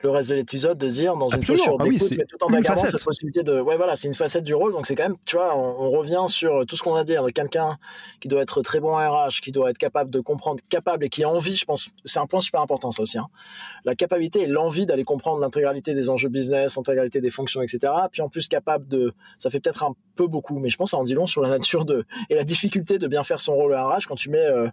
le 0.01 0.09
reste 0.11 0.29
de 0.29 0.35
l'épisode, 0.35 0.77
de 0.77 0.87
dire 0.87 1.17
dans 1.17 1.29
une 1.29 1.43
posture 1.43 1.75
ah 1.79 1.83
d'écoute, 1.83 2.11
mais 2.17 2.25
tout 2.25 2.37
en 2.41 2.49
gardant 2.61 2.85
cette 2.85 3.03
possibilité 3.03 3.43
de. 3.43 3.59
Ouais, 3.59 3.77
voilà, 3.77 3.95
c'est 3.95 4.07
une 4.07 4.13
facette 4.13 4.43
du 4.43 4.53
rôle, 4.53 4.71
donc 4.71 4.85
c'est 4.85 4.95
quand 4.95 5.03
même, 5.03 5.17
tu 5.25 5.35
vois, 5.35 5.57
on, 5.57 5.89
revient 5.89 6.25
sur 6.27 6.65
tout 6.65 6.75
ce 6.75 6.83
qu'on 6.83 6.95
a 6.95 7.03
dit, 7.03 7.15
avec 7.15 7.35
quelqu'un 7.35 7.77
qui 8.19 8.27
doit 8.27 8.41
être 8.41 8.61
très 8.61 8.79
bon 8.79 8.95
en 8.95 9.27
RH, 9.27 9.41
qui 9.41 9.51
doit 9.51 9.71
être 9.71 9.77
capable 9.77 10.11
de 10.11 10.19
comprendre, 10.19 10.61
capable 10.69 11.03
et 11.05 11.09
qui 11.09 11.23
a 11.23 11.29
envie, 11.29 11.55
je 11.55 11.65
pense, 11.65 11.89
c'est 12.05 12.19
un 12.19 12.27
point 12.27 12.41
super 12.41 12.61
important 12.61 12.91
ça 12.91 13.01
aussi, 13.01 13.17
hein. 13.17 13.27
la 13.85 13.95
capacité 13.95 14.41
et 14.41 14.47
l'envie 14.47 14.85
d'aller 14.85 15.03
comprendre 15.03 15.39
l'intégralité 15.39 15.93
des 15.93 16.09
enjeux 16.09 16.29
business, 16.29 16.77
l'intégralité 16.77 17.21
des 17.21 17.31
fonctions, 17.31 17.61
etc. 17.61 17.91
Puis 18.11 18.21
en 18.21 18.29
plus 18.29 18.47
capable 18.47 18.87
de, 18.87 19.13
ça 19.39 19.49
fait 19.49 19.59
peut-être 19.59 19.83
un 19.83 19.93
peu 20.15 20.27
beaucoup, 20.27 20.59
mais 20.59 20.69
je 20.69 20.77
pense 20.77 20.91
ça 20.91 20.97
en 20.97 21.03
dit 21.03 21.13
long 21.13 21.25
sur 21.25 21.41
la 21.41 21.49
nature 21.49 21.85
de 21.85 22.05
et 22.29 22.35
la 22.35 22.43
difficulté 22.43 22.99
de 22.99 23.07
bien 23.07 23.23
faire 23.23 23.41
son 23.41 23.55
rôle 23.55 23.73
RH 23.73 24.07
quand 24.07 24.15
tu 24.15 24.29
mets 24.29 24.45
euh, 24.45 24.67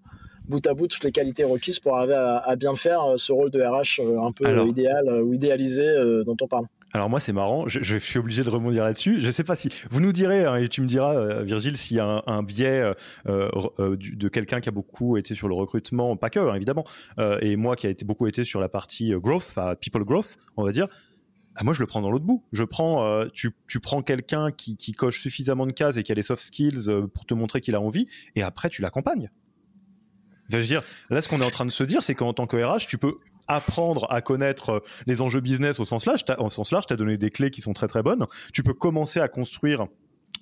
bout 0.49 0.67
à 0.67 0.75
bout 0.75 0.87
toutes 0.87 1.05
les 1.05 1.13
qualités 1.13 1.45
requises 1.45 1.79
pour 1.79 1.97
arriver 1.97 2.15
à, 2.15 2.57
bien 2.57 2.75
faire 2.77 3.03
euh, 3.03 3.17
ce 3.17 3.33
rôle 3.33 3.51
de 3.51 3.63
RH 3.63 4.01
euh, 4.01 4.21
un 4.21 4.33
peu 4.33 4.47
euh, 4.47 4.67
idéal 4.67 5.23
ou 5.23 5.33
idéalisé 5.33 5.87
dont 6.25 6.37
on 6.41 6.49
parle. 6.49 6.67
Alors 6.93 7.09
moi 7.09 7.21
c'est 7.21 7.33
marrant, 7.33 7.69
je, 7.69 7.99
suis 7.99 8.19
obligé 8.19 8.43
de 8.43 8.51
rebondir 8.51 8.83
là-dessus. 8.83 9.21
Je 9.21 9.27
ne 9.27 9.33
sais 9.33 9.45
pas 9.45 9.55
si 9.55 9.69
vous 9.91 10.01
nous 10.01 10.13
direz 10.13 10.45
hein, 10.45 10.57
et 10.57 10.69
tu 10.69 10.81
me 10.81 10.87
diras 10.87 11.43
Virgile 11.45 11.77
s'il 11.77 11.99
y 11.99 12.01
a 12.01 12.23
un, 12.27 12.43
biais 12.43 12.93
de 13.27 14.29
quelqu'un 14.29 14.61
qui 14.61 14.69
a 14.69 14.73
beaucoup 14.73 15.17
été 15.17 15.37
sur 15.37 15.47
le 15.47 15.55
recrutement, 15.55 16.17
pas 16.17 16.31
que 16.31 16.41
hein, 16.41 16.55
évidemment, 16.55 16.85
et 17.41 17.55
moi 17.55 17.77
qui 17.77 17.87
a 17.87 17.91
été 17.91 18.05
beaucoup 18.05 18.27
été 18.27 18.43
sur 18.43 18.59
la 18.59 18.69
partie 18.69 19.13
growth, 19.13 19.47
enfin 19.51 19.75
people 19.77 20.05
growth, 20.05 20.37
on 20.57 20.65
va 20.65 20.73
dire. 20.73 20.89
Ah, 21.57 21.65
moi, 21.65 21.75
je 21.75 21.81
le 21.81 21.87
prends 21.87 22.01
dans 22.01 22.13
l'autre 22.13 22.25
bout. 22.25 22.45
Je 22.53 22.65
prends, 22.65 23.27
tu, 23.35 23.53
prends 23.83 24.03
quelqu'un 24.03 24.51
qui, 24.51 24.77
qui, 24.77 24.93
coche 24.93 25.21
suffisamment 25.21 25.67
de 25.67 25.73
cases 25.73 25.97
et 25.97 26.03
qui 26.03 26.11
a 26.11 26.15
les 26.15 26.23
soft 26.23 26.43
skills 26.43 26.89
pour 27.13 27.27
te 27.27 27.35
montrer 27.35 27.61
qu'il 27.61 27.75
a 27.75 27.81
envie, 27.81 28.07
et 28.35 28.43
après, 28.43 28.71
tu 28.71 28.83
l'accompagnes 28.83 29.29
dire, 30.59 30.83
là, 31.11 31.21
ce 31.21 31.29
qu'on 31.29 31.41
est 31.41 31.45
en 31.45 31.51
train 31.51 31.67
de 31.67 31.71
se 31.71 31.85
dire, 31.85 32.03
c'est 32.03 32.15
qu'en 32.15 32.33
tant 32.33 32.47
que 32.47 32.57
RH, 32.57 32.87
tu 32.89 32.99
peux 32.99 33.19
apprendre 33.49 34.07
à 34.11 34.21
connaître 34.21 34.71
euh, 34.71 34.81
les 35.07 35.23
enjeux 35.23 35.41
business 35.41 35.81
au 35.81 35.85
sens 35.85 36.07
large. 36.07 36.25
Au 36.39 36.51
sens 36.51 36.71
large, 36.73 36.87
tu 36.87 36.93
as 36.93 36.97
donné 36.97 37.17
des 37.17 37.31
clés 37.31 37.51
qui 37.51 37.61
sont 37.61 37.73
très 37.73 37.89
très 37.89 38.03
bonnes. 38.03 38.27
Tu 38.53 38.63
peux 38.63 38.75
commencer 38.75 39.21
à 39.21 39.29
construire 39.29 39.87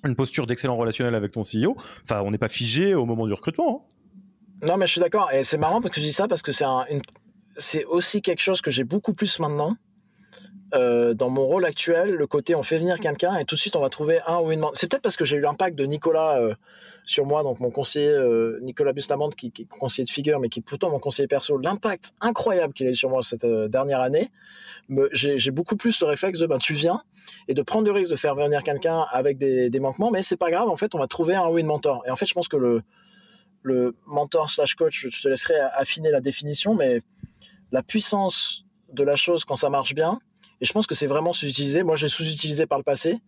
une 0.05 0.15
posture 0.15 0.47
d'excellent 0.47 0.77
relationnel 0.77 1.15
avec 1.15 1.31
ton 1.31 1.41
CEO. 1.41 1.75
Enfin, 2.03 2.21
on 2.21 2.31
n'est 2.31 2.37
pas 2.37 2.49
figé 2.49 2.93
au 2.95 3.05
moment 3.05 3.27
du 3.27 3.33
recrutement. 3.33 3.85
Hein. 4.63 4.67
Non, 4.67 4.77
mais 4.77 4.87
je 4.87 4.93
suis 4.93 5.01
d'accord. 5.01 5.31
Et 5.31 5.43
c'est 5.43 5.57
marrant 5.57 5.81
parce 5.81 5.93
que 5.93 6.01
je 6.01 6.05
dis 6.05 6.13
ça 6.13 6.27
parce 6.27 6.41
que 6.41 6.51
c'est 7.57 7.85
aussi 7.85 8.21
quelque 8.21 8.41
chose 8.41 8.61
que 8.61 8.71
j'ai 8.71 8.83
beaucoup 8.83 9.13
plus 9.13 9.39
maintenant. 9.39 9.75
Euh, 10.75 11.13
dans 11.13 11.29
mon 11.29 11.45
rôle 11.45 11.65
actuel, 11.65 12.11
le 12.11 12.27
côté 12.27 12.53
on 12.53 12.61
fait 12.61 12.77
venir 12.77 12.99
quelqu'un 12.99 13.37
et 13.37 13.45
tout 13.45 13.55
de 13.55 13.59
suite 13.59 13.75
on 13.75 13.81
va 13.81 13.89
trouver 13.89 14.19
un 14.27 14.39
ou 14.39 14.51
une. 14.51 14.63
C'est 14.73 14.89
peut-être 14.89 15.01
parce 15.01 15.17
que 15.17 15.25
j'ai 15.25 15.37
eu 15.37 15.41
l'impact 15.41 15.75
de 15.75 15.85
Nicolas 15.85 16.39
euh, 16.39 16.53
sur 17.05 17.25
moi, 17.25 17.41
donc 17.41 17.59
mon 17.59 17.71
conseiller 17.71 18.09
euh, 18.09 18.59
Nicolas 18.61 18.93
Bustamante, 18.93 19.35
qui, 19.35 19.47
est 19.47 19.65
conseiller 19.65 20.05
de 20.05 20.09
figure, 20.11 20.39
mais 20.39 20.49
qui 20.49 20.59
est 20.59 20.63
pourtant 20.63 20.91
mon 20.91 20.99
conseiller 20.99 21.27
perso. 21.27 21.57
L'impact 21.57 22.13
incroyable 22.21 22.73
qu'il 22.73 22.87
a 22.87 22.91
eu 22.91 22.95
sur 22.95 23.09
moi 23.09 23.23
cette 23.23 23.45
dernière 23.45 24.01
année, 24.01 24.31
j'ai 25.11 25.51
beaucoup 25.51 25.75
plus 25.75 25.99
le 26.01 26.07
réflexe 26.07 26.39
de 26.39 26.45
ben 26.45 26.59
tu 26.59 26.73
viens 26.73 27.01
et 27.47 27.53
de 27.53 27.61
prendre 27.61 27.85
le 27.85 27.91
risque 27.91 28.11
de 28.11 28.15
faire 28.15 28.35
venir 28.35 28.63
quelqu'un 28.63 29.05
avec 29.11 29.37
des, 29.37 29.69
des, 29.69 29.79
manquements, 29.79 30.11
mais 30.11 30.21
c'est 30.21 30.37
pas 30.37 30.51
grave. 30.51 30.69
En 30.69 30.77
fait, 30.77 30.93
on 30.93 30.99
va 30.99 31.07
trouver 31.07 31.35
un 31.35 31.47
ou 31.47 31.57
une 31.57 31.65
mentor. 31.65 32.03
Et 32.05 32.11
en 32.11 32.15
fait, 32.15 32.25
je 32.25 32.33
pense 32.33 32.47
que 32.47 32.57
le 32.57 32.83
le 33.61 33.95
mentor 34.05 34.49
slash 34.49 34.75
coach, 34.75 35.07
je 35.09 35.21
te 35.21 35.27
laisserai 35.27 35.59
affiner 35.59 36.11
la 36.11 36.21
définition, 36.21 36.75
mais 36.75 37.01
la 37.71 37.83
puissance 37.83 38.65
de 38.93 39.03
la 39.03 39.15
chose 39.15 39.45
quand 39.45 39.55
ça 39.55 39.69
marche 39.69 39.93
bien, 39.93 40.19
et 40.61 40.65
je 40.65 40.73
pense 40.73 40.87
que 40.87 40.95
c'est 40.95 41.07
vraiment 41.07 41.33
sous-utilisé. 41.33 41.83
Moi, 41.83 41.95
j'ai 41.95 42.09
sous-utilisé 42.09 42.65
par 42.65 42.77
le 42.77 42.83
passé. 42.83 43.19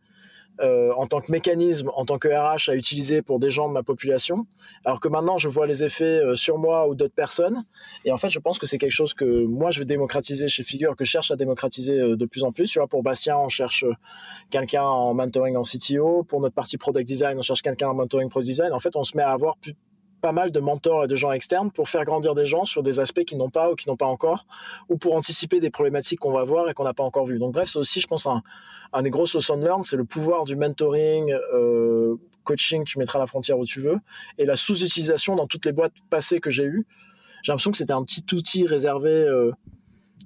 euh, 0.60 0.92
en 0.98 1.08
tant 1.08 1.22
que 1.22 1.32
mécanisme, 1.32 1.90
en 1.96 2.06
tant 2.06 2.18
que 2.18 2.28
RH 2.28 2.70
à 2.70 2.76
utiliser 2.76 3.22
pour 3.22 3.40
des 3.40 3.50
gens 3.50 3.68
de 3.68 3.74
ma 3.74 3.84
population, 3.84 4.46
alors 4.86 5.00
que 5.00 5.08
maintenant 5.08 5.38
je 5.38 5.48
vois 5.48 5.66
les 5.66 5.84
effets 5.84 6.24
euh, 6.24 6.36
sur 6.36 6.58
moi 6.58 6.88
ou 6.88 6.96
d'autres 6.96 7.16
personnes. 7.16 7.64
Et 8.06 8.12
en 8.12 8.18
fait, 8.18 8.30
je 8.30 8.40
pense 8.40 8.60
que 8.60 8.68
c'est 8.68 8.78
quelque 8.78 8.92
chose 8.92 9.14
que 9.14 9.46
moi 9.46 9.72
je 9.72 9.80
veux 9.80 9.86
démocratiser 9.86 10.50
chez 10.50 10.64
Figure, 10.64 10.96
que 10.96 11.06
je 11.06 11.10
cherche 11.10 11.32
à 11.32 11.36
démocratiser 11.36 11.98
euh, 12.00 12.16
de 12.16 12.26
plus 12.26 12.44
en 12.44 12.52
plus. 12.52 12.70
Tu 12.70 12.80
vois, 12.80 12.88
pour 12.88 13.02
Bastien, 13.02 13.38
on 13.38 13.50
cherche 13.50 13.86
quelqu'un 14.50 14.84
en 14.84 15.14
mentoring 15.14 15.56
en 15.56 15.64
CTO. 15.64 16.24
Pour 16.24 16.42
notre 16.42 16.56
partie 16.56 16.78
product 16.78 17.08
design, 17.08 17.38
on 17.40 17.42
cherche 17.42 17.62
quelqu'un 17.62 17.90
en 17.90 17.96
mentoring 17.96 18.30
product 18.30 18.50
design. 18.50 18.74
En 18.74 18.80
fait, 18.80 18.96
on 18.96 19.04
se 19.04 19.16
met 19.18 19.24
à 19.24 19.32
avoir 19.32 19.58
plus, 19.58 19.76
pas 20.22 20.32
mal 20.32 20.52
de 20.52 20.60
mentors 20.60 21.04
et 21.04 21.08
de 21.08 21.16
gens 21.16 21.32
externes 21.32 21.72
pour 21.72 21.90
faire 21.90 22.04
grandir 22.06 22.36
des 22.36 22.46
gens 22.46 22.66
sur 22.66 22.84
des 22.84 23.00
aspects 23.00 23.24
qu'ils 23.24 23.38
n'ont 23.38 23.50
pas 23.50 23.72
ou 23.72 23.76
qui 23.76 23.90
n'ont 23.90 23.98
pas 23.98 24.06
encore, 24.06 24.46
ou 24.90 24.98
pour 24.98 25.16
anticiper 25.16 25.60
des 25.60 25.70
problématiques 25.70 26.20
qu'on 26.20 26.32
va 26.32 26.44
voir 26.44 26.70
et 26.70 26.74
qu'on 26.74 26.84
n'a 26.84 26.94
pas 26.94 27.04
encore 27.04 27.26
vues. 27.26 27.40
Donc 27.40 27.54
bref, 27.54 27.70
c'est 27.70 27.80
aussi, 27.80 28.00
je 28.00 28.08
pense, 28.08 28.28
un, 28.28 29.02
des 29.02 29.10
gros 29.10 29.26
lessons 29.34 29.58
learn, 29.58 29.84
c'est 29.84 29.98
le 29.98 30.06
pouvoir 30.06 30.46
du 30.46 30.56
mentoring, 30.56 31.34
euh, 31.54 32.16
coaching, 32.44 32.84
tu 32.86 33.00
mettras 33.00 33.20
la 33.20 33.26
frontière 33.26 33.58
où 33.58 33.66
tu 33.66 33.82
veux, 33.82 33.98
et 34.38 34.46
la 34.46 34.56
sous-utilisation 34.56 35.36
dans 35.36 35.48
toutes 35.48 35.66
les 35.66 35.72
boîtes 35.72 35.94
passées 36.10 36.40
que 36.40 36.52
j'ai 36.52 36.66
eues. 36.66 36.86
J'ai 37.44 37.52
l'impression 37.52 37.72
que 37.72 37.78
c'était 37.78 37.94
un 37.94 38.04
petit 38.04 38.24
outil 38.34 38.68
réservé 38.68 39.10
euh, 39.10 39.52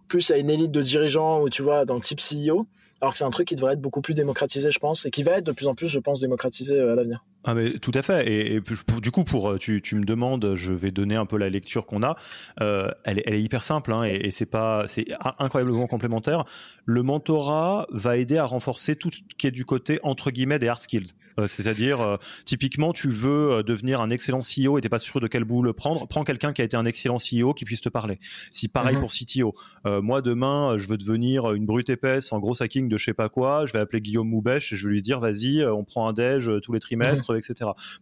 plus 0.08 0.30
à 0.32 0.38
une 0.38 0.50
élite 0.50 0.72
de 0.72 0.82
dirigeants, 0.82 1.42
ou 1.42 1.50
tu 1.50 1.62
vois, 1.62 1.86
dans 1.86 1.96
le 1.96 2.02
type 2.02 2.20
CEO, 2.20 2.68
alors 3.02 3.14
que 3.14 3.18
c'est 3.18 3.26
un 3.26 3.32
truc 3.32 3.48
qui 3.48 3.56
devrait 3.56 3.74
être 3.74 3.82
beaucoup 3.82 4.02
plus 4.02 4.14
démocratisé, 4.14 4.72
je 4.72 4.80
pense, 4.80 5.06
et 5.06 5.12
qui 5.12 5.24
va 5.24 5.34
être 5.34 5.46
de 5.46 5.52
plus 5.52 5.68
en 5.68 5.76
plus, 5.76 5.88
je 5.88 6.00
pense, 6.00 6.22
démocratisé 6.22 6.78
euh, 6.78 6.94
à 6.94 6.96
l'avenir. 6.96 7.24
Ah 7.48 7.54
mais 7.54 7.78
tout 7.78 7.92
à 7.94 8.02
fait. 8.02 8.28
Et, 8.28 8.62
du 9.02 9.12
coup, 9.12 9.24
pour 9.24 9.52
euh, 9.52 9.58
tu, 9.60 9.80
tu, 9.80 9.96
me 9.96 10.04
demandes, 10.04 10.56
je 10.56 10.74
vais 10.74 10.90
donner 10.90 11.16
un 11.16 11.28
peu 11.28 11.38
la 11.38 11.48
lecture 11.48 11.86
qu'on 11.86 12.02
a. 12.02 12.18
Euh, 12.60 12.90
elle, 13.04 13.20
est, 13.20 13.24
elle, 13.28 13.36
est, 13.36 13.42
hyper 13.42 13.64
simple 13.64 13.94
hein, 13.94 14.04
et, 14.04 14.16
et 14.16 14.32
c'est 14.32 14.48
pas, 14.48 14.86
c'est 14.88 15.06
incroyablement 15.38 15.86
complémentaire. 15.86 16.46
Le 16.86 17.04
mentorat 17.04 17.86
va 17.92 18.18
aider 18.18 18.38
à 18.38 18.46
renforcer 18.46 18.96
tout 18.96 19.12
ce 19.12 19.20
qui 19.38 19.46
est 19.46 19.52
du 19.52 19.64
côté 19.64 20.00
entre 20.02 20.32
guillemets 20.32 20.58
des 20.58 20.68
hard 20.68 20.82
skills. 20.82 21.14
Euh, 21.40 21.48
c'est-à-dire, 21.48 22.02
euh, 22.02 22.18
typiquement, 22.46 22.94
tu 22.94 23.10
veux 23.10 23.62
devenir 23.62 24.02
un 24.02 24.10
excellent 24.10 24.40
CEO 24.42 24.80
et 24.80 24.82
t'es 24.82 24.90
pas 24.90 25.00
sûr 25.00 25.20
de 25.20 25.28
quel 25.28 25.44
bout 25.44 25.62
le 25.62 25.74
prendre. 25.74 26.08
Prends 26.08 26.24
quelqu'un 26.24 26.52
qui 26.52 26.64
a 26.64 26.66
été 26.66 26.78
un 26.78 26.86
excellent 26.86 27.18
CEO 27.18 27.54
qui 27.54 27.66
puisse 27.66 27.82
te 27.82 27.90
parler. 27.90 28.18
Si 28.50 28.68
pareil 28.68 28.96
mhm. 28.96 29.02
pour 29.02 29.12
CTO. 29.12 29.54
moi 30.02 30.24
demain, 30.24 30.78
je 30.78 30.88
veux 30.88 30.98
devenir 30.98 31.52
une 31.52 31.66
brute 31.66 31.90
épaisse 31.90 32.34
en 32.34 32.40
gros 32.40 32.62
hacking 32.62 32.90
de 32.90 32.98
je 32.98 33.06
sais 33.06 33.14
pas 33.14 33.30
quoi. 33.30 33.68
Je 33.68 33.74
vais 33.74 33.80
appeler 33.80 34.02
Guillaume 34.02 34.30
Moubèche 34.30 34.74
et 34.74 34.76
je 34.76 34.88
vais 34.88 34.94
lui 34.94 35.02
dire, 35.04 35.20
vas-y, 35.20 35.64
on 35.64 35.84
prend 35.84 36.08
un 36.08 36.14
déj 36.14 36.50
tous 36.64 36.74
les 36.74 36.80
trimestres 36.80 37.35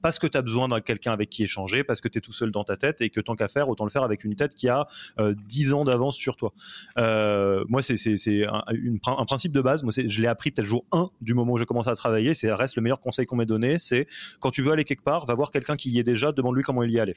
Parce 0.01 0.19
que 0.19 0.27
tu 0.27 0.37
as 0.37 0.41
besoin 0.41 0.67
d'un 0.67 0.81
quelqu'un 0.81 1.11
avec 1.11 1.29
qui 1.29 1.43
échanger, 1.43 1.83
parce 1.83 2.01
que 2.01 2.07
tu 2.07 2.17
es 2.17 2.21
tout 2.21 2.33
seul 2.33 2.51
dans 2.51 2.63
ta 2.63 2.77
tête 2.77 3.01
et 3.01 3.09
que 3.09 3.21
tant 3.21 3.35
qu'à 3.35 3.47
faire, 3.47 3.69
autant 3.69 3.85
le 3.85 3.89
faire 3.89 4.03
avec 4.03 4.23
une 4.23 4.35
tête 4.35 4.55
qui 4.55 4.69
a 4.69 4.87
euh, 5.19 5.33
10 5.47 5.73
ans 5.73 5.83
d'avance 5.83 6.15
sur 6.15 6.35
toi. 6.35 6.53
Euh, 6.97 7.63
moi, 7.67 7.81
c'est 7.81 8.45
un, 8.45 8.63
un, 9.05 9.25
principe 9.25 9.51
de 9.51 9.61
base. 9.61 9.83
Moi, 9.83 9.93
je 9.95 10.21
l'ai 10.21 10.27
appris 10.27 10.51
peut-être 10.51 10.67
jour 10.67 10.85
1 10.91 11.09
du 11.21 11.33
moment 11.33 11.53
où 11.53 11.57
j'ai 11.57 11.65
commencé 11.65 11.89
à 11.89 11.95
travailler. 11.95 12.33
C'est 12.33 12.51
reste 12.53 12.75
le 12.75 12.81
meilleur 12.81 12.99
conseil 12.99 13.25
qu'on 13.25 13.35
m'ait 13.35 13.45
donné. 13.45 13.79
C'est 13.79 14.07
quand 14.39 14.51
tu 14.51 14.61
veux 14.61 14.71
aller 14.71 14.83
quelque 14.83 15.03
part, 15.03 15.25
va 15.25 15.35
voir 15.35 15.51
quelqu'un 15.51 15.75
qui 15.75 15.89
y 15.89 15.99
est 15.99 16.03
déjà, 16.03 16.31
demande-lui 16.31 16.63
comment 16.63 16.83
il 16.83 16.91
y 16.91 16.97
est 16.97 17.01
allé. 17.01 17.15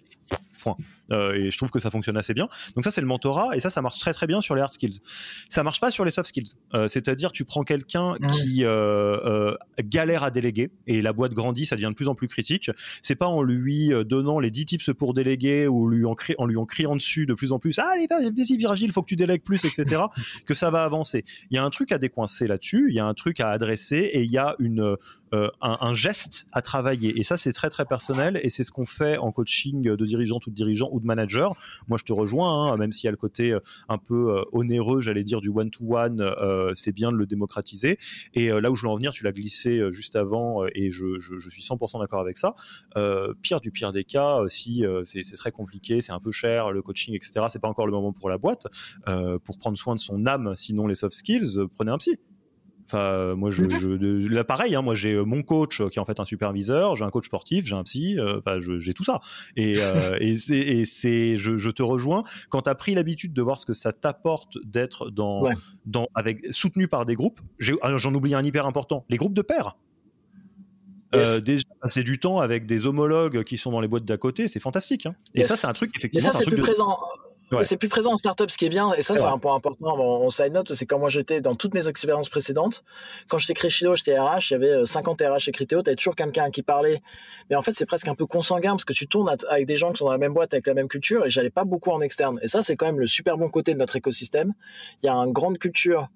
Point. 0.66 0.84
Euh, 1.12 1.34
et 1.34 1.50
je 1.50 1.56
trouve 1.56 1.70
que 1.70 1.78
ça 1.78 1.90
fonctionne 1.90 2.16
assez 2.16 2.34
bien. 2.34 2.48
Donc 2.74 2.84
ça, 2.84 2.90
c'est 2.90 3.00
le 3.00 3.06
mentorat 3.06 3.56
et 3.56 3.60
ça, 3.60 3.70
ça 3.70 3.82
marche 3.82 3.98
très 3.98 4.12
très 4.12 4.26
bien 4.26 4.40
sur 4.40 4.54
les 4.54 4.62
hard 4.62 4.72
skills. 4.72 4.98
Ça 5.48 5.62
marche 5.62 5.80
pas 5.80 5.90
sur 5.90 6.04
les 6.04 6.10
soft 6.10 6.28
skills. 6.28 6.54
Euh, 6.74 6.88
c'est-à-dire, 6.88 7.32
tu 7.32 7.44
prends 7.44 7.62
quelqu'un 7.62 8.16
qui 8.32 8.64
galère 9.84 10.24
à 10.24 10.30
déléguer 10.30 10.70
et 10.86 11.02
la 11.02 11.12
boîte 11.12 11.32
grandit, 11.32 11.66
ça 11.66 11.76
devient 11.76 11.88
de 11.88 11.94
plus 11.94 12.08
en 12.08 12.14
plus 12.14 12.28
critique. 12.28 12.70
C'est 13.02 13.14
pas 13.14 13.26
en 13.26 13.42
lui 13.42 13.92
euh, 13.92 14.04
donnant 14.04 14.40
les 14.40 14.50
10 14.50 14.64
tips 14.66 14.90
pour 14.98 15.14
déléguer 15.14 15.68
ou 15.68 15.88
lui 15.88 16.04
en, 16.04 16.14
en 16.38 16.46
lui 16.46 16.56
en 16.56 16.66
criant 16.66 16.96
dessus 16.96 17.26
de 17.26 17.34
plus 17.34 17.52
en 17.52 17.58
plus, 17.58 17.78
ah, 17.78 17.90
allez, 17.94 18.06
vas-y 18.08 18.56
Virgile, 18.56 18.92
faut 18.92 19.02
que 19.02 19.08
tu 19.08 19.16
délègues 19.16 19.42
plus, 19.42 19.64
etc., 19.64 20.02
que 20.46 20.54
ça 20.54 20.70
va 20.70 20.84
avancer. 20.84 21.24
Il 21.50 21.56
y 21.56 21.58
a 21.58 21.64
un 21.64 21.70
truc 21.70 21.92
à 21.92 21.98
décoincer 21.98 22.46
là-dessus, 22.46 22.86
il 22.88 22.94
y 22.94 23.00
a 23.00 23.04
un 23.04 23.14
truc 23.14 23.40
à 23.40 23.50
adresser 23.50 24.10
et 24.12 24.22
il 24.22 24.30
y 24.30 24.38
a 24.38 24.56
une, 24.58 24.96
euh, 25.34 25.48
un, 25.60 25.94
geste 25.94 26.46
à 26.52 26.62
travailler. 26.62 27.18
Et 27.18 27.22
ça, 27.22 27.36
c'est 27.36 27.52
très 27.52 27.70
très 27.70 27.84
personnel 27.84 28.40
et 28.42 28.48
c'est 28.48 28.64
ce 28.64 28.70
qu'on 28.70 28.86
fait 28.86 29.16
en 29.16 29.32
coaching 29.32 29.82
de 29.82 30.04
dirigeants 30.04 30.40
ou 30.46 30.50
de 30.50 30.54
dirigeants 30.54 30.88
ou 30.92 31.00
de 31.00 31.06
managers. 31.06 31.48
Moi, 31.88 31.98
je 31.98 32.04
te 32.04 32.12
rejoins, 32.12 32.72
hein, 32.72 32.76
même 32.76 32.92
s'il 32.92 33.04
y 33.04 33.08
a 33.08 33.12
le 33.12 33.16
côté 33.16 33.52
euh, 33.52 33.60
un 33.88 33.98
peu 33.98 34.44
onéreux, 34.52 35.00
j'allais 35.00 35.24
dire, 35.24 35.40
du 35.40 35.48
one-to-one, 35.48 36.22
c'est 36.74 36.92
bien 36.92 37.12
de 37.12 37.16
le 37.16 37.26
démocratiser. 37.26 37.98
Et 38.34 38.48
là 38.48 38.70
où 38.70 38.74
je 38.74 38.82
veux 38.82 38.88
en 38.88 38.96
venir, 38.96 39.12
tu 39.12 39.24
l'as 39.24 39.32
glissé 39.32 39.80
juste 39.90 40.16
avant 40.16 40.64
et 40.66 40.90
je, 40.90 41.18
je, 41.18 41.38
je 41.38 41.48
suis 41.48 41.62
100% 41.62 42.00
d'accord 42.00 42.20
avec 42.20 42.38
ça. 42.38 42.54
Euh, 42.96 43.34
pire 43.42 43.60
du 43.60 43.70
pire 43.70 43.92
des 43.92 44.04
cas, 44.04 44.40
euh, 44.40 44.48
si 44.48 44.84
euh, 44.84 45.02
c'est 45.04 45.22
très 45.36 45.52
compliqué, 45.52 46.00
c'est 46.00 46.12
un 46.12 46.20
peu 46.20 46.32
cher, 46.32 46.72
le 46.72 46.82
coaching, 46.82 47.14
etc. 47.14 47.46
C'est 47.48 47.60
pas 47.60 47.68
encore 47.68 47.86
le 47.86 47.92
moment 47.92 48.12
pour 48.12 48.28
la 48.28 48.38
boîte. 48.38 48.66
pour 49.44 49.58
prendre 49.58 49.78
soin 49.78 49.94
de 49.94 50.00
son 50.00 50.26
âme, 50.26 50.54
sinon 50.56 50.86
les 50.86 50.94
soft 50.94 51.14
skills, 51.14 51.58
prenez 51.74 51.90
un 51.90 51.98
psy. 51.98 52.18
Enfin, 52.86 53.34
moi, 53.34 53.50
je, 53.50 53.64
je 53.68 54.28
là, 54.28 54.44
pareil, 54.44 54.74
hein, 54.74 54.82
moi, 54.82 54.94
j'ai 54.94 55.16
mon 55.16 55.42
coach 55.42 55.82
qui 55.88 55.98
est 55.98 55.98
en 55.98 56.04
fait 56.04 56.20
un 56.20 56.24
superviseur, 56.24 56.96
j'ai 56.96 57.04
un 57.04 57.10
coach 57.10 57.26
sportif, 57.26 57.66
j'ai 57.66 57.74
un 57.74 57.82
psy, 57.82 58.16
enfin, 58.20 58.58
j'ai 58.60 58.94
tout 58.94 59.04
ça. 59.04 59.20
Et, 59.56 59.74
et 60.20 60.84
c'est, 60.84 61.36
je, 61.36 61.56
je, 61.56 61.70
te 61.70 61.82
rejoins. 61.82 62.24
Quand 62.48 62.62
tu 62.62 62.70
as 62.70 62.74
pris 62.74 62.94
l'habitude 62.94 63.32
de 63.32 63.42
voir 63.42 63.58
ce 63.58 63.66
que 63.66 63.74
ça 63.74 63.92
t'apporte 63.92 64.58
d'être 64.64 65.10
dans, 65.10 65.42
dans, 65.84 66.08
avec, 66.14 66.46
soutenu 66.52 66.88
par 66.88 67.04
des 67.04 67.14
groupes, 67.14 67.40
ah, 67.82 67.96
j'en 67.96 68.14
oublie 68.14 68.34
un 68.34 68.44
hyper 68.44 68.66
important, 68.66 69.04
les 69.08 69.16
groupes 69.16 69.34
de 69.34 69.42
pairs. 69.42 69.76
Euh, 71.14 71.40
déjà 71.40 71.64
passer 71.80 72.02
du 72.02 72.18
temps 72.18 72.40
avec 72.40 72.66
des 72.66 72.86
homologues 72.86 73.44
qui 73.44 73.58
sont 73.58 73.70
dans 73.70 73.80
les 73.80 73.88
boîtes 73.88 74.04
d'à 74.04 74.16
côté, 74.16 74.48
c'est 74.48 74.60
fantastique. 74.60 75.06
Hein. 75.06 75.14
Et 75.34 75.44
ça, 75.44 75.56
c'est 75.56 75.66
un 75.66 75.72
truc 75.72 75.96
effectivement. 75.96 76.26
Mais 76.26 76.32
ça, 76.32 76.38
c'est 76.38 76.50
plus 76.50 76.60
présent. 76.60 76.98
C'est 77.62 77.76
plus 77.76 77.88
présent 77.88 78.12
en 78.12 78.16
startup, 78.16 78.50
ce 78.50 78.58
qui 78.58 78.66
est 78.66 78.70
bien, 78.70 78.92
et 78.94 79.02
ça, 79.02 79.16
c'est 79.16 79.24
un 79.24 79.38
point 79.38 79.54
important. 79.54 79.96
Bon, 79.96 80.24
on 80.24 80.30
side 80.30 80.52
note, 80.52 80.72
c'est 80.74 80.86
quand 80.86 80.98
moi 80.98 81.08
j'étais 81.08 81.40
dans 81.40 81.54
toutes 81.54 81.74
mes 81.74 81.86
expériences 81.88 82.28
précédentes. 82.28 82.82
Quand 83.28 83.38
j'étais 83.38 83.54
Crescido, 83.54 83.94
j'étais 83.94 84.18
RH, 84.18 84.50
il 84.50 84.52
y 84.52 84.54
avait 84.56 84.86
50 84.86 85.20
RH 85.20 85.38
chez 85.38 85.52
Criteo, 85.52 85.82
t'avais 85.82 85.96
toujours 85.96 86.16
quelqu'un 86.16 86.50
qui 86.50 86.62
parlait. 86.62 87.02
Mais 87.48 87.56
en 87.56 87.62
fait, 87.62 87.72
c'est 87.72 87.86
presque 87.86 88.08
un 88.08 88.14
peu 88.14 88.26
consanguin 88.26 88.72
parce 88.72 88.84
que 88.84 88.92
tu 88.92 89.06
tournes 89.06 89.34
avec 89.48 89.66
des 89.66 89.76
gens 89.76 89.92
qui 89.92 89.98
sont 89.98 90.06
dans 90.06 90.12
la 90.12 90.18
même 90.18 90.34
boîte, 90.34 90.54
avec 90.54 90.66
la 90.66 90.74
même 90.74 90.88
culture, 90.88 91.24
et 91.24 91.30
j'allais 91.30 91.50
pas 91.50 91.64
beaucoup 91.64 91.90
en 91.90 92.00
externe. 92.00 92.38
Et 92.42 92.48
ça, 92.48 92.62
c'est 92.62 92.76
quand 92.76 92.86
même 92.86 93.00
le 93.00 93.06
super 93.06 93.38
bon 93.38 93.48
côté 93.48 93.74
de 93.74 93.78
notre 93.78 93.96
écosystème. 93.96 94.52
Il 95.02 95.06
y 95.06 95.08
a 95.08 95.14
une 95.14 95.32
grande 95.32 95.58
culture 95.58 96.08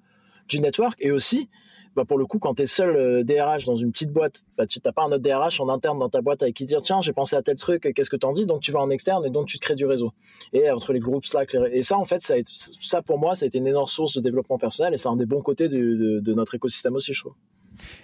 du 0.49 0.61
network, 0.61 0.97
et 1.01 1.11
aussi, 1.11 1.49
bah 1.97 2.05
pour 2.05 2.19
le 2.19 2.27
coup, 2.27 2.39
quand 2.39 2.55
tu 2.55 2.63
es 2.63 2.67
seul 2.67 3.25
DRH 3.25 3.65
euh, 3.65 3.67
dans 3.67 3.77
une 3.77 3.91
petite 3.91 4.13
boîte, 4.13 4.45
bah 4.57 4.67
tu 4.67 4.79
n'as 4.85 4.93
pas 4.93 5.03
un 5.03 5.13
autre 5.13 5.19
DRH 5.19 5.61
en 5.61 5.69
interne 5.69 5.99
dans 5.99 6.09
ta 6.09 6.21
boîte 6.21 6.43
avec 6.43 6.55
qui 6.55 6.65
dire 6.65 6.83
tiens, 6.83 7.01
j'ai 7.01 7.13
pensé 7.13 7.35
à 7.37 7.43
tel 7.43 7.57
truc, 7.57 7.93
qu'est-ce 7.95 8.11
que 8.11 8.17
t'en 8.17 8.33
dis? 8.33 8.47
Donc 8.47 8.61
tu 8.61 8.71
vas 8.71 8.81
en 8.81 8.91
externe 8.91 9.25
et 9.27 9.31
donc 9.31 9.47
tu 9.47 9.59
te 9.59 9.63
crées 9.63 9.75
du 9.75 9.87
réseau. 9.87 10.13
Et 10.53 10.71
entre 10.71 10.93
les 10.93 11.01
groupes 11.01 11.27
Slack, 11.27 11.57
et 11.73 11.83
ça 11.83 11.99
en 11.99 12.05
fait, 12.05 12.21
ça, 12.21 12.35
a 12.35 12.37
été, 12.37 12.53
ça 12.81 13.03
pour 13.03 13.19
moi, 13.19 13.35
ça 13.35 13.45
a 13.45 13.49
été 13.49 13.59
une 13.59 13.67
énorme 13.67 13.89
source 13.89 14.15
de 14.15 14.21
développement 14.21 14.59
personnel 14.59 14.95
et 14.95 14.97
c'est 14.97 15.09
un 15.09 15.17
des 15.17 15.27
bons 15.27 15.43
côtés 15.43 15.69
de, 15.69 16.21
de 16.21 16.35
notre 16.35 16.55
écosystème 16.55 16.95
aussi, 16.95 17.13
je 17.13 17.21
trouve. 17.21 17.35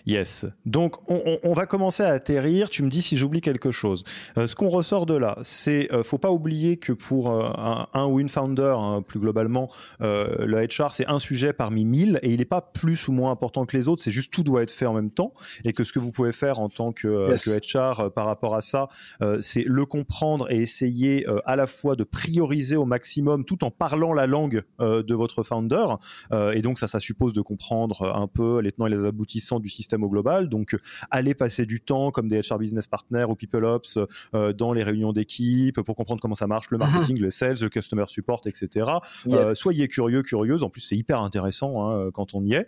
Yes. 0.07 0.47
Donc, 0.65 0.97
on, 1.09 1.53
va 1.53 1.67
commencer 1.67 2.05
à 2.05 2.11
atterrir. 2.11 2.71
Tu 2.71 2.83
me 2.85 2.89
dis 2.89 3.03
si 3.03 3.17
j'oublie 3.17 3.41
quelque 3.41 3.73
chose. 3.73 4.05
Euh, 4.39 4.47
ce 4.47 4.55
qu'on 4.55 4.69
ressort 4.69 5.05
de 5.05 5.15
là, 5.15 5.37
c'est 5.43 5.93
euh, 5.93 6.05
faut 6.05 6.19
pas 6.19 6.31
oublier 6.31 6.77
que 6.77 6.93
pour 6.93 7.31
euh, 7.31 7.51
un, 7.93 8.07
ou 8.07 8.21
une 8.21 8.29
founder, 8.29 8.77
hein, 8.79 9.03
plus 9.03 9.19
globalement, 9.19 9.69
le 10.01 10.67
HR, 10.67 10.91
c'est 10.91 11.07
un 11.07 11.19
sujet 11.19 11.53
parmi 11.53 11.85
mille 11.85 12.21
et 12.23 12.31
il 12.31 12.39
n'est 12.39 12.45
pas 12.45 12.61
plus 12.61 13.09
ou 13.09 13.13
moins 13.13 13.33
important 13.33 13.65
que 13.65 13.77
les 13.77 13.89
autres. 13.89 14.03
C'est 14.03 14.11
juste 14.11 14.33
tout 14.33 14.45
doit 14.45 14.63
être 14.63 14.71
fait 14.71 14.87
en 14.87 14.95
même 14.95 15.11
temps 15.11 15.33
et 15.65 15.73
que 15.73 15.83
ce 15.83 15.93
que 15.93 15.99
vous 15.99 16.13
pouvez 16.13 16.33
faire 16.33 16.61
en 16.61 16.69
tant 16.69 16.93
que, 16.93 17.27
HR 17.27 18.13
par 18.13 18.27
rapport 18.27 18.55
à 18.55 18.61
ça, 18.61 18.89
c'est 19.41 19.65
le 19.65 19.87
comprendre 19.87 20.51
et 20.51 20.61
essayer 20.61 21.27
à 21.45 21.57
la 21.57 21.67
fois 21.67 21.97
de 21.97 22.05
prioriser 22.05 22.77
au 22.77 22.85
maximum 22.85 23.45
tout 23.45 23.65
en 23.65 23.71
parlant 23.71 24.13
la 24.13 24.27
langue 24.27 24.63
de 24.79 25.15
votre 25.15 25.43
founder. 25.43 25.87
et 26.33 26.63
donc, 26.63 26.79
ça, 26.79 26.87
ça 26.87 26.99
suppose 26.99 27.33
de 27.33 27.41
comprendre 27.41 28.15
un 28.15 28.27
peu 28.27 28.61
les 28.61 28.73
tenants 28.73 28.87
et 28.87 28.91
les 28.91 29.05
aboutissants 29.05 29.61
du 29.67 29.73
système 29.73 30.05
au 30.05 30.09
global. 30.09 30.49
Donc, 30.49 30.77
aller 31.11 31.35
passer 31.35 31.67
du 31.67 31.81
temps 31.81 32.11
comme 32.11 32.29
des 32.29 32.41
HR 32.41 32.59
business 32.59 32.87
partners 32.87 33.27
ou 33.29 33.35
people 33.35 33.65
ops 33.65 33.99
euh, 34.35 34.53
dans 34.53 34.73
les 34.73 34.83
réunions 34.83 35.13
d'équipe 35.13 35.81
pour 35.81 35.97
comprendre 35.97 36.21
comment 36.21 36.35
ça 36.35 36.47
marche, 36.47 36.71
le 36.71 36.79
mhm. 36.79 36.85
marketing, 36.85 37.19
le 37.19 37.31
sales, 37.31 37.57
le 37.61 37.69
customer 37.69 38.05
support, 38.07 38.41
etc. 38.47 38.91
Euh, 39.27 39.55
soyez 39.55 39.89
curieux, 39.89 40.23
curieuse. 40.23 40.63
En 40.63 40.71
plus, 40.71 40.81
c'est 40.81 40.97
hyper 40.97 41.21
intéressant 41.21 41.91
hein, 41.91 42.11
quand 42.13 42.35
on 42.35 42.45
y 42.45 42.55
est. 42.55 42.67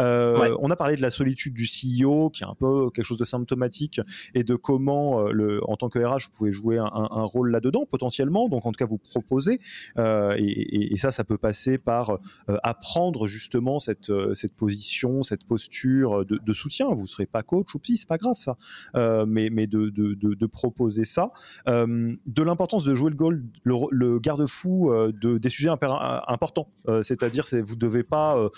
Euh, 0.00 0.56
on 0.60 0.70
a 0.70 0.76
parlé 0.76 0.96
de 0.96 1.02
la 1.02 1.10
solitude 1.10 1.54
du 1.54 1.66
CEO, 1.66 2.30
qui 2.30 2.42
est 2.42 2.46
un 2.46 2.54
peu 2.54 2.90
quelque 2.90 3.04
chose 3.04 3.18
de 3.18 3.24
symptomatique, 3.24 4.00
et 4.34 4.44
de 4.44 4.54
comment, 4.54 5.28
le, 5.28 5.60
en 5.68 5.76
tant 5.76 5.88
que 5.88 5.98
RH, 5.98 6.28
vous 6.30 6.38
pouvez 6.38 6.52
jouer 6.52 6.78
un, 6.78 6.86
un 6.92 7.24
rôle 7.24 7.50
là-dedans 7.50 7.84
potentiellement. 7.88 8.48
Donc, 8.48 8.64
en 8.64 8.72
tout 8.72 8.78
cas, 8.78 8.86
vous 8.86 8.98
proposer. 8.98 9.60
Et, 9.98 10.92
et, 10.92 10.96
ça, 10.96 11.10
ça 11.10 11.24
peut 11.24 11.38
passer 11.38 11.78
par 11.78 12.18
apprendre 12.62 13.26
justement 13.26 13.78
cette, 13.78 14.12
cette 14.34 14.54
position, 14.54 15.22
cette 15.22 15.44
posture 15.44 16.24
de, 16.24 16.37
de 16.44 16.52
soutien. 16.52 16.88
Vous 16.88 17.06
serez 17.06 17.26
pas 17.26 17.42
coach 17.42 17.74
ou 17.74 17.78
psy, 17.78 17.96
c'est 17.96 18.08
pas 18.08 18.18
grave 18.18 18.36
ça, 18.36 18.56
euh, 18.94 19.26
mais 19.26 19.50
mais 19.50 19.66
de, 19.66 19.90
de, 19.90 20.14
de, 20.14 20.46
proposer 20.46 21.04
ça, 21.04 21.30
euh, 21.68 22.14
de 22.26 22.42
l'importance 22.42 22.84
de 22.84 22.94
jouer 22.94 23.10
le 23.10 23.16
goal, 23.16 23.44
le, 23.64 24.18
garde-fou 24.18 24.92
euh, 24.92 25.12
de 25.12 25.38
des 25.38 25.48
sujets 25.48 25.70
importants. 25.70 26.68
C'est-à-dire, 27.02 27.46
c'est 27.46 27.60
vous 27.60 27.76
devez 27.76 28.02
pas 28.02 28.48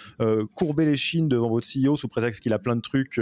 courber 0.54 0.84
les 0.84 0.96
chines 0.96 1.28
devant 1.28 1.48
votre 1.48 1.66
CEO 1.66 1.96
sous 1.96 2.08
prétexte 2.08 2.40
qu'il 2.40 2.52
a 2.52 2.58
plein 2.58 2.76
de 2.76 2.80
trucs, 2.80 3.18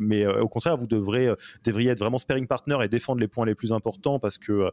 mais 0.00 0.26
au 0.26 0.48
contraire, 0.48 0.76
vous 0.76 0.86
devrez 0.86 1.28
devriez 1.64 1.90
être 1.90 1.98
vraiment 1.98 2.18
sparing 2.18 2.46
partner 2.46 2.76
et 2.82 2.88
défendre 2.88 3.20
les 3.20 3.28
points 3.28 3.46
les 3.46 3.54
plus 3.54 3.72
importants 3.72 4.18
parce 4.18 4.38
que 4.38 4.70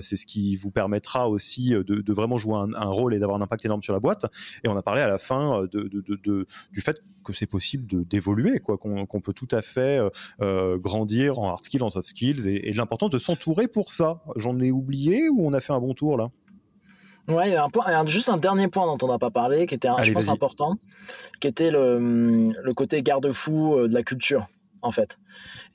c'est 0.00 0.16
ce 0.16 0.26
qui 0.26 0.56
vous 0.56 0.70
permettra 0.70 1.28
aussi 1.28 1.70
de, 1.70 1.82
de 1.82 2.12
vraiment 2.12 2.38
jouer 2.38 2.56
un, 2.74 2.84
rôle 2.84 3.14
et 3.14 3.18
d'avoir 3.18 3.38
un 3.38 3.42
impact 3.42 3.64
énorme 3.64 3.82
sur 3.82 3.92
la 3.92 4.00
boîte. 4.00 4.26
Et 4.62 4.68
on 4.68 4.76
a 4.76 4.82
parlé 4.82 5.02
à 5.02 5.08
la 5.08 5.18
fin 5.18 5.66
de, 5.72 5.88
du 6.72 6.80
fait 6.80 7.02
que 7.24 7.32
c'est 7.32 7.46
possible 7.46 8.06
d'évoluer 8.06 8.60
quoi 8.76 8.90
quoi, 8.90 9.06
qu'on 9.06 9.20
peut 9.20 9.32
tout 9.32 9.48
à 9.50 9.62
fait 9.62 10.00
grandir 10.40 11.38
en 11.38 11.48
hard 11.50 11.64
skills, 11.64 11.82
en 11.82 11.90
soft 11.90 12.08
skills, 12.08 12.46
et, 12.48 12.68
et 12.68 12.72
l'importance 12.72 13.10
de 13.10 13.18
s'entourer 13.18 13.68
pour 13.68 13.92
ça. 13.92 14.22
J'en 14.36 14.58
ai 14.60 14.70
oublié 14.70 15.28
ou 15.28 15.46
on 15.46 15.52
a 15.52 15.60
fait 15.60 15.72
un 15.72 15.80
bon 15.80 15.94
tour 15.94 16.16
là? 16.16 16.30
Ouais, 17.26 17.48
il 17.48 17.52
y 17.52 17.56
a 17.56 17.64
un 17.64 17.70
point, 17.70 18.06
juste 18.06 18.28
un 18.28 18.36
dernier 18.36 18.68
point 18.68 18.84
dont 18.86 18.98
on 19.06 19.10
n'a 19.10 19.18
pas 19.18 19.30
parlé, 19.30 19.66
qui 19.66 19.74
était, 19.74 19.88
je 20.02 20.12
pense, 20.12 20.28
important, 20.28 20.74
qui 21.40 21.46
était 21.48 21.70
le, 21.70 22.52
le 22.52 22.74
côté 22.74 23.02
garde-fou 23.02 23.88
de 23.88 23.94
la 23.94 24.02
culture 24.02 24.46
en 24.84 24.92
fait. 24.92 25.18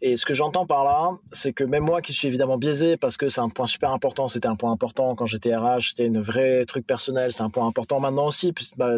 Et 0.01 0.15
ce 0.15 0.25
que 0.25 0.33
j'entends 0.33 0.65
par 0.65 0.83
là, 0.83 1.11
c'est 1.31 1.51
que 1.51 1.63
même 1.63 1.83
moi 1.83 2.01
qui 2.01 2.13
suis 2.13 2.27
évidemment 2.27 2.57
biaisé 2.57 2.95
parce 2.95 3.17
que 3.17 3.27
c'est 3.27 3.41
un 3.41 3.49
point 3.49 3.67
super 3.67 3.91
important, 3.91 4.27
c'était 4.27 4.47
un 4.47 4.55
point 4.55 4.71
important 4.71 5.15
quand 5.15 5.25
j'étais 5.25 5.55
RH, 5.55 5.89
c'était 5.89 6.05
une 6.05 6.21
vraie 6.21 6.65
truc 6.65 6.85
personnel, 6.85 7.33
c'est 7.33 7.43
un 7.43 7.49
point 7.49 7.67
important 7.67 7.99
maintenant 7.99 8.27
aussi, 8.27 8.53
bah, 8.77 8.97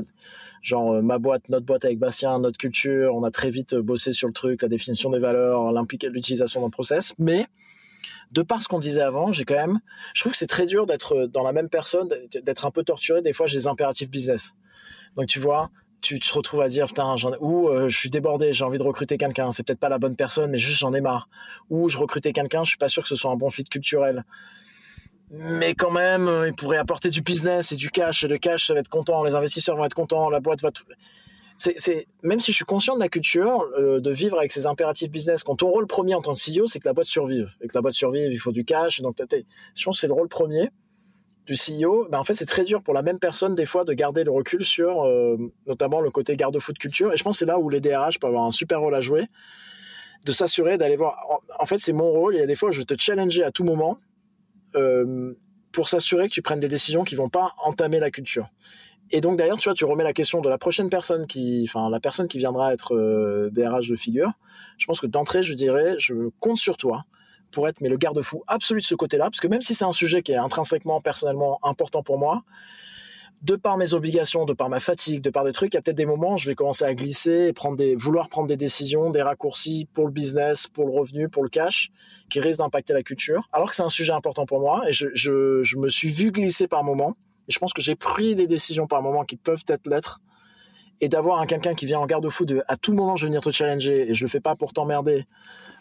genre 0.62 0.94
euh, 0.94 1.02
ma 1.02 1.18
boîte, 1.18 1.50
notre 1.50 1.66
boîte 1.66 1.86
avec 1.86 1.98
Bastien, 1.98 2.40
notre 2.40 2.58
culture, 2.58 3.16
on 3.16 3.24
a 3.24 3.32
très 3.32 3.50
vite 3.50 3.74
bossé 3.76 4.12
sur 4.12 4.28
le 4.28 4.34
truc, 4.34 4.62
la 4.62 4.68
définition 4.68 5.10
des 5.10 5.20
valeurs, 5.20 5.72
l'utilisation 6.12 6.62
d'un 6.62 6.70
process, 6.70 7.14
mais 7.18 7.48
de 8.32 8.42
par 8.42 8.62
ce 8.62 8.68
qu'on 8.68 8.80
disait 8.80 9.02
avant, 9.02 9.32
j'ai 9.32 9.46
quand 9.46 9.56
même, 9.56 9.80
je 10.14 10.22
trouve 10.22 10.32
que 10.32 10.38
c'est 10.38 10.48
très 10.48 10.66
dur 10.66 10.86
d'être 10.86 11.28
dans 11.28 11.44
la 11.44 11.52
même 11.52 11.70
personne, 11.70 12.08
d'être 12.44 12.66
un 12.66 12.72
peu 12.72 12.84
torturé. 12.84 13.22
Des 13.22 13.34
fois, 13.34 13.48
j'ai 13.48 13.58
des 13.58 13.68
impératifs 13.68 14.10
business. 14.10 14.56
Donc, 15.18 15.28
tu 15.28 15.40
vois, 15.40 15.70
tu 16.02 16.20
te 16.20 16.34
retrouves 16.34 16.62
à 16.62 16.68
dire 16.68 16.88
putain 16.88 17.16
ou 17.40 17.70
euh, 17.70 17.88
je 17.88 17.98
suis 17.98 18.10
débordé 18.10 18.54
j'ai 18.54 18.66
envie 18.66 18.80
de 18.80 18.84
recruter 18.84 19.18
quelqu'un 19.18 19.52
c'est 19.52 19.64
peut-être 19.64 19.80
pas 19.80 19.90
la 19.90 20.00
bonne 20.00 20.16
personne 20.16 20.50
mais 20.52 20.58
juste 20.58 20.80
j'en 20.80 20.94
ai 20.94 21.02
marre. 21.02 21.30
Ou 21.70 21.90
je 21.90 21.98
recrutais 21.98 22.34
quelqu'un 22.34 22.64
je 22.64 22.70
suis 22.70 22.78
pas 22.78 22.90
sûr 22.90 23.04
que 23.04 23.10
ce 23.10 23.16
soit 23.16 23.32
un 23.32 23.36
bon 23.36 23.50
fit 23.50 23.64
culturel. 23.64 24.26
Mais 25.30 25.76
quand 25.76 25.92
même 25.92 26.28
euh, 26.28 26.48
il 26.48 26.54
pourrait 26.54 26.78
apporter 26.78 27.10
du 27.10 27.22
business 27.22 27.72
et 27.72 27.76
du 27.76 27.90
cash 27.90 28.24
et 28.24 28.28
le 28.28 28.38
cash 28.38 28.68
ça 28.68 28.74
va 28.74 28.80
être 28.80 28.90
content 28.90 29.24
les 29.24 29.36
investisseurs 29.36 29.78
vont 29.78 29.86
être 29.86 29.94
contents 29.94 30.30
la 30.30 30.40
boîte 30.40 30.62
va 30.62 30.72
tout. 30.72 30.84
C'est 31.58 32.08
même 32.24 32.40
si 32.40 32.52
je 32.52 32.56
suis 32.56 32.66
conscient 32.66 32.96
de 32.96 33.00
la 33.00 33.10
culture 33.10 33.64
euh, 33.78 34.00
de 34.00 34.12
vivre 34.12 34.40
avec 34.40 34.52
ces 34.52 34.66
impératifs 34.66 35.12
business 35.12 35.44
quand 35.44 35.58
ton 35.58 35.70
rôle 35.70 35.86
premier 35.86 36.16
en 36.16 36.22
tant 36.22 36.34
que 36.34 36.40
CEO 36.40 36.66
c'est 36.66 36.80
que 36.80 36.88
la 36.88 36.94
boîte 36.94 37.06
survive. 37.06 37.52
Et 37.62 37.68
que 37.68 37.76
la 37.76 37.82
boîte 37.82 37.94
survive 37.94 38.32
il 38.32 38.40
faut 38.40 38.52
du 38.52 38.66
cash 38.66 39.02
donc 39.02 39.18
je 39.20 39.84
pense 39.84 40.00
c'est 40.00 40.08
le 40.08 40.14
rôle 40.14 40.30
premier 40.30 40.72
du 41.48 41.54
CEO, 41.54 42.08
ben 42.10 42.20
en 42.20 42.24
fait, 42.24 42.34
c'est 42.34 42.46
très 42.46 42.64
dur 42.64 42.84
pour 42.84 42.94
la 42.94 43.02
même 43.02 43.20
personne, 43.20 43.56
des 43.56 43.66
fois, 43.66 43.84
de 43.84 43.94
garder 43.94 44.24
le 44.24 44.32
recul 44.32 44.64
sur 44.64 45.04
euh, 45.04 45.38
notamment 45.66 46.02
le 46.02 46.12
côté 46.12 46.36
garde-fou 46.36 46.74
de 46.74 46.78
culture. 46.78 47.12
Et 47.14 47.18
je 47.18 47.24
pense 47.24 47.36
que 47.36 47.40
c'est 47.40 47.46
là 47.46 47.60
où 47.60 47.70
les 47.70 47.82
DRH 47.82 48.20
peuvent 48.20 48.30
avoir 48.30 48.46
un 48.46 48.52
super 48.52 48.80
rôle 48.80 48.96
à 48.96 49.02
jouer, 49.02 49.28
de 50.24 50.32
s'assurer 50.32 50.78
d'aller 50.78 50.96
voir. 50.96 51.18
En, 51.60 51.66
fait, 51.66 51.78
c'est 51.78 51.94
mon 51.94 52.12
rôle. 52.12 52.36
Il 52.36 52.40
y 52.40 52.44
a 52.44 52.46
des 52.46 52.56
fois, 52.56 52.72
je 52.72 52.80
vais 52.80 52.86
te 52.86 52.94
challenger 52.98 53.44
à 53.44 53.52
tout 53.52 53.64
moment 53.64 53.98
euh, 54.76 55.34
pour 55.72 55.90
s'assurer 55.90 56.28
que 56.28 56.34
tu 56.34 56.42
prennes 56.42 56.60
des 56.60 56.70
décisions 56.70 57.04
qui 57.04 57.16
vont 57.16 57.30
pas 57.30 57.54
entamer 57.64 58.00
la 58.00 58.12
culture. 58.12 58.50
Et 59.10 59.20
donc, 59.20 59.38
d'ailleurs, 59.38 59.58
tu 59.58 59.68
vois, 59.68 59.74
tu 59.74 59.84
remets 59.84 60.04
la 60.04 60.14
question 60.14 60.42
de 60.42 60.48
la 60.48 60.58
prochaine 60.58 60.90
personne 60.90 61.28
qui, 61.28 61.66
enfin, 61.68 61.90
la 61.90 62.00
personne 62.00 62.28
qui 62.28 62.38
viendra 62.38 62.74
être 62.74 62.96
DRH 63.52 63.90
euh, 63.90 63.92
de 63.92 63.96
figure. 63.96 64.32
Je 64.78 64.86
pense 64.86 65.02
que 65.02 65.08
d'entrée, 65.08 65.44
je 65.44 65.54
dirais, 65.54 65.96
je 65.98 66.30
compte 66.40 66.58
sur 66.58 66.78
toi 66.78 67.04
pour 67.52 67.68
être 67.68 67.82
mais 67.82 67.90
le 67.90 67.98
garde-fou 67.98 68.44
absolu 68.48 68.82
de 68.82 68.86
ce 68.86 68.96
côté-là, 68.96 69.26
parce 69.26 69.40
que 69.40 69.48
même 69.48 69.62
si 69.62 69.76
c'est 69.76 69.86
un 69.86 69.92
sujet 69.92 70.22
qui 70.22 70.32
est 70.32 70.38
intrinsèquement, 70.38 71.02
personnellement 71.02 71.60
important 71.64 72.04
pour 72.04 72.18
moi, 72.18 72.44
de 73.42 73.56
par 73.56 73.78
mes 73.78 73.94
obligations, 73.94 74.46
de 74.46 74.54
par 74.54 74.70
ma 74.70 74.80
fatigue, 74.80 75.22
de 75.22 75.32
par 75.32 75.44
des 75.44 75.52
trucs, 75.52 75.74
il 75.74 75.78
y 75.78 75.80
a 75.80 75.82
peut-être 75.82 75.98
des 75.98 76.06
moments 76.06 76.36
où 76.36 76.38
je 76.38 76.48
vais 76.48 76.54
commencer 76.54 76.86
à 76.86 76.94
glisser 76.94 77.52
et 77.52 77.96
vouloir 77.96 78.30
prendre 78.30 78.48
des 78.48 78.58
décisions, 78.58 79.10
des 79.10 79.24
raccourcis 79.24 79.88
pour 79.94 80.06
le 80.06 80.12
business, 80.12 80.68
pour 80.68 80.86
le 80.86 80.92
revenu, 80.92 81.28
pour 81.28 81.42
le 81.42 81.50
cash, 81.50 81.90
qui 82.30 82.40
risquent 82.40 82.60
d'impacter 82.60 82.94
la 82.94 83.02
culture, 83.02 83.50
alors 83.52 83.70
que 83.70 83.76
c'est 83.76 83.84
un 83.84 83.90
sujet 83.90 84.14
important 84.14 84.46
pour 84.46 84.60
moi 84.60 84.84
et 84.88 84.94
je 84.94 85.78
me 85.78 85.90
suis 85.90 86.10
vu 86.10 86.32
glisser 86.32 86.68
par 86.68 86.84
moments 86.84 87.16
et 87.48 87.52
je 87.52 87.60
pense 87.60 87.74
que 87.74 87.82
j'ai 87.82 87.96
pris 87.96 88.36
des 88.36 88.48
décisions 88.48 88.88
par 88.88 89.02
moments 89.02 89.26
qui 89.26 89.38
peuvent 89.38 89.64
être 89.68 89.88
l'être 89.88 90.22
et 91.00 91.10
d'avoir 91.10 91.42
un 91.42 91.48
quelqu'un 91.48 91.74
qui 91.74 91.86
vient 91.86 92.00
en 92.00 92.06
garde-fou 92.06 92.46
de 92.46 92.64
à 92.68 92.76
tout 92.76 92.94
moment 92.94 93.16
je 93.16 93.26
vais 93.26 93.30
venir 93.30 93.42
te 93.42 93.52
challenger 93.52 94.10
et 94.10 94.14
je 94.14 94.24
le 94.24 94.30
fais 94.30 94.40
pas 94.40 94.56
pour 94.56 94.72
t'emmerder 94.72 95.26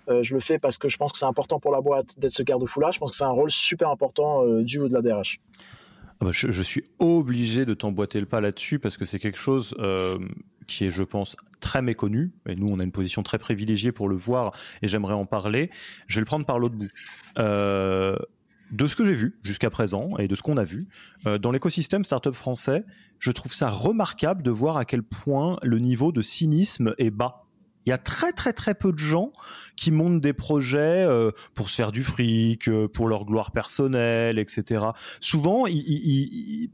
euh, 0.08 0.22
je 0.22 0.34
le 0.34 0.40
fais 0.40 0.58
parce 0.58 0.78
que 0.78 0.88
je 0.88 0.96
pense 0.96 1.12
que 1.12 1.18
c'est 1.18 1.26
important 1.26 1.60
pour 1.60 1.72
la 1.72 1.80
boîte 1.80 2.18
d'être 2.18 2.32
ce 2.32 2.42
garde-fou-là. 2.42 2.90
Je 2.90 2.98
pense 2.98 3.12
que 3.12 3.16
c'est 3.16 3.24
un 3.24 3.28
rôle 3.28 3.50
super 3.50 3.88
important 3.88 4.44
euh, 4.44 4.62
du 4.62 4.78
haut 4.78 4.88
de 4.88 4.94
la 4.94 5.02
DRH. 5.02 5.40
Ah 6.20 6.26
bah, 6.26 6.30
je, 6.32 6.62
suis 6.62 6.84
obligé 6.98 7.64
de 7.64 7.74
t'emboîter 7.74 8.20
le 8.20 8.26
pas 8.26 8.40
là-dessus 8.40 8.78
parce 8.78 8.96
que 8.96 9.04
c'est 9.04 9.18
quelque 9.18 9.38
chose 9.38 9.74
euh, 9.78 10.18
qui 10.66 10.84
est, 10.84 10.90
je 10.90 11.02
pense, 11.02 11.36
très 11.60 11.82
méconnu. 11.82 12.32
Et 12.48 12.56
nous, 12.56 12.68
on 12.68 12.78
a 12.78 12.82
une 12.82 12.92
position 12.92 13.22
très 13.22 13.38
privilégiée 13.38 13.92
pour 13.92 14.08
le 14.08 14.16
voir 14.16 14.52
et 14.82 14.88
j'aimerais 14.88 15.14
en 15.14 15.26
parler. 15.26 15.70
Je 16.08 16.16
vais 16.16 16.20
le 16.20 16.26
prendre 16.26 16.44
par 16.44 16.58
l'autre 16.58 16.76
bout. 16.76 16.90
de 17.36 18.86
ce 18.86 18.94
que 18.94 19.04
j'ai 19.04 19.14
vu 19.14 19.38
jusqu'à 19.42 19.70
présent 19.70 20.16
et 20.18 20.28
de 20.28 20.34
ce 20.34 20.42
qu'on 20.42 20.56
a 20.56 20.64
vu 20.64 20.86
dans 21.40 21.50
l'écosystème 21.50 22.04
startup 22.04 22.34
français, 22.34 22.84
je 23.18 23.32
trouve 23.32 23.52
ça 23.52 23.70
remarquable 23.70 24.42
de 24.42 24.50
voir 24.50 24.76
à 24.76 24.84
quel 24.84 25.02
point 25.02 25.58
le 25.62 25.78
niveau 25.78 26.12
de 26.12 26.20
cynisme 26.20 26.94
est 26.98 27.10
bas 27.10 27.49
il 27.86 27.90
y 27.90 27.92
a 27.92 27.98
très 27.98 28.32
très 28.32 28.52
très 28.52 28.74
peu 28.74 28.92
de 28.92 28.98
gens 28.98 29.32
qui 29.76 29.90
montent 29.90 30.20
des 30.20 30.32
projets 30.32 31.04
euh, 31.06 31.30
pour 31.54 31.70
se 31.70 31.76
faire 31.76 31.92
du 31.92 32.02
fric, 32.02 32.68
euh, 32.68 32.88
pour 32.88 33.08
leur 33.08 33.24
gloire 33.24 33.52
personnelle, 33.52 34.38
etc. 34.38 34.86
Souvent, 35.20 35.66
ils, 35.66 36.68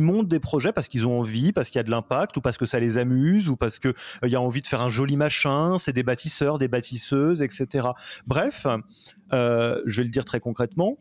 montent 0.00 0.28
des 0.28 0.40
projets 0.40 0.72
parce 0.72 0.88
qu'ils 0.88 1.06
ont 1.06 1.20
envie, 1.20 1.52
parce 1.52 1.70
qu'il 1.70 1.78
y 1.78 1.80
a 1.80 1.84
de 1.84 1.90
l'impact, 1.90 2.36
ou 2.36 2.42
parce 2.42 2.58
que 2.58 2.66
ça 2.66 2.78
les 2.78 2.98
amuse, 2.98 3.48
ou 3.48 3.56
parce 3.56 3.78
qu'il 3.78 3.94
euh, 4.24 4.28
y 4.28 4.36
a 4.36 4.40
envie 4.40 4.60
de 4.60 4.66
faire 4.66 4.82
un 4.82 4.90
joli 4.90 5.16
machin. 5.16 5.78
C'est 5.78 5.94
des 5.94 6.02
bâtisseurs, 6.02 6.58
des 6.58 6.68
bâtisseuses, 6.68 7.42
etc. 7.42 7.88
Bref, 8.26 8.66
je 9.30 9.96
vais 9.96 10.04
le 10.04 10.10
dire 10.10 10.26
très 10.26 10.40
concrètement. 10.40 10.98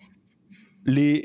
les, 0.86 1.22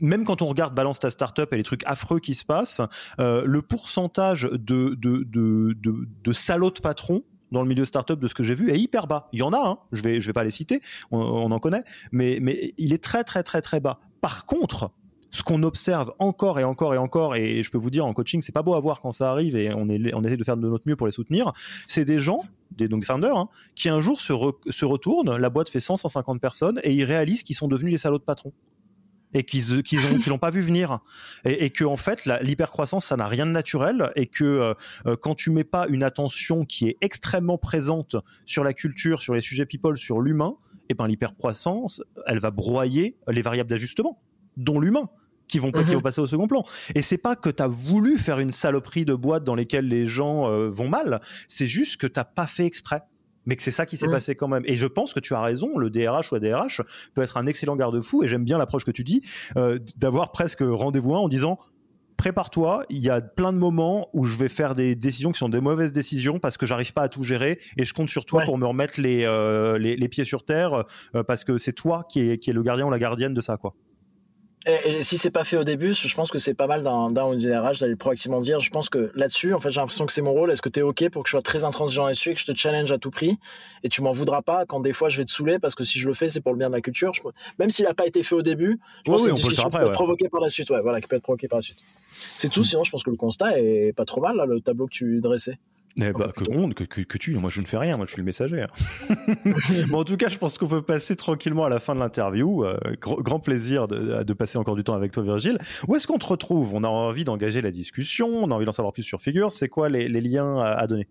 même 0.00 0.24
quand 0.24 0.42
on 0.42 0.46
regarde 0.46 0.74
Balance 0.74 1.00
ta 1.00 1.10
startup 1.10 1.52
et 1.52 1.56
les 1.56 1.62
trucs 1.62 1.84
affreux 1.86 2.20
qui 2.20 2.34
se 2.34 2.44
passent, 2.44 2.80
euh, 3.18 3.42
le 3.44 3.62
pourcentage 3.62 4.48
de, 4.52 6.32
salauds 6.32 6.70
de 6.70 6.80
patrons 6.80 7.22
dans 7.50 7.62
le 7.62 7.68
milieu 7.68 7.84
startup 7.84 8.18
de 8.18 8.28
ce 8.28 8.34
que 8.34 8.42
j'ai 8.42 8.54
vu 8.54 8.70
est 8.70 8.78
hyper 8.78 9.06
bas. 9.06 9.28
Il 9.32 9.40
y 9.40 9.42
en 9.42 9.52
a, 9.52 9.58
hein, 9.58 9.78
je 9.92 10.02
vais 10.02 10.18
vais 10.18 10.32
pas 10.32 10.44
les 10.44 10.50
citer, 10.50 10.80
on, 11.10 11.50
en 11.50 11.58
connaît, 11.58 11.84
mais 12.10 12.40
il 12.78 12.92
est 12.92 13.02
très 13.02 13.24
très 13.24 13.42
très 13.42 13.60
très 13.60 13.80
bas. 13.80 14.00
Par 14.20 14.46
contre, 14.46 14.90
ce 15.32 15.42
qu'on 15.42 15.62
observe 15.62 16.12
encore 16.18 16.60
et 16.60 16.64
encore 16.64 16.94
et 16.94 16.98
encore, 16.98 17.34
et 17.34 17.62
je 17.62 17.70
peux 17.70 17.78
vous 17.78 17.90
dire 17.90 18.06
en 18.06 18.12
coaching, 18.12 18.42
c'est 18.42 18.52
pas 18.52 18.62
beau 18.62 18.74
à 18.74 18.80
voir 18.80 19.00
quand 19.00 19.12
ça 19.12 19.30
arrive 19.30 19.56
et 19.56 19.72
on, 19.74 19.88
essaie 19.88 20.36
de 20.36 20.44
faire 20.44 20.56
de 20.56 20.68
notre 20.68 20.84
mieux 20.86 20.94
pour 20.94 21.06
les 21.06 21.12
soutenir, 21.12 21.52
c'est 21.88 22.04
des 22.04 22.20
gens, 22.20 22.42
des 22.70 22.86
donc 22.86 23.04
founders, 23.04 23.36
hein, 23.36 23.48
qui 23.74 23.88
un 23.88 24.00
jour 24.00 24.20
se, 24.20 24.32
retournent, 24.84 25.36
la 25.36 25.50
boîte 25.50 25.70
fait 25.70 25.80
100, 25.80 25.96
150 25.96 26.40
personnes 26.40 26.80
et 26.84 26.92
ils 26.92 27.04
réalisent 27.04 27.42
qu'ils 27.42 27.56
sont 27.56 27.66
devenus 27.66 27.92
les 27.92 27.98
salauds 27.98 28.18
de 28.18 28.24
patrons 28.24 28.52
et 29.34 29.44
qu'ils 29.44 29.82
qu'ils 29.82 30.06
ont 30.06 30.18
l'ont 30.26 30.38
pas 30.38 30.50
vu 30.50 30.60
venir 30.60 31.00
et, 31.44 31.64
et 31.64 31.70
que 31.70 31.84
en 31.84 31.96
fait 31.96 32.26
l'hypercroissance 32.42 33.06
ça 33.06 33.16
n'a 33.16 33.28
rien 33.28 33.46
de 33.46 33.50
naturel 33.50 34.10
et 34.16 34.26
que 34.26 34.44
euh, 34.44 34.74
euh, 35.06 35.16
quand 35.16 35.34
tu 35.34 35.50
mets 35.50 35.64
pas 35.64 35.86
une 35.88 36.02
attention 36.02 36.64
qui 36.64 36.88
est 36.88 36.96
extrêmement 37.00 37.58
présente 37.58 38.16
sur 38.46 38.64
la 38.64 38.72
culture, 38.72 39.20
sur 39.22 39.34
les 39.34 39.40
sujets 39.40 39.66
people, 39.66 39.96
sur 39.96 40.20
l'humain, 40.20 40.56
et 40.74 40.84
eh 40.90 40.94
ben 40.94 41.06
l'hypercroissance 41.06 42.02
elle 42.26 42.38
va 42.38 42.50
broyer 42.50 43.16
les 43.28 43.42
variables 43.42 43.70
d'ajustement 43.70 44.20
dont 44.56 44.80
l'humain 44.80 45.08
qui 45.48 45.58
vont, 45.58 45.70
qui 45.70 45.94
mhm. 45.94 46.00
passer 46.00 46.20
au 46.20 46.26
second 46.26 46.48
plan. 46.48 46.64
Et 46.94 47.02
c'est 47.02 47.18
pas 47.18 47.36
que 47.36 47.50
tu 47.50 47.62
as 47.62 47.68
voulu 47.68 48.16
faire 48.16 48.38
une 48.38 48.52
saloperie 48.52 49.04
de 49.04 49.14
boîte 49.14 49.44
dans 49.44 49.54
lesquelles 49.54 49.86
les 49.86 50.06
gens 50.06 50.50
euh, 50.50 50.70
vont 50.70 50.88
mal, 50.88 51.20
c'est 51.46 51.66
juste 51.66 52.00
que 52.00 52.06
t'as 52.06 52.24
pas 52.24 52.46
fait 52.46 52.64
exprès 52.64 53.02
mais 53.46 53.56
que 53.56 53.62
c'est 53.62 53.70
ça 53.70 53.86
qui 53.86 53.96
s'est 53.96 54.08
passé 54.08 54.34
quand 54.34 54.48
même. 54.48 54.62
Et 54.66 54.74
je 54.74 54.86
pense 54.86 55.14
que 55.14 55.20
tu 55.20 55.34
as 55.34 55.42
raison, 55.42 55.78
le 55.78 55.90
DRH 55.90 56.32
ou 56.32 56.34
la 56.36 56.40
DRH 56.40 56.82
peut 57.14 57.22
être 57.22 57.36
un 57.36 57.46
excellent 57.46 57.76
garde-fou, 57.76 58.24
et 58.24 58.28
j'aime 58.28 58.44
bien 58.44 58.58
l'approche 58.58 58.84
que 58.84 58.90
tu 58.90 59.04
dis, 59.04 59.22
euh, 59.56 59.78
d'avoir 59.96 60.32
presque 60.32 60.62
rendez-vous 60.62 61.14
un 61.14 61.20
en 61.20 61.28
disant 61.28 61.58
prépare-toi, 62.16 62.84
il 62.88 62.98
y 62.98 63.10
a 63.10 63.20
plein 63.20 63.52
de 63.52 63.58
moments 63.58 64.08
où 64.12 64.24
je 64.24 64.36
vais 64.38 64.48
faire 64.48 64.76
des 64.76 64.94
décisions 64.94 65.32
qui 65.32 65.40
sont 65.40 65.48
des 65.48 65.60
mauvaises 65.60 65.90
décisions 65.90 66.38
parce 66.38 66.56
que 66.56 66.66
j'arrive 66.66 66.92
pas 66.92 67.02
à 67.02 67.08
tout 67.08 67.24
gérer 67.24 67.58
et 67.76 67.82
je 67.82 67.92
compte 67.92 68.08
sur 68.08 68.24
toi 68.24 68.42
pour 68.44 68.58
me 68.58 68.66
remettre 68.66 69.00
les, 69.00 69.24
euh, 69.24 69.76
les, 69.76 70.08
pieds 70.08 70.24
sur 70.24 70.44
terre 70.44 70.84
euh, 71.16 71.24
parce 71.24 71.42
que 71.42 71.58
c'est 71.58 71.72
toi 71.72 72.06
qui 72.08 72.20
est, 72.20 72.38
qui 72.38 72.50
est 72.50 72.52
le 72.52 72.62
gardien 72.62 72.86
ou 72.86 72.90
la 72.90 73.00
gardienne 73.00 73.34
de 73.34 73.40
ça 73.40 73.56
quoi. 73.56 73.74
Et, 74.66 75.02
si 75.02 75.18
c'est 75.18 75.30
pas 75.30 75.44
fait 75.44 75.56
au 75.56 75.64
début, 75.64 75.92
je 75.94 76.14
pense 76.14 76.30
que 76.30 76.38
c'est 76.38 76.54
pas 76.54 76.66
mal 76.66 76.82
d'un 76.82 77.26
ou 77.26 77.34
d'une 77.34 77.52
RH 77.52 77.80
d'aller 77.80 77.96
proactivement 77.96 78.40
dire. 78.40 78.60
Je 78.60 78.70
pense 78.70 78.88
que 78.88 79.10
là-dessus, 79.14 79.54
en 79.54 79.60
fait, 79.60 79.70
j'ai 79.70 79.80
l'impression 79.80 80.06
que 80.06 80.12
c'est 80.12 80.22
mon 80.22 80.32
rôle. 80.32 80.50
Est-ce 80.52 80.62
que 80.62 80.68
tu 80.68 80.80
es 80.80 80.82
ok 80.82 81.08
pour 81.10 81.24
que 81.24 81.28
je 81.28 81.32
sois 81.32 81.42
très 81.42 81.64
intransigeant 81.64 82.06
là-dessus 82.06 82.30
et 82.30 82.34
que 82.34 82.40
je 82.40 82.46
te 82.46 82.56
challenge 82.56 82.92
à 82.92 82.98
tout 82.98 83.10
prix 83.10 83.38
et 83.82 83.88
tu 83.88 84.02
m'en 84.02 84.12
voudras 84.12 84.42
pas 84.42 84.64
quand 84.66 84.80
des 84.80 84.92
fois 84.92 85.08
je 85.08 85.18
vais 85.18 85.24
te 85.24 85.30
saouler 85.30 85.58
parce 85.58 85.74
que 85.74 85.84
si 85.84 85.98
je 85.98 86.06
le 86.06 86.14
fais, 86.14 86.28
c'est 86.28 86.40
pour 86.40 86.52
le 86.52 86.58
bien 86.58 86.68
de 86.68 86.74
la 86.74 86.80
culture. 86.80 87.12
Même 87.58 87.70
s'il 87.70 87.86
a 87.86 87.94
pas 87.94 88.06
été 88.06 88.22
fait 88.22 88.34
au 88.34 88.42
début, 88.42 88.78
je 89.04 89.10
pense 89.10 89.22
que 89.22 89.24
c'est 89.24 89.30
une 89.30 89.36
discussion 89.36 89.70
qui 89.70 89.76
peut 89.78 89.86
être 89.86 89.92
provoquée 89.92 90.28
par 90.28 90.40
la 90.40 90.48
suite. 90.48 90.70
Ouais, 90.70 90.80
voilà, 90.80 91.00
qui 91.00 91.08
peut 91.08 91.16
être 91.16 91.22
provoquée 91.22 91.48
par 91.48 91.58
la 91.58 91.62
suite. 91.62 91.78
C'est 92.36 92.48
tout. 92.48 92.62
Sinon, 92.62 92.84
je 92.84 92.90
pense 92.90 93.02
que 93.02 93.10
le 93.10 93.16
constat 93.16 93.58
est 93.58 93.92
pas 93.92 94.04
trop 94.04 94.20
mal 94.20 94.36
là, 94.36 94.46
le 94.46 94.60
tableau 94.60 94.86
que 94.86 94.92
tu 94.92 95.20
dressais. 95.20 95.58
Eh 96.00 96.12
bah, 96.12 96.30
que, 96.34 96.84
que, 96.84 97.02
que, 97.02 97.18
tu, 97.18 97.34
moi 97.34 97.50
je 97.50 97.60
ne 97.60 97.66
fais 97.66 97.76
rien, 97.76 97.96
moi 97.98 98.06
je 98.06 98.12
suis 98.12 98.20
le 98.20 98.24
messager. 98.24 98.62
Hein. 98.62 99.34
bon, 99.88 99.98
en 99.98 100.04
tout 100.04 100.16
cas, 100.16 100.28
je 100.28 100.38
pense 100.38 100.56
qu'on 100.56 100.66
peut 100.66 100.80
passer 100.80 101.16
tranquillement 101.16 101.64
à 101.64 101.68
la 101.68 101.80
fin 101.80 101.94
de 101.94 102.00
l'interview. 102.00 102.64
Euh, 102.64 102.78
grand, 102.98 103.40
plaisir 103.40 103.88
de, 103.88 104.22
de, 104.22 104.32
passer 104.32 104.56
encore 104.56 104.74
du 104.74 104.84
temps 104.84 104.94
avec 104.94 105.12
toi, 105.12 105.22
Virgile. 105.22 105.58
Où 105.86 105.94
est-ce 105.94 106.06
qu'on 106.06 106.18
te 106.18 106.26
retrouve? 106.26 106.74
On 106.74 106.82
a 106.82 106.88
envie 106.88 107.24
d'engager 107.24 107.60
la 107.60 107.70
discussion, 107.70 108.28
on 108.28 108.50
a 108.50 108.54
envie 108.54 108.64
d'en 108.64 108.72
savoir 108.72 108.94
plus 108.94 109.02
sur 109.02 109.20
Figure. 109.20 109.52
C'est 109.52 109.68
quoi 109.68 109.90
les, 109.90 110.08
les, 110.08 110.20
liens 110.22 110.60
à, 110.60 110.86
donner? 110.86 111.08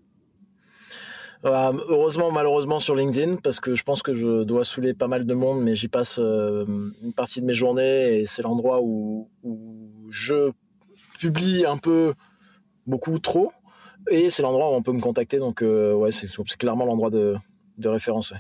Euh, 1.45 1.73
heureusement, 1.87 2.31
malheureusement 2.31 2.79
sur 2.79 2.95
LinkedIn, 2.95 3.35
parce 3.37 3.59
que 3.59 3.75
je 3.75 3.83
pense 3.83 4.01
que 4.01 4.15
je 4.15 4.43
dois 4.43 4.65
saouler 4.65 4.95
pas 4.95 5.07
mal 5.07 5.25
de 5.25 5.33
monde, 5.33 5.61
mais 5.61 5.75
j'y 5.75 5.89
passe 5.89 6.17
euh, 6.19 6.65
une 7.03 7.13
partie 7.13 7.41
de 7.41 7.45
mes 7.45 7.53
journées 7.53 8.19
et 8.19 8.25
c'est 8.25 8.41
l'endroit 8.41 8.79
où, 8.81 9.29
où 9.43 10.07
je 10.09 10.51
publie 11.19 11.65
un 11.65 11.77
peu 11.77 12.13
beaucoup 12.87 13.19
trop 13.19 13.51
Et 14.09 14.29
c'est 14.29 14.41
l'endroit 14.41 14.71
où 14.71 14.73
on 14.73 14.81
peut 14.81 14.93
me 14.93 14.99
contacter. 14.99 15.37
Donc, 15.37 15.61
ouais, 15.61 16.11
c'est 16.11 16.27
clairement 16.57 16.85
l'endroit 16.85 17.09
de, 17.09 17.35
de 17.77 17.89
référence. 17.89 18.33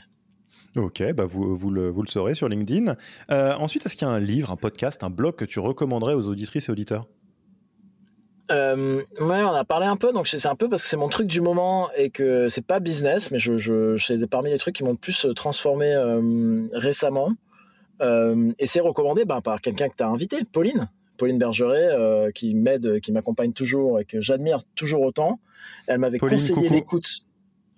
Ok, 0.75 1.03
bah 1.13 1.25
vous, 1.25 1.55
vous, 1.55 1.69
le, 1.69 1.89
vous 1.89 2.01
le 2.01 2.07
saurez 2.07 2.33
sur 2.33 2.47
LinkedIn. 2.47 2.95
ensuite, 3.29 3.85
est-ce 3.85 3.95
qu'il 3.95 4.07
y 4.07 4.11
a 4.11 4.13
un 4.13 4.19
livre, 4.19 4.51
un 4.51 4.55
podcast, 4.55 5.03
un 5.03 5.09
blog 5.09 5.35
que 5.35 5.45
tu 5.45 5.59
recommanderais 5.59 6.13
aux 6.13 6.27
auditrices 6.27 6.69
et 6.69 6.71
auditeurs? 6.71 7.07
Euh, 8.51 9.01
ouais, 9.19 9.43
on 9.43 9.53
a 9.53 9.63
parlé 9.63 9.85
un 9.85 9.95
peu, 9.95 10.11
donc 10.11 10.27
c'est 10.27 10.45
un 10.45 10.55
peu 10.55 10.67
parce 10.67 10.83
que 10.83 10.89
c'est 10.89 10.97
mon 10.97 11.07
truc 11.07 11.27
du 11.27 11.41
moment 11.41 11.89
et 11.95 12.09
que 12.09 12.49
c'est 12.49 12.65
pas 12.65 12.79
business, 12.79 13.31
mais 13.31 13.39
je, 13.39 13.57
je, 13.57 13.97
c'est 13.97 14.27
parmi 14.27 14.49
les 14.49 14.57
trucs 14.57 14.75
qui 14.75 14.83
m'ont 14.83 14.91
le 14.91 14.97
plus 14.97 15.25
euh, 15.25 15.33
transformé 15.33 15.93
euh, 15.93 16.67
récemment. 16.73 17.31
Euh, 18.01 18.51
et 18.59 18.67
c'est 18.67 18.81
recommandé 18.81 19.25
bah, 19.25 19.41
par 19.41 19.61
quelqu'un 19.61 19.87
que 19.87 19.95
tu 19.95 20.03
as 20.03 20.07
invité, 20.07 20.43
Pauline. 20.51 20.89
Pauline 21.17 21.37
Bergeret, 21.37 22.31
qui 22.33 22.55
m'aide, 22.55 22.99
qui 23.01 23.11
m'accompagne 23.11 23.53
toujours 23.53 23.99
et 23.99 24.05
que 24.05 24.21
j'admire 24.21 24.61
toujours 24.75 25.01
autant. 25.01 25.39
Elle 25.87 25.99
m'avait 25.99 26.17
conseillé 26.17 26.69
l'écoute. 26.69 27.23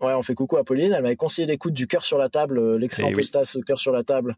Ouais, 0.04 0.14
on 0.14 0.22
fait 0.22 0.36
coucou 0.36 0.58
à 0.58 0.66
Pauline. 0.66 0.92
Elle 0.92 1.04
m'avait 1.04 1.16
conseillé 1.16 1.48
l'écoute 1.48 1.74
du 1.74 1.88
cœur 1.88 2.04
sur 2.04 2.18
la 2.18 2.28
table, 2.28 2.60
euh, 2.60 2.78
l'excellent 2.78 3.10
eh 3.12 3.14
postasse 3.14 3.58
cœur 3.66 3.80
sur 3.80 3.94
la 3.94 4.04
table, 4.04 4.36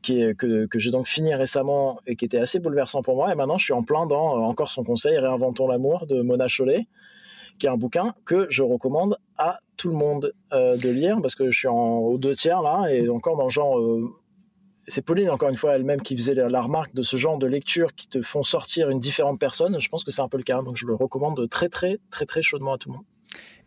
qui 0.00 0.22
est, 0.22 0.34
que, 0.34 0.64
que 0.64 0.78
j'ai 0.78 0.90
donc 0.90 1.06
fini 1.06 1.34
récemment 1.34 2.00
et 2.06 2.16
qui 2.16 2.24
était 2.24 2.38
assez 2.38 2.60
bouleversant 2.60 3.02
pour 3.02 3.16
moi. 3.16 3.30
Et 3.30 3.34
maintenant, 3.34 3.58
je 3.58 3.64
suis 3.64 3.74
en 3.74 3.82
plein 3.82 4.06
dans 4.06 4.38
euh, 4.38 4.40
encore 4.40 4.70
son 4.70 4.84
conseil, 4.84 5.18
Réinventons 5.18 5.68
l'amour 5.68 6.06
de 6.06 6.22
Mona 6.22 6.48
Chollet, 6.48 6.86
qui 7.58 7.66
est 7.66 7.70
un 7.70 7.76
bouquin 7.76 8.14
que 8.24 8.46
je 8.48 8.62
recommande 8.62 9.18
à 9.36 9.60
tout 9.76 9.88
le 9.88 9.96
monde 9.96 10.32
euh, 10.54 10.78
de 10.78 10.88
lire 10.88 11.18
parce 11.20 11.34
que 11.34 11.50
je 11.50 11.58
suis 11.58 11.68
en, 11.68 11.98
aux 11.98 12.16
deux 12.16 12.34
tiers 12.34 12.62
là 12.62 12.86
et 12.88 13.08
encore 13.10 13.36
dans 13.36 13.44
le 13.44 13.50
genre. 13.50 13.78
C'est 14.88 15.02
Pauline, 15.02 15.30
encore 15.30 15.48
une 15.48 15.56
fois, 15.56 15.74
elle-même 15.74 16.02
qui 16.02 16.16
faisait 16.16 16.34
la 16.34 16.60
remarque 16.60 16.94
de 16.94 17.02
ce 17.02 17.16
genre 17.16 17.38
de 17.38 17.46
lecture 17.46 17.94
qui 17.94 18.08
te 18.08 18.22
font 18.22 18.42
sortir 18.42 18.90
une 18.90 18.98
différente 18.98 19.38
personne. 19.38 19.80
Je 19.80 19.88
pense 19.88 20.04
que 20.04 20.10
c'est 20.10 20.22
un 20.22 20.28
peu 20.28 20.38
le 20.38 20.42
cas, 20.42 20.62
donc 20.62 20.76
je 20.76 20.86
le 20.86 20.94
recommande 20.94 21.48
très, 21.48 21.68
très, 21.68 21.98
très, 22.10 22.26
très 22.26 22.42
chaudement 22.42 22.74
à 22.74 22.78
tout 22.78 22.90
le 22.90 22.96
monde. 22.96 23.04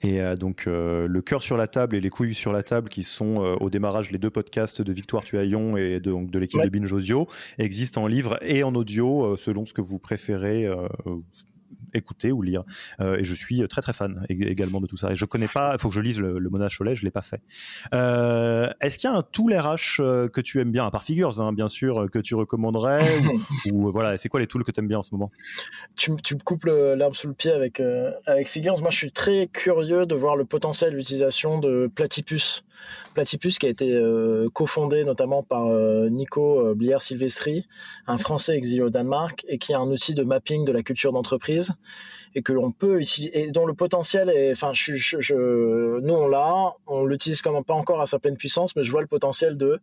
Et 0.01 0.21
euh, 0.21 0.35
donc 0.35 0.67
euh, 0.67 1.07
le 1.07 1.21
cœur 1.21 1.41
sur 1.41 1.57
la 1.57 1.67
table 1.67 1.95
et 1.95 2.01
les 2.01 2.09
couilles 2.09 2.33
sur 2.33 2.51
la 2.51 2.63
table, 2.63 2.89
qui 2.89 3.03
sont 3.03 3.43
euh, 3.43 3.55
au 3.59 3.69
démarrage 3.69 4.11
les 4.11 4.17
deux 4.17 4.29
podcasts 4.29 4.81
de 4.81 4.93
Victoire 4.93 5.23
Tuaillon 5.23 5.77
et 5.77 5.99
de, 5.99 6.29
de 6.29 6.39
l'équipe 6.39 6.61
de 6.61 6.69
Binge 6.69 6.91
Audio, 6.91 7.27
existent 7.57 8.03
en 8.03 8.07
livre 8.07 8.37
et 8.41 8.63
en 8.63 8.75
audio 8.75 9.37
selon 9.37 9.65
ce 9.65 9.73
que 9.73 9.81
vous 9.81 9.99
préférez 9.99 10.67
écouter 11.95 12.31
ou 12.31 12.41
lire. 12.41 12.63
Euh, 12.99 13.17
et 13.17 13.23
je 13.23 13.33
suis 13.33 13.67
très 13.67 13.81
très 13.81 13.93
fan 13.93 14.25
également 14.29 14.81
de 14.81 14.87
tout 14.87 14.97
ça. 14.97 15.11
Et 15.11 15.15
je 15.15 15.25
connais 15.25 15.47
pas, 15.47 15.73
il 15.73 15.79
faut 15.79 15.89
que 15.89 15.95
je 15.95 16.01
lise 16.01 16.19
le, 16.19 16.39
le 16.39 16.49
Mona 16.49 16.67
Cholet, 16.69 16.95
je 16.95 17.03
l'ai 17.03 17.11
pas 17.11 17.21
fait. 17.21 17.41
Euh, 17.93 18.69
est-ce 18.81 18.97
qu'il 18.97 19.09
y 19.09 19.13
a 19.13 19.15
un 19.15 19.23
tool 19.23 19.53
RH 19.53 19.99
euh, 19.99 20.27
que 20.27 20.41
tu 20.41 20.61
aimes 20.61 20.71
bien, 20.71 20.85
à 20.85 20.91
part 20.91 21.03
Figures, 21.03 21.39
hein, 21.41 21.53
bien 21.53 21.67
sûr, 21.67 22.09
que 22.11 22.19
tu 22.19 22.35
recommanderais 22.35 23.03
ou, 23.71 23.91
voilà, 23.91 24.17
c'est 24.17 24.29
quoi 24.29 24.39
les 24.39 24.47
tools 24.47 24.63
que 24.63 24.71
tu 24.71 24.79
aimes 24.79 24.87
bien 24.87 24.99
en 24.99 25.03
ce 25.03 25.11
moment? 25.11 25.31
Tu, 25.95 26.11
tu, 26.23 26.35
me 26.35 26.39
coupes 26.39 26.65
l'herbe 26.65 27.15
sous 27.15 27.27
le 27.27 27.33
pied 27.33 27.51
avec, 27.51 27.81
avec 28.25 28.47
Figures. 28.47 28.79
Moi, 28.79 28.89
je 28.91 28.97
suis 28.97 29.11
très 29.11 29.47
curieux 29.47 30.05
de 30.05 30.15
voir 30.15 30.35
le 30.35 30.45
potentiel 30.45 30.95
d'utilisation 30.95 31.59
de 31.59 31.89
Platypus. 31.93 32.63
Platypus 33.13 33.59
qui 33.59 33.65
a 33.67 33.69
été 33.69 33.99
cofondé 34.53 35.03
notamment 35.05 35.43
par 35.43 35.65
Nico 36.09 36.75
Blier-Silvestri, 36.75 37.67
un 38.07 38.17
Français 38.17 38.55
exilé 38.55 38.81
au 38.81 38.89
Danemark, 38.89 39.45
et 39.47 39.57
qui 39.57 39.71
est 39.71 39.75
un 39.75 39.87
outil 39.87 40.15
de 40.15 40.23
mapping 40.23 40.65
de 40.65 40.71
la 40.71 40.83
culture 40.83 41.13
d'entreprise 41.13 41.71
et 42.35 42.41
que 42.41 42.51
l'on 42.51 42.71
peut 42.71 42.99
utiliser 42.99 43.39
et 43.39 43.51
dont 43.51 43.65
le 43.65 43.73
potentiel 43.73 44.29
est 44.29 44.51
enfin 44.51 44.71
je, 44.73 44.95
je, 44.95 45.99
nous 45.99 46.13
on 46.13 46.27
l'a 46.27 46.73
on 46.87 47.05
l'utilise 47.05 47.41
quand 47.41 47.51
même 47.51 47.63
pas 47.63 47.73
encore 47.73 48.01
à 48.01 48.05
sa 48.05 48.19
pleine 48.19 48.37
puissance 48.37 48.75
mais 48.75 48.83
je 48.83 48.91
vois 48.91 49.01
le 49.01 49.07
potentiel 49.07 49.57
de 49.57 49.79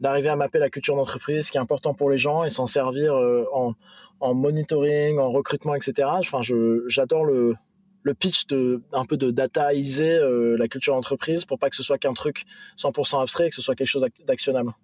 d'arriver 0.00 0.28
à 0.28 0.36
mapper 0.36 0.58
la 0.58 0.70
culture 0.70 0.96
d'entreprise 0.96 1.50
qui 1.50 1.56
est 1.56 1.60
important 1.60 1.94
pour 1.94 2.10
les 2.10 2.18
gens 2.18 2.44
et 2.44 2.50
s'en 2.50 2.66
servir 2.66 3.14
euh, 3.14 3.46
en, 3.52 3.72
en 4.20 4.34
monitoring 4.34 5.18
en 5.18 5.30
recrutement 5.30 5.74
etc 5.74 6.08
enfin 6.12 6.40
j'adore 6.88 7.24
le 7.24 7.54
le 8.02 8.12
pitch 8.12 8.46
de 8.48 8.82
un 8.92 9.06
peu 9.06 9.16
de 9.16 9.30
dataiser 9.30 10.18
euh, 10.18 10.56
la 10.58 10.68
culture 10.68 10.94
d'entreprise 10.94 11.46
pour 11.46 11.58
pas 11.58 11.70
que 11.70 11.76
ce 11.76 11.82
soit 11.82 11.98
qu'un 11.98 12.12
truc 12.12 12.44
100% 12.76 13.22
abstrait 13.22 13.48
que 13.48 13.54
ce 13.56 13.62
soit 13.62 13.74
quelque 13.74 13.88
chose 13.88 14.06
d'actionnable 14.26 14.74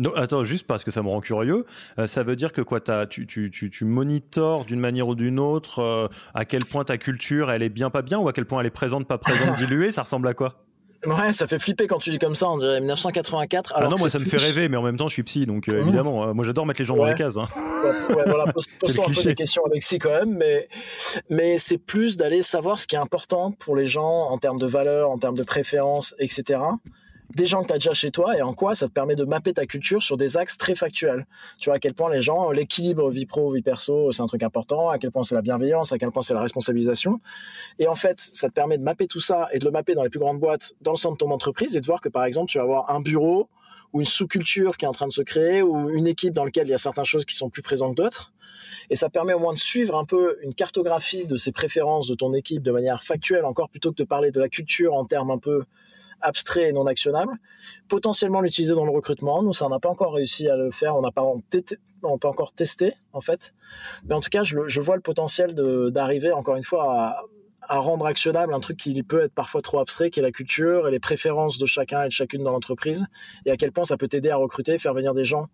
non, 0.00 0.14
attends, 0.16 0.44
juste 0.44 0.66
parce 0.66 0.82
que 0.82 0.90
ça 0.90 1.02
me 1.02 1.08
rend 1.08 1.20
curieux, 1.20 1.66
euh, 1.98 2.06
ça 2.06 2.22
veut 2.22 2.34
dire 2.34 2.54
que 2.54 2.62
quoi, 2.62 2.80
tu, 3.06 3.26
tu, 3.26 3.50
tu, 3.50 3.68
tu 3.68 3.84
monitores 3.84 4.64
d'une 4.64 4.80
manière 4.80 5.06
ou 5.08 5.14
d'une 5.14 5.38
autre 5.38 5.80
euh, 5.80 6.08
à 6.32 6.46
quel 6.46 6.64
point 6.64 6.84
ta 6.84 6.96
culture 6.96 7.50
elle 7.50 7.62
est 7.62 7.68
bien 7.68 7.90
pas 7.90 8.00
bien 8.00 8.18
ou 8.18 8.26
à 8.26 8.32
quel 8.32 8.46
point 8.46 8.60
elle 8.60 8.66
est 8.66 8.70
présente 8.70 9.06
pas 9.06 9.18
présente 9.18 9.56
diluée, 9.58 9.90
ça 9.90 10.02
ressemble 10.02 10.26
à 10.26 10.32
quoi? 10.32 10.64
Ouais, 11.04 11.34
ça 11.34 11.46
fait 11.46 11.58
flipper 11.58 11.86
quand 11.86 11.98
tu 11.98 12.10
dis 12.10 12.18
comme 12.18 12.34
ça, 12.34 12.48
on 12.48 12.56
dirait 12.56 12.80
1984. 12.80 13.74
ah 13.76 13.88
non, 13.88 13.96
moi 13.98 14.08
ça 14.08 14.18
me 14.18 14.24
fait 14.24 14.38
rêver, 14.38 14.70
mais 14.70 14.78
en 14.78 14.82
même 14.82 14.96
temps 14.96 15.08
je 15.08 15.14
suis 15.14 15.22
psy, 15.22 15.44
donc 15.44 15.68
euh, 15.68 15.82
évidemment, 15.82 16.34
moi 16.34 16.46
j'adore 16.46 16.64
mettre 16.64 16.80
les 16.80 16.86
gens 16.86 16.96
dans 16.96 17.04
les 17.04 17.14
cases. 17.14 17.36
Hein. 17.36 17.48
Ouais, 18.08 18.24
voilà, 18.26 18.50
pose, 18.52 18.68
un 18.98 19.14
peu 19.14 19.22
des 19.22 19.34
questions 19.34 19.62
Alexis 19.66 19.98
quand 19.98 20.10
même, 20.10 20.34
mais, 20.34 20.66
mais 21.28 21.58
c'est 21.58 21.78
plus 21.78 22.16
d'aller 22.16 22.40
savoir 22.40 22.80
ce 22.80 22.86
qui 22.86 22.96
est 22.96 22.98
important 22.98 23.52
pour 23.52 23.76
les 23.76 23.86
gens 23.86 24.28
en 24.30 24.38
termes 24.38 24.58
de 24.58 24.66
valeurs, 24.66 25.10
en 25.10 25.18
termes 25.18 25.36
de 25.36 25.42
préférences, 25.42 26.14
etc 26.18 26.60
des 27.34 27.46
gens 27.46 27.62
que 27.62 27.68
tu 27.68 27.72
as 27.72 27.78
déjà 27.78 27.94
chez 27.94 28.10
toi 28.10 28.36
et 28.36 28.42
en 28.42 28.54
quoi 28.54 28.74
ça 28.74 28.88
te 28.88 28.92
permet 28.92 29.14
de 29.14 29.24
mapper 29.24 29.52
ta 29.52 29.66
culture 29.66 30.02
sur 30.02 30.16
des 30.16 30.36
axes 30.36 30.58
très 30.58 30.74
factuels. 30.74 31.26
Tu 31.58 31.70
vois 31.70 31.76
à 31.76 31.78
quel 31.78 31.94
point 31.94 32.10
les 32.10 32.20
gens, 32.20 32.50
l'équilibre 32.50 33.08
vie 33.10 33.26
pro, 33.26 33.52
vie 33.52 33.62
perso, 33.62 34.10
c'est 34.12 34.22
un 34.22 34.26
truc 34.26 34.42
important, 34.42 34.90
à 34.90 34.98
quel 34.98 35.10
point 35.12 35.22
c'est 35.22 35.34
la 35.34 35.42
bienveillance, 35.42 35.92
à 35.92 35.98
quel 35.98 36.10
point 36.10 36.22
c'est 36.22 36.34
la 36.34 36.40
responsabilisation. 36.40 37.20
Et 37.78 37.86
en 37.86 37.94
fait, 37.94 38.30
ça 38.32 38.48
te 38.48 38.54
permet 38.54 38.78
de 38.78 38.82
mapper 38.82 39.06
tout 39.06 39.20
ça 39.20 39.48
et 39.52 39.58
de 39.58 39.64
le 39.64 39.70
mapper 39.70 39.94
dans 39.94 40.02
les 40.02 40.10
plus 40.10 40.20
grandes 40.20 40.40
boîtes 40.40 40.74
dans 40.80 40.92
le 40.92 40.96
centre 40.96 41.14
de 41.14 41.18
ton 41.18 41.30
entreprise 41.30 41.76
et 41.76 41.80
de 41.80 41.86
voir 41.86 42.00
que 42.00 42.08
par 42.08 42.24
exemple, 42.24 42.50
tu 42.50 42.58
vas 42.58 42.64
avoir 42.64 42.90
un 42.90 43.00
bureau 43.00 43.48
ou 43.92 44.00
une 44.00 44.06
sous-culture 44.06 44.76
qui 44.76 44.84
est 44.84 44.88
en 44.88 44.92
train 44.92 45.08
de 45.08 45.12
se 45.12 45.22
créer 45.22 45.62
ou 45.62 45.90
une 45.90 46.06
équipe 46.06 46.32
dans 46.32 46.44
laquelle 46.44 46.66
il 46.66 46.70
y 46.70 46.74
a 46.74 46.78
certaines 46.78 47.04
choses 47.04 47.24
qui 47.24 47.34
sont 47.34 47.50
plus 47.50 47.62
présentes 47.62 47.96
que 47.96 48.02
d'autres. 48.02 48.32
Et 48.88 48.96
ça 48.96 49.08
permet 49.08 49.34
au 49.34 49.38
moins 49.38 49.52
de 49.52 49.58
suivre 49.58 49.96
un 49.96 50.04
peu 50.04 50.38
une 50.42 50.54
cartographie 50.54 51.26
de 51.26 51.36
ces 51.36 51.52
préférences 51.52 52.08
de 52.08 52.14
ton 52.14 52.34
équipe 52.34 52.62
de 52.62 52.70
manière 52.70 53.02
factuelle 53.02 53.44
encore 53.44 53.68
plutôt 53.68 53.90
que 53.90 53.96
de 53.96 54.04
parler 54.04 54.30
de 54.30 54.40
la 54.40 54.48
culture 54.48 54.94
en 54.94 55.04
termes 55.04 55.30
un 55.30 55.38
peu 55.38 55.64
abstrait 56.20 56.68
et 56.68 56.72
non 56.72 56.86
actionnable, 56.86 57.32
potentiellement 57.88 58.40
l'utiliser 58.40 58.74
dans 58.74 58.84
le 58.84 58.90
recrutement. 58.90 59.42
Nous, 59.42 59.52
ça 59.52 59.68
n'a 59.68 59.78
pas 59.78 59.88
encore 59.88 60.14
réussi 60.14 60.48
à 60.48 60.56
le 60.56 60.70
faire, 60.70 60.96
on 60.96 61.02
n'a 61.02 61.10
pas, 61.12 61.24
pas 62.02 62.28
encore 62.28 62.52
testé 62.52 62.94
en 63.12 63.20
fait, 63.20 63.54
mais 64.04 64.14
en 64.14 64.20
tout 64.20 64.30
cas, 64.30 64.44
je, 64.44 64.58
je 64.66 64.80
vois 64.80 64.96
le 64.96 65.02
potentiel 65.02 65.54
d'arriver 65.90 66.32
encore 66.32 66.56
une 66.56 66.62
fois 66.62 66.92
à, 66.92 67.22
à 67.70 67.78
rendre 67.78 68.04
actionnable 68.04 68.52
un 68.52 68.58
truc 68.58 68.76
qui 68.76 69.00
peut 69.04 69.20
être 69.20 69.32
parfois 69.32 69.62
trop 69.62 69.78
abstrait, 69.78 70.10
qui 70.10 70.18
est 70.18 70.24
la 70.24 70.32
culture 70.32 70.88
et 70.88 70.90
les 70.90 70.98
préférences 70.98 71.56
de 71.56 71.66
chacun 71.66 72.02
et 72.02 72.08
de 72.08 72.12
chacune 72.12 72.42
dans 72.42 72.50
l'entreprise, 72.50 73.06
et 73.46 73.52
à 73.52 73.56
quel 73.56 73.70
point 73.70 73.84
ça 73.84 73.96
peut 73.96 74.08
t'aider 74.08 74.28
à 74.28 74.36
recruter, 74.36 74.76
faire 74.78 74.92
venir 74.92 75.14
des 75.14 75.24
gens 75.24 75.46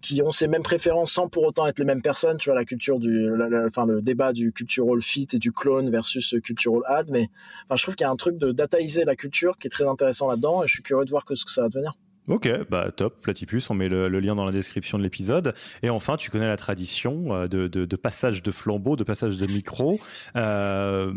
qui 0.00 0.22
ont 0.22 0.30
ces 0.30 0.46
mêmes 0.46 0.62
préférences 0.62 1.10
sans 1.10 1.28
pour 1.28 1.42
autant 1.42 1.66
être 1.66 1.80
les 1.80 1.84
mêmes 1.84 2.02
personnes. 2.02 2.36
Tu 2.36 2.50
vois, 2.50 2.54
la 2.56 2.64
culture 2.64 3.00
du, 3.00 3.28
enfin, 3.66 3.84
le 3.84 4.00
débat 4.00 4.32
du 4.32 4.52
cultural 4.52 5.02
fit 5.02 5.26
et 5.32 5.38
du 5.38 5.50
clone 5.50 5.90
versus 5.90 6.36
cultural 6.40 6.82
ad, 6.86 7.10
mais 7.10 7.30
enfin, 7.64 7.74
je 7.74 7.82
trouve 7.82 7.96
qu'il 7.96 8.04
y 8.04 8.08
a 8.08 8.12
un 8.12 8.16
truc 8.16 8.38
de 8.38 8.52
dataiser 8.52 9.04
la 9.04 9.16
culture 9.16 9.58
qui 9.58 9.66
est 9.66 9.70
très 9.70 9.88
intéressant 9.88 10.28
là-dedans, 10.28 10.62
et 10.62 10.68
je 10.68 10.74
suis 10.74 10.84
curieux 10.84 11.04
de 11.04 11.10
voir 11.10 11.24
ce 11.28 11.44
que 11.44 11.50
ça 11.50 11.62
va 11.62 11.68
devenir. 11.68 11.94
Ok, 12.28 12.48
bah 12.68 12.90
top, 12.94 13.20
Platypus, 13.20 13.70
on 13.70 13.74
met 13.74 13.88
le, 13.88 14.08
lien 14.08 14.34
dans 14.34 14.44
la 14.44 14.52
description 14.52 14.98
de 14.98 15.02
l'épisode. 15.02 15.54
Et 15.82 15.90
enfin, 15.90 16.16
tu 16.16 16.30
connais 16.30 16.48
la 16.48 16.56
tradition 16.56 17.34
euh, 17.34 17.46
de, 17.46 17.68
de, 17.68 17.96
passage 17.96 18.42
de 18.42 18.50
flambeau, 18.50 18.96
de 18.96 19.04
passage 19.04 19.36
de 19.36 19.46
micro. 19.46 20.00
Euh, 20.34 21.12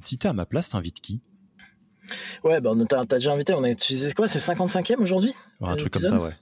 si 0.00 0.18
t'es 0.18 0.28
à 0.28 0.32
ma 0.32 0.46
place, 0.46 0.70
t'invites 0.70 1.00
qui? 1.00 1.20
Ouais, 2.44 2.60
bah, 2.60 2.72
t'as 2.88 3.16
déjà 3.16 3.32
invité, 3.32 3.54
on 3.54 3.64
a 3.64 3.70
utilisé 3.70 4.12
quoi 4.12 4.28
C'est 4.28 4.38
55e 4.38 4.98
aujourd'hui? 4.98 5.34
Un 5.60 5.76
truc 5.76 5.94
comme 5.94 6.02
ça, 6.02 6.20
ouais. 6.20 6.32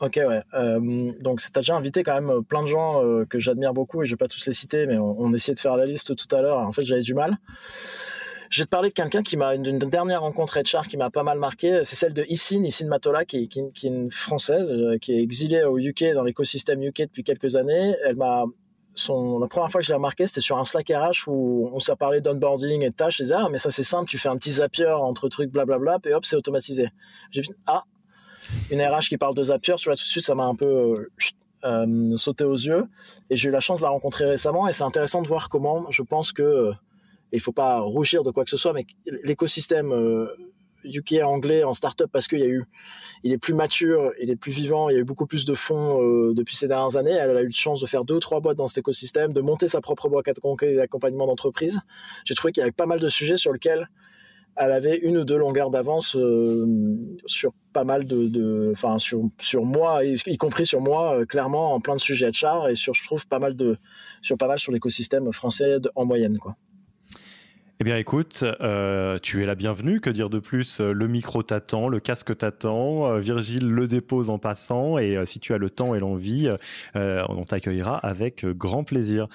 Ok, 0.00 0.16
ouais. 0.16 0.42
Euh, 0.54 1.12
donc, 1.20 1.40
t'as 1.52 1.60
déjà 1.60 1.76
invité 1.76 2.02
quand 2.02 2.20
même 2.20 2.44
plein 2.44 2.62
de 2.62 2.68
gens 2.68 3.02
que 3.28 3.40
j'admire 3.40 3.72
beaucoup 3.72 4.02
et 4.02 4.06
je 4.06 4.12
vais 4.12 4.16
pas 4.16 4.28
tous 4.28 4.44
les 4.46 4.52
citer, 4.52 4.86
mais 4.86 4.98
on, 4.98 5.20
on 5.20 5.32
essayait 5.32 5.54
de 5.54 5.60
faire 5.60 5.76
la 5.76 5.86
liste 5.86 6.14
tout 6.14 6.36
à 6.36 6.42
l'heure. 6.42 6.58
En 6.58 6.72
fait, 6.72 6.84
j'avais 6.84 7.02
du 7.02 7.14
mal. 7.14 7.38
Je 8.54 8.60
vais 8.60 8.66
te 8.66 8.70
parler 8.70 8.90
de 8.90 8.94
quelqu'un 8.94 9.24
qui 9.24 9.36
m'a 9.36 9.56
une, 9.56 9.80
dernière 9.80 10.20
rencontre 10.20 10.60
HR 10.60 10.86
qui 10.86 10.96
m'a 10.96 11.10
pas 11.10 11.24
mal 11.24 11.40
marqué. 11.40 11.82
C'est 11.82 11.96
celle 11.96 12.14
de 12.14 12.24
Issine, 12.28 12.64
Issine 12.64 12.86
Matola, 12.86 13.24
qui, 13.24 13.48
est 13.52 13.82
une 13.82 14.12
française, 14.12 14.72
euh, 14.72 14.96
qui 14.96 15.12
est 15.12 15.20
exilée 15.20 15.64
au 15.64 15.76
UK, 15.76 16.14
dans 16.14 16.22
l'écosystème 16.22 16.80
UK 16.80 16.98
depuis 16.98 17.24
quelques 17.24 17.56
années. 17.56 17.96
Elle 18.06 18.14
m'a 18.14 18.44
la 19.40 19.48
première 19.48 19.72
fois 19.72 19.80
que 19.80 19.84
je 19.84 19.90
l'ai 19.90 19.96
remarqué, 19.96 20.28
c'était 20.28 20.40
sur 20.40 20.56
un 20.56 20.62
Slack 20.62 20.86
RH 20.88 21.26
où 21.26 21.68
on 21.72 21.80
s'est 21.80 21.96
parlé 21.96 22.20
d'onboarding 22.20 22.82
et 22.82 22.90
de 22.90 22.94
tâches. 22.94 23.16
Je 23.16 23.24
disais, 23.24 23.34
ah, 23.36 23.48
mais 23.50 23.58
ça, 23.58 23.70
c'est 23.70 23.82
simple, 23.82 24.08
tu 24.08 24.18
fais 24.18 24.28
un 24.28 24.36
petit 24.36 24.52
Zapier 24.52 24.86
entre 24.86 25.28
trucs, 25.28 25.50
blablabla, 25.50 25.98
et 26.06 26.14
hop, 26.14 26.24
c'est 26.24 26.36
automatisé. 26.36 26.90
J'ai 27.32 27.40
dit, 27.40 27.50
ah, 27.66 27.82
une 28.70 28.80
RH 28.80 29.08
qui 29.08 29.16
parle 29.16 29.34
de 29.34 29.42
Zapier, 29.42 29.74
tu 29.78 29.88
vois, 29.88 29.96
tout 29.96 30.04
de 30.04 30.08
suite, 30.08 30.24
ça 30.24 30.36
m'a 30.36 30.44
un 30.44 30.54
peu 30.54 30.64
euh, 30.64 31.10
euh, 31.64 32.16
sauté 32.16 32.44
aux 32.44 32.54
yeux. 32.54 32.86
Et 33.30 33.36
j'ai 33.36 33.48
eu 33.48 33.52
la 33.52 33.58
chance 33.58 33.80
de 33.80 33.84
la 33.84 33.90
rencontrer 33.90 34.26
récemment, 34.26 34.68
et 34.68 34.72
c'est 34.72 34.84
intéressant 34.84 35.22
de 35.22 35.26
voir 35.26 35.48
comment, 35.48 35.90
je 35.90 36.02
pense 36.02 36.30
que 36.30 36.70
il 37.36 37.40
faut 37.40 37.52
pas 37.52 37.80
rougir 37.80 38.22
de 38.22 38.30
quoi 38.30 38.44
que 38.44 38.50
ce 38.50 38.56
soit, 38.56 38.72
mais 38.72 38.86
l'écosystème 39.06 39.92
UK 40.84 41.14
euh, 41.14 41.22
anglais 41.24 41.64
en 41.64 41.74
startup 41.74 42.08
parce 42.12 42.28
qu'il 42.28 42.40
y 42.40 42.44
a 42.44 42.48
eu, 42.48 42.64
il 43.22 43.32
est 43.32 43.38
plus 43.38 43.54
mature, 43.54 44.12
il 44.20 44.30
est 44.30 44.36
plus 44.36 44.52
vivant, 44.52 44.88
il 44.88 44.94
y 44.94 44.96
a 44.96 45.00
eu 45.00 45.04
beaucoup 45.04 45.26
plus 45.26 45.44
de 45.44 45.54
fonds 45.54 46.02
euh, 46.02 46.34
depuis 46.34 46.56
ces 46.56 46.68
dernières 46.68 46.96
années. 46.96 47.12
Elle 47.12 47.36
a 47.36 47.42
eu 47.42 47.48
de 47.48 47.54
chance 47.54 47.80
de 47.80 47.86
faire 47.86 48.04
deux 48.04 48.18
trois 48.20 48.40
boîtes 48.40 48.56
dans 48.56 48.66
cet 48.66 48.78
écosystème, 48.78 49.32
de 49.32 49.40
monter 49.40 49.68
sa 49.68 49.80
propre 49.80 50.08
boîte 50.08 50.26
d'accompagnement 50.26 51.26
d'entreprise. 51.26 51.80
J'ai 52.24 52.34
trouvé 52.34 52.52
qu'il 52.52 52.60
y 52.60 52.64
avait 52.64 52.72
pas 52.72 52.86
mal 52.86 53.00
de 53.00 53.08
sujets 53.08 53.36
sur 53.36 53.52
lesquels 53.52 53.88
elle 54.56 54.70
avait 54.70 54.96
une 54.98 55.16
ou 55.16 55.24
deux 55.24 55.36
longueurs 55.36 55.70
d'avance 55.70 56.16
euh, 56.16 56.64
sur 57.26 57.52
pas 57.72 57.82
mal 57.82 58.06
de, 58.06 58.70
enfin 58.72 58.98
sur 58.98 59.22
sur 59.40 59.64
moi, 59.64 60.04
y, 60.04 60.36
compris 60.36 60.64
sur 60.64 60.80
moi, 60.80 61.26
clairement 61.26 61.74
en 61.74 61.80
plein 61.80 61.96
de 61.96 62.00
sujets 62.00 62.30
HR 62.30 62.68
et 62.68 62.76
sur 62.76 62.94
je 62.94 63.04
trouve 63.04 63.26
pas 63.26 63.40
mal 63.40 63.56
de 63.56 63.78
sur 64.22 64.38
pas 64.38 64.46
mal 64.46 64.60
sur 64.60 64.70
l'écosystème 64.70 65.32
français 65.32 65.78
en 65.96 66.04
moyenne 66.04 66.38
quoi. 66.38 66.56
Eh 67.80 67.84
bien, 67.84 67.96
écoute, 67.96 68.44
euh, 68.60 69.18
tu 69.20 69.42
es 69.42 69.46
la 69.46 69.56
bienvenue. 69.56 70.00
Que 70.00 70.08
dire 70.08 70.30
de 70.30 70.38
plus? 70.38 70.78
Le 70.78 71.08
micro 71.08 71.42
t'attend, 71.42 71.88
le 71.88 71.98
casque 71.98 72.36
t'attend. 72.36 73.06
Euh, 73.06 73.18
Virgile 73.18 73.68
le 73.68 73.88
dépose 73.88 74.30
en 74.30 74.38
passant. 74.38 74.96
Et 74.96 75.16
euh, 75.16 75.24
si 75.24 75.40
tu 75.40 75.52
as 75.54 75.58
le 75.58 75.68
temps 75.70 75.96
et 75.96 75.98
l'envie, 75.98 76.48
on 76.94 77.44
t'accueillera 77.44 77.96
avec 77.98 78.46
grand 78.46 78.84
plaisir. 78.84 79.26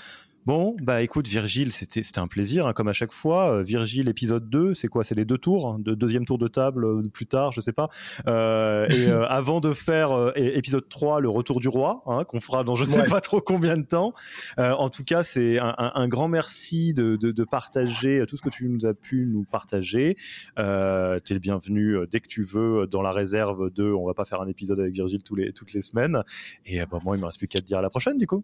Bon, 0.49 0.75
bah 0.81 1.03
écoute, 1.03 1.27
Virgile, 1.27 1.71
c'était 1.71 2.01
un 2.17 2.27
plaisir, 2.27 2.65
hein, 2.65 2.73
comme 2.73 2.87
à 2.87 2.91
chaque 2.91 3.11
fois. 3.11 3.53
Euh, 3.53 3.61
Virgile, 3.61 4.09
épisode 4.09 4.49
2, 4.49 4.73
c'est 4.73 4.87
quoi? 4.87 5.03
C'est 5.03 5.13
les 5.13 5.23
deux 5.23 5.37
tours 5.37 5.67
hein, 5.67 5.77
de 5.77 5.93
Deuxième 5.93 6.25
tour 6.25 6.39
de 6.39 6.47
table 6.47 6.85
euh, 6.85 7.03
plus 7.13 7.27
tard, 7.27 7.51
je 7.51 7.61
sais 7.61 7.71
pas. 7.71 7.87
Euh, 8.25 8.87
et 8.89 9.11
avant 9.29 9.61
de 9.61 9.73
faire 9.73 10.33
épisode 10.35 10.89
3, 10.89 11.19
le 11.19 11.29
retour 11.29 11.59
du 11.59 11.67
roi, 11.67 12.01
hein, 12.07 12.23
qu'on 12.23 12.39
fera 12.39 12.63
dans 12.63 12.73
je 12.73 12.85
ne 12.85 12.89
sais 12.89 13.03
pas 13.03 13.21
trop 13.21 13.41
combien 13.41 13.77
de 13.77 13.83
temps. 13.83 14.15
en 14.57 14.89
tout 14.89 15.03
cas, 15.03 15.21
c'est 15.21 15.59
un, 15.59 16.07
grand 16.07 16.27
merci 16.27 16.95
de, 16.95 17.15
de, 17.15 17.43
partager 17.43 18.23
tout 18.27 18.35
ce 18.35 18.41
que 18.41 18.49
tu 18.49 18.69
nous 18.69 18.87
as 18.87 18.95
pu 18.95 19.27
nous 19.27 19.43
partager. 19.43 20.15
tu 20.15 20.61
es 20.63 20.63
le 20.63 21.39
bienvenu 21.39 21.95
dès 22.09 22.21
que 22.21 22.27
tu 22.27 22.41
veux 22.41 22.87
dans 22.87 23.03
la 23.03 23.11
réserve 23.11 23.71
de. 23.71 23.91
On 23.91 24.07
va 24.07 24.15
pas 24.15 24.25
faire 24.25 24.41
un 24.41 24.47
épisode 24.47 24.79
avec 24.79 24.95
Virgile 24.95 25.21
tous 25.21 25.35
les, 25.35 25.53
toutes 25.53 25.73
les 25.73 25.81
semaines. 25.81 26.23
Et 26.65 26.79
bah, 26.87 26.97
moi, 27.03 27.15
il 27.15 27.19
me 27.19 27.25
reste 27.27 27.37
plus 27.37 27.47
qu'à 27.47 27.59
te 27.59 27.67
dire 27.67 27.77
à 27.77 27.83
la 27.83 27.91
prochaine, 27.91 28.17
du 28.17 28.25
coup. 28.25 28.43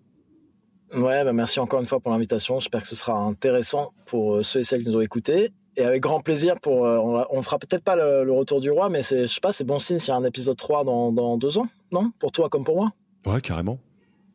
Ouais, 0.96 1.24
bah 1.24 1.34
merci 1.34 1.60
encore 1.60 1.80
une 1.82 1.86
fois 1.86 2.00
pour 2.00 2.12
l'invitation. 2.12 2.60
J'espère 2.60 2.82
que 2.82 2.88
ce 2.88 2.96
sera 2.96 3.14
intéressant 3.14 3.92
pour 4.06 4.36
euh, 4.36 4.44
ceux 4.44 4.62
et 4.62 4.64
celles 4.64 4.82
qui 4.82 4.90
nous 4.90 4.98
ont 4.98 5.02
écoutés. 5.02 5.52
Et 5.78 5.84
avec 5.84 6.02
grand 6.02 6.22
plaisir 6.22 6.60
pour. 6.62 6.86
Euh, 6.86 7.24
on, 7.30 7.42
fera 7.42 7.60
peut-être 7.60 7.84
pas 7.84 7.96
le, 7.96 8.32
retour 8.32 8.62
du 8.62 8.72
roi, 8.72 8.90
mais 8.90 9.02
c'est, 9.02 9.28
je 9.28 9.34
sais 9.34 9.42
pas, 9.42 9.52
c'est 9.52 9.66
bon 9.66 9.80
signe 9.80 10.00
s'il 10.00 10.10
y 10.10 10.12
a 10.12 10.16
un 10.16 10.24
épisode 10.24 10.56
3 10.56 10.86
dans, 10.86 11.12
dans 11.12 11.38
deux 11.38 11.58
ans, 11.58 11.68
non? 11.92 12.12
Pour 12.20 12.32
toi 12.32 12.50
comme 12.50 12.64
pour 12.64 12.78
moi? 12.78 12.92
Ouais, 13.26 13.42
carrément. 13.42 13.80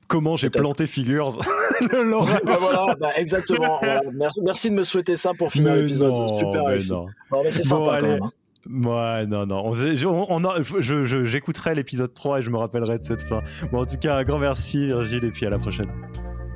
Comment 0.06 0.36
j'ai 0.36 0.50
planté 0.50 0.86
Figures 0.86 1.38
bah 1.80 2.58
voilà, 2.60 2.94
bah 3.00 3.10
exactement. 3.16 3.80
Merci, 4.12 4.42
merci, 4.42 4.70
de 4.70 4.74
me 4.74 4.82
souhaiter 4.82 5.16
ça 5.16 5.32
pour 5.32 5.50
finir 5.50 5.74
l'épisode. 5.74 6.12
Super 6.38 6.64
réussi. 6.66 6.92
Non. 6.92 7.06
mais 7.42 7.50
c'est 7.50 7.62
sympa 7.62 7.98
quand 8.00 8.06
même. 8.06 8.22
Hein. 8.22 8.30
Ouais, 8.68 9.26
non, 9.26 9.46
non. 9.46 9.72
J'écouterai 11.24 11.74
l'épisode 11.74 12.12
3 12.12 12.40
et 12.40 12.42
je 12.42 12.50
me 12.50 12.58
rappellerai 12.58 12.98
de 12.98 13.04
cette 13.04 13.22
fin. 13.22 13.40
Bon, 13.72 13.80
en 13.80 13.86
tout 13.86 13.96
cas, 13.96 14.16
un 14.16 14.24
grand 14.24 14.38
merci, 14.38 14.86
Virgile, 14.86 15.24
et 15.24 15.30
puis 15.30 15.46
à 15.46 15.50
la 15.50 15.58
prochaine. 15.58 15.90